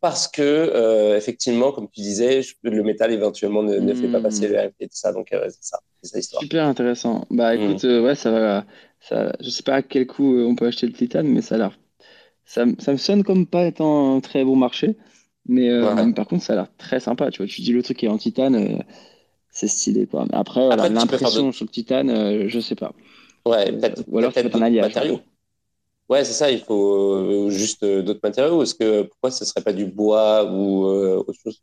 parce 0.00 0.28
que, 0.28 0.42
euh, 0.42 1.16
effectivement, 1.16 1.72
comme 1.72 1.88
tu 1.90 2.00
disais, 2.00 2.42
le 2.62 2.82
métal 2.82 3.12
éventuellement 3.12 3.62
ne, 3.62 3.78
ne 3.78 3.94
fait 3.94 4.06
pas 4.06 4.20
passer 4.20 4.46
le 4.46 4.56
RFP 4.56 4.74
et 4.80 4.88
tout 4.88 4.96
ça. 4.96 5.12
Donc, 5.12 5.28
c'est 5.30 5.50
ça, 5.60 5.80
c'est 6.02 6.10
ça 6.10 6.18
l'histoire. 6.18 6.42
Super 6.42 6.66
intéressant. 6.66 7.26
Bah, 7.30 7.56
mm. 7.56 7.60
écoute, 7.60 7.84
ouais, 7.84 8.14
ça 8.14 8.30
va. 8.30 8.64
Ça, 9.00 9.32
je 9.40 9.48
sais 9.48 9.62
pas 9.62 9.76
à 9.76 9.82
quel 9.82 10.06
coût 10.06 10.38
on 10.40 10.54
peut 10.54 10.66
acheter 10.66 10.86
le 10.86 10.92
titane, 10.92 11.28
mais 11.28 11.40
ça 11.40 11.54
a 11.54 11.58
l'air 11.58 11.78
ça, 12.48 12.64
ça, 12.78 12.92
me 12.92 12.96
sonne 12.96 13.24
comme 13.24 13.46
pas 13.46 13.66
étant 13.66 14.16
un 14.16 14.20
très 14.20 14.42
bon 14.42 14.56
marché. 14.56 14.96
Mais 15.46 15.68
euh, 15.68 16.12
par 16.12 16.26
contre, 16.26 16.42
ça 16.42 16.54
a 16.54 16.56
l'air 16.56 16.68
très 16.78 16.98
sympa. 16.98 17.30
Tu 17.30 17.38
vois, 17.38 17.46
tu 17.46 17.60
dis 17.60 17.72
le 17.72 17.82
truc 17.82 18.02
est 18.02 18.08
en 18.08 18.16
titane, 18.16 18.54
euh, 18.54 18.78
c'est 19.50 19.68
stylé. 19.68 20.06
Quoi. 20.06 20.26
Après, 20.32 20.64
voilà, 20.64 20.88
l'impression 20.88 21.52
sur 21.52 21.64
le 21.66 21.70
titane, 21.70 22.10
euh, 22.10 22.48
je 22.48 22.58
sais 22.58 22.74
pas. 22.74 22.94
Ouais, 23.44 23.70
peut-être. 23.72 24.02
Ou 24.08 24.18
alors 24.18 24.32
peut-être 24.32 24.56
un 24.56 24.62
alliage. 24.62 24.94
Matériaux. 24.94 25.20
Ouais, 26.08 26.24
c'est 26.24 26.32
ça, 26.32 26.50
il 26.50 26.60
faut 26.60 27.14
euh, 27.14 27.50
juste 27.50 27.82
euh, 27.82 28.02
d'autres 28.02 28.20
matériaux. 28.22 28.62
Est-ce 28.62 28.74
que 28.74 29.02
pourquoi 29.02 29.30
ce 29.30 29.44
serait 29.44 29.60
pas 29.60 29.74
du 29.74 29.84
bois 29.84 30.50
ou 30.50 30.84
autre 30.86 31.34
chose? 31.42 31.62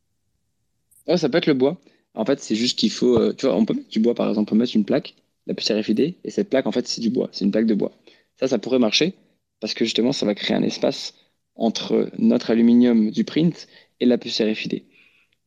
Ouais, 1.07 1.17
Ça 1.17 1.29
peut 1.29 1.39
être 1.39 1.47
le 1.47 1.55
bois. 1.55 1.79
En 2.13 2.25
fait, 2.25 2.39
c'est 2.39 2.55
juste 2.55 2.77
qu'il 2.77 2.91
faut. 2.91 3.33
tu 3.33 3.47
vois, 3.47 3.55
on 3.55 3.65
peut 3.65 3.73
mettre 3.73 3.89
du 3.89 3.99
bois, 3.99 4.13
par 4.13 4.29
exemple, 4.29 4.51
on 4.51 4.55
peut 4.55 4.59
mettre 4.59 4.75
une 4.75 4.86
plaque, 4.86 5.15
la 5.47 5.55
puce 5.55 5.71
RFID, 5.71 6.15
et 6.23 6.29
cette 6.29 6.49
plaque, 6.49 6.67
en 6.67 6.71
fait, 6.71 6.88
c'est 6.88 7.01
du 7.01 7.09
bois. 7.09 7.29
C'est 7.31 7.43
une 7.43 7.51
plaque 7.51 7.65
de 7.65 7.73
bois. 7.73 7.91
Ça, 8.39 8.47
ça 8.47 8.59
pourrait 8.59 8.79
marcher 8.79 9.15
parce 9.60 9.74
que 9.74 9.86
justement, 9.86 10.12
ça 10.12 10.26
va 10.26 10.36
créer 10.36 10.56
un 10.56 10.64
espace 10.64 11.14
entre 11.56 12.10
notre 12.18 12.51
aluminium 12.51 13.12
du 13.12 13.24
print 13.24 13.68
et 13.99 14.06
la 14.06 14.18
puce 14.18 14.41
RFID. 14.41 14.84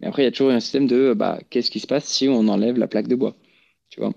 Mais 0.00 0.06
après, 0.06 0.22
il 0.22 0.24
y 0.26 0.28
a 0.28 0.32
toujours 0.32 0.50
un 0.50 0.60
système 0.60 0.86
de 0.86 1.14
bah, 1.14 1.40
qu'est-ce 1.50 1.70
qui 1.70 1.80
se 1.80 1.86
passe 1.86 2.06
si 2.06 2.28
on 2.28 2.48
enlève 2.48 2.78
la 2.78 2.86
plaque 2.86 3.08
de 3.08 3.14
bois. 3.14 3.36
Tu 3.90 4.00
vois? 4.00 4.12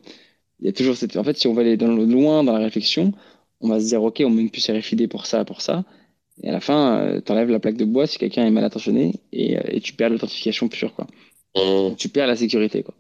Il 0.60 0.68
y 0.68 0.70
a 0.70 0.74
toujours 0.74 0.96
cette... 0.96 1.16
En 1.18 1.24
fait, 1.24 1.38
si 1.38 1.48
on 1.48 1.54
va 1.54 1.62
aller 1.62 1.78
dans 1.78 1.88
loin 1.88 2.44
dans 2.44 2.54
la 2.54 2.60
réflexion, 2.60 3.14
on 3.62 3.68
va 3.68 3.80
se 3.80 3.88
dire, 3.88 4.04
OK, 4.04 4.22
on 4.26 4.30
met 4.30 4.42
une 4.42 4.52
puce 4.52 4.70
RFID 4.70 5.08
pour 5.10 5.26
ça, 5.26 5.44
pour 5.44 5.62
ça. 5.62 5.84
Et 6.44 6.50
à 6.50 6.52
la 6.52 6.60
fin, 6.60 7.00
euh, 7.00 7.22
tu 7.22 7.32
enlèves 7.32 7.50
la 7.50 7.60
plaque 7.60 7.78
de 7.78 7.86
bois 7.86 8.08
si 8.08 8.18
quelqu'un 8.18 8.46
est 8.46 8.52
mal 8.52 8.64
attentionné 8.64 9.14
et, 9.32 9.58
euh, 9.58 9.62
et 9.68 9.82
tu 9.82 9.94
perds 9.94 10.10
l'authentification 10.10 10.68
pure. 10.70 10.94
Quoi. 10.96 11.08
Mmh. 11.56 11.96
Tu 11.98 12.10
perds 12.10 12.28
la 12.28 12.36
sécurité. 12.36 12.84
Quoi. 12.84 12.94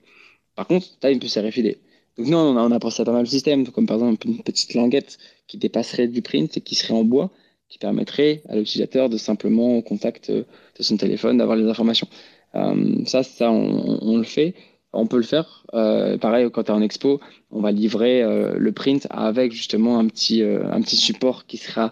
Par 0.55 0.67
contre, 0.67 0.87
tu 0.99 1.07
as 1.07 1.11
une 1.11 1.19
puce 1.19 1.37
RFID. 1.37 1.77
Donc, 2.21 2.29
nous, 2.29 2.37
on 2.37 2.71
a, 2.71 2.79
pensé 2.79 3.01
à 3.01 3.05
pas 3.05 3.13
mal 3.13 3.23
de 3.23 3.29
systèmes, 3.29 3.65
comme 3.65 3.87
par 3.87 3.97
exemple 3.97 4.27
une 4.27 4.43
petite 4.43 4.75
languette 4.75 5.17
qui 5.47 5.57
dépasserait 5.57 6.07
du 6.07 6.21
print 6.21 6.55
et 6.55 6.61
qui 6.61 6.75
serait 6.75 6.93
en 6.93 7.03
bois, 7.03 7.31
qui 7.67 7.79
permettrait 7.79 8.43
à 8.47 8.57
l'utilisateur 8.57 9.09
de 9.09 9.17
simplement, 9.17 9.77
au 9.77 9.81
contact 9.81 10.29
euh, 10.29 10.43
de 10.77 10.83
son 10.83 10.97
téléphone, 10.97 11.37
d'avoir 11.37 11.57
les 11.57 11.67
informations. 11.67 12.07
Euh, 12.53 13.03
ça, 13.05 13.23
ça 13.23 13.49
on, 13.49 14.17
le 14.17 14.23
fait. 14.23 14.53
On 14.93 15.07
peut 15.07 15.17
le 15.17 15.23
faire. 15.23 15.65
Euh, 15.73 16.19
pareil, 16.19 16.47
quand 16.51 16.61
tu 16.61 16.71
es 16.71 16.75
en 16.75 16.83
expo, 16.83 17.19
on 17.49 17.59
va 17.59 17.71
livrer 17.71 18.21
le 18.55 18.71
print 18.71 19.07
avec 19.09 19.51
justement 19.51 19.97
un 19.97 20.05
petit, 20.05 20.43
un 20.43 20.79
petit 20.81 20.97
support 20.97 21.47
qui 21.47 21.57
sera 21.57 21.91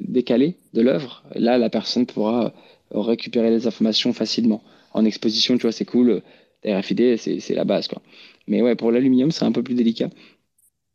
décalé 0.00 0.54
de 0.72 0.82
l'œuvre. 0.82 1.24
Là, 1.34 1.58
la 1.58 1.68
personne 1.68 2.06
pourra 2.06 2.52
récupérer 2.92 3.50
les 3.50 3.66
informations 3.66 4.12
facilement. 4.12 4.62
En 4.94 5.04
exposition, 5.04 5.56
tu 5.56 5.62
vois, 5.62 5.72
c'est 5.72 5.84
cool. 5.84 6.22
RFID, 6.64 7.16
c'est 7.16 7.54
la 7.54 7.64
base. 7.64 7.88
Quoi. 7.88 8.00
Mais 8.48 8.62
ouais, 8.62 8.74
pour 8.74 8.90
l'aluminium, 8.92 9.30
c'est 9.30 9.44
un 9.44 9.52
peu 9.52 9.62
plus 9.62 9.74
délicat. 9.74 10.10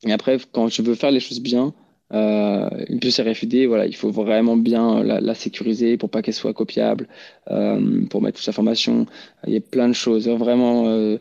Et 0.05 0.11
après, 0.11 0.37
quand 0.51 0.67
je 0.67 0.81
veux 0.81 0.95
faire 0.95 1.11
les 1.11 1.19
choses 1.19 1.39
bien, 1.39 1.73
euh, 2.13 2.69
une 2.87 2.99
puce 2.99 3.19
RFID, 3.19 3.65
voilà, 3.67 3.85
il 3.85 3.95
faut 3.95 4.11
vraiment 4.11 4.55
bien 4.55 5.03
la, 5.03 5.35
sécuriser 5.35 5.97
pour 5.97 6.09
pas 6.09 6.21
qu'elle 6.21 6.33
soit 6.33 6.53
copiable, 6.53 7.07
euh, 7.51 8.05
pour 8.09 8.21
mettre 8.21 8.37
toute 8.37 8.47
l'information. 8.47 9.05
Il 9.45 9.53
y 9.53 9.57
a 9.57 9.61
plein 9.61 9.89
de 9.89 9.93
choses. 9.93 10.29
Hein, 10.29 10.37
vraiment, 10.37 10.87
euh, 10.87 11.17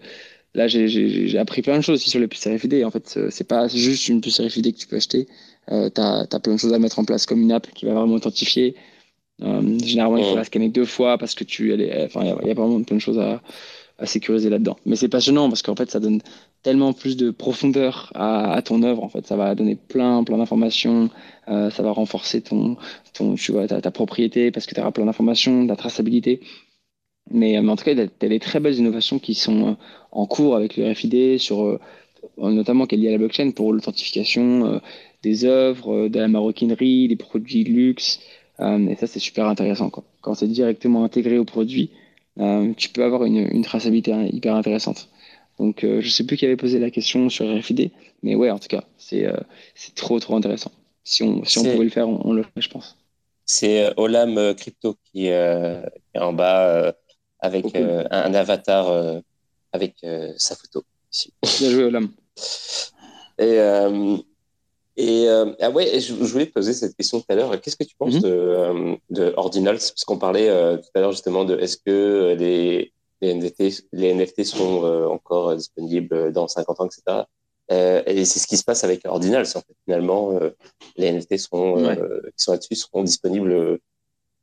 là, 0.54 0.68
j'ai 0.68 1.38
appris 1.38 1.62
plein 1.62 1.78
de 1.78 1.82
choses 1.82 1.96
aussi 1.96 2.10
sur 2.10 2.20
les 2.20 2.28
puces 2.28 2.46
RFID. 2.46 2.84
En 2.84 2.90
fait, 2.90 3.18
c'est 3.30 3.48
pas 3.48 3.68
juste 3.68 4.08
une 4.08 4.20
puce 4.20 4.40
RFID 4.40 4.74
que 4.74 4.78
tu 4.78 4.86
peux 4.86 4.96
acheter. 4.96 5.26
Tu 5.68 5.72
as, 5.72 6.40
plein 6.42 6.54
de 6.54 6.58
choses 6.58 6.72
à 6.72 6.78
mettre 6.78 6.98
en 6.98 7.04
place, 7.04 7.26
comme 7.26 7.42
une 7.42 7.52
app 7.52 7.66
qui 7.74 7.86
va 7.86 7.94
vraiment 7.94 8.14
authentifier. 8.14 8.76
Généralement, 9.40 10.18
il 10.18 10.24
faut 10.24 10.36
la 10.36 10.44
scanner 10.44 10.68
deux 10.68 10.84
fois 10.84 11.18
parce 11.18 11.34
que 11.34 11.44
tu, 11.44 11.72
enfin, 12.04 12.20
il 12.22 12.48
y, 12.48 12.50
a 12.50 12.54
vraiment 12.54 12.82
plein 12.82 12.96
de 12.96 13.02
choses 13.02 13.18
à, 13.18 13.42
à 13.98 14.06
sécuriser 14.06 14.50
là-dedans. 14.50 14.76
Mais 14.84 14.96
c'est 14.96 15.08
passionnant 15.08 15.48
parce 15.48 15.62
qu'en 15.62 15.74
fait, 15.74 15.90
ça 15.90 16.00
donne 16.00 16.20
tellement 16.62 16.92
plus 16.92 17.16
de 17.16 17.30
profondeur 17.30 18.12
à, 18.14 18.60
ton 18.62 18.82
œuvre. 18.82 19.02
En 19.02 19.08
fait, 19.08 19.26
ça 19.26 19.36
va 19.36 19.54
donner 19.54 19.76
plein, 19.76 20.22
plein 20.24 20.38
d'informations. 20.38 21.10
Euh, 21.48 21.70
ça 21.70 21.82
va 21.82 21.92
renforcer 21.92 22.42
ton, 22.42 22.76
ton, 23.14 23.34
tu 23.34 23.52
vois, 23.52 23.66
ta, 23.66 23.90
propriété 23.90 24.50
parce 24.50 24.66
que 24.66 24.74
tu 24.74 24.80
auras 24.80 24.90
plein 24.90 25.06
d'informations, 25.06 25.64
de 25.64 25.68
la 25.68 25.76
traçabilité. 25.76 26.40
Mais, 27.30 27.60
mais, 27.60 27.70
en 27.70 27.76
tout 27.76 27.84
cas, 27.84 27.92
il 27.92 27.98
y 27.98 28.02
a 28.02 28.28
des 28.28 28.40
très 28.40 28.60
belles 28.60 28.76
innovations 28.76 29.18
qui 29.18 29.34
sont 29.34 29.68
euh, 29.68 29.72
en 30.12 30.26
cours 30.26 30.56
avec 30.56 30.76
le 30.76 30.90
RFID, 30.90 31.38
sur, 31.38 31.64
euh, 31.64 31.80
notamment 32.38 32.86
qui 32.86 32.96
est 32.96 32.98
lié 32.98 33.08
à 33.08 33.12
la 33.12 33.18
blockchain 33.18 33.50
pour 33.52 33.72
l'authentification 33.72 34.80
des 35.22 35.44
œuvres, 35.44 36.08
de 36.08 36.18
la 36.18 36.28
maroquinerie, 36.28 37.08
des 37.08 37.16
produits 37.16 37.64
luxe. 37.64 38.20
et 38.60 38.94
ça, 38.96 39.06
c'est 39.06 39.18
super 39.18 39.46
intéressant. 39.46 39.90
Quand 40.20 40.34
c'est 40.34 40.46
directement 40.48 41.04
intégré 41.04 41.38
au 41.38 41.44
produit, 41.44 41.90
euh, 41.92 42.05
tu 42.76 42.88
peux 42.90 43.04
avoir 43.04 43.24
une, 43.24 43.48
une, 43.50 43.62
traçabilité 43.62 44.12
hyper 44.32 44.54
intéressante. 44.54 45.08
Donc, 45.58 45.84
euh, 45.84 46.00
je 46.00 46.08
sais 46.08 46.24
plus 46.24 46.36
qui 46.36 46.44
avait 46.44 46.56
posé 46.56 46.78
la 46.78 46.90
question 46.90 47.30
sur 47.30 47.46
RFID, 47.46 47.90
mais 48.22 48.34
ouais, 48.34 48.50
en 48.50 48.58
tout 48.58 48.68
cas, 48.68 48.84
c'est 48.98 49.24
euh, 49.24 49.36
trop, 49.94 50.20
trop 50.20 50.36
intéressant. 50.36 50.70
Si 51.04 51.22
on, 51.22 51.44
si 51.44 51.58
on 51.58 51.64
pouvait 51.64 51.84
le 51.84 51.90
faire, 51.90 52.08
on, 52.08 52.32
le 52.32 52.42
ferait, 52.42 52.60
je 52.60 52.68
pense. 52.68 52.96
C'est 53.44 53.92
Olam 53.96 54.54
Crypto 54.54 54.96
qui, 55.04 55.26
est 55.26 55.92
en 56.16 56.32
bas 56.32 56.94
avec 57.38 57.64
un 57.76 58.34
avatar 58.34 59.22
avec 59.72 60.04
sa 60.36 60.56
photo. 60.56 60.82
Ici. 61.12 61.32
Bien 61.60 61.70
joué, 61.70 61.84
Olam. 61.84 62.10
Et 63.38 63.60
et 64.96 65.28
euh, 65.28 65.52
ah 65.60 65.70
ouais, 65.70 66.00
je, 66.00 66.14
voulais 66.14 66.46
te 66.46 66.52
poser 66.52 66.72
cette 66.72 66.96
question 66.96 67.20
tout 67.20 67.26
à 67.28 67.34
l'heure. 67.34 67.60
Qu'est-ce 67.60 67.76
que 67.76 67.84
tu 67.84 67.94
penses 67.96 68.14
mhm. 68.14 68.22
de, 68.22 68.96
de, 69.10 69.34
Ordinals? 69.36 69.76
Parce 69.76 70.04
qu'on 70.04 70.18
parlait 70.18 70.48
euh, 70.48 70.78
tout 70.78 70.88
à 70.94 71.00
l'heure 71.00 71.12
justement 71.12 71.44
de 71.44 71.58
est-ce 71.58 71.76
que 71.76 72.34
les, 72.38 72.92
les, 73.20 73.34
NFT, 73.34 73.86
les 73.92 74.14
NFT 74.14 74.44
sont 74.44 74.84
encore 75.10 75.54
disponibles 75.54 76.32
dans 76.32 76.48
50 76.48 76.80
ans, 76.80 76.86
etc. 76.86 77.24
et 78.06 78.24
c'est 78.24 78.38
ce 78.38 78.46
qui 78.46 78.56
se 78.56 78.64
passe 78.64 78.84
avec 78.84 79.04
Ordinals. 79.04 79.46
En 79.54 79.60
fait. 79.60 79.76
Finalement, 79.84 80.38
les 80.96 81.12
NFT 81.12 81.36
sont, 81.38 81.76
qui 81.76 82.44
sont 82.44 82.52
là-dessus 82.52 82.76
seront 82.76 83.02
disponibles 83.02 83.78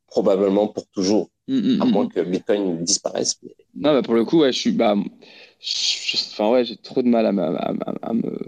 probablement 0.06 0.68
pour 0.68 0.86
toujours, 0.86 1.30
mm, 1.48 1.76
mm, 1.76 1.82
à 1.82 1.84
moins 1.86 2.04
mm, 2.04 2.08
que 2.10 2.20
Bitcoin 2.20 2.84
disparaisse. 2.84 3.40
Non, 3.74 3.92
bah 3.94 4.02
pour 4.02 4.14
le 4.14 4.24
coup, 4.24 4.42
ouais, 4.42 4.52
je 4.52 4.58
suis, 4.58 4.70
bah, 4.70 4.94
enfin 4.94 6.50
ouais, 6.50 6.64
j'ai 6.64 6.76
trop 6.76 7.02
de 7.02 7.08
mal 7.08 7.26
à, 7.26 7.30
à, 7.30 7.74
à 8.02 8.12
me 8.12 8.38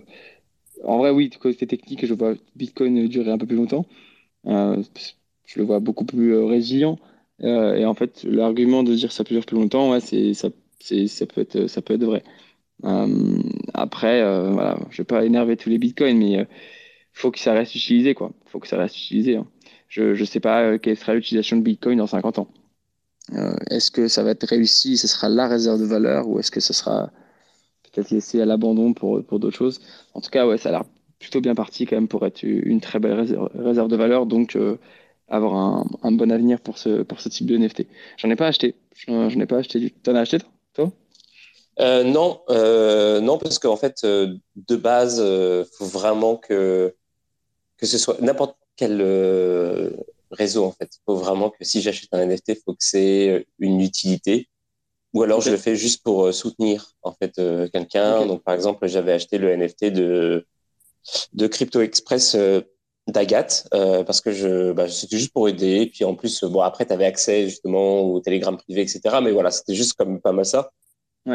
en 0.85 0.99
vrai, 0.99 1.11
oui, 1.11 1.31
côté 1.31 1.67
technique, 1.67 2.05
je 2.07 2.15
vois 2.15 2.35
Bitcoin 2.55 3.09
durer 3.09 3.31
un 3.31 3.39
peu 3.39 3.47
plus 3.47 3.57
longtemps. 3.57 3.87
Euh, 4.47 4.83
je 5.45 5.59
le 5.59 5.65
vois 5.65 5.81
beaucoup 5.81 6.05
plus 6.05 6.35
euh, 6.35 6.45
résilient. 6.45 6.99
Euh, 7.43 7.75
et 7.75 7.85
en 7.85 7.95
fait, 7.95 8.25
l'argument 8.25 8.83
de 8.83 8.95
dire 8.95 9.13
ça 9.13 9.25
peut 9.25 9.35
durer 9.35 9.47
plus 9.47 9.57
longtemps, 9.57 9.99
c'est, 10.01 10.35
ça, 10.35 10.51
peut 11.27 11.41
être, 11.41 12.05
vrai. 12.05 12.23
après, 13.75 14.23
voilà, 14.53 14.79
je 14.91 14.99
vais 14.99 15.05
pas 15.05 15.25
énerver 15.25 15.57
tous 15.57 15.71
les 15.71 15.79
bitcoins, 15.79 16.19
mais 16.19 16.33
il 16.33 16.47
faut 17.13 17.31
que 17.31 17.39
ça 17.39 17.53
reste 17.53 17.75
utilisé, 17.75 18.15
quoi. 18.15 18.33
faut 18.47 18.61
que 18.61 18.69
ça 18.69 18.79
reste. 18.79 18.97
Hein. 19.13 19.47
Je 19.89 20.19
ne 20.19 20.25
sais 20.25 20.41
pas 20.41 20.79
quelle 20.79 20.97
sera 20.97 21.15
l'utilisation 21.15 21.57
de 21.57 21.63
bitcoin 21.63 21.99
dans 21.99 22.07
50 22.07 22.39
ans. 22.39 22.49
est-ce 23.71 23.91
que 23.91 24.09
ça 24.09 24.23
va 24.23 24.31
être 24.31 24.47
réussi, 24.47 24.97
ce 24.97 25.09
sera 25.09 25.29
la 25.29 25.49
réserve 25.49 25.81
de 25.81 25.87
valeur, 25.87 26.29
ou 26.29 26.39
est-ce 26.39 26.51
que 26.51 26.61
ce 26.61 26.73
sera 26.73 27.11
peut-être 27.97 28.11
laissé 28.11 28.41
à 28.41 28.45
l'abandon 28.45 28.93
pour, 28.93 29.25
pour 29.25 29.39
d'autres 29.39 29.57
choses. 29.57 29.81
En 30.15 30.21
tout 30.21 30.31
cas, 30.31 30.47
ouais, 30.47 30.59
ça 30.59 30.69
a 30.69 30.73
l'air 30.73 30.85
plutôt 31.19 31.41
bien 31.41 31.55
parti 31.55 31.87
quand 31.87 31.97
même 31.97 32.09
pour 32.09 32.27
être 32.27 32.43
une 32.43 32.81
très 32.81 32.99
belle 32.99 33.15
réserve, 33.55 33.89
de 33.89 33.97
valeur. 33.97 34.27
Donc, 34.27 34.55
euh, 34.55 34.77
avoir 35.29 35.55
un, 35.55 35.87
un, 36.03 36.13
bon 36.13 36.31
avenir 36.31 36.61
pour 36.61 36.79
ce, 36.79 37.03
pour 37.03 37.21
ce 37.21 37.29
type 37.29 37.47
de 37.47 37.57
NFT. 37.57 37.87
J'en 38.19 38.31
ai 38.31 38.37
pas 38.37 38.47
acheté. 38.47 38.75
J'en 39.09 39.29
ai 39.31 39.47
pas 39.47 39.59
acheté 39.59 39.91
T'en 40.03 40.15
as 40.15 40.21
acheté, 40.21 40.39
toi? 40.75 40.93
Euh, 41.81 42.05
non, 42.05 42.41
euh, 42.49 43.21
non, 43.21 43.39
parce 43.39 43.59
qu'en 43.59 43.77
fait, 43.77 44.05
de 44.05 44.77
base, 44.77 45.21
faut 45.73 45.87
vraiment 45.87 46.37
que, 46.37 46.95
que 47.79 47.87
ce 47.87 47.99
soit 47.99 48.21
n'importe 48.21 48.57
quel 48.77 49.03
réseau, 50.31 50.65
en 50.65 50.73
fait. 50.73 50.91
Faut 51.07 51.17
vraiment 51.17 51.51
que 51.51 51.65
si 51.65 51.81
j'achète 51.81 52.13
un 52.13 52.27
NFT, 52.27 52.63
faut 52.63 52.73
que 52.73 52.85
c'est 52.85 53.47
une 53.59 53.81
utilité. 53.81 54.49
Ou 55.17 55.23
alors 55.23 55.41
je 55.41 55.51
le 55.51 55.57
fais 55.57 55.77
juste 55.77 56.03
pour 56.03 56.27
euh, 56.27 56.33
soutenir 56.33 56.93
en 57.01 57.11
fait 57.11 57.39
euh, 57.39 57.69
quelqu'un. 57.73 58.27
Donc 58.27 58.43
par 58.43 58.53
exemple, 58.53 58.87
j'avais 58.87 59.13
acheté 59.13 59.39
le 59.39 59.57
NFT 59.57 59.87
de 59.87 60.47
de 61.33 61.47
Crypto 61.47 61.81
Express 61.81 62.35
euh, 62.35 62.61
d'Agathe 63.07 63.67
parce 63.71 64.21
que 64.21 64.31
je 64.31 64.73
bah, 64.73 64.91
c'était 64.91 65.17
juste 65.17 65.33
pour 65.33 65.49
aider. 65.49 65.81
Et 65.81 65.87
puis 65.87 66.05
en 66.05 66.15
plus, 66.15 66.45
bon 66.45 66.61
après, 66.61 66.85
tu 66.85 66.93
avais 66.93 67.07
accès 67.07 67.49
justement 67.49 68.03
au 68.03 68.21
Telegram 68.21 68.59
privé, 68.59 68.83
etc. 68.83 69.01
Mais 69.23 69.31
voilà, 69.31 69.51
c'était 69.51 69.75
juste 69.75 69.95
comme 69.95 70.21
pas 70.21 70.33
mal 70.33 70.45
ça. 70.45 70.71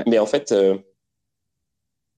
Mais 0.05 0.19
en 0.19 0.27
fait, 0.27 0.53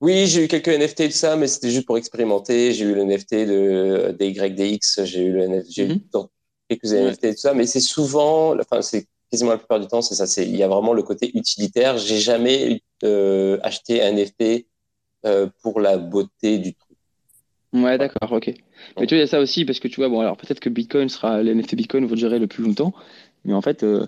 oui, 0.02 0.28
j'ai 0.28 0.44
eu 0.44 0.48
quelques 0.50 0.68
NFT 0.68 1.04
de 1.04 1.10
ça, 1.12 1.38
mais 1.38 1.48
c'était 1.48 1.70
juste 1.70 1.86
pour 1.88 1.98
expérimenter. 1.98 2.74
J'ai 2.74 2.84
eu 2.84 2.94
le 2.94 3.06
NFT 3.06 3.36
de 3.36 4.16
DYDX, 4.20 5.06
j'ai 5.06 5.22
eu 5.22 5.32
le 5.32 5.48
NFT, 5.48 5.72
j'ai 5.72 5.86
eu 5.86 5.94
mhm. 5.94 6.28
quelques 6.68 6.92
NFT 6.92 7.26
de 7.28 7.38
ça, 7.38 7.54
mais 7.54 7.66
c'est 7.66 7.80
souvent, 7.80 8.54
enfin 8.60 8.82
c'est 8.82 9.08
quasiment 9.34 9.50
la 9.50 9.58
plupart 9.58 9.80
du 9.80 9.88
temps, 9.88 10.04
c'est 10.04 10.14
ça. 10.14 10.28
C'est 10.28 10.46
il 10.46 10.56
y 10.56 10.62
a 10.62 10.68
vraiment 10.68 10.94
le 10.94 11.02
côté 11.02 11.36
utilitaire. 11.36 11.98
J'ai 11.98 12.20
jamais 12.20 12.84
euh, 13.04 13.58
acheté 13.64 14.04
un 14.04 14.12
NFT 14.12 14.68
euh, 15.26 15.48
pour 15.64 15.80
la 15.80 15.98
beauté 15.98 16.60
du 16.60 16.76
truc. 16.76 16.96
Ouais, 17.74 17.98
d'accord, 17.98 18.32
ok. 18.32 18.54
Mais 19.00 19.08
tu 19.08 19.16
vois, 19.16 19.18
il 19.18 19.22
y 19.22 19.24
a 19.24 19.28
ça 19.28 19.40
aussi 19.40 19.66
parce 19.66 19.80
que 19.80 19.88
tu 19.88 19.96
vois, 19.96 20.08
bon, 20.08 20.20
alors 20.20 20.38
peut-être 20.38 20.60
que 20.60 20.70
Bitcoin 20.70 21.10
sera, 21.10 21.42
les 21.42 21.56
NFT 21.56 21.74
Bitcoin 21.74 22.06
vont 22.06 22.14
durer 22.14 22.38
le 22.38 22.46
plus 22.46 22.64
longtemps, 22.64 22.94
mais 23.44 23.56
en 23.56 23.62
fait, 23.64 23.82
euh, 23.82 24.06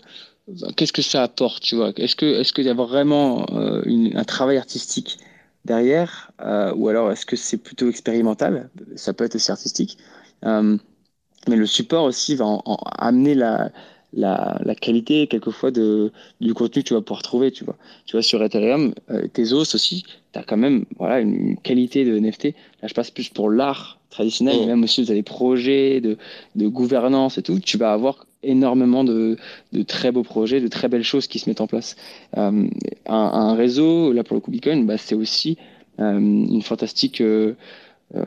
qu'est-ce 0.78 0.94
que 0.94 1.02
ça 1.02 1.24
apporte, 1.24 1.64
tu 1.64 1.76
vois? 1.76 1.92
Est-ce 1.98 2.16
que, 2.16 2.28
est-ce 2.28 2.54
qu'il 2.54 2.66
y 2.66 2.70
a 2.70 2.76
vraiment 2.76 3.48
un 3.50 4.24
travail 4.26 4.58
artistique 4.58 5.18
derrière, 5.64 6.32
ou 6.76 6.88
alors 6.88 7.12
est-ce 7.12 7.26
que 7.26 7.36
c'est 7.36 7.58
plutôt 7.58 7.90
expérimental? 7.90 8.70
Ça 8.96 9.16
peut 9.16 9.24
être 9.24 9.34
aussi 9.34 9.50
artistique, 9.50 9.98
mais 10.44 11.56
le 11.56 11.66
support 11.66 12.04
aussi 12.04 12.36
va 12.36 12.60
amener 13.00 13.34
la 13.34 13.72
la, 14.16 14.60
la, 14.64 14.76
qualité 14.76 15.28
quelquefois 15.28 15.72
de, 15.72 16.12
du 16.42 16.54
contenu 16.54 16.84
que 16.84 16.88
tu 16.88 16.94
vas 16.94 17.02
pouvoir 17.02 17.22
trouver, 17.22 17.52
tu 17.52 17.64
vois. 17.64 17.76
Tu 18.06 18.14
vois, 18.14 18.22
sur 18.22 18.44
Ethereum, 18.44 18.94
euh, 19.12 19.28
Tezos 19.28 19.76
aussi, 19.76 20.04
tu 20.34 20.40
as 20.40 20.44
quand 20.44 20.58
même 20.58 20.86
voilà, 20.98 21.20
une, 21.20 21.58
qualité 21.58 22.06
de 22.06 22.18
NFT. 22.18 22.46
Là, 22.82 22.88
je 22.88 22.94
passe 22.94 23.12
plus 23.12 23.30
pour 23.30 23.50
l'art 23.50 24.00
traditionnel, 24.10 24.58
mais 24.60 24.66
mm. 24.66 24.70
même 24.70 24.84
aussi, 24.84 25.04
vous 25.04 25.12
avez 25.12 25.20
des 25.20 25.24
projets 25.24 26.02
de, 26.02 26.18
de 26.56 26.68
gouvernance 26.68 27.38
et 27.38 27.42
tout, 27.42 27.60
tu 27.60 27.78
vas 27.78 27.94
avoir 27.94 28.26
énormément 28.44 29.04
de, 29.04 29.38
de, 29.74 29.82
très 29.82 30.12
beaux 30.12 30.24
projets, 30.24 30.62
de 30.62 30.68
très 30.68 30.88
belles 30.88 31.04
choses 31.04 31.28
qui 31.28 31.40
se 31.40 31.50
mettent 31.50 31.62
en 31.62 31.68
place. 31.68 31.96
Euh, 32.38 32.68
un, 33.08 33.16
un, 33.16 33.56
réseau, 33.56 34.14
là 34.14 34.24
pour 34.24 34.36
le 34.36 34.42
coup 34.42 34.52
Bitcoin, 34.52 34.86
bah, 34.86 34.98
c'est 34.98 35.16
aussi 35.16 35.58
euh, 36.00 36.18
une 36.18 36.62
fantastique, 36.62 37.22
euh, 37.22 37.56
euh, 38.16 38.24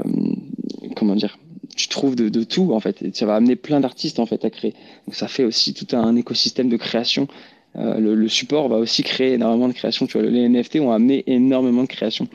comment 0.97 1.15
dire, 1.15 1.39
tu 1.79 1.89
trouves 1.89 2.17
de, 2.17 2.29
de, 2.29 2.45
tout 2.45 2.73
en 2.73 2.81
fait. 2.81 3.05
Ça 3.17 3.27
va 3.27 3.37
amener 3.37 3.57
plein 3.57 3.81
d'artistes 3.81 4.19
en 4.19 4.27
fait 4.27 4.45
à 4.45 4.51
créer. 4.51 4.75
Donc 5.07 5.15
ça 5.15 5.29
fait 5.29 5.45
aussi 5.45 5.75
tout 5.75 5.97
un 5.97 6.17
écosystème 6.17 6.69
de 6.69 6.77
création. 6.77 7.29
Euh, 7.77 7.99
le, 7.99 8.15
le, 8.15 8.29
support 8.29 8.69
va 8.69 8.77
aussi 8.77 9.03
créer 9.03 9.35
énormément 9.35 9.69
de 9.69 9.73
création. 9.73 10.07
Tu 10.07 10.19
vois, 10.19 10.29
les 10.29 10.49
NFT 10.49 10.77
ont 10.77 10.93
amené 10.93 11.25
énormément 11.27 11.83
de 11.83 11.89
création. 11.89 12.29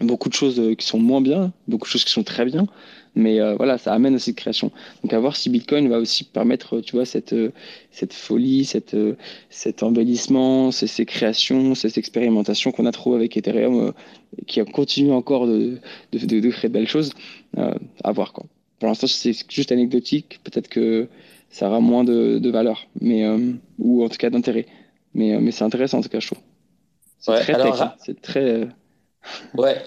Beaucoup 0.00 0.28
de 0.28 0.34
choses 0.34 0.60
qui 0.78 0.86
sont 0.86 0.98
moins 0.98 1.20
bien, 1.20 1.52
beaucoup 1.68 1.86
de 1.86 1.90
choses 1.90 2.04
qui 2.04 2.12
sont 2.12 2.24
très 2.24 2.44
bien. 2.44 2.66
Mais 3.14 3.40
euh, 3.40 3.54
voilà, 3.56 3.76
ça 3.78 3.92
amène 3.92 4.14
aussi 4.14 4.32
de 4.32 4.36
création. 4.36 4.72
Donc 5.02 5.12
à 5.12 5.18
voir 5.20 5.36
si 5.36 5.50
Bitcoin 5.50 5.88
va 5.88 5.98
aussi 5.98 6.24
permettre, 6.24 6.80
tu 6.80 6.96
vois, 6.96 7.04
cette, 7.04 7.34
euh, 7.34 7.52
cette 7.90 8.14
folie, 8.14 8.64
cette, 8.64 8.94
euh, 8.94 9.16
cet 9.50 9.82
embellissement, 9.82 10.70
ces, 10.70 10.86
ces 10.86 11.04
créations, 11.04 11.74
ces 11.74 11.98
expérimentations 11.98 12.72
qu'on 12.72 12.86
a 12.86 12.92
trouvé 12.92 13.16
avec 13.16 13.36
Ethereum, 13.36 13.92
qui 14.46 14.64
continue 14.64 15.12
encore 15.12 15.46
de, 15.46 15.78
de, 16.12 16.18
de, 16.26 16.40
de, 16.40 16.50
créer 16.50 16.68
de 16.68 16.74
belles 16.74 16.88
choses. 16.88 17.12
à 17.56 18.12
voir 18.12 18.32
quoi. 18.32 18.46
Pour 18.82 18.88
l'instant, 18.88 19.06
c'est 19.06 19.48
juste 19.48 19.70
anecdotique. 19.70 20.40
Peut-être 20.42 20.66
que 20.66 21.06
ça 21.50 21.68
aura 21.68 21.78
moins 21.78 22.02
de, 22.02 22.40
de 22.40 22.50
valeur, 22.50 22.88
mais 23.00 23.24
ou 23.78 24.04
en 24.04 24.08
tout 24.08 24.16
cas 24.16 24.28
d'intérêt. 24.28 24.66
Mais, 25.14 25.38
mais 25.38 25.52
c'est 25.52 25.62
intéressant 25.62 25.98
en 25.98 26.00
tout 26.00 26.08
cas, 26.08 26.18
je 26.18 26.26
trouve. 26.26 26.42
C'est 27.20 27.38
très 27.42 27.54
hein. 27.54 27.94
C'est 28.04 28.20
très. 28.20 28.66
Ouais, 29.54 29.80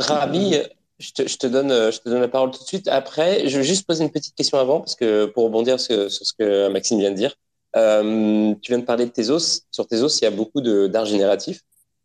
Rami, 0.00 0.54
je 0.98 1.12
te, 1.12 1.28
je 1.28 1.36
te, 1.36 1.46
donne, 1.46 1.68
je 1.92 1.98
te 2.00 2.08
donne 2.08 2.22
la 2.22 2.26
parole 2.26 2.50
tout 2.50 2.58
de 2.58 2.66
suite. 2.66 2.88
Après, 2.88 3.46
je 3.46 3.56
vais 3.58 3.62
juste 3.62 3.86
poser 3.86 4.02
une 4.02 4.10
petite 4.10 4.34
question 4.34 4.58
avant, 4.58 4.80
parce 4.80 4.96
que 4.96 5.26
pour 5.26 5.44
rebondir 5.44 5.78
sur, 5.78 6.10
ce 6.10 6.32
que 6.36 6.68
Maxime 6.70 6.98
vient 6.98 7.12
de 7.12 7.16
dire. 7.16 7.36
Euh, 7.76 8.52
tu 8.62 8.72
viens 8.72 8.80
de 8.80 8.84
parler 8.84 9.04
de 9.04 9.12
Tezos. 9.12 9.60
Sur 9.70 9.86
Tezos, 9.86 10.18
il 10.20 10.24
y 10.24 10.26
a 10.26 10.32
beaucoup 10.32 10.60
d'art 10.60 11.06
génératif. 11.06 11.60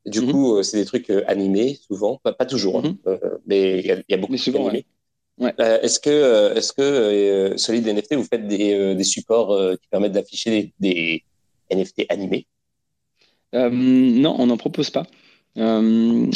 Du 0.05 0.21
mm 0.21 0.23
-hmm. 0.23 0.31
coup, 0.31 0.55
euh, 0.57 0.61
c'est 0.61 0.77
des 0.77 0.85
trucs 0.85 1.09
euh, 1.09 1.23
animés, 1.25 1.79
souvent. 1.87 2.19
Pas, 2.21 2.33
pas 2.33 2.45
toujours, 2.45 2.77
mm 2.81 2.85
-hmm. 2.85 2.95
hein, 3.07 3.17
euh, 3.23 3.37
mais 3.47 3.79
il 3.79 3.85
y, 3.87 3.91
a, 3.91 3.95
il 4.07 4.11
y, 4.11 4.13
a 4.13 4.17
beaucoup 4.21 4.37
de 4.37 4.43
trucs 4.45 4.55
animés. 4.55 4.85
Ouais. 4.85 4.95
Ouais. 5.37 5.53
Euh, 5.59 5.81
est-ce 5.81 5.99
que, 5.99 6.55
est-ce 6.55 6.71
que 6.71 6.81
euh, 6.81 7.57
Solid 7.57 7.85
NFT, 7.85 8.13
vous 8.15 8.23
faites 8.23 8.47
des, 8.47 8.95
des 8.95 9.03
supports 9.03 9.57
qui 9.81 9.87
permettent 9.89 10.13
d'afficher 10.13 10.73
des, 10.79 11.23
des, 11.69 11.75
NFT 11.75 12.05
animés? 12.09 12.47
Non, 13.53 14.35
on 14.37 14.47
n'en 14.47 14.57
propose 14.57 14.89
pas. 14.89 15.05
Euh, 15.57 16.27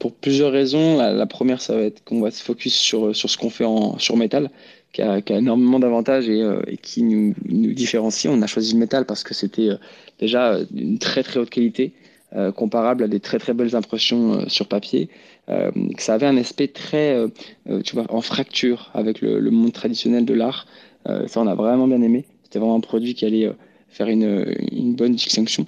pour 0.00 0.14
plusieurs 0.14 0.52
raisons. 0.52 0.98
La, 0.98 1.12
la 1.12 1.26
première, 1.26 1.60
ça 1.60 1.76
va 1.76 1.82
être 1.82 2.02
qu'on 2.04 2.20
va 2.20 2.30
se 2.30 2.42
focus 2.42 2.74
sur, 2.74 3.14
sur 3.14 3.30
ce 3.30 3.38
qu'on 3.38 3.50
fait 3.50 3.64
en, 3.64 3.98
sur 3.98 4.16
métal, 4.16 4.50
qui 4.92 5.02
a, 5.02 5.20
qui 5.22 5.32
a 5.32 5.38
énormément 5.38 5.78
d'avantages 5.78 6.28
et, 6.28 6.42
euh, 6.42 6.60
et, 6.66 6.76
qui 6.76 7.02
nous, 7.02 7.34
nous, 7.46 7.72
différencie. 7.72 8.32
On 8.32 8.42
a 8.42 8.46
choisi 8.46 8.72
le 8.72 8.80
métal 8.80 9.06
parce 9.06 9.22
que 9.22 9.34
c'était 9.34 9.70
euh, 9.70 9.76
déjà 10.18 10.64
d'une 10.70 10.98
très 10.98 11.22
très 11.22 11.38
haute 11.38 11.50
qualité, 11.50 11.92
euh, 12.34 12.50
comparable 12.50 13.04
à 13.04 13.08
des 13.08 13.20
très 13.20 13.38
très 13.38 13.54
belles 13.54 13.76
impressions 13.76 14.40
euh, 14.40 14.48
sur 14.48 14.66
papier. 14.66 15.08
Que 15.46 16.02
ça 16.02 16.14
avait 16.14 16.26
un 16.26 16.36
aspect 16.36 16.68
très, 16.68 17.16
tu 17.84 17.94
vois, 17.94 18.06
en 18.08 18.20
fracture 18.20 18.90
avec 18.94 19.20
le, 19.20 19.50
monde 19.50 19.72
traditionnel 19.72 20.24
de 20.24 20.34
l'art. 20.34 20.66
ça, 21.06 21.40
on 21.40 21.46
a 21.46 21.54
vraiment 21.54 21.86
bien 21.86 22.00
aimé. 22.02 22.24
C'était 22.44 22.58
vraiment 22.58 22.76
un 22.76 22.80
produit 22.80 23.14
qui 23.14 23.24
allait 23.26 23.50
faire 23.94 24.08
une, 24.08 24.94
bonne 24.96 25.14
distinction. 25.14 25.66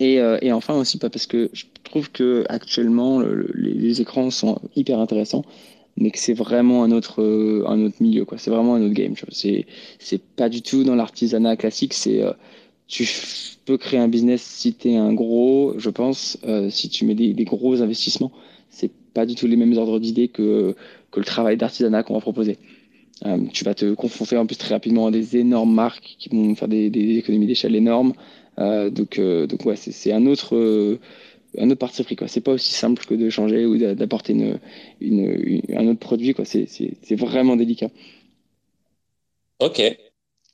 Et, 0.00 0.20
euh, 0.20 0.38
enfin 0.52 0.74
aussi 0.74 0.98
parce 0.98 1.26
que 1.26 1.50
je 1.52 1.64
trouve 1.84 2.10
que 2.10 2.44
actuellement 2.48 3.20
le, 3.20 3.50
les, 3.54 4.00
écrans 4.00 4.30
sont 4.30 4.58
hyper 4.74 4.98
intéressants, 4.98 5.44
mais 5.96 6.10
que 6.10 6.18
c'est 6.18 6.34
vraiment 6.34 6.82
un 6.82 6.90
autre 6.90 7.22
euh, 7.22 7.64
un 7.66 7.84
autre 7.84 7.96
milieu. 8.00 8.26
C'est 8.38 8.50
vraiment 8.50 8.74
un 8.76 8.82
autre 8.82 8.94
game. 8.94 9.14
C'est 9.30 9.66
c'est 9.98 10.20
pas 10.22 10.48
du 10.48 10.62
tout 10.62 10.82
dans 10.82 10.96
l'artisanat 10.96 11.56
classique. 11.56 11.92
C'est 11.92 12.22
euh, 12.22 12.32
tu 12.88 13.06
peux 13.66 13.76
créer 13.76 14.00
un 14.00 14.08
business 14.08 14.42
si 14.42 14.74
tu 14.74 14.90
es 14.90 14.96
un 14.96 15.12
gros, 15.12 15.74
je 15.76 15.90
pense, 15.90 16.38
euh, 16.46 16.70
si 16.70 16.88
tu 16.88 17.04
mets 17.04 17.14
des 17.14 17.44
gros 17.44 17.82
investissements. 17.82 18.32
Pas 19.16 19.26
du 19.30 19.34
tout 19.38 19.46
les 19.52 19.56
mêmes 19.62 19.76
ordres 19.82 19.98
d'idées 20.04 20.28
que 20.36 20.46
que 21.10 21.18
le 21.24 21.28
travail 21.34 21.56
d'artisanat 21.56 22.02
qu'on 22.04 22.14
va 22.18 22.24
proposer. 22.30 22.56
Euh, 23.24 23.38
tu 23.56 23.64
vas 23.64 23.74
te 23.82 23.86
confronter 23.94 24.36
en 24.36 24.46
plus 24.48 24.58
très 24.64 24.74
rapidement 24.78 25.06
à 25.06 25.10
des 25.18 25.26
énormes 25.44 25.74
marques 25.84 26.08
qui 26.20 26.28
vont 26.28 26.54
faire 26.54 26.68
des, 26.68 26.90
des 26.96 27.16
économies 27.20 27.46
d'échelle 27.52 27.74
énormes. 27.74 28.12
Euh, 28.58 28.90
donc, 28.98 29.12
euh, 29.18 29.46
donc 29.50 29.60
ouais, 29.66 29.76
c'est 29.76 30.12
un 30.12 30.26
autre 30.26 30.54
euh, 30.54 30.98
un 31.62 31.70
autre 31.70 31.78
parti 31.86 32.02
pris. 32.08 32.16
C'est 32.26 32.44
pas 32.48 32.52
aussi 32.58 32.74
simple 32.74 33.02
que 33.08 33.14
de 33.14 33.30
changer 33.30 33.64
ou 33.64 33.74
d'apporter 33.78 34.34
une, 34.34 34.58
une, 35.00 35.24
une, 35.52 35.78
un 35.80 35.86
autre 35.88 36.00
produit. 36.08 36.34
C'est 36.44 37.18
vraiment 37.26 37.56
délicat. 37.56 37.90
Ok. 39.60 39.80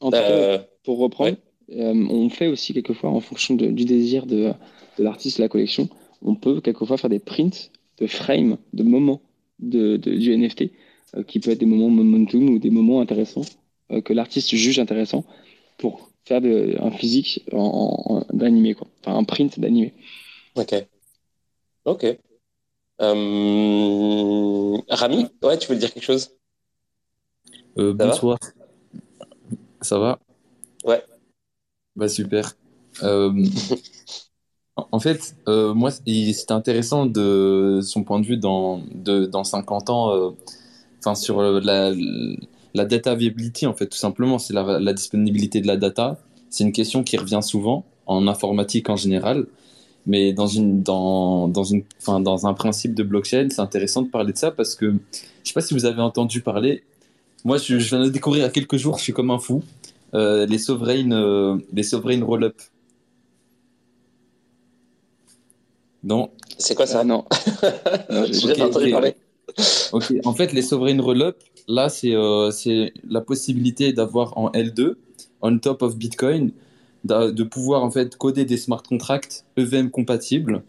En 0.00 0.10
cas, 0.10 0.64
pour 0.84 0.98
reprendre, 0.98 1.36
ouais. 1.68 1.92
on 2.20 2.28
fait 2.38 2.48
aussi 2.54 2.74
quelquefois 2.74 3.10
en 3.10 3.20
fonction 3.20 3.56
de, 3.56 3.66
du 3.78 3.84
désir 3.84 4.26
de, 4.26 4.52
de 4.98 5.02
l'artiste 5.02 5.38
de 5.38 5.42
la 5.42 5.48
collection, 5.48 5.88
on 6.30 6.36
peut 6.36 6.60
quelquefois 6.60 6.96
faire 6.96 7.10
des 7.10 7.24
prints 7.32 7.70
de 8.02 8.06
frames, 8.08 8.58
de 8.72 8.82
moments 8.82 9.22
de, 9.60 9.96
de 9.96 10.14
du 10.14 10.32
NFT, 10.32 10.72
euh, 11.14 11.22
qui 11.22 11.38
peut 11.38 11.52
être 11.52 11.60
des 11.60 11.66
moments 11.66 11.88
momentum 11.88 12.50
ou 12.50 12.58
des 12.58 12.70
moments 12.70 13.00
intéressants 13.00 13.46
euh, 13.92 14.00
que 14.00 14.12
l'artiste 14.12 14.54
juge 14.54 14.78
intéressants 14.80 15.24
pour 15.78 16.10
faire 16.24 16.40
de, 16.40 16.76
un 16.80 16.90
physique 16.90 17.44
en, 17.52 18.24
en, 18.30 18.36
d'animé, 18.36 18.74
quoi. 18.74 18.88
Enfin, 19.00 19.16
un 19.16 19.24
print 19.24 19.58
d'animé. 19.60 19.94
Ok. 20.56 20.74
Ok. 21.84 22.04
Euh... 23.00 24.78
Rami, 24.88 25.26
ouais, 25.42 25.58
tu 25.58 25.68
veux 25.68 25.76
dire 25.78 25.92
quelque 25.92 26.04
chose? 26.04 26.36
Euh, 27.78 27.94
Ça 27.98 28.06
Bonsoir. 28.06 28.38
Va 28.40 28.64
Ça 29.80 29.98
va? 29.98 30.18
Ouais. 30.84 31.02
Bah 31.96 32.08
super. 32.08 32.56
Euh, 33.02 33.32
en 34.76 35.00
fait, 35.00 35.36
euh, 35.48 35.74
moi, 35.74 35.90
c'était 35.90 36.52
intéressant 36.52 37.06
de 37.06 37.80
son 37.82 38.04
point 38.04 38.20
de 38.20 38.26
vue 38.26 38.38
dans, 38.38 38.82
dans 38.94 39.44
50 39.44 39.90
ans, 39.90 40.14
euh, 40.14 40.30
sur 41.14 41.42
la, 41.42 41.92
la 42.74 42.84
data 42.84 43.14
viability, 43.14 43.66
en 43.66 43.74
fait, 43.74 43.86
tout 43.86 43.98
simplement, 43.98 44.38
c'est 44.38 44.54
la, 44.54 44.92
disponibilité 44.92 45.60
de 45.60 45.66
la 45.66 45.76
data. 45.76 46.18
C'est 46.48 46.64
une 46.64 46.72
question 46.72 47.02
qui 47.02 47.16
revient 47.16 47.40
souvent 47.42 47.84
en 48.06 48.26
informatique 48.26 48.88
en 48.88 48.96
général, 48.96 49.46
mais 50.06 50.32
dans 50.32 50.46
une, 50.46 50.82
dans, 50.82 51.48
dans 51.48 51.64
une, 51.64 51.82
enfin, 52.00 52.20
dans 52.20 52.46
un 52.46 52.54
principe 52.54 52.94
de 52.94 53.02
blockchain, 53.02 53.48
c'est 53.50 53.60
intéressant 53.60 54.02
de 54.02 54.08
parler 54.08 54.32
de 54.32 54.38
ça 54.38 54.50
parce 54.50 54.74
que 54.74 54.94
je 55.42 55.48
sais 55.48 55.54
pas 55.54 55.60
si 55.60 55.74
vous 55.74 55.84
avez 55.84 56.02
entendu 56.02 56.40
parler. 56.40 56.82
Moi, 57.44 57.58
je, 57.58 57.76
viens 57.76 58.04
de 58.04 58.08
découvrir 58.10 58.42
il 58.42 58.46
y 58.46 58.48
a 58.48 58.52
quelques 58.52 58.76
jours, 58.76 58.98
je 58.98 59.04
suis 59.04 59.12
comme 59.12 59.30
un 59.30 59.38
fou. 59.38 59.62
Euh, 60.14 60.46
les 60.46 60.58
sovereign, 60.58 61.12
euh, 61.12 61.56
les 61.72 61.82
sovereign 61.82 62.22
roll-up. 62.22 62.54
Non. 66.04 66.30
C'est 66.58 66.74
quoi 66.74 66.86
ça 66.86 67.00
euh, 67.00 67.04
Non. 67.04 67.24
non 68.10 68.24
J'ai 68.30 68.50
okay, 68.50 68.62
entendu 68.62 68.90
parler. 68.90 69.14
Ok, 69.92 70.12
en 70.24 70.34
fait, 70.34 70.52
les 70.52 70.62
sovereign 70.62 71.00
roll-up, 71.00 71.36
là, 71.68 71.88
c'est 71.88 72.14
euh, 72.14 72.50
la 73.08 73.20
possibilité 73.20 73.92
d'avoir 73.92 74.36
en 74.38 74.50
L2, 74.50 74.94
on 75.42 75.58
top 75.58 75.82
of 75.82 75.96
Bitcoin, 75.96 76.52
de 77.04 77.42
pouvoir 77.42 77.82
en 77.82 77.90
fait 77.90 78.16
coder 78.16 78.44
des 78.44 78.56
smart 78.56 78.82
contracts 78.82 79.44
EVM 79.56 79.90
compatibles 79.90 80.62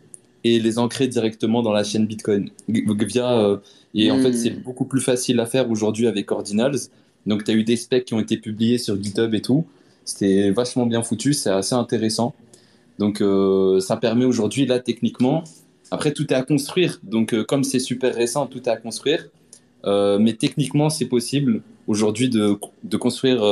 et 0.44 0.60
les 0.60 0.80
ancrer 0.80 1.08
directement 1.08 1.62
dans 1.62 1.72
la 1.72 1.84
chaîne 1.84 2.06
Bitcoin 2.06 2.50
via 2.68 3.40
euh, 3.40 3.58
et 3.94 4.10
mmh. 4.10 4.14
en 4.14 4.22
fait 4.22 4.34
c'est 4.34 4.52
hmm. 4.52 4.64
beaucoup 4.64 4.86
plus 4.86 5.00
facile 5.00 5.40
à 5.40 5.46
faire 5.46 5.70
aujourd'hui 5.70 6.08
avec 6.08 6.32
Ordinals 6.32 6.80
donc 7.26 7.44
tu 7.44 7.52
as 7.52 7.54
eu 7.54 7.64
des 7.64 7.78
specs 7.78 8.06
qui 8.06 8.14
ont 8.14 8.20
été 8.20 8.38
publiés 8.38 8.78
sur 8.78 9.02
GitHub 9.02 9.34
et 9.34 9.42
tout 9.42 9.66
c'était 10.06 10.52
vachement 10.52 10.86
bien 10.86 11.04
foutu 11.04 11.34
c'est 11.34 11.52
assez 11.52 11.76
intéressant 11.76 12.34
donc 12.99 13.22
euh, 13.22 13.80
ça 13.80 13.98
permet 13.98 14.26
aujourd'hui 14.26 14.65
là 14.65 14.80
techniquement 14.80 15.44
après, 15.94 16.11
tout 16.11 16.26
est 16.34 16.36
à 16.36 16.41
construire. 16.41 16.99
Donc, 17.03 17.36
euh, 17.36 17.44
comme 17.44 17.64
c'est 17.64 17.78
super 17.78 18.15
récent, 18.15 18.48
tout 18.48 18.64
est 18.64 18.68
à 18.68 18.78
construire. 18.78 19.30
Euh, 19.86 20.18
mais 20.18 20.34
techniquement, 20.34 20.90
c'est 20.90 21.06
possible 21.06 21.61
aujourd'hui 21.86 22.30
de, 22.30 22.57
construire, 22.98 23.44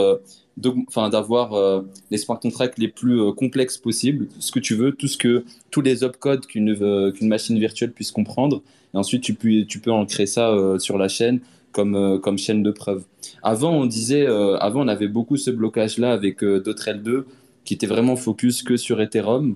enfin 0.88 1.10
d'avoir 1.10 1.84
les 2.10 2.18
smart 2.18 2.40
contracts 2.40 2.80
les 2.80 2.88
plus 2.88 3.34
complexes 3.34 3.78
possibles, 3.78 4.28
ce 4.40 4.52
que 4.52 4.60
tu 4.60 4.74
veux, 4.74 4.94
tout 4.94 5.08
ce 5.08 5.18
que 5.18 5.44
tous 5.70 5.82
les 5.82 6.04
opcodes 6.04 6.48
qu'une 6.48 7.14
machine 7.22 7.60
virtuelle 7.60 7.92
puisse 7.92 8.12
comprendre. 8.12 8.64
Et 8.94 8.98
ensuite, 8.98 9.22
tu 9.22 9.36
peux, 9.36 9.66
tu 9.66 9.80
peux 9.80 9.92
ancrer 9.92 10.26
ça 10.26 10.56
sur 10.80 10.98
la 10.98 11.10
chaîne 11.10 11.42
comme, 11.74 12.20
comme 12.22 12.38
chaîne 12.40 12.64
de 12.64 12.72
preuve. 12.72 13.04
Avant, 13.44 13.74
on 13.74 13.86
disait, 13.86 14.26
avant, 14.26 14.86
on 14.86 14.88
avait 14.88 15.10
beaucoup 15.10 15.36
ce 15.36 15.52
blocage-là 15.52 16.14
avec 16.14 16.44
d'autres 16.44 16.90
L2 16.90 17.26
qui 17.66 17.74
étaient 17.74 17.88
vraiment 17.88 18.16
focus 18.16 18.64
que 18.64 18.78
sur 18.78 19.02
Ethereum. 19.02 19.56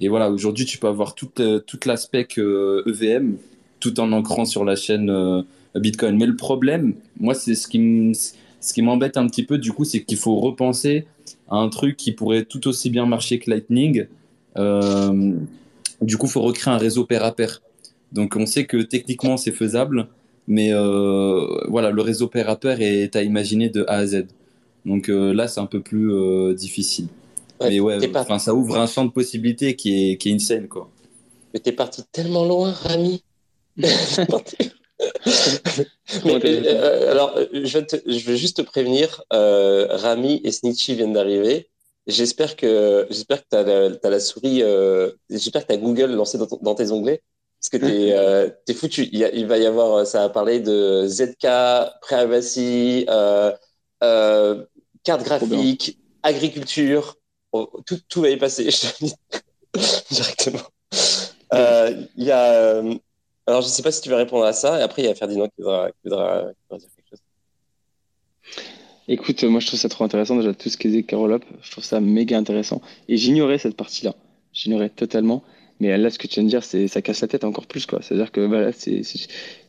Et 0.00 0.08
voilà, 0.08 0.30
aujourd'hui, 0.30 0.64
tu 0.64 0.78
peux 0.78 0.88
avoir 0.88 1.14
toute, 1.14 1.40
euh, 1.40 1.58
toute 1.58 1.86
l'aspect 1.86 2.26
euh, 2.38 2.82
EVM 2.86 3.36
tout 3.80 3.98
en 4.00 4.12
ancrant 4.12 4.44
sur 4.44 4.64
la 4.64 4.76
chaîne 4.76 5.10
euh, 5.10 5.42
Bitcoin. 5.74 6.16
Mais 6.16 6.26
le 6.26 6.36
problème, 6.36 6.94
moi, 7.18 7.34
c'est 7.34 7.54
ce 7.54 7.66
qui 7.66 8.82
m'embête 8.82 9.16
un 9.16 9.26
petit 9.26 9.44
peu, 9.44 9.58
du 9.58 9.72
coup, 9.72 9.84
c'est 9.84 10.02
qu'il 10.02 10.18
faut 10.18 10.36
repenser 10.36 11.06
à 11.48 11.56
un 11.56 11.68
truc 11.68 11.96
qui 11.96 12.12
pourrait 12.12 12.44
tout 12.44 12.66
aussi 12.68 12.90
bien 12.90 13.06
marcher 13.06 13.38
que 13.38 13.50
Lightning. 13.50 14.06
Euh, 14.56 15.34
du 16.00 16.16
coup, 16.16 16.26
il 16.26 16.32
faut 16.32 16.42
recréer 16.42 16.74
un 16.74 16.78
réseau 16.78 17.04
pair 17.04 17.24
à 17.24 17.34
pair. 17.34 17.62
Donc, 18.12 18.36
on 18.36 18.46
sait 18.46 18.66
que 18.66 18.78
techniquement, 18.78 19.36
c'est 19.36 19.52
faisable, 19.52 20.08
mais 20.46 20.72
voilà, 21.68 21.90
le 21.90 22.02
réseau 22.02 22.28
pair 22.28 22.48
à 22.48 22.56
pair 22.56 22.80
est 22.80 23.16
à 23.16 23.22
imaginer 23.22 23.68
de 23.68 23.84
A 23.88 23.96
à 23.96 24.06
Z. 24.06 24.26
Donc 24.86 25.08
euh, 25.08 25.34
là, 25.34 25.48
c'est 25.48 25.60
un 25.60 25.66
peu 25.66 25.80
plus 25.82 26.12
euh, 26.12 26.54
difficile. 26.54 27.08
Ouais, 27.60 27.70
mais 27.70 27.80
ouais, 27.80 27.98
ça 28.38 28.54
ouvre 28.54 28.78
un 28.78 28.86
champ 28.86 29.04
de 29.04 29.10
possibilités 29.10 29.76
qui 29.76 30.12
est, 30.12 30.16
qui 30.16 30.30
est 30.30 30.34
insane, 30.34 30.68
quoi. 30.68 30.88
Mais 31.52 31.60
t'es 31.60 31.72
parti 31.72 32.02
tellement 32.12 32.44
loin, 32.44 32.70
Rami. 32.72 33.22
Mais, 36.24 36.40
t'as- 36.40 36.48
euh, 36.48 37.10
alors, 37.10 37.36
euh, 37.36 37.46
je 37.64 37.78
vais, 37.78 37.86
te- 37.86 37.96
je 38.10 38.26
vais 38.26 38.36
juste 38.36 38.58
te 38.58 38.62
prévenir, 38.62 39.22
euh, 39.32 39.86
Rami 39.90 40.40
et 40.44 40.52
Snitchy 40.52 40.94
viennent 40.94 41.12
d'arriver. 41.12 41.68
J'espère 42.06 42.54
que 42.56 43.06
j'espère 43.10 43.42
que 43.42 43.46
t'as 43.50 43.62
la, 43.64 43.88
la 44.10 44.20
souris, 44.20 44.62
euh, 44.62 45.10
j'espère 45.28 45.62
que 45.62 45.72
t'as 45.72 45.76
Google 45.76 46.12
lancé 46.12 46.38
dans, 46.38 46.46
ton- 46.46 46.60
dans 46.62 46.74
tes 46.76 46.92
onglets, 46.92 47.22
parce 47.60 47.70
que 47.70 47.76
t'es 47.78 48.12
euh, 48.16 48.48
t'es 48.64 48.74
foutu. 48.74 49.08
Il, 49.12 49.18
y 49.18 49.24
a- 49.24 49.34
il 49.34 49.46
va 49.46 49.58
y 49.58 49.66
avoir, 49.66 50.06
ça 50.06 50.20
va 50.20 50.28
parler 50.28 50.60
de 50.60 51.06
ZK, 51.08 51.46
privacy, 52.02 53.04
euh, 53.08 53.52
euh, 54.04 54.64
carte 55.06 55.22
graphique, 55.22 55.98
agriculture, 56.22 57.16
Oh, 57.52 57.70
tout, 57.86 57.98
tout 58.08 58.20
va 58.20 58.30
y 58.30 58.36
passer. 58.36 58.64
je 58.70 58.80
te 58.80 59.04
le 59.04 59.08
dis 59.08 60.04
directement. 60.10 60.60
Euh, 61.54 62.04
Il 62.16 62.24
y 62.24 62.30
a, 62.30 62.52
euh, 62.52 62.94
alors 63.46 63.62
je 63.62 63.68
sais 63.68 63.82
pas 63.82 63.92
si 63.92 64.02
tu 64.02 64.08
veux 64.08 64.16
répondre 64.16 64.44
à 64.44 64.52
ça, 64.52 64.78
et 64.78 64.82
après 64.82 65.02
il 65.02 65.04
y 65.06 65.08
a 65.08 65.14
Ferdinand 65.14 65.46
qui 65.46 65.62
voudra, 65.62 65.88
qui 65.90 65.96
voudra, 66.04 66.44
qui 66.50 66.56
voudra 66.68 66.78
dire 66.78 66.88
quelque 66.96 67.08
chose. 67.10 67.20
Écoute, 69.08 69.44
moi 69.44 69.60
je 69.60 69.68
trouve 69.68 69.78
ça 69.78 69.88
trop 69.88 70.04
intéressant 70.04 70.36
déjà 70.36 70.52
tout 70.52 70.68
ce 70.68 70.76
qui 70.76 70.94
est 70.94 71.02
Carolop, 71.04 71.44
je 71.62 71.70
trouve 71.70 71.84
ça 71.84 72.00
méga 72.00 72.36
intéressant. 72.36 72.82
Et 73.08 73.16
j'ignorais 73.16 73.58
cette 73.58 73.76
partie-là, 73.76 74.14
j'ignorais 74.52 74.90
totalement. 74.90 75.44
Mais 75.80 75.96
là, 75.98 76.10
ce 76.10 76.18
que 76.18 76.26
tu 76.26 76.34
viens 76.36 76.44
de 76.44 76.48
dire, 76.48 76.64
c'est 76.64 76.88
ça 76.88 77.02
casse 77.02 77.20
la 77.20 77.28
tête 77.28 77.44
encore 77.44 77.66
plus 77.66 77.84
quoi. 77.86 78.00
C'est-à-dire 78.02 78.32
que 78.32 78.40
voilà, 78.40 78.72
c'est 78.72 79.02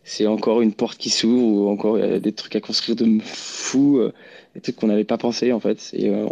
c'est 0.04 0.26
encore 0.26 0.62
une 0.62 0.74
porte 0.74 0.98
qui 0.98 1.10
s'ouvre 1.10 1.44
ou 1.44 1.70
encore 1.70 2.00
y 2.00 2.02
a 2.02 2.20
des 2.20 2.32
trucs 2.32 2.56
à 2.56 2.62
construire 2.62 2.96
de 2.96 3.20
fou, 3.22 3.98
euh, 4.00 4.14
des 4.56 4.62
trucs 4.62 4.78
qu'on 4.78 4.88
n'avait 4.88 5.04
pas 5.04 5.18
pensé 5.18 5.52
en 5.52 5.60
fait. 5.60 5.90
Et 5.94 6.10
euh, 6.10 6.26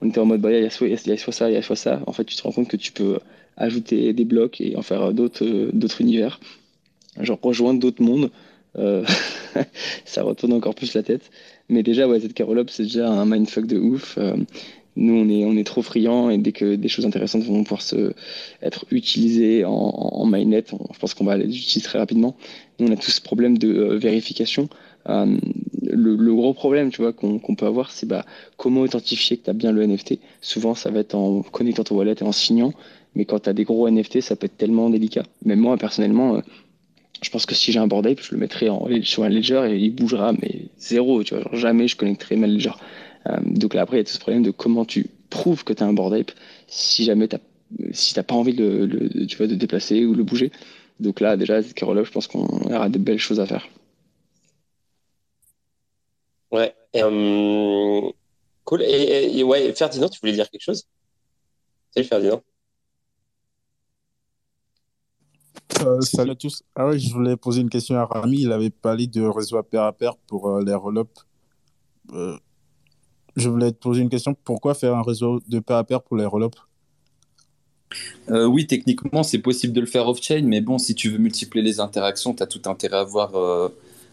on, 0.00 0.08
était 0.08 0.20
en 0.20 0.26
mode 0.26 0.40
bah 0.40 0.52
il 0.52 0.62
y 0.62 0.66
a 0.66 0.70
soit 0.70 0.86
il 0.86 0.92
y 0.92 1.12
a 1.12 1.16
soit 1.16 1.32
ça, 1.32 1.50
il 1.50 1.54
y 1.54 1.56
a 1.56 1.62
soit 1.62 1.76
ça. 1.76 2.00
En 2.06 2.12
fait, 2.12 2.24
tu 2.24 2.36
te 2.36 2.42
rends 2.42 2.52
compte 2.52 2.68
que 2.68 2.76
tu 2.76 2.92
peux 2.92 3.18
ajouter 3.56 4.12
des 4.12 4.24
blocs 4.24 4.60
et 4.60 4.76
en 4.76 4.82
faire 4.82 5.12
d'autres 5.12 5.44
euh, 5.44 5.70
d'autres 5.72 6.00
univers, 6.00 6.38
genre 7.20 7.38
rejoindre 7.42 7.80
d'autres 7.80 8.02
mondes. 8.02 8.30
Euh, 8.76 9.04
ça 10.04 10.22
retourne 10.22 10.52
encore 10.52 10.76
plus 10.76 10.94
la 10.94 11.02
tête. 11.02 11.30
Mais 11.68 11.82
déjà, 11.82 12.06
ouais, 12.06 12.20
cette 12.20 12.34
Carolop, 12.34 12.66
c'est 12.68 12.84
déjà 12.84 13.10
un 13.10 13.26
mindfuck 13.26 13.66
de 13.66 13.78
ouf. 13.78 14.18
Nous, 14.98 15.14
on 15.14 15.28
est, 15.30 15.44
on 15.44 15.56
est 15.56 15.64
trop 15.64 15.82
friands 15.82 16.28
et 16.30 16.38
dès 16.38 16.52
que 16.52 16.74
des 16.74 16.88
choses 16.88 17.06
intéressantes 17.06 17.44
vont 17.44 17.62
pouvoir 17.62 17.82
se, 17.82 18.12
être 18.62 18.84
utilisées 18.90 19.64
en, 19.64 19.70
en, 19.72 20.26
mainnet, 20.26 20.64
on- 20.72 20.92
je 20.92 20.98
pense 20.98 21.14
qu'on 21.14 21.24
va 21.24 21.36
les 21.38 21.46
utiliser 21.46 21.82
très 21.82 21.98
rapidement. 21.98 22.36
Nous, 22.78 22.88
on 22.88 22.92
a 22.92 22.96
tout 22.96 23.10
ce 23.10 23.20
problème 23.20 23.58
de 23.58 23.68
euh, 23.72 23.98
vérification. 23.98 24.68
Euh, 25.08 25.36
le, 25.82 26.34
gros 26.34 26.52
problème, 26.54 26.90
tu 26.90 27.00
vois, 27.02 27.12
qu'on 27.12 27.38
peut 27.56 27.66
avoir, 27.66 27.90
c'est 27.92 28.06
bah, 28.06 28.24
comment 28.56 28.82
authentifier 28.82 29.36
que 29.38 29.44
tu 29.44 29.50
as 29.50 29.54
bien 29.54 29.72
le 29.72 29.82
NFT. 29.86 30.18
Souvent, 30.40 30.74
ça 30.74 30.90
va 30.90 31.00
être 31.00 31.14
en 31.14 31.42
connectant 31.42 31.84
ton 31.84 31.96
wallet 31.96 32.14
et 32.20 32.24
en 32.24 32.32
signant. 32.32 32.72
Mais 33.14 33.24
quand 33.24 33.40
tu 33.40 33.48
as 33.48 33.52
des 33.52 33.64
gros 33.64 33.88
NFT, 33.88 34.20
ça 34.20 34.36
peut 34.36 34.46
être 34.46 34.56
tellement 34.58 34.90
délicat. 34.90 35.24
Même 35.44 35.60
moi, 35.60 35.76
personnellement, 35.78 36.36
euh, 36.36 36.40
je 37.22 37.30
pense 37.30 37.46
que 37.46 37.54
si 37.54 37.72
j'ai 37.72 37.78
un 37.80 37.86
board 37.88 38.06
ape, 38.06 38.20
je 38.20 38.32
le 38.32 38.38
mettrai 38.40 38.68
en, 38.68 38.86
sur 39.02 39.24
un 39.24 39.28
ledger 39.28 39.66
et 39.70 39.76
il 39.76 39.90
bougera, 39.94 40.32
mais 40.32 40.66
zéro, 40.78 41.24
tu 41.24 41.34
vois. 41.34 41.44
Jamais 41.52 41.88
je 41.88 41.96
connecterai 41.96 42.36
ma 42.36 42.46
ledger. 42.46 42.70
Euh, 43.28 43.36
donc 43.44 43.74
là, 43.74 43.82
après, 43.82 43.96
il 43.96 44.00
y 44.00 44.02
a 44.02 44.04
tout 44.04 44.12
ce 44.12 44.18
problème 44.20 44.42
de 44.42 44.50
comment 44.50 44.84
tu 44.84 45.06
prouves 45.30 45.64
que 45.64 45.72
tu 45.72 45.82
as 45.82 45.86
un 45.86 45.92
board 45.92 46.14
ape 46.14 46.32
si 46.66 47.04
jamais 47.04 47.28
tu 47.28 47.36
si 47.92 48.14
t'as 48.14 48.22
pas 48.22 48.34
envie 48.34 48.54
de, 48.54 48.64
le- 48.64 49.08
le- 49.08 49.26
tu 49.26 49.36
vois, 49.36 49.46
de 49.46 49.54
déplacer 49.54 50.06
ou 50.06 50.14
le 50.14 50.24
bouger. 50.24 50.50
Donc 51.00 51.20
là, 51.20 51.36
déjà, 51.36 51.56
avec 51.56 51.74
Kerolov, 51.74 52.06
je 52.06 52.12
pense 52.12 52.26
qu'on 52.26 52.46
aura 52.46 52.88
de 52.88 52.98
belles 52.98 53.18
choses 53.18 53.40
à 53.40 53.46
faire. 53.46 53.68
Ouais. 56.50 56.74
Euh, 56.96 58.10
cool. 58.64 58.82
Et, 58.82 58.86
et- 58.86 59.38
et 59.38 59.42
ouais, 59.44 59.74
Ferdinand, 59.74 60.08
tu 60.08 60.18
voulais 60.20 60.32
dire 60.32 60.48
quelque 60.48 60.62
chose? 60.62 60.86
Salut 61.94 62.06
Ferdinand. 62.06 62.42
Euh, 65.82 66.00
salut 66.00 66.30
à 66.30 66.34
tous. 66.34 66.62
Ah 66.74 66.88
oui, 66.88 66.98
je 66.98 67.12
voulais 67.12 67.36
poser 67.36 67.60
une 67.60 67.70
question 67.70 67.96
à 67.96 68.06
Rami. 68.06 68.40
Il 68.42 68.52
avait 68.52 68.70
parlé 68.70 69.06
de 69.06 69.22
réseau 69.22 69.58
à 69.58 69.62
pair 69.62 69.82
à 69.82 69.92
pair 69.92 70.16
pour 70.16 70.48
euh, 70.48 70.64
les 70.64 70.74
roll-up. 70.74 71.10
Je 73.38 73.48
voulais 73.48 73.70
te 73.70 73.78
poser 73.78 74.02
une 74.02 74.08
question. 74.08 74.34
Pourquoi 74.44 74.74
faire 74.74 74.96
un 74.96 75.02
réseau 75.02 75.40
de 75.48 75.60
pair 75.60 75.76
à 75.76 75.84
pair 75.84 76.02
pour 76.02 76.16
les 76.16 76.26
roll-up? 76.26 76.56
Euh, 78.30 78.46
oui, 78.46 78.66
techniquement, 78.66 79.22
c'est 79.22 79.38
possible 79.38 79.72
de 79.72 79.80
le 79.80 79.86
faire 79.86 80.06
off-chain, 80.08 80.42
mais 80.44 80.60
bon, 80.60 80.76
si 80.76 80.94
tu 80.94 81.08
veux 81.08 81.18
multiplier 81.18 81.64
les 81.64 81.80
interactions, 81.80 82.34
tu 82.34 82.42
as 82.42 82.46
tout 82.46 82.60
intérêt 82.66 82.96
à 82.96 83.00
avoir 83.00 83.34
euh, 83.36 83.68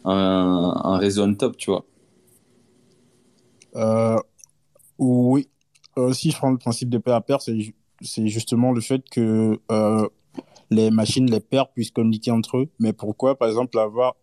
un, 0.05 0.79
un 0.83 0.97
réseau 0.97 1.23
on 1.23 1.33
top, 1.33 1.57
tu 1.57 1.71
vois. 1.71 1.83
Euh, 3.75 4.17
oui. 4.99 5.49
Si 6.13 6.31
je 6.31 6.37
prends 6.37 6.51
le 6.51 6.57
principe 6.57 6.89
de 6.89 6.97
pair 6.97 7.15
à 7.15 7.21
pair, 7.21 7.41
c'est 7.41 7.59
ju- 7.59 7.75
c'est 8.01 8.27
justement 8.27 8.71
le 8.73 8.81
fait 8.81 9.01
que 9.09 9.59
les 10.69 10.91
machines, 10.91 11.29
les 11.29 11.39
paires 11.39 11.69
puissent 11.71 11.91
communiquer 11.91 12.31
entre 12.31 12.57
eux. 12.57 12.67
Mais 12.79 12.93
pourquoi, 12.93 13.37
par 13.37 13.47
exemple, 13.47 13.79
avoir 13.79 14.15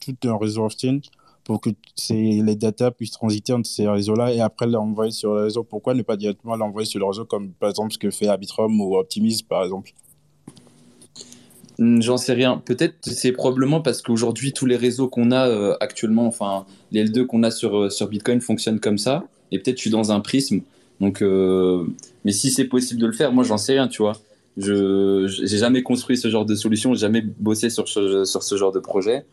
tout 0.00 0.16
un 0.24 0.36
réseau 0.36 0.64
off-chain 0.64 1.00
pour 1.44 1.60
que 1.60 1.70
les 2.10 2.56
data 2.56 2.90
puissent 2.90 3.12
transiter 3.12 3.52
entre 3.52 3.68
ces 3.68 3.86
réseaux-là 3.86 4.32
et 4.32 4.40
après 4.40 4.66
l'envoyer 4.66 5.12
sur 5.12 5.34
le 5.34 5.44
réseau? 5.44 5.62
Pourquoi 5.62 5.94
ne 5.94 6.02
pas 6.02 6.16
directement 6.16 6.56
l'envoyer 6.56 6.86
sur 6.86 6.98
le 6.98 7.06
réseau 7.06 7.26
comme 7.26 7.52
par 7.52 7.68
exemple 7.70 7.92
ce 7.92 7.98
que 7.98 8.10
fait 8.10 8.26
Arbitrum 8.26 8.80
ou 8.80 8.96
Optimism, 8.96 9.46
par 9.46 9.62
exemple? 9.62 9.92
Hmm, 11.78 12.00
J'en 12.00 12.16
sais 12.16 12.32
rien. 12.32 12.62
Peut-être 12.64 12.94
c'est 13.02 13.32
probablement 13.32 13.80
parce 13.80 14.00
qu'aujourd'hui, 14.00 14.52
tous 14.52 14.66
les 14.66 14.76
réseaux 14.76 15.08
qu'on 15.08 15.30
a 15.32 15.48
euh, 15.48 15.76
actuellement, 15.80 16.26
enfin, 16.26 16.66
les 16.92 17.04
L2 17.04 17.26
qu'on 17.26 17.42
a 17.42 17.50
sur, 17.50 17.76
euh, 17.76 17.90
sur 17.90 18.08
Bitcoin 18.08 18.40
fonctionnent 18.40 18.80
comme 18.80 18.98
ça. 18.98 19.24
Et 19.52 19.58
peut-être 19.58 19.76
je 19.76 19.82
suis 19.82 19.90
dans 19.90 20.12
un 20.12 20.20
prisme. 20.20 20.60
Donc, 21.00 21.20
euh, 21.20 21.84
mais 22.24 22.32
si 22.32 22.50
c'est 22.50 22.64
possible 22.64 23.00
de 23.00 23.06
le 23.06 23.12
faire, 23.12 23.32
moi, 23.32 23.44
j'en 23.44 23.58
sais 23.58 23.72
rien, 23.72 23.88
tu 23.88 24.02
vois. 24.02 24.14
Je 24.56 25.26
j'ai 25.26 25.58
jamais 25.58 25.82
construit 25.82 26.16
ce 26.16 26.28
genre 26.30 26.46
de 26.46 26.54
solution, 26.54 26.94
jamais 26.94 27.20
bossé 27.22 27.70
sur 27.70 27.88
sur 27.88 28.42
ce 28.42 28.56
genre 28.56 28.70
de 28.70 28.78
projet. 28.78 29.24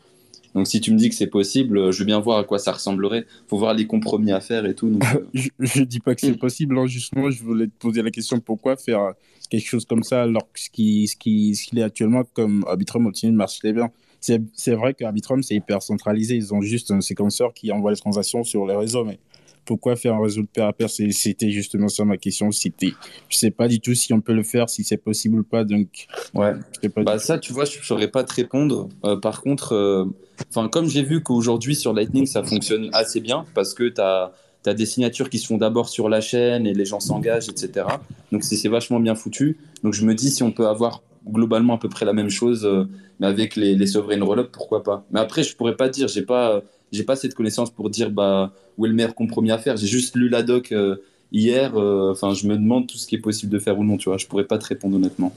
Donc, 0.53 0.67
si 0.67 0.81
tu 0.81 0.91
me 0.91 0.97
dis 0.97 1.09
que 1.09 1.15
c'est 1.15 1.27
possible, 1.27 1.77
euh, 1.77 1.91
je 1.91 1.99
veux 1.99 2.05
bien 2.05 2.19
voir 2.19 2.39
à 2.39 2.43
quoi 2.43 2.59
ça 2.59 2.71
ressemblerait. 2.73 3.25
Faut 3.47 3.57
voir 3.57 3.73
les 3.73 3.87
compromis 3.87 4.31
à 4.31 4.41
faire 4.41 4.65
et 4.65 4.75
tout. 4.75 4.89
Donc, 4.89 5.03
euh, 5.15 5.25
Je, 5.33 5.49
je 5.59 5.83
dis 5.83 5.99
pas 5.99 6.13
que 6.15 6.21
c'est 6.21 6.37
possible, 6.37 6.77
hein, 6.77 6.87
justement, 6.87 7.29
je 7.29 7.43
voulais 7.43 7.67
te 7.67 7.77
poser 7.79 8.01
la 8.01 8.11
question 8.11 8.39
pourquoi 8.39 8.75
faire 8.75 8.99
euh, 8.99 9.11
quelque 9.49 9.67
chose 9.67 9.85
comme 9.85 10.03
ça 10.03 10.23
alors 10.23 10.51
que 10.51 10.59
ce 10.59 10.69
qui, 10.69 11.07
ce 11.07 11.15
qui, 11.15 11.55
ce 11.55 11.65
qu'il 11.65 11.79
est 11.79 11.83
actuellement 11.83 12.23
comme 12.33 12.63
Arbitrum 12.67 13.05
Optimism 13.05 13.35
marche 13.35 13.59
très 13.59 13.73
bien? 13.73 13.91
C'est, 14.19 14.41
c'est 14.53 14.75
vrai 14.75 14.93
qu'Arbitrum 14.93 15.41
c'est 15.41 15.55
hyper 15.55 15.81
centralisé, 15.81 16.35
ils 16.35 16.53
ont 16.53 16.61
juste 16.61 16.91
un 16.91 17.01
séquenceur 17.01 17.53
qui 17.53 17.71
envoie 17.71 17.89
les 17.89 17.97
transactions 17.97 18.43
sur 18.43 18.67
les 18.67 18.75
réseaux, 18.75 19.03
mais 19.03 19.17
pourquoi 19.65 19.95
faire 19.95 20.15
un 20.15 20.21
réseau 20.21 20.41
de 20.41 20.47
pair 20.47 20.65
à 20.65 20.73
pair 20.73 20.89
C'était 20.89 21.51
justement 21.51 21.87
ça 21.87 22.05
ma 22.05 22.17
question. 22.17 22.51
C'était, 22.51 22.93
je 23.29 23.37
sais 23.37 23.51
pas 23.51 23.67
du 23.67 23.79
tout 23.79 23.93
si 23.93 24.13
on 24.13 24.21
peut 24.21 24.33
le 24.33 24.43
faire, 24.43 24.69
si 24.69 24.83
c'est 24.83 24.97
possible 24.97 25.39
ou 25.39 25.43
pas, 25.43 25.63
donc 25.63 26.07
ouais. 26.33 26.53
pas 26.89 27.03
Bah 27.03 27.17
tout. 27.17 27.25
ça, 27.25 27.39
tu 27.39 27.53
vois, 27.53 27.65
je 27.65 27.77
ne 27.77 27.83
saurais 27.83 28.07
pas 28.07 28.23
te 28.23 28.33
répondre. 28.33 28.89
Euh, 29.05 29.17
par 29.17 29.41
contre, 29.41 29.73
euh, 29.73 30.05
enfin, 30.49 30.67
comme 30.67 30.87
j'ai 30.87 31.03
vu 31.03 31.21
qu'aujourd'hui 31.21 31.75
sur 31.75 31.93
Lightning, 31.93 32.25
ça 32.25 32.43
fonctionne 32.43 32.89
assez 32.93 33.19
bien 33.19 33.45
parce 33.53 33.73
que 33.73 33.89
tu 33.89 34.01
as, 34.01 34.33
des 34.73 34.85
signatures 34.85 35.29
qui 35.29 35.39
se 35.39 35.47
font 35.47 35.57
d'abord 35.57 35.89
sur 35.89 36.07
la 36.07 36.21
chaîne 36.21 36.67
et 36.67 36.73
les 36.73 36.85
gens 36.85 36.99
s'engagent, 36.99 37.49
etc. 37.49 37.87
Donc 38.31 38.43
c'est 38.43 38.55
c'est 38.55 38.69
vachement 38.69 38.99
bien 38.99 39.15
foutu. 39.15 39.57
Donc 39.83 39.93
je 39.93 40.05
me 40.05 40.13
dis 40.13 40.29
si 40.29 40.43
on 40.43 40.51
peut 40.51 40.67
avoir 40.67 41.01
globalement 41.27 41.75
à 41.75 41.77
peu 41.77 41.89
près 41.89 42.05
la 42.05 42.13
même 42.13 42.29
chose, 42.29 42.65
euh, 42.65 42.85
mais 43.19 43.27
avec 43.27 43.55
les, 43.55 43.75
les 43.75 43.87
sovereign 43.87 44.23
roll-up, 44.23 44.49
pourquoi 44.51 44.83
pas? 44.83 45.05
Mais 45.11 45.19
après, 45.19 45.43
je 45.43 45.55
pourrais 45.55 45.75
pas 45.75 45.89
dire, 45.89 46.07
j'ai 46.07 46.23
pas, 46.23 46.61
j'ai 46.91 47.03
pas 47.03 47.15
cette 47.15 47.33
connaissance 47.35 47.71
pour 47.71 47.89
dire 47.89 48.11
bah, 48.11 48.53
où 48.77 48.85
est 48.85 48.89
le 48.89 48.95
meilleur 48.95 49.15
compromis 49.15 49.51
à 49.51 49.57
faire. 49.57 49.77
J'ai 49.77 49.87
juste 49.87 50.15
lu 50.15 50.29
la 50.29 50.43
doc 50.43 50.71
euh, 50.71 50.97
hier. 51.31 51.75
euh, 51.77 52.11
Enfin, 52.11 52.33
je 52.33 52.47
me 52.47 52.55
demande 52.55 52.87
tout 52.87 52.97
ce 52.97 53.07
qui 53.07 53.15
est 53.15 53.19
possible 53.21 53.51
de 53.51 53.59
faire 53.59 53.77
ou 53.79 53.83
non, 53.83 53.97
tu 53.97 54.09
vois. 54.09 54.17
Je 54.17 54.27
pourrais 54.27 54.45
pas 54.45 54.57
te 54.57 54.65
répondre 54.65 54.95
honnêtement. 54.97 55.33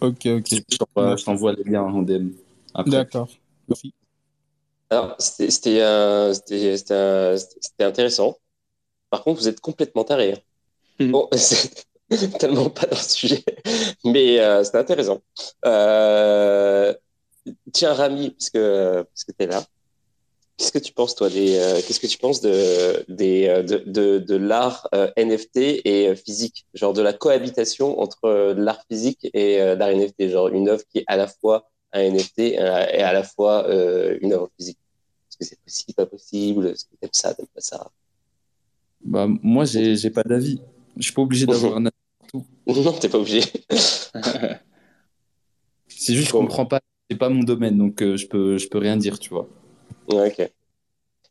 Ok, 0.00 0.26
ok. 0.26 0.48
Je 0.50 1.24
t'envoie- 1.24 1.52
les 1.54 1.64
liens 1.64 1.82
en 1.82 2.02
DM. 2.02 2.30
Après. 2.74 2.90
D'accord. 2.90 3.28
Merci. 3.68 3.92
Alors, 4.90 5.16
c'était 5.18 5.50
c'était, 5.50 5.80
euh, 5.80 6.32
c'était- 6.34 6.92
euh, 6.92 7.38
intéressant. 7.80 8.36
Par 9.10 9.22
contre, 9.24 9.40
vous 9.40 9.48
êtes 9.48 9.60
complètement 9.60 10.04
taré. 10.04 10.32
hein. 10.34 10.38
Mhm. 11.00 11.10
Bon, 11.12 11.28
c'est 12.10 12.38
tellement 12.38 12.70
pas 12.70 12.86
dans 12.86 12.96
le 12.96 13.02
sujet, 13.02 13.44
mais 14.04 14.38
euh, 14.40 14.62
c'était 14.64 14.78
intéressant. 14.78 15.20
Euh, 15.66 16.94
tiens, 17.72 17.94
Rami, 17.94 18.30
parce 18.30 18.50
que, 18.50 19.02
parce 19.02 19.24
que 19.24 19.32
tu 19.32 19.44
es 19.44 19.46
là, 19.46 19.64
qu'est-ce 20.56 20.72
que 20.72 20.78
tu 20.78 20.92
penses, 20.92 21.14
toi, 21.14 21.28
des, 21.30 21.56
euh, 21.56 21.80
qu'est-ce 21.86 22.00
que 22.00 22.06
tu 22.06 22.18
penses 22.18 22.40
de, 22.40 23.04
des, 23.08 23.48
euh, 23.48 23.62
de, 23.62 23.82
de, 23.86 24.18
de 24.18 24.36
l'art 24.36 24.88
euh, 24.94 25.10
NFT 25.16 25.82
et 25.84 26.14
physique, 26.16 26.66
genre 26.74 26.92
de 26.92 27.02
la 27.02 27.12
cohabitation 27.12 28.00
entre 28.00 28.54
l'art 28.56 28.82
physique 28.90 29.28
et 29.34 29.58
l'art 29.76 29.90
NFT, 29.90 30.28
genre 30.30 30.48
une 30.48 30.68
œuvre 30.68 30.82
qui 30.90 30.98
est 30.98 31.04
à 31.06 31.16
la 31.16 31.26
fois 31.26 31.68
un 31.92 32.10
NFT 32.10 32.38
et 32.40 32.58
à 32.58 33.12
la 33.12 33.22
fois 33.22 33.66
une 34.20 34.32
œuvre 34.32 34.50
physique. 34.56 34.78
Est-ce 35.30 35.38
que 35.38 35.44
c'est 35.44 35.60
possible, 35.64 35.94
pas 35.94 36.06
possible? 36.06 36.66
Est-ce 36.68 36.84
que 36.84 36.96
t'aimes 37.00 37.10
ça, 37.12 37.34
t'aimes 37.34 37.46
pas 37.54 37.60
ça? 37.60 37.90
Bah, 39.04 39.26
moi, 39.28 39.64
j'ai 39.64 39.96
j'ai 39.96 40.10
pas 40.10 40.22
d'avis. 40.22 40.60
Je 40.96 41.02
suis 41.02 41.12
pas 41.12 41.22
obligé 41.22 41.46
d'avoir 41.46 41.76
un 41.76 41.86
avis 41.86 41.94
partout. 42.20 42.44
Non, 42.66 42.92
t'es 42.92 43.08
pas 43.08 43.18
obligé. 43.18 43.42
C'est 45.88 46.14
juste, 46.14 46.28
je 46.28 46.32
comprends 46.32 46.66
pas. 46.66 46.80
C'est 47.10 47.16
pas 47.16 47.28
mon 47.28 47.42
domaine, 47.42 47.76
donc 47.76 48.02
euh, 48.02 48.16
je 48.16 48.26
peux, 48.26 48.56
je 48.56 48.68
peux 48.68 48.78
rien 48.78 48.96
dire, 48.96 49.18
tu 49.18 49.30
vois. 49.30 49.48
Ok. 50.08 50.50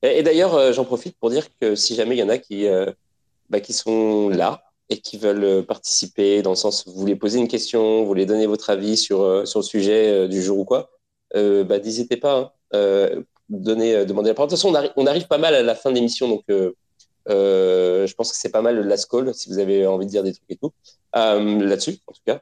Et, 0.02 0.24
d'ailleurs, 0.24 0.56
euh, 0.56 0.74
j'en 0.74 0.86
profite 0.86 1.18
pour 1.18 1.30
dire 1.30 1.48
que 1.60 1.76
si 1.76 1.96
jamais 1.96 2.16
il 2.16 2.20
y 2.20 2.24
en 2.24 2.30
a 2.30 2.38
qui, 2.38 2.68
euh, 2.68 2.92
bah, 3.50 3.62
qui 3.62 3.74
sont 3.74 4.30
là 4.30 4.64
et 4.90 5.00
qui 5.00 5.18
veulent 5.18 5.44
euh, 5.44 5.64
participer, 5.64 6.42
dans 6.42 6.50
le 6.52 6.56
sens 6.56 6.86
vous 6.86 6.94
voulez 6.94 7.16
poser 7.16 7.40
une 7.40 7.48
question, 7.48 8.02
vous 8.02 8.08
voulez 8.08 8.26
donner 8.26 8.46
votre 8.46 8.70
avis 8.70 8.98
sur, 8.98 9.48
sur 9.48 9.60
le 9.60 9.64
sujet 9.64 10.28
du 10.28 10.42
jour 10.42 10.60
ou 10.60 10.66
quoi, 10.66 10.92
bah, 11.34 11.80
n'hésitez 11.80 12.18
pas. 12.18 12.54
Hein, 12.74 13.24
donnez, 13.50 13.96
euh, 13.96 14.06
demandez 14.06 14.30
la 14.30 14.34
parole. 14.34 14.50
De 14.50 14.56
toute 14.56 14.62
façon, 14.62 14.74
on, 14.74 14.78
arri- 14.78 14.92
on 14.98 15.06
arrive 15.06 15.28
pas 15.28 15.38
mal 15.38 15.56
à 15.56 15.62
la 15.62 15.76
fin 15.76 15.90
de 15.90 15.96
l'émission, 15.96 16.28
donc 16.28 16.44
je 17.28 18.14
pense 18.14 18.32
que 18.32 18.38
c'est 18.38 18.52
pas 18.52 18.62
mal 18.62 18.76
le 18.76 18.82
last 18.82 19.10
call, 19.10 19.34
si 19.34 19.50
vous 19.50 19.60
avez 19.60 19.86
envie 19.88 20.06
de 20.06 20.12
dire 20.12 20.24
des 20.24 20.34
trucs 20.34 20.50
et 20.50 20.58
tout. 20.58 20.74
Là-dessus, 21.14 22.00
en 22.08 22.12
tout 22.12 22.22
cas. 22.26 22.42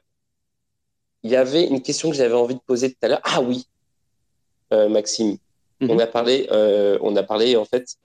Il 1.22 1.30
y 1.30 1.36
avait 1.36 1.68
une 1.68 1.80
question 1.80 2.10
que 2.10 2.16
j'avais 2.16 2.34
envie 2.34 2.56
de 2.56 2.60
poser 2.66 2.90
tout 2.90 2.98
à 3.02 3.08
l'heure. 3.08 3.20
Ah 3.22 3.40
oui, 3.40 3.68
euh, 4.72 4.88
On 5.82 5.94
Mhm. 5.94 6.00
a 6.00 6.06
parlé, 6.06 6.48
euh, 6.52 6.96
on 7.00 7.14
a 7.16 7.22
parlé 7.22 7.56
en 7.56 7.64
fait, 7.64 7.96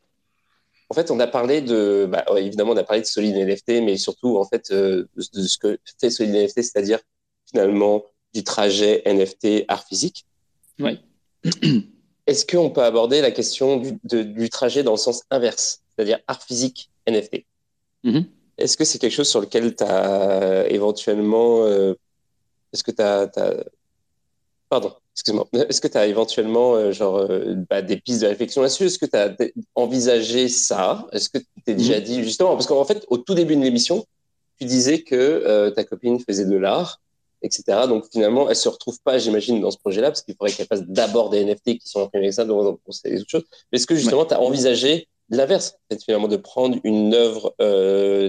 en 0.89 0.93
fait, 0.93 1.11
on 1.11 1.19
a 1.19 1.27
parlé 1.27 1.61
de, 1.61 2.07
bah, 2.09 2.25
évidemment, 2.37 2.71
on 2.71 2.77
a 2.77 2.83
parlé 2.83 3.01
de 3.01 3.07
Solid 3.07 3.35
NFT, 3.35 3.81
mais 3.81 3.97
surtout 3.97 4.37
en 4.37 4.45
fait 4.45 4.71
euh, 4.71 5.05
de, 5.15 5.41
ce 5.45 5.57
que 5.57 5.77
fait 5.99 6.09
Solid 6.09 6.33
NFT, 6.33 6.63
c'est-à-dire 6.63 6.99
finalement 7.49 8.03
du 8.33 8.43
trajet 8.43 9.01
NFT 9.05 9.65
art 9.67 9.85
physique. 9.85 10.25
Ouais. 10.79 10.97
Est-ce 12.27 12.45
qu'on 12.45 12.69
peut 12.71 12.83
aborder 12.83 13.21
la 13.21 13.31
question 13.31 13.77
du, 13.77 13.97
de- 14.03 14.23
du 14.23 14.49
trajet 14.49 14.83
dans 14.83 14.91
le 14.91 14.97
sens 14.97 15.23
inverse, 15.29 15.81
c'est-à-dire 15.95 16.19
art 16.27 16.41
physique 16.43 16.89
NFT 17.05 17.45
Mhm. 18.03 18.25
Est-ce 18.57 18.75
que 18.77 18.85
c'est 18.85 18.97
quelque 18.99 19.13
chose 19.13 19.29
sur 19.29 19.39
lequel 19.41 19.75
tu 19.75 19.83
as 19.83 20.65
éventuellement, 20.69 21.63
euh, 21.65 21.93
est-ce 22.73 22.83
que 22.83 22.91
tu 22.91 23.01
as, 23.01 23.29
pardon, 24.69 24.93
excuse-moi, 25.17 25.47
est-ce 25.67 25.81
que 25.81 25.87
tu 25.87 25.97
as 25.97 26.05
éventuellement 26.05 26.75
euh, 26.75 26.91
genre 26.91 27.17
euh, 27.17 27.55
bah, 27.67 27.81
des 27.81 27.97
pistes 27.97 28.21
de 28.21 28.27
réflexion 28.27 28.61
là-dessus? 28.61 28.85
Est-ce 28.85 28.99
que 28.99 29.07
tu 29.07 29.17
as 29.17 29.35
envisagé 29.73 30.47
ça? 30.47 31.07
Est-ce 31.11 31.29
que 31.29 31.39
tu 31.39 31.45
t'es 31.65 31.73
déjà 31.73 31.99
dit 31.99 32.23
justement 32.23 32.51
parce 32.51 32.67
qu'en 32.67 32.85
fait 32.85 33.03
au 33.07 33.17
tout 33.17 33.33
début 33.33 33.55
de 33.55 33.63
l'émission, 33.63 34.05
tu 34.59 34.65
disais 34.65 35.01
que 35.01 35.15
euh, 35.15 35.71
ta 35.71 35.83
copine 35.83 36.19
faisait 36.19 36.45
de 36.45 36.55
l'art, 36.55 37.01
etc. 37.41 37.63
Donc 37.87 38.05
finalement, 38.11 38.47
elle 38.47 38.55
se 38.55 38.69
retrouve 38.69 38.99
pas, 39.01 39.17
j'imagine, 39.17 39.59
dans 39.59 39.71
ce 39.71 39.79
projet-là 39.79 40.11
parce 40.11 40.21
qu'il 40.21 40.35
faudrait 40.35 40.53
qu'elle 40.53 40.67
fasse 40.67 40.83
d'abord 40.83 41.31
des 41.31 41.43
NFT 41.43 41.79
qui 41.79 41.89
sont 41.89 42.03
imprimés 42.03 42.25
avec 42.25 42.33
ça, 42.35 42.45
donc 42.45 42.79
c'est 42.91 43.09
des 43.09 43.21
autres 43.21 43.31
choses. 43.31 43.45
Mais 43.71 43.77
est-ce 43.77 43.87
que 43.87 43.95
justement 43.95 44.23
tu 44.23 44.35
as 44.35 44.39
envisagé 44.39 45.07
l'inverse, 45.29 45.77
fait, 45.91 46.01
finalement, 46.01 46.29
de 46.29 46.37
prendre 46.37 46.77
une 46.85 47.13
œuvre 47.13 47.53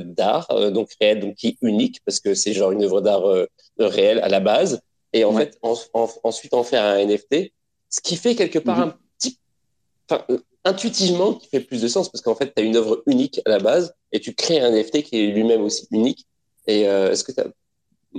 d'art, 0.05 0.49
donc 0.73 0.91
réelle, 1.01 1.21
donc 1.21 1.37
qui 1.37 1.49
est 1.49 1.57
unique, 1.61 2.01
parce 2.05 2.19
que 2.19 2.35
c'est 2.35 2.55
genre 2.55 2.73
une 2.73 2.83
œuvre 2.83 3.03
d'art 3.03 3.23
réelle 3.79 4.19
à 4.21 4.29
la 4.29 4.41
base, 4.41 4.81
et 5.13 5.25
en 5.25 5.35
Ouais. 5.35 5.47
fait, 5.47 5.59
en- 5.63 5.75
en- 5.95 6.09
ensuite 6.25 6.55
en 6.55 6.63
faire 6.63 6.85
un 6.85 6.99
NFT, 6.99 7.53
ce 7.91 8.01
qui 8.01 8.17
fait 8.17 8.35
quelque 8.35 8.59
part 8.59 8.79
Mhm. 8.79 8.83
un 8.85 8.95
petit, 9.19 9.39
enfin, 10.11 10.25
euh, 10.31 10.39
intuitivement, 10.65 11.35
qui 11.35 11.49
fait 11.49 11.61
plus 11.61 11.81
de 11.81 11.89
sens, 11.89 12.11
parce 12.11 12.23
qu'en 12.23 12.35
fait, 12.35 12.53
tu 12.55 12.63
as 12.63 12.65
une 12.65 12.77
œuvre 12.77 13.03
unique 13.07 13.41
à 13.47 13.51
la 13.51 13.59
base, 13.59 13.95
et 14.13 14.21
tu 14.21 14.35
crées 14.35 14.61
un 14.61 14.71
NFT 14.71 15.03
qui 15.03 15.17
est 15.19 15.27
lui-même 15.29 15.63
aussi 15.63 15.87
unique. 15.91 16.27
Et 16.67 16.87
euh, 16.89 17.11
est-ce 17.13 17.25
que 17.25 17.33
tu 17.33 17.41
as, 17.41 17.47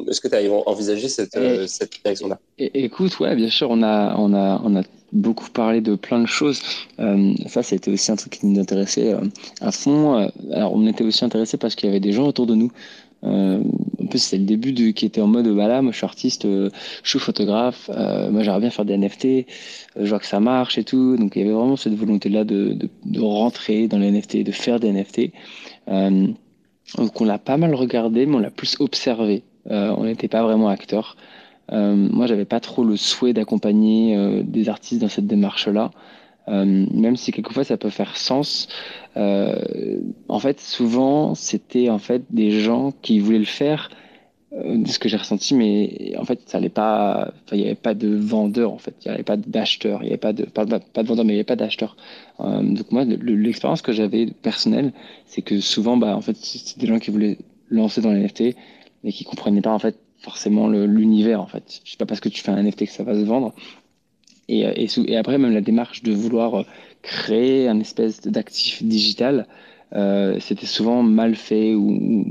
est-ce 0.08 0.20
que 0.22 0.28
tu 0.28 0.36
as 0.36 0.52
envisagé 0.68 1.10
cette, 1.10 1.36
euh, 1.36 1.64
Et- 1.64 1.68
cette 1.68 1.92
direction-là? 2.02 2.40
Écoute, 2.58 3.20
ouais, 3.20 3.36
bien 3.36 3.50
sûr, 3.50 3.70
on 3.70 3.84
a, 3.84 4.16
on 4.18 4.34
a, 4.34 4.60
on 4.64 4.76
a 4.76 4.84
beaucoup 5.12 5.50
parlé 5.50 5.82
de 5.82 5.96
plein 5.96 6.20
de 6.20 6.26
choses. 6.28 6.62
Euh, 7.00 7.34
ça, 7.48 7.62
c'était 7.64 7.92
aussi 7.92 8.12
un 8.12 8.16
truc 8.16 8.34
qui 8.40 8.46
nous 8.48 8.60
intéressait 8.60 9.14
euh, 9.14 9.22
à 9.62 9.72
fond. 9.72 10.30
Alors, 10.52 10.74
on 10.74 10.86
était 10.88 11.04
aussi 11.04 11.24
intéressé 11.26 11.58
parce 11.58 11.76
qu'il 11.76 11.88
y 11.88 11.90
avait 11.92 12.00
des 12.00 12.12
gens 12.14 12.28
autour 12.28 12.48
de 12.48 12.56
nous. 12.56 12.72
Plus, 14.10 14.20
c'était 14.20 14.38
le 14.38 14.46
début 14.46 14.74
de, 14.74 14.92
qui 14.92 15.06
était 15.06 15.22
en 15.22 15.28
mode, 15.28 15.48
bah 15.56 15.68
là, 15.68 15.82
moi, 15.82 15.92
je 15.92 15.98
suis 15.98 16.06
artiste, 16.06 16.46
euh, 16.46 16.70
je 17.04 17.10
suis 17.10 17.20
photographe, 17.20 17.90
euh, 17.94 18.30
moi, 18.32 18.44
j'aimerais 18.44 18.62
bien 18.62 18.70
faire 18.70 18.86
des 18.86 18.98
NFT, 18.98 19.26
euh, 19.26 19.44
je 20.02 20.10
vois 20.10 20.20
que 20.20 20.26
ça 20.26 20.40
marche 20.40 20.78
et 20.78 20.84
tout. 20.84 21.18
Donc, 21.18 21.36
il 21.36 21.40
y 21.40 21.46
avait 21.46 21.54
vraiment 21.54 21.76
cette 21.76 21.94
volonté-là 21.94 22.44
de, 22.44 22.78
de, 23.06 23.22
rentrer 23.22 23.88
dans 23.88 24.00
les 24.00 24.12
NFT, 24.12 24.44
de 24.44 24.52
faire 24.52 24.80
des 24.80 24.92
NFT. 24.92 25.32
Donc, 26.98 27.22
on 27.22 27.26
l'a 27.26 27.38
pas 27.38 27.58
mal 27.58 27.76
regardé, 27.76 28.26
mais 28.26 28.36
on 28.36 28.40
l'a 28.40 28.50
plus 28.50 28.78
observé. 28.80 29.44
On 29.70 30.06
n'était 30.06 30.28
pas 30.28 30.42
vraiment 30.42 30.70
acteur. 30.70 31.16
Moi, 31.72 32.26
j'avais 32.26 32.46
pas 32.46 32.60
trop 32.60 32.84
le 32.84 32.98
souhait 32.98 33.34
d'accompagner 33.34 34.42
des 34.44 34.70
artistes 34.70 35.02
dans 35.02 35.10
cette 35.10 35.28
démarche-là, 35.28 35.92
Euh, 36.48 36.86
même 36.92 37.16
si 37.16 37.32
quelquefois 37.32 37.64
ça 37.64 37.78
peut 37.78 37.92
faire 37.92 38.18
sens. 38.18 38.68
En 39.16 40.40
fait, 40.40 40.60
souvent, 40.60 41.36
c'était 41.36 41.90
en 41.90 42.00
fait 42.00 42.24
des 42.32 42.52
gens 42.52 42.92
qui 43.02 43.20
voulaient 43.20 43.38
le 43.38 43.46
faire, 43.46 43.90
de 44.52 44.88
ce 44.88 44.98
que 44.98 45.08
j'ai 45.10 45.18
ressenti, 45.18 45.54
mais 45.54 46.16
en 46.18 46.26
fait, 46.26 46.40
ça 46.48 46.58
allait 46.58 46.70
pas. 46.70 47.32
Il 47.52 47.60
y 47.60 47.66
avait 47.66 47.76
pas 47.76 47.94
de 47.94 48.08
vendeur 48.16 48.74
en 48.74 48.80
fait, 48.80 48.96
il 49.06 49.08
y 49.10 49.12
avait 49.12 49.24
pas 49.24 49.38
d'acheteurs, 49.38 50.02
il 50.02 50.08
y 50.08 50.10
avait 50.10 50.18
pas 50.18 50.34
de 50.34 50.46
pas, 50.46 50.66
de- 50.66 50.80
vendeur, 51.04 51.24
mais 51.26 51.34
il 51.34 51.36
y 51.36 51.40
avait 51.40 51.44
pas 51.44 51.56
d'acheteurs. 51.56 51.96
Euh, 52.40 52.62
donc 52.64 52.92
moi, 52.92 53.06
le- 53.06 53.16
l'expérience 53.36 53.82
que 53.84 53.92
j'avais 53.94 54.26
personnelle, 54.28 54.92
c'est 55.28 55.42
que 55.44 55.60
souvent, 55.60 55.98
bah, 55.98 56.16
en 56.16 56.22
fait, 56.22 56.36
c'est 56.38 56.80
des 56.80 56.88
gens 56.88 57.00
qui 57.00 57.12
voulaient 57.12 57.38
lancer 57.70 58.02
dans 58.02 58.12
les 58.12 58.20
NFT, 58.22 58.56
mais 59.04 59.12
qui 59.12 59.24
comprenaient 59.24 59.62
pas 59.62 59.72
en 59.74 59.80
fait 59.80 59.98
forcément 60.20 60.68
l'univers 60.68 61.42
en 61.42 61.48
fait. 61.48 61.82
C'est 61.86 61.98
pas 62.00 62.06
parce 62.08 62.20
que 62.20 62.30
tu 62.30 62.42
fais 62.42 62.52
un 62.52 62.58
NFT 62.58 62.86
que 62.88 62.92
ça 62.92 63.04
va 63.04 63.14
se 63.14 63.22
vendre. 63.26 63.54
Et, 64.48 64.66
euh, 64.66 64.74
et 65.08 65.18
après, 65.18 65.38
même 65.38 65.54
la 65.54 65.62
démarche 65.62 66.04
de 66.04 66.12
vouloir 66.12 66.56
euh, 66.56 66.64
créer 67.02 67.68
un 67.68 67.80
espèce 67.80 68.22
d'actif 68.22 68.84
digital, 68.84 69.48
euh, 69.96 70.38
c'était 70.40 70.68
souvent 70.68 71.02
mal 71.04 71.36
fait 71.36 71.74
ou, 71.74 71.90
ou- 71.92 72.26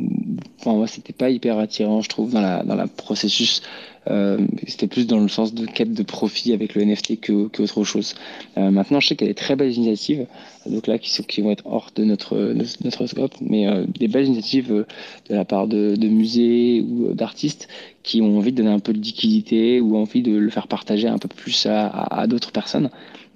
enfin, 0.64 0.86
c'était 0.86 1.12
pas 1.12 1.30
hyper 1.30 1.58
attirant, 1.58 2.00
je 2.02 2.08
trouve, 2.08 2.32
dans 2.32 2.40
la, 2.40 2.62
dans 2.62 2.76
la 2.76 2.86
processus. 2.86 3.62
Euh, 4.10 4.38
c'était 4.66 4.86
plus 4.86 5.06
dans 5.06 5.18
le 5.20 5.28
sens 5.28 5.52
de 5.52 5.66
quête 5.66 5.92
de 5.92 6.02
profit 6.02 6.52
avec 6.54 6.74
le 6.74 6.82
NFT 6.82 7.20
que, 7.20 7.48
que 7.48 7.62
autre 7.62 7.84
chose. 7.84 8.14
Euh, 8.56 8.70
maintenant, 8.70 9.00
je 9.00 9.08
sais 9.08 9.16
qu'il 9.16 9.26
y 9.26 9.30
a 9.30 9.32
des 9.32 9.38
très 9.38 9.54
belles 9.56 9.72
initiatives, 9.74 10.26
donc 10.66 10.86
là, 10.86 10.98
qui, 10.98 11.10
sont, 11.10 11.22
qui 11.24 11.42
vont 11.42 11.50
être 11.50 11.66
hors 11.66 11.90
de 11.94 12.04
notre, 12.04 12.36
de 12.38 12.64
notre 12.84 13.06
scope, 13.06 13.34
mais 13.40 13.66
euh, 13.68 13.84
des 13.98 14.08
belles 14.08 14.26
initiatives 14.26 14.72
euh, 14.72 14.86
de 15.28 15.34
la 15.34 15.44
part 15.44 15.66
de, 15.68 15.94
de 15.96 16.08
musées 16.08 16.80
ou 16.88 17.08
euh, 17.08 17.14
d'artistes 17.14 17.68
qui 18.02 18.22
ont 18.22 18.38
envie 18.38 18.52
de 18.52 18.56
donner 18.62 18.70
un 18.74 18.78
peu 18.78 18.94
de 18.94 18.98
liquidité 19.00 19.80
ou 19.80 19.96
envie 19.96 20.22
de 20.22 20.32
le 20.32 20.48
faire 20.50 20.68
partager 20.68 21.08
un 21.08 21.18
peu 21.18 21.28
plus 21.28 21.66
à, 21.66 21.88
à 21.88 22.26
d'autres 22.26 22.52
personnes. 22.52 22.88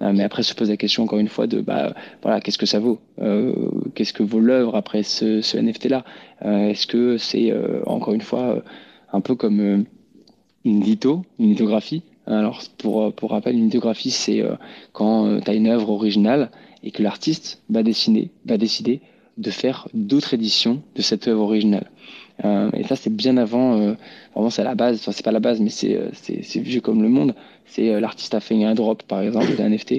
Euh, 0.02 0.12
mais 0.12 0.24
après 0.24 0.42
se 0.42 0.54
pose 0.54 0.68
la 0.68 0.76
question 0.76 1.04
encore 1.04 1.18
une 1.18 1.28
fois 1.28 1.46
de 1.46 1.60
bah 1.60 1.94
voilà 2.22 2.40
qu'est-ce 2.40 2.58
que 2.58 2.66
ça 2.66 2.80
vaut? 2.80 2.98
Euh, 3.20 3.54
qu'est-ce 3.94 4.12
que 4.12 4.22
vaut 4.22 4.40
l'œuvre 4.40 4.76
après 4.76 5.02
ce, 5.02 5.56
NFT 5.56 5.86
là 5.86 6.04
euh, 6.44 6.70
est-ce 6.70 6.86
que 6.86 7.18
c'est 7.18 7.50
euh, 7.52 7.82
encore 7.86 8.14
une 8.14 8.20
fois 8.20 8.56
euh, 8.56 8.60
un 9.12 9.20
peu 9.20 9.34
comme 9.34 9.60
euh, 9.60 9.84
une 10.64 10.80
litho 10.80 11.24
une 11.38 11.50
lithographie? 11.50 12.02
Alors 12.26 12.62
pour 12.78 13.12
pour 13.14 13.30
rappel 13.30 13.56
une 13.56 13.64
lithographie 13.64 14.10
c'est 14.10 14.42
euh, 14.42 14.56
quand 14.92 15.40
tu 15.40 15.50
as 15.50 15.54
une 15.54 15.68
œuvre 15.68 15.90
originale 15.90 16.50
et 16.82 16.90
que 16.90 17.02
l'artiste 17.02 17.62
va 17.70 17.82
dessiner 17.82 18.30
va 18.44 18.56
décider 18.56 19.00
de 19.38 19.50
faire 19.50 19.88
d'autres 19.94 20.34
éditions 20.34 20.82
de 20.94 21.02
cette 21.02 21.26
œuvre 21.28 21.42
originale 21.42 21.90
euh, 22.44 22.70
et 22.72 22.82
ça, 22.84 22.96
c'est 22.96 23.14
bien 23.14 23.36
avant. 23.36 23.78
Euh, 23.78 23.92
vraiment, 24.34 24.48
c'est 24.50 24.62
à 24.62 24.64
la 24.64 24.74
base. 24.74 24.96
Enfin, 25.00 25.12
c'est 25.12 25.22
pas 25.24 25.32
la 25.32 25.38
base, 25.38 25.60
mais 25.60 25.68
c'est 25.68 25.94
euh, 25.96 26.08
c'est 26.14 26.60
vieux 26.60 26.80
comme 26.80 27.02
le 27.02 27.08
monde. 27.10 27.34
C'est 27.66 27.90
euh, 27.90 28.00
l'artiste 28.00 28.34
a 28.34 28.40
fait 28.40 28.64
un 28.64 28.74
drop, 28.74 29.02
par 29.04 29.20
exemple, 29.20 29.54
d'un 29.54 29.68
NFT. 29.68 29.92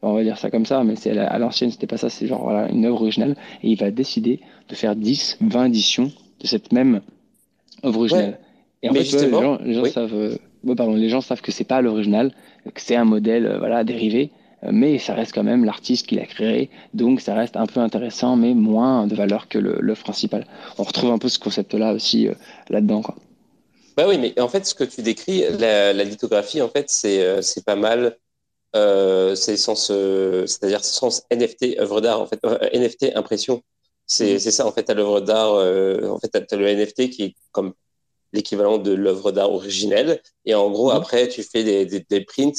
Enfin, 0.00 0.12
on 0.12 0.14
va 0.14 0.22
dire 0.24 0.38
ça 0.38 0.50
comme 0.50 0.64
ça, 0.66 0.82
mais 0.84 0.96
c'est 0.96 1.10
à 1.10 1.14
la- 1.14 1.26
à 1.28 1.38
l'ancienne, 1.38 1.70
c'était 1.70 1.86
pas 1.86 1.98
ça. 1.98 2.08
C'est 2.08 2.26
genre 2.26 2.42
voilà, 2.42 2.70
une 2.72 2.86
œuvre 2.86 3.02
originale. 3.02 3.36
Et 3.62 3.68
il 3.70 3.76
va 3.78 3.90
décider 3.90 4.40
de 4.70 4.74
faire 4.74 4.96
10, 4.96 5.36
20 5.42 5.66
éditions 5.66 6.10
de 6.40 6.46
cette 6.46 6.72
même 6.72 7.02
œuvre 7.84 7.98
originale. 8.00 8.38
Et 8.82 8.88
en 8.88 8.92
Mais 8.92 9.04
fait, 9.04 9.24
les 9.26 9.30
gens, 9.30 9.58
les 9.62 9.74
gens 9.74 9.82
oui. 9.82 9.90
savent. 9.90 10.38
ouais, 10.64 10.74
pardon, 10.74 10.94
les 10.94 11.10
gens 11.10 11.20
savent 11.20 11.42
que 11.42 11.52
c'est 11.52 11.64
pas 11.64 11.82
l'original, 11.82 12.32
que 12.74 12.80
c'est 12.80 12.96
un 12.96 13.04
modèle, 13.04 13.54
voilà, 13.58 13.84
dérivé. 13.84 14.30
Euh, 14.64 14.70
Mais 14.72 14.98
ça 14.98 15.14
reste 15.14 15.32
quand 15.34 15.42
même 15.44 15.64
l'artiste 15.64 16.06
qui 16.06 16.14
l'a 16.16 16.26
créé, 16.26 16.70
donc 16.94 17.20
ça 17.20 17.34
reste 17.34 17.56
un 17.56 17.66
peu 17.66 17.80
intéressant, 17.80 18.36
mais 18.36 18.54
moins 18.54 19.06
de 19.06 19.14
valeur 19.14 19.48
que 19.48 19.58
l'œuvre 19.58 20.02
principale 20.02 20.46
on 20.78 20.82
retrouve 20.84 21.10
un 21.10 21.18
peu 21.18 21.28
ce 21.28 21.38
concept-là 21.38 21.92
aussi 21.92 22.28
euh, 22.28 22.34
là-dedans. 22.70 23.02
Bah 23.96 24.06
oui, 24.08 24.18
mais 24.18 24.38
en 24.40 24.48
fait, 24.48 24.66
ce 24.66 24.74
que 24.74 24.84
tu 24.84 25.02
décris, 25.02 25.44
la, 25.58 25.92
la 25.92 26.04
lithographie, 26.04 26.60
en 26.60 26.68
fait, 26.68 26.90
c'est 26.90 27.22
euh, 27.24 27.40
pas 27.64 27.76
mal. 27.76 28.18
Euh, 28.74 29.34
c'est 29.34 29.56
sens, 29.56 29.90
euh, 29.90 30.46
c'est-à-dire 30.46 30.84
sens 30.84 31.22
NFT, 31.30 31.78
œuvre 31.80 32.00
d'art, 32.02 32.20
en 32.20 32.26
fait, 32.26 32.40
NFT 32.74 33.12
impression. 33.16 33.62
C'est 34.06 34.34
Mhm. 34.34 34.38
c'est 34.38 34.50
ça, 34.50 34.66
en 34.66 34.72
fait, 34.72 34.90
à 34.90 34.94
l'œuvre 34.94 35.20
d'art. 35.20 35.52
en 36.12 36.18
fait, 36.18 36.28
t'as 36.28 36.40
as 36.50 36.56
le 36.58 36.66
NFT 36.68 37.10
qui 37.10 37.22
est 37.24 37.34
comme 37.52 37.72
l'équivalent 38.32 38.78
de 38.78 38.92
l'œuvre 38.92 39.32
d'art 39.32 39.52
originelle. 39.52 40.20
Et 40.44 40.54
en 40.54 40.70
gros, 40.70 40.90
Mhm. 40.90 40.96
après, 40.96 41.28
tu 41.28 41.42
fais 41.42 41.64
des, 41.64 41.86
des, 41.86 42.00
des 42.00 42.20
prints. 42.22 42.52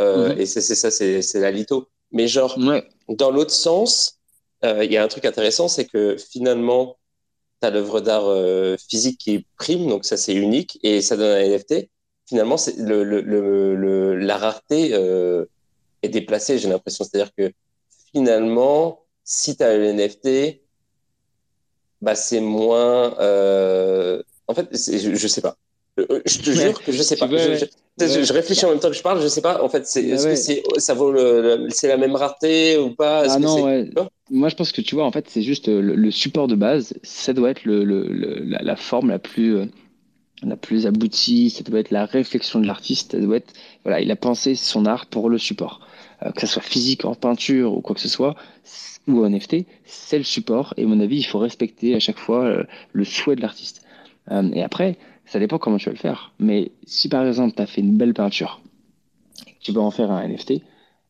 Euh, 0.00 0.34
Mhm. 0.34 0.40
Et 0.40 0.46
c'est 0.46 0.60
ça, 0.60 0.90
c'est 0.90 1.40
la 1.40 1.50
litho. 1.50 1.88
Mais 2.12 2.28
genre, 2.28 2.56
Ouais. 2.58 2.84
dans 3.08 3.30
l'autre 3.30 3.50
sens, 3.52 4.18
euh, 4.64 4.84
il 4.84 4.92
y 4.92 4.96
a 4.96 5.02
un 5.04 5.08
truc 5.08 5.24
intéressant, 5.24 5.68
c'est 5.68 5.84
que 5.86 6.16
finalement, 6.16 6.96
tu 7.60 7.66
as 7.68 7.70
l'œuvre 7.70 8.00
d'art 8.00 8.26
euh, 8.28 8.76
physique 8.88 9.18
qui 9.18 9.34
est 9.34 9.46
prime, 9.58 9.88
donc 9.88 10.04
ça 10.04 10.16
c'est 10.16 10.34
unique, 10.34 10.78
et 10.82 11.02
ça 11.02 11.16
donne 11.16 11.36
un 11.36 11.40
NFT. 11.40 11.90
Finalement, 12.28 12.56
le, 12.78 13.04
le, 13.04 13.20
le, 13.22 13.74
le- 13.76 14.16
la 14.16 14.36
rareté 14.36 14.90
euh, 14.94 15.44
est 16.02 16.08
déplacée, 16.10 16.58
j'ai 16.58 16.68
l'impression. 16.68 17.04
C'est-à-dire 17.04 17.32
que 17.36 17.52
finalement, 18.12 19.04
si 19.24 19.56
tu 19.56 19.62
as 19.62 19.76
le 19.76 19.84
NFT, 19.86 20.62
bah, 22.00 22.14
c'est 22.14 22.40
moins. 22.40 23.18
euh, 23.18 24.22
En 24.46 24.54
fait, 24.54 24.68
je, 24.72 25.14
je 25.14 25.28
sais 25.28 25.40
pas. 25.40 25.56
Euh, 25.98 26.20
Je 26.26 26.38
te 26.38 26.50
Ouais. 26.50 26.56
jure 26.56 26.82
que 26.82 26.92
je 26.92 27.02
sais 27.02 27.16
pas. 27.16 27.26
Je, 27.28 27.36
je- 27.36 28.04
ouais. 28.04 28.24
je 28.24 28.32
réfléchis 28.32 28.64
en 28.64 28.70
même 28.70 28.78
temps 28.80 28.88
que 28.90 28.96
je 28.96 29.02
parle. 29.02 29.20
Je 29.20 29.28
sais 29.28 29.40
pas. 29.40 29.62
En 29.62 29.68
fait, 29.68 29.86
c'est 29.86 30.02
Bah 30.02 30.14
est-ce 30.14 30.26
que 30.28 30.34
c'est 30.36 30.62
ça 30.78 30.94
vaut 30.94 31.14
c'est 31.70 31.88
la 31.88 31.96
même 31.96 32.14
rareté 32.14 32.78
ou 32.78 32.90
pas? 32.94 33.24
Ah 33.28 33.38
non, 33.38 33.86
Moi, 34.30 34.48
je 34.48 34.54
pense 34.56 34.72
que 34.72 34.80
tu 34.80 34.94
vois, 34.94 35.04
en 35.04 35.12
fait, 35.12 35.26
c'est 35.28 35.42
juste 35.42 35.68
euh, 35.68 35.80
le, 35.80 35.94
le 35.96 36.10
support 36.10 36.46
de 36.48 36.54
base. 36.54 36.94
Ça 37.02 37.32
doit 37.32 37.50
être 37.50 37.64
le, 37.64 37.82
la, 37.84 38.62
la 38.62 38.76
forme 38.76 39.08
la 39.10 39.18
plus, 39.18 39.56
euh, 39.56 39.64
la 40.42 40.56
plus 40.56 40.86
aboutie. 40.86 41.50
Ça 41.50 41.64
doit 41.64 41.80
être 41.80 41.90
la 41.90 42.04
réflexion 42.06 42.60
de 42.60 42.66
l'artiste. 42.66 43.12
Ça 43.12 43.18
doit 43.20 43.36
être, 43.38 43.52
voilà, 43.84 44.00
il 44.00 44.10
a 44.10 44.16
pensé 44.16 44.54
son 44.54 44.86
art 44.86 45.06
pour 45.06 45.28
le 45.30 45.38
support. 45.38 45.80
Euh, 46.24 46.30
que 46.32 46.40
ça 46.40 46.46
soit 46.46 46.62
physique, 46.62 47.04
en 47.04 47.14
peinture 47.14 47.72
ou 47.76 47.80
quoi 47.80 47.94
que 47.94 48.00
ce 48.00 48.08
soit, 48.08 48.34
ou 49.06 49.24
en 49.24 49.28
NFT, 49.30 49.66
c'est 49.86 50.18
le 50.18 50.24
support. 50.24 50.74
Et 50.76 50.82
à 50.84 50.86
mon 50.86 51.00
avis, 51.00 51.18
il 51.18 51.24
faut 51.24 51.38
respecter 51.38 51.94
à 51.94 52.00
chaque 52.00 52.18
fois 52.18 52.64
le 52.92 53.04
souhait 53.04 53.36
de 53.36 53.40
l'artiste. 53.40 53.82
Euh, 54.30 54.50
et 54.52 54.62
après, 54.62 54.98
ça 55.28 55.38
dépend 55.38 55.58
comment 55.58 55.76
tu 55.76 55.86
vas 55.86 55.92
le 55.92 55.98
faire. 55.98 56.32
Mais 56.38 56.72
si 56.86 57.08
par 57.08 57.26
exemple, 57.26 57.54
tu 57.54 57.62
as 57.62 57.66
fait 57.66 57.80
une 57.80 57.96
belle 57.96 58.14
peinture, 58.14 58.60
tu 59.60 59.72
veux 59.72 59.80
en 59.80 59.90
faire 59.90 60.10
un 60.10 60.26
NFT, 60.26 60.62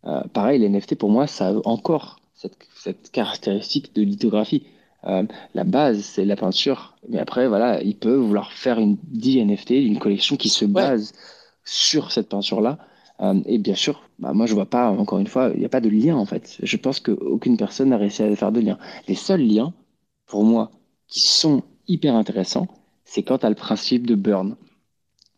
euh, 0.04 0.22
pareil, 0.32 0.60
les 0.60 0.68
NFT 0.68 0.96
pour 0.96 1.10
moi, 1.10 1.26
ça 1.26 1.48
a 1.48 1.54
encore 1.64 2.20
cette, 2.34 2.56
cette 2.74 3.10
caractéristique 3.10 3.94
de 3.94 4.02
lithographie. 4.02 4.64
Euh, 5.04 5.24
la 5.54 5.64
base, 5.64 6.00
c'est 6.00 6.24
la 6.24 6.36
peinture, 6.36 6.96
mais 7.08 7.18
après, 7.18 7.46
voilà, 7.48 7.82
ils 7.82 7.96
peuvent 7.96 8.20
vouloir 8.20 8.52
faire 8.52 8.78
une 8.78 8.96
10 9.04 9.44
NFT, 9.44 9.70
une 9.70 9.98
collection 9.98 10.36
qui 10.36 10.48
se 10.48 10.64
base 10.64 11.12
sur 11.64 12.10
cette 12.10 12.28
peinture-là. 12.28 12.78
Euh, 13.20 13.40
et 13.46 13.58
bien 13.58 13.74
sûr, 13.74 14.08
bah, 14.18 14.32
moi, 14.32 14.46
je 14.46 14.54
vois 14.54 14.66
pas, 14.66 14.90
encore 14.90 15.18
une 15.18 15.26
fois, 15.26 15.50
il 15.54 15.60
n'y 15.60 15.66
a 15.66 15.68
pas 15.68 15.80
de 15.80 15.88
lien 15.88 16.16
en 16.16 16.26
fait. 16.26 16.58
Je 16.62 16.76
pense 16.76 17.00
qu'aucune 17.00 17.56
personne 17.56 17.90
n'a 17.90 17.96
réussi 17.96 18.22
à 18.22 18.36
faire 18.36 18.52
de 18.52 18.60
lien. 18.60 18.78
Les 19.06 19.14
seuls 19.14 19.42
liens, 19.42 19.72
pour 20.26 20.44
moi, 20.44 20.70
qui 21.06 21.20
sont 21.20 21.62
hyper 21.86 22.14
intéressants, 22.14 22.68
c'est 23.08 23.22
quand 23.22 23.38
tu 23.38 23.46
as 23.46 23.48
le 23.48 23.54
principe 23.54 24.06
de 24.06 24.14
burn. 24.14 24.54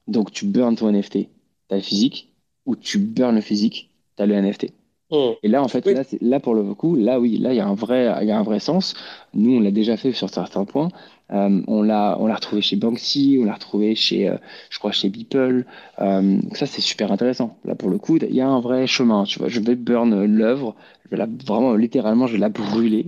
Donc, 0.08 0.32
tu 0.32 0.44
burn 0.44 0.74
ton 0.74 0.90
NFT, 0.90 1.12
tu 1.12 1.28
as 1.70 1.76
le 1.76 1.82
physique, 1.82 2.32
ou 2.66 2.74
tu 2.74 2.98
burn 2.98 3.36
le 3.36 3.40
physique, 3.40 3.90
tu 4.16 4.22
as 4.22 4.26
le 4.26 4.34
NFT. 4.34 4.72
Hmm. 5.12 5.32
Et 5.42 5.48
là, 5.48 5.62
en 5.62 5.68
fait, 5.68 5.84
Oui. 5.86 5.94
là, 6.20 6.40
pour 6.40 6.54
le 6.54 6.74
coup, 6.74 6.96
là, 6.96 7.20
oui, 7.20 7.38
là, 7.38 7.52
il 7.52 7.56
y 7.56 7.60
a 7.60 7.66
un 7.66 7.74
vrai, 7.74 8.12
il 8.22 8.28
y 8.28 8.32
a 8.32 8.38
un 8.38 8.42
vrai 8.42 8.58
sens. 8.58 8.94
Nous, 9.34 9.56
on 9.56 9.60
l'a 9.60 9.70
déjà 9.70 9.96
fait 9.96 10.12
sur 10.12 10.28
certains 10.30 10.64
points. 10.64 10.88
Euh, 11.32 11.62
on 11.68 11.82
l'a, 11.82 12.14
retrouvé 12.14 12.60
chez 12.60 12.74
Banksy, 12.76 13.38
on 13.40 13.44
l'a 13.44 13.54
retrouvé 13.54 13.94
chez, 13.94 14.28
euh, 14.28 14.36
je 14.68 14.78
crois, 14.80 14.90
chez 14.90 15.08
Beeple. 15.08 15.64
Euh, 16.00 16.36
donc 16.40 16.56
ça, 16.56 16.66
c'est 16.66 16.80
super 16.80 17.12
intéressant. 17.12 17.56
Là, 17.64 17.76
pour 17.76 17.90
le 17.90 17.98
coup, 17.98 18.16
il 18.16 18.34
y 18.34 18.40
a 18.40 18.48
un 18.48 18.60
vrai 18.60 18.88
chemin. 18.88 19.24
Tu 19.24 19.38
vois, 19.38 19.48
je 19.48 19.60
vais 19.60 19.76
burn 19.76 20.24
l'œuvre, 20.24 20.74
je 21.04 21.10
vais 21.10 21.16
la, 21.16 21.28
vraiment, 21.46 21.74
littéralement, 21.74 22.26
je 22.26 22.32
vais 22.32 22.38
la 22.40 22.48
brûler. 22.48 23.06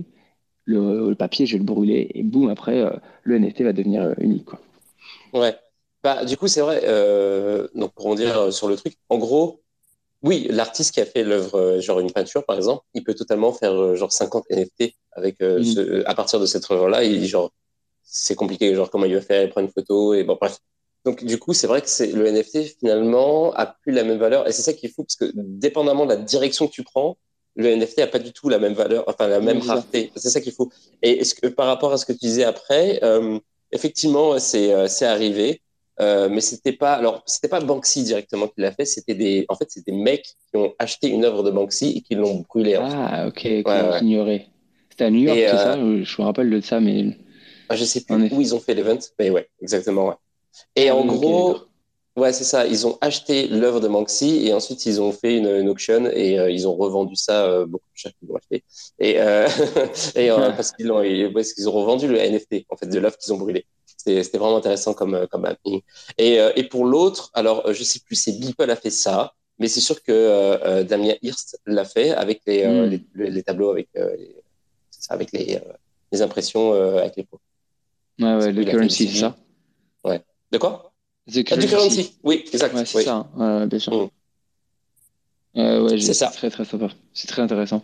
Le, 0.65 1.09
le 1.09 1.15
papier, 1.15 1.45
je 1.45 1.53
vais 1.53 1.59
le 1.59 1.65
brûler, 1.65 2.09
et 2.13 2.23
boum, 2.23 2.49
après, 2.49 2.79
euh, 2.79 2.91
le 3.23 3.35
NFT 3.35 3.61
va 3.63 3.73
devenir 3.73 4.03
euh, 4.03 4.13
unique, 4.19 4.45
quoi. 4.45 4.59
Ouais. 5.33 5.55
Bah, 6.03 6.25
du 6.25 6.37
coup, 6.37 6.47
c'est 6.47 6.61
vrai. 6.61 6.81
euh, 6.85 7.67
donc, 7.75 7.93
pour 7.93 8.07
en 8.07 8.15
dire 8.15 8.51
sur 8.53 8.67
le 8.67 8.75
truc, 8.75 8.95
en 9.09 9.17
gros, 9.17 9.61
oui, 10.21 10.47
l'artiste 10.49 10.93
qui 10.93 11.01
a 11.01 11.05
fait 11.05 11.23
l'œuvre, 11.23 11.79
genre 11.81 11.99
une 11.99 12.11
peinture, 12.11 12.45
par 12.45 12.55
exemple, 12.55 12.83
il 12.93 13.03
peut 13.03 13.13
totalement 13.13 13.51
faire 13.51 13.95
genre 13.95 14.11
50 14.13 14.45
NFT 14.49 14.95
avec 15.11 15.41
euh, 15.41 15.59
Mhm. 15.59 15.63
ce, 15.65 16.03
à 16.05 16.15
partir 16.15 16.39
de 16.39 16.45
cette 16.45 16.69
œuvre-là. 16.71 17.03
Il 17.03 17.25
genre, 17.25 17.51
c'est 18.03 18.35
compliqué, 18.35 18.73
genre 18.75 18.89
comment 18.89 19.05
il 19.05 19.15
va 19.15 19.21
faire, 19.21 19.43
il 19.43 19.49
prend 19.49 19.61
une 19.61 19.69
photo 19.69 20.13
et 20.13 20.23
bon, 20.23 20.37
bref. 20.39 20.59
Donc, 21.05 21.25
du 21.25 21.37
coup, 21.37 21.53
c'est 21.53 21.67
vrai 21.67 21.81
que 21.81 21.89
c'est 21.89 22.07
le 22.13 22.25
NFT 22.27 22.79
finalement 22.79 23.51
a 23.53 23.65
plus 23.65 23.91
la 23.91 24.05
même 24.05 24.17
valeur 24.19 24.47
et 24.47 24.53
c'est 24.53 24.61
ça 24.61 24.71
qui 24.71 24.85
est 24.85 24.89
fou 24.89 25.03
parce 25.03 25.17
que 25.17 25.29
dépendamment 25.35 26.05
de 26.05 26.11
la 26.11 26.17
direction 26.17 26.67
que 26.67 26.71
tu 26.71 26.83
prends, 26.83 27.17
le 27.55 27.67
NFT 27.67 27.99
a 27.99 28.07
pas 28.07 28.19
du 28.19 28.31
tout 28.33 28.49
la 28.49 28.59
même 28.59 28.73
valeur, 28.73 29.03
enfin 29.07 29.27
la 29.27 29.39
même 29.39 29.59
rareté. 29.61 30.11
C'est 30.15 30.29
ça 30.29 30.41
qu'il 30.41 30.53
faut. 30.53 30.71
Et 31.01 31.19
est-ce 31.19 31.35
que 31.35 31.47
par 31.47 31.67
rapport 31.67 31.93
à 31.93 31.97
ce 31.97 32.05
que 32.05 32.13
tu 32.13 32.19
disais 32.19 32.43
après, 32.43 32.99
euh, 33.03 33.39
effectivement, 33.71 34.39
c'est 34.39 34.73
euh, 34.73 34.87
c'est 34.87 35.05
arrivé. 35.05 35.61
Euh, 35.99 36.27
mais 36.27 36.41
c'était 36.41 36.71
pas 36.73 36.93
alors 36.93 37.21
c'était 37.27 37.47
pas 37.47 37.59
Banksy 37.59 38.01
directement 38.03 38.47
qui 38.47 38.61
l'a 38.61 38.71
fait 38.71 38.83
c'était 38.83 39.13
des 39.13 39.45
en 39.47 39.53
fait 39.55 39.67
c'est 39.69 39.85
des 39.85 39.91
mecs 39.91 40.25
qui 40.25 40.57
ont 40.57 40.73
acheté 40.79 41.07
une 41.07 41.23
œuvre 41.23 41.43
de 41.43 41.51
Banksy 41.51 41.97
et 41.97 42.01
qui 42.01 42.15
l'ont 42.15 42.43
brûlée. 42.49 42.79
Ah, 42.81 43.27
ok, 43.27 43.43
Ouais, 43.43 43.63
ouais. 43.63 43.99
j'ignorais. 43.99 44.47
C'était 44.89 45.05
à 45.05 45.11
New 45.11 45.19
York, 45.19 45.37
c'est 45.37 45.57
ça? 45.57 45.75
Je 45.75 46.21
me 46.21 46.25
rappelle 46.25 46.49
de 46.49 46.61
ça, 46.61 46.79
mais. 46.79 47.15
Ah, 47.69 47.75
je 47.75 47.85
sais 47.85 48.01
plus 48.01 48.15
où 48.31 48.41
ils 48.41 48.55
ont 48.55 48.59
fait 48.59 48.73
l'event 48.73 48.97
mais 49.19 49.29
ouais 49.29 49.47
exactement 49.61 50.07
ouais 50.07 50.15
et 50.75 50.89
Ah 50.89 50.95
en 50.95 51.05
gros. 51.05 51.57
Ouais 52.15 52.31
c'est 52.33 52.43
ça 52.43 52.67
ils 52.67 52.85
ont 52.85 52.97
acheté 53.01 53.47
l'œuvre 53.47 53.79
de 53.79 53.87
Banksy 53.87 54.45
et 54.47 54.53
ensuite 54.53 54.85
ils 54.85 55.01
ont 55.01 55.11
fait 55.11 55.37
une, 55.37 55.47
une 55.47 55.69
auction 55.69 56.05
et 56.05 56.39
euh, 56.39 56.49
ils 56.51 56.67
ont 56.67 56.75
revendu 56.75 57.15
ça 57.15 57.45
euh, 57.45 57.65
beaucoup 57.65 57.87
plus 57.91 58.01
cher 58.01 58.11
qu'ils 58.19 58.27
l'ont 58.29 58.35
acheté 58.35 58.63
et 58.99 59.19
euh, 59.19 59.47
et 60.15 60.29
parce 60.55 60.71
qu'ils 60.73 60.87
parce 61.33 61.67
ont 61.67 61.71
revendu 61.71 62.07
le 62.07 62.17
NFT 62.17 62.65
en 62.69 62.77
fait 62.77 62.87
de 62.87 62.99
l'œuvre 62.99 63.17
qu'ils 63.17 63.33
ont 63.33 63.37
brûlée 63.37 63.65
c'était 63.85 64.37
vraiment 64.37 64.57
intéressant 64.57 64.93
comme 64.93 65.15
euh, 65.15 65.27
comme 65.27 65.45
happening. 65.45 65.81
et 66.17 66.37
et 66.55 66.63
pour 66.65 66.85
l'autre 66.85 67.31
alors 67.33 67.73
je 67.73 67.83
sais 67.83 67.99
plus 68.05 68.15
c'est 68.15 68.33
Beeple 68.33 68.69
a 68.69 68.75
fait 68.75 68.89
ça 68.91 69.33
mais 69.59 69.67
c'est 69.67 69.81
sûr 69.81 70.01
que 70.03 70.81
Damien 70.83 71.13
Hirst 71.21 71.59
l'a 71.65 71.85
fait 71.85 72.11
avec 72.11 72.41
les, 72.47 72.65
Hmm. 72.65 72.85
les, 72.89 73.05
les- 73.15 73.29
les 73.31 73.43
tableaux 73.43 73.69
avec 73.69 73.87
les, 73.93 74.35
ça, 74.89 75.13
avec 75.13 75.31
les, 75.31 75.59
les 76.11 76.21
impressions 76.21 76.73
avec 76.73 77.15
les 77.17 77.23
pots. 77.23 77.39
Ouais, 78.19 78.35
ouais, 78.37 78.51
le 78.51 78.63
currency, 78.65 79.07
c'est 79.09 79.19
ça? 79.19 79.35
De 80.51 80.57
quoi? 80.59 80.92
The 81.31 81.45
Ah, 81.51 81.57
currency. 81.57 82.17
Oui, 82.23 82.43
exact. 82.51 82.75
Ouais, 82.75 82.85
c'est 82.85 82.97
oui. 82.97 83.03
ça, 83.05 83.15
hein. 83.15 83.29
Ouais, 83.35 83.59
ouais, 83.61 83.67
bien 83.67 83.79
sûr. 83.79 83.93
Mm. 83.93 84.09
Ouais, 85.55 85.99
C'est 85.99 86.13
ça. 86.13 86.27
très 86.27 86.49
très 86.49 86.65
sympa. 86.65 86.89
C'est 87.13 87.27
très 87.27 87.41
intéressant. 87.41 87.83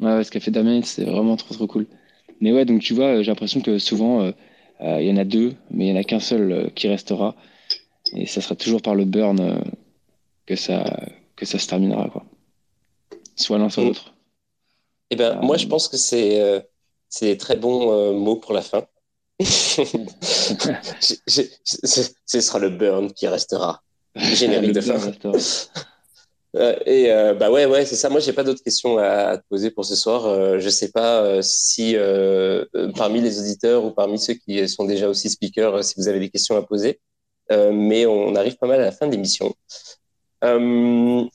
Ouais, 0.00 0.24
ce 0.24 0.30
qu'a 0.30 0.40
fait 0.40 0.50
Damien, 0.50 0.82
c'est 0.82 1.04
vraiment 1.04 1.36
trop 1.36 1.54
trop 1.54 1.66
cool. 1.66 1.86
Mais 2.40 2.52
ouais, 2.52 2.64
donc 2.64 2.80
tu 2.80 2.94
vois, 2.94 3.16
euh, 3.16 3.22
j'ai 3.22 3.30
l'impression 3.30 3.60
que 3.60 3.78
souvent, 3.78 4.32
il 4.80 5.02
y 5.06 5.10
en 5.12 5.16
a 5.16 5.24
deux, 5.24 5.54
mais 5.70 5.86
il 5.86 5.90
y 5.90 5.92
en 5.92 6.00
a 6.00 6.04
qu'un 6.04 6.20
seul 6.20 6.72
qui 6.74 6.88
restera. 6.88 7.34
Et 8.14 8.26
ça 8.26 8.40
sera 8.40 8.54
toujours 8.56 8.82
par 8.82 8.94
le 8.94 9.04
burn 9.04 9.62
que 10.46 10.56
ça, 10.56 11.00
que 11.36 11.46
ça 11.46 11.58
se 11.58 11.66
terminera, 11.66 12.08
quoi. 12.10 12.24
Soit 13.36 13.58
l'un, 13.58 13.68
soit 13.68 13.82
Mm. 13.82 13.86
l'autre. 13.88 14.14
Eh 15.10 15.16
ben, 15.16 15.38
Euh, 15.38 15.42
moi, 15.42 15.56
je 15.56 15.66
pense 15.66 15.88
que 15.88 15.96
c'est 15.96 16.40
euh, 16.40 16.60
c'est 17.08 17.26
des 17.26 17.38
très 17.38 17.56
bons 17.56 17.92
euh, 17.92 18.12
mots 18.12 18.36
pour 18.36 18.52
la 18.52 18.62
fin. 18.62 18.86
Ce 21.00 21.14
ce 22.26 22.40
sera 22.40 22.58
le 22.58 22.70
burn 22.70 23.12
qui 23.12 23.26
restera. 23.28 23.82
Générique 24.16 24.72
de 24.72 24.80
fin. 24.80 24.94
Euh, 26.56 26.76
et 26.86 27.10
euh, 27.10 27.34
bah 27.34 27.50
ouais, 27.50 27.66
ouais, 27.66 27.84
c'est 27.84 27.96
ça. 27.96 28.08
Moi, 28.08 28.20
j'ai 28.20 28.32
pas 28.32 28.44
d'autres 28.44 28.62
questions 28.62 28.96
à, 28.98 29.04
à 29.30 29.38
te 29.38 29.42
poser 29.48 29.70
pour 29.72 29.84
ce 29.84 29.96
soir. 29.96 30.26
Euh, 30.26 30.60
je 30.60 30.68
sais 30.68 30.90
pas 30.92 31.22
euh, 31.24 31.42
si 31.42 31.96
parmi 32.96 33.20
les 33.20 33.40
auditeurs 33.40 33.84
ou 33.84 33.90
parmi 33.90 34.18
ceux 34.18 34.34
qui 34.34 34.68
sont 34.68 34.84
déjà 34.84 35.08
aussi 35.08 35.28
speakers, 35.30 35.82
si 35.84 35.94
vous 35.96 36.06
avez 36.08 36.20
des 36.20 36.30
questions 36.30 36.56
à 36.56 36.62
poser. 36.62 37.00
Mais 37.50 38.06
on 38.06 38.34
arrive 38.36 38.56
pas 38.56 38.66
mal 38.68 38.80
à 38.80 38.84
la 38.84 38.92
fin 38.92 39.06
de 39.06 39.12
l'émission. 39.12 39.52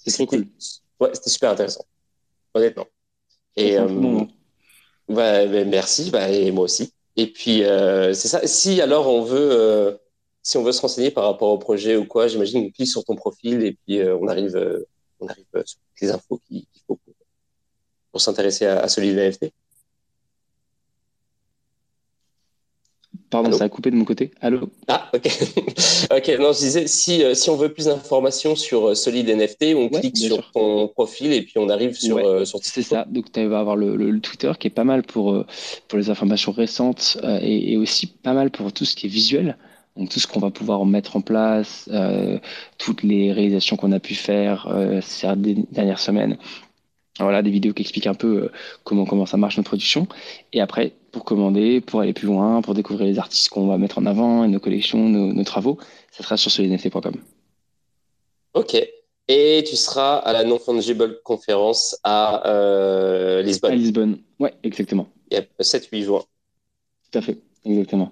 C'était- 0.05 0.37
Ouais, 0.99 1.09
c'était 1.13 1.29
super 1.29 1.51
intéressant, 1.51 1.85
honnêtement. 2.53 2.85
Et 3.55 3.77
bah, 5.07 5.45
bah, 5.47 5.65
merci, 5.65 6.11
bah, 6.11 6.29
et 6.29 6.51
moi 6.51 6.63
aussi. 6.65 6.93
Et 7.19 7.27
puis 7.27 7.65
euh, 7.65 8.13
c'est 8.13 8.29
ça. 8.29 8.47
Si 8.47 8.79
alors 8.79 9.09
on 9.09 9.21
veut, 9.23 9.49
euh, 9.51 9.97
si 10.41 10.55
on 10.55 10.63
veut 10.63 10.71
se 10.71 10.79
renseigner 10.79 11.11
par 11.11 11.25
rapport 11.25 11.49
au 11.49 11.57
projet 11.57 11.97
ou 11.97 12.05
quoi, 12.05 12.29
j'imagine 12.29 12.67
on 12.67 12.71
clique 12.71 12.87
sur 12.87 13.03
ton 13.03 13.15
profil 13.15 13.61
et 13.61 13.73
puis 13.73 13.99
euh, 13.99 14.15
on 14.21 14.29
arrive, 14.29 14.85
on 15.19 15.27
arrive 15.27 15.43
sur 15.65 15.79
toutes 15.79 16.01
les 16.01 16.11
infos 16.11 16.39
qu'il 16.47 16.65
faut 16.87 16.97
pour, 18.13 18.21
s'intéresser 18.21 18.67
à, 18.67 18.87
celui 18.87 19.13
de 19.13 19.19
NFT. 19.19 19.51
Pardon, 23.29 23.51
Allô 23.51 23.57
ça 23.59 23.65
a 23.65 23.69
coupé 23.69 23.91
de 23.91 23.95
mon 23.95 24.05
côté. 24.05 24.31
Allô? 24.41 24.69
Ah, 24.87 25.07
ok. 25.13 25.21
ok, 26.11 26.27
non, 26.39 26.51
je 26.51 26.59
disais, 26.59 26.87
si, 26.87 27.23
euh, 27.23 27.35
si 27.35 27.49
on 27.51 27.55
veut 27.57 27.71
plus 27.71 27.85
d'informations 27.85 28.55
sur 28.55 28.87
euh, 28.89 28.95
Solid 28.95 29.29
NFT, 29.29 29.75
on 29.75 29.89
Ouais, 29.91 29.99
clique 29.99 30.17
sur 30.17 30.37
sûr. 30.37 30.51
ton 30.51 30.87
profil 30.87 31.31
et 31.33 31.43
puis 31.43 31.53
on 31.57 31.69
arrive 31.69 31.93
sur, 31.95 32.15
Ouais, 32.15 32.23
euh, 32.25 32.43
sur 32.43 32.59
C'est 32.63 32.81
ça, 32.81 33.05
donc 33.05 33.31
tu 33.31 33.45
vas 33.45 33.59
avoir 33.59 33.75
le, 33.75 33.95
le- 33.95 34.11
le 34.11 34.19
Twitter 34.21 34.51
qui 34.59 34.67
est 34.67 34.69
pas 34.69 34.83
mal 34.83 35.03
pour, 35.03 35.33
euh, 35.33 35.45
pour 35.87 35.99
les 35.99 36.09
informations 36.09 36.51
récentes 36.51 37.17
et, 37.41 37.73
et 37.73 37.77
aussi 37.77 38.07
pas 38.07 38.33
mal 38.33 38.51
pour 38.51 38.71
tout 38.73 38.85
ce 38.85 38.95
qui 38.95 39.07
est 39.07 39.09
visuel. 39.09 39.57
Donc 39.97 40.09
tout 40.09 40.19
ce 40.19 40.27
qu'on 40.27 40.39
va 40.39 40.49
pouvoir 40.51 40.85
mettre 40.85 41.17
en 41.17 41.21
place, 41.21 41.89
toutes 42.77 43.03
les 43.03 43.33
réalisations 43.33 43.75
qu'on 43.75 43.91
a 43.91 43.99
pu 43.99 44.15
faire 44.15 44.67
ces 45.01 45.27
dernières 45.35 45.99
semaines. 45.99 46.37
Voilà, 47.19 47.41
des 47.41 47.51
vidéos 47.51 47.73
qui 47.73 47.81
expliquent 47.81 48.07
un 48.07 48.13
peu 48.13 48.49
comment, 48.85 49.05
comment 49.05 49.25
ça 49.25 49.35
marche 49.37 49.57
notre 49.57 49.69
production. 49.69 50.07
Et 50.53 50.61
après, 50.61 50.93
pour 51.11 51.23
commander, 51.25 51.81
pour 51.81 52.01
aller 52.01 52.13
plus 52.13 52.27
loin, 52.27 52.61
pour 52.61 52.73
découvrir 52.73 53.05
les 53.07 53.19
artistes 53.19 53.49
qu'on 53.49 53.67
va 53.67 53.77
mettre 53.77 53.97
en 53.97 54.05
avant, 54.05 54.43
et 54.43 54.47
nos 54.47 54.59
collections, 54.59 55.09
nos, 55.09 55.33
nos 55.33 55.43
travaux, 55.43 55.77
ça 56.11 56.23
sera 56.23 56.37
sur 56.37 56.51
solidnft.com. 56.51 57.15
Ok. 58.53 58.75
Et 59.27 59.63
tu 59.67 59.75
seras 59.75 60.17
à 60.17 60.33
la 60.33 60.43
Non-Fungible 60.43 61.21
Conférence 61.23 61.97
à 62.03 62.47
euh, 62.49 63.39
À 63.39 63.41
Lisbonne. 63.43 63.73
Lisbonne. 63.75 64.17
Ouais, 64.39 64.53
exactement. 64.63 65.07
Il 65.29 65.35
y 65.35 65.37
a 65.37 65.43
7-8 65.63 66.03
juin. 66.03 66.23
Tout 67.11 67.19
à 67.19 67.21
fait. 67.21 67.37
Exactement. 67.63 68.11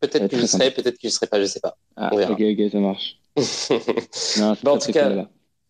Peut-être 0.00 0.28
que 0.28 0.36
je 0.38 0.46
serai, 0.46 0.70
peut-être 0.70 0.98
que 0.98 1.08
je 1.08 1.14
serai 1.14 1.26
pas, 1.26 1.40
je 1.40 1.46
sais 1.46 1.60
pas. 1.60 1.76
Ah, 1.96 2.10
On 2.12 2.16
verra. 2.18 2.32
ok, 2.32 2.40
ok, 2.42 2.70
ça 2.70 2.78
marche. 2.78 3.18
Non, 4.38 4.56
Bah, 4.62 4.72
en 4.72 4.78
tout 4.78 4.92
cas, 4.92 5.08
là. 5.08 5.28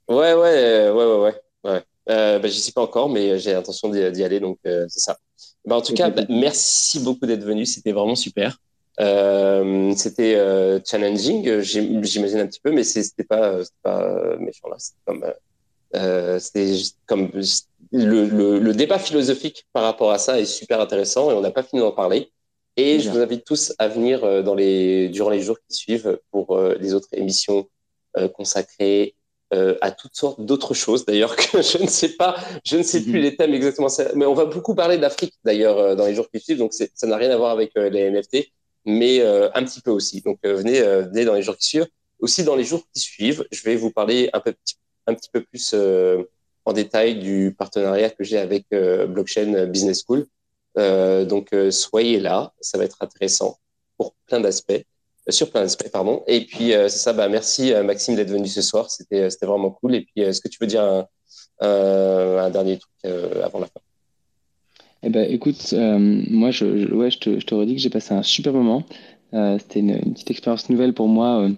Ouais, 0.08 0.34
ouais, 0.34 0.56
euh, 0.56 0.92
ouais, 0.94 1.04
ouais, 1.04 1.20
ouais. 1.64 1.70
ouais. 1.70 1.82
Euh, 2.10 2.38
bah, 2.38 2.48
j'y 2.48 2.60
suis 2.60 2.72
pas 2.72 2.82
encore, 2.82 3.08
mais 3.08 3.38
j'ai 3.38 3.52
l'intention 3.52 3.90
d'y 3.90 4.10
d'y 4.10 4.24
aller, 4.24 4.40
donc 4.40 4.58
euh, 4.66 4.86
c'est 4.88 5.00
ça. 5.00 5.18
Bah, 5.68 5.76
en 5.76 5.82
tout 5.82 5.92
cas, 5.92 6.08
bah, 6.08 6.22
merci 6.30 6.98
beaucoup 7.00 7.26
d'être 7.26 7.44
venu. 7.44 7.66
C'était 7.66 7.92
vraiment 7.92 8.14
super. 8.16 8.58
Euh, 9.00 9.92
c'était 9.96 10.34
euh, 10.34 10.80
challenging, 10.84 11.60
j'imagine 11.60 12.38
un 12.40 12.46
petit 12.46 12.60
peu, 12.60 12.72
mais 12.72 12.82
c'était 12.82 13.22
pas, 13.22 13.58
pas 13.82 14.36
méchant 14.38 14.68
là. 14.68 14.76
C'était 14.78 14.98
comme, 15.06 15.24
euh, 15.94 16.38
le, 17.92 18.24
le, 18.24 18.58
le, 18.58 18.72
débat 18.72 18.98
philosophique 18.98 19.66
par 19.72 19.84
rapport 19.84 20.10
à 20.10 20.18
ça 20.18 20.40
est 20.40 20.46
super 20.46 20.80
intéressant 20.80 21.30
et 21.30 21.34
on 21.34 21.42
n'a 21.42 21.50
pas 21.50 21.62
fini 21.62 21.80
d'en 21.80 21.92
parler. 21.92 22.32
Et 22.76 22.98
je 22.98 23.10
vous 23.10 23.18
invite 23.18 23.44
tous 23.44 23.74
à 23.78 23.88
venir 23.88 24.24
euh, 24.24 24.42
dans 24.42 24.54
les, 24.54 25.10
durant 25.10 25.30
les 25.30 25.40
jours 25.40 25.58
qui 25.68 25.76
suivent 25.76 26.18
pour 26.30 26.56
euh, 26.56 26.76
les 26.80 26.94
autres 26.94 27.08
émissions 27.12 27.68
euh, 29.54 29.76
à 29.80 29.90
toutes 29.90 30.14
sortes 30.14 30.40
d'autres 30.40 30.74
choses. 30.74 31.04
D'ailleurs, 31.04 31.36
que 31.36 31.62
je 31.62 31.82
ne 31.82 31.88
sais 31.88 32.10
pas, 32.10 32.36
je 32.64 32.76
ne 32.76 32.82
sais 32.82 33.02
plus 33.02 33.18
mhm. 33.18 33.22
les 33.22 33.36
thèmes 33.36 33.54
exactement. 33.54 33.88
Mais 34.14 34.26
on 34.26 34.34
va 34.34 34.44
beaucoup 34.44 34.74
parler 34.74 34.98
d'Afrique 34.98 35.34
d'ailleurs 35.44 35.96
dans 35.96 36.06
les 36.06 36.14
jours 36.14 36.30
qui 36.30 36.40
suivent. 36.40 36.58
Donc 36.58 36.72
ça 36.72 37.06
n'a 37.06 37.16
rien 37.16 37.30
à 37.30 37.36
voir 37.36 37.50
avec 37.50 37.72
les 37.74 38.10
NFT, 38.10 38.50
mais 38.84 39.22
un 39.22 39.64
petit 39.64 39.80
peu 39.80 39.90
aussi. 39.90 40.20
Donc 40.20 40.38
venez, 40.44 40.80
venez 40.80 41.24
dans 41.24 41.34
les 41.34 41.42
jours 41.42 41.56
qui 41.56 41.66
suivent. 41.66 41.88
Aussi 42.20 42.42
dans 42.42 42.56
les 42.56 42.64
jours 42.64 42.82
qui 42.92 43.00
suivent, 43.00 43.46
je 43.52 43.62
vais 43.62 43.76
vous 43.76 43.90
parler 43.90 44.28
un 44.32 44.40
peu 44.40 44.52
un 45.06 45.14
petit 45.14 45.30
peu 45.32 45.42
plus 45.42 45.74
en 46.64 46.72
détail 46.72 47.18
du 47.18 47.54
partenariat 47.56 48.10
que 48.10 48.24
j'ai 48.24 48.38
avec 48.38 48.66
Blockchain 48.70 49.66
Business 49.66 50.02
School. 50.06 50.26
Euh, 50.78 51.24
donc, 51.24 51.52
euh, 51.52 51.70
soyez 51.70 52.20
là, 52.20 52.52
ça 52.60 52.78
va 52.78 52.84
être 52.84 52.98
intéressant 53.00 53.58
pour 53.96 54.14
plein 54.26 54.40
d'aspects, 54.40 54.72
euh, 54.72 54.82
sur 55.28 55.50
plein 55.50 55.62
d'aspects, 55.62 55.90
pardon. 55.90 56.22
Et 56.26 56.44
puis, 56.44 56.70
c'est 56.70 56.88
ça, 56.88 57.12
bah, 57.12 57.28
merci 57.28 57.72
Maxime 57.84 58.16
d'être 58.16 58.30
venu 58.30 58.46
ce 58.46 58.62
soir, 58.62 58.90
c'était 58.90 59.28
vraiment 59.42 59.70
cool. 59.70 59.94
Et 59.94 60.00
puis, 60.02 60.22
est-ce 60.22 60.40
que 60.40 60.48
tu 60.48 60.58
veux 60.60 60.66
dire 60.66 61.06
un, 61.60 62.50
dernier 62.50 62.78
truc 62.78 63.14
avant 63.44 63.60
la 63.60 63.66
fin? 63.66 63.80
Eh 65.02 65.10
ben, 65.10 65.30
écoute, 65.30 65.72
moi, 65.72 66.50
je, 66.50 66.92
ouais, 66.92 67.10
je 67.10 67.18
te, 67.18 67.40
je 67.40 67.46
te 67.46 67.54
redis 67.54 67.76
que 67.76 67.80
j'ai 67.80 67.90
passé 67.90 68.14
un 68.14 68.22
super 68.22 68.52
moment. 68.52 68.84
C'était 69.32 69.80
une, 69.80 70.12
petite 70.12 70.30
expérience 70.30 70.70
nouvelle 70.70 70.94
pour 70.94 71.08
moi. 71.08 71.48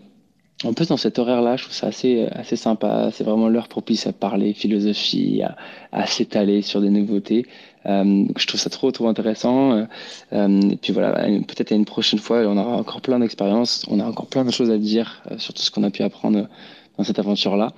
En 0.63 0.75
plus, 0.75 0.89
dans 0.89 0.99
cet 0.99 1.19
horaire-là, 1.19 1.57
je 1.57 1.63
trouve 1.65 1.75
ça 1.75 1.87
assez, 1.87 2.27
assez 2.33 2.57
sympa. 2.57 3.11
C'est 3.15 3.25
vraiment 3.25 3.49
l'heure 3.49 3.69
propice 3.69 4.07
à 4.07 4.13
parler 4.13 4.53
philosophie, 4.53 5.43
à, 5.43 5.57
à 5.91 6.07
s'étaler 6.07 6.61
sur 6.61 6.83
des 6.83 6.91
nouveautés. 6.91 7.47
Euh, 7.87 8.25
je 8.37 8.47
trouve 8.47 8.61
ça 8.61 8.69
trop, 8.69 8.91
trop 8.91 9.09
intéressant. 9.09 9.87
Euh, 10.35 10.61
et 10.71 10.77
puis 10.77 10.93
voilà, 10.93 11.13
peut-être 11.13 11.73
à 11.73 11.75
une 11.75 11.87
prochaine 11.87 12.19
fois, 12.19 12.41
on 12.41 12.59
aura 12.59 12.77
encore 12.77 13.01
plein 13.01 13.19
d'expériences, 13.19 13.87
on 13.89 14.01
a 14.01 14.05
encore 14.05 14.27
plein 14.27 14.45
de 14.45 14.51
choses 14.51 14.71
à 14.71 14.77
dire 14.77 15.23
euh, 15.31 15.39
sur 15.39 15.55
tout 15.55 15.63
ce 15.63 15.71
qu'on 15.71 15.83
a 15.83 15.91
pu 15.91 16.03
apprendre 16.03 16.47
dans 16.99 17.05
cette 17.05 17.19
aventure-là. 17.19 17.73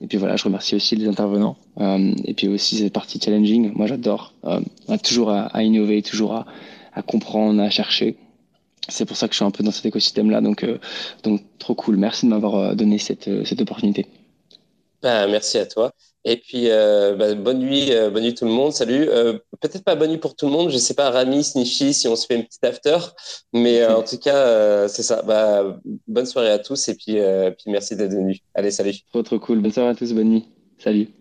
Et 0.00 0.06
puis 0.06 0.16
voilà, 0.16 0.36
je 0.36 0.44
remercie 0.44 0.76
aussi 0.76 0.94
les 0.94 1.08
intervenants. 1.08 1.56
Euh, 1.80 2.14
et 2.24 2.34
puis 2.34 2.46
aussi 2.46 2.76
cette 2.76 2.92
partie 2.92 3.20
challenging. 3.20 3.72
Moi, 3.74 3.88
j'adore. 3.88 4.32
Euh, 4.44 4.60
toujours 5.02 5.30
à, 5.30 5.46
à, 5.46 5.64
innover, 5.64 6.02
toujours 6.02 6.34
à, 6.34 6.46
à 6.94 7.02
comprendre, 7.02 7.60
à 7.60 7.68
chercher 7.68 8.14
c'est 8.88 9.04
pour 9.04 9.16
ça 9.16 9.28
que 9.28 9.34
je 9.34 9.36
suis 9.36 9.44
un 9.44 9.50
peu 9.50 9.62
dans 9.62 9.70
cet 9.70 9.86
écosystème-là. 9.86 10.40
Donc, 10.40 10.64
euh, 10.64 10.78
donc, 11.22 11.42
trop 11.58 11.74
cool. 11.74 11.96
Merci 11.96 12.26
de 12.26 12.30
m'avoir 12.30 12.56
euh, 12.56 12.74
donné 12.74 12.98
cette, 12.98 13.28
euh, 13.28 13.44
cette 13.44 13.60
opportunité. 13.60 14.06
Bah, 15.02 15.26
merci 15.28 15.58
à 15.58 15.66
toi. 15.66 15.92
Et 16.24 16.36
puis, 16.36 16.66
bah, 16.68 17.34
bonne 17.34 17.60
nuit, 17.60 17.90
bonne 18.12 18.24
nuit 18.24 18.34
tout 18.34 18.44
le 18.44 18.50
monde. 18.50 18.72
Salut. 18.72 19.06
Peut-être 19.60 19.84
pas 19.84 19.94
bonne 19.94 20.10
nuit 20.10 20.18
pour 20.18 20.34
tout 20.34 20.46
le 20.46 20.52
monde. 20.52 20.70
Je 20.70 20.76
sais 20.76 20.92
pas, 20.92 21.10
Rami, 21.10 21.44
Snify, 21.44 21.94
si 21.94 22.08
on 22.08 22.16
se 22.16 22.26
fait 22.26 22.34
une 22.34 22.44
petite 22.44 22.64
after. 22.64 22.98
Mais 23.54 23.86
en 23.86 24.02
tout 24.02 24.18
cas, 24.18 24.88
c'est 24.88 25.04
ça. 25.04 25.22
Bah, 25.22 25.78
bonne 26.06 26.26
soirée 26.26 26.50
à 26.50 26.58
tous 26.58 26.88
et 26.88 26.96
puis, 26.96 27.14
puis 27.56 27.70
merci 27.70 27.96
d'être 27.96 28.12
venu. 28.12 28.40
Allez, 28.54 28.72
salut. 28.72 28.94
Trop, 29.10 29.22
trop 29.22 29.38
cool. 29.38 29.60
Bonne 29.60 29.72
soirée 29.72 29.90
à 29.90 29.94
tous. 29.94 30.12
Bonne 30.12 30.30
nuit. 30.30 30.48
Salut. 30.78 31.17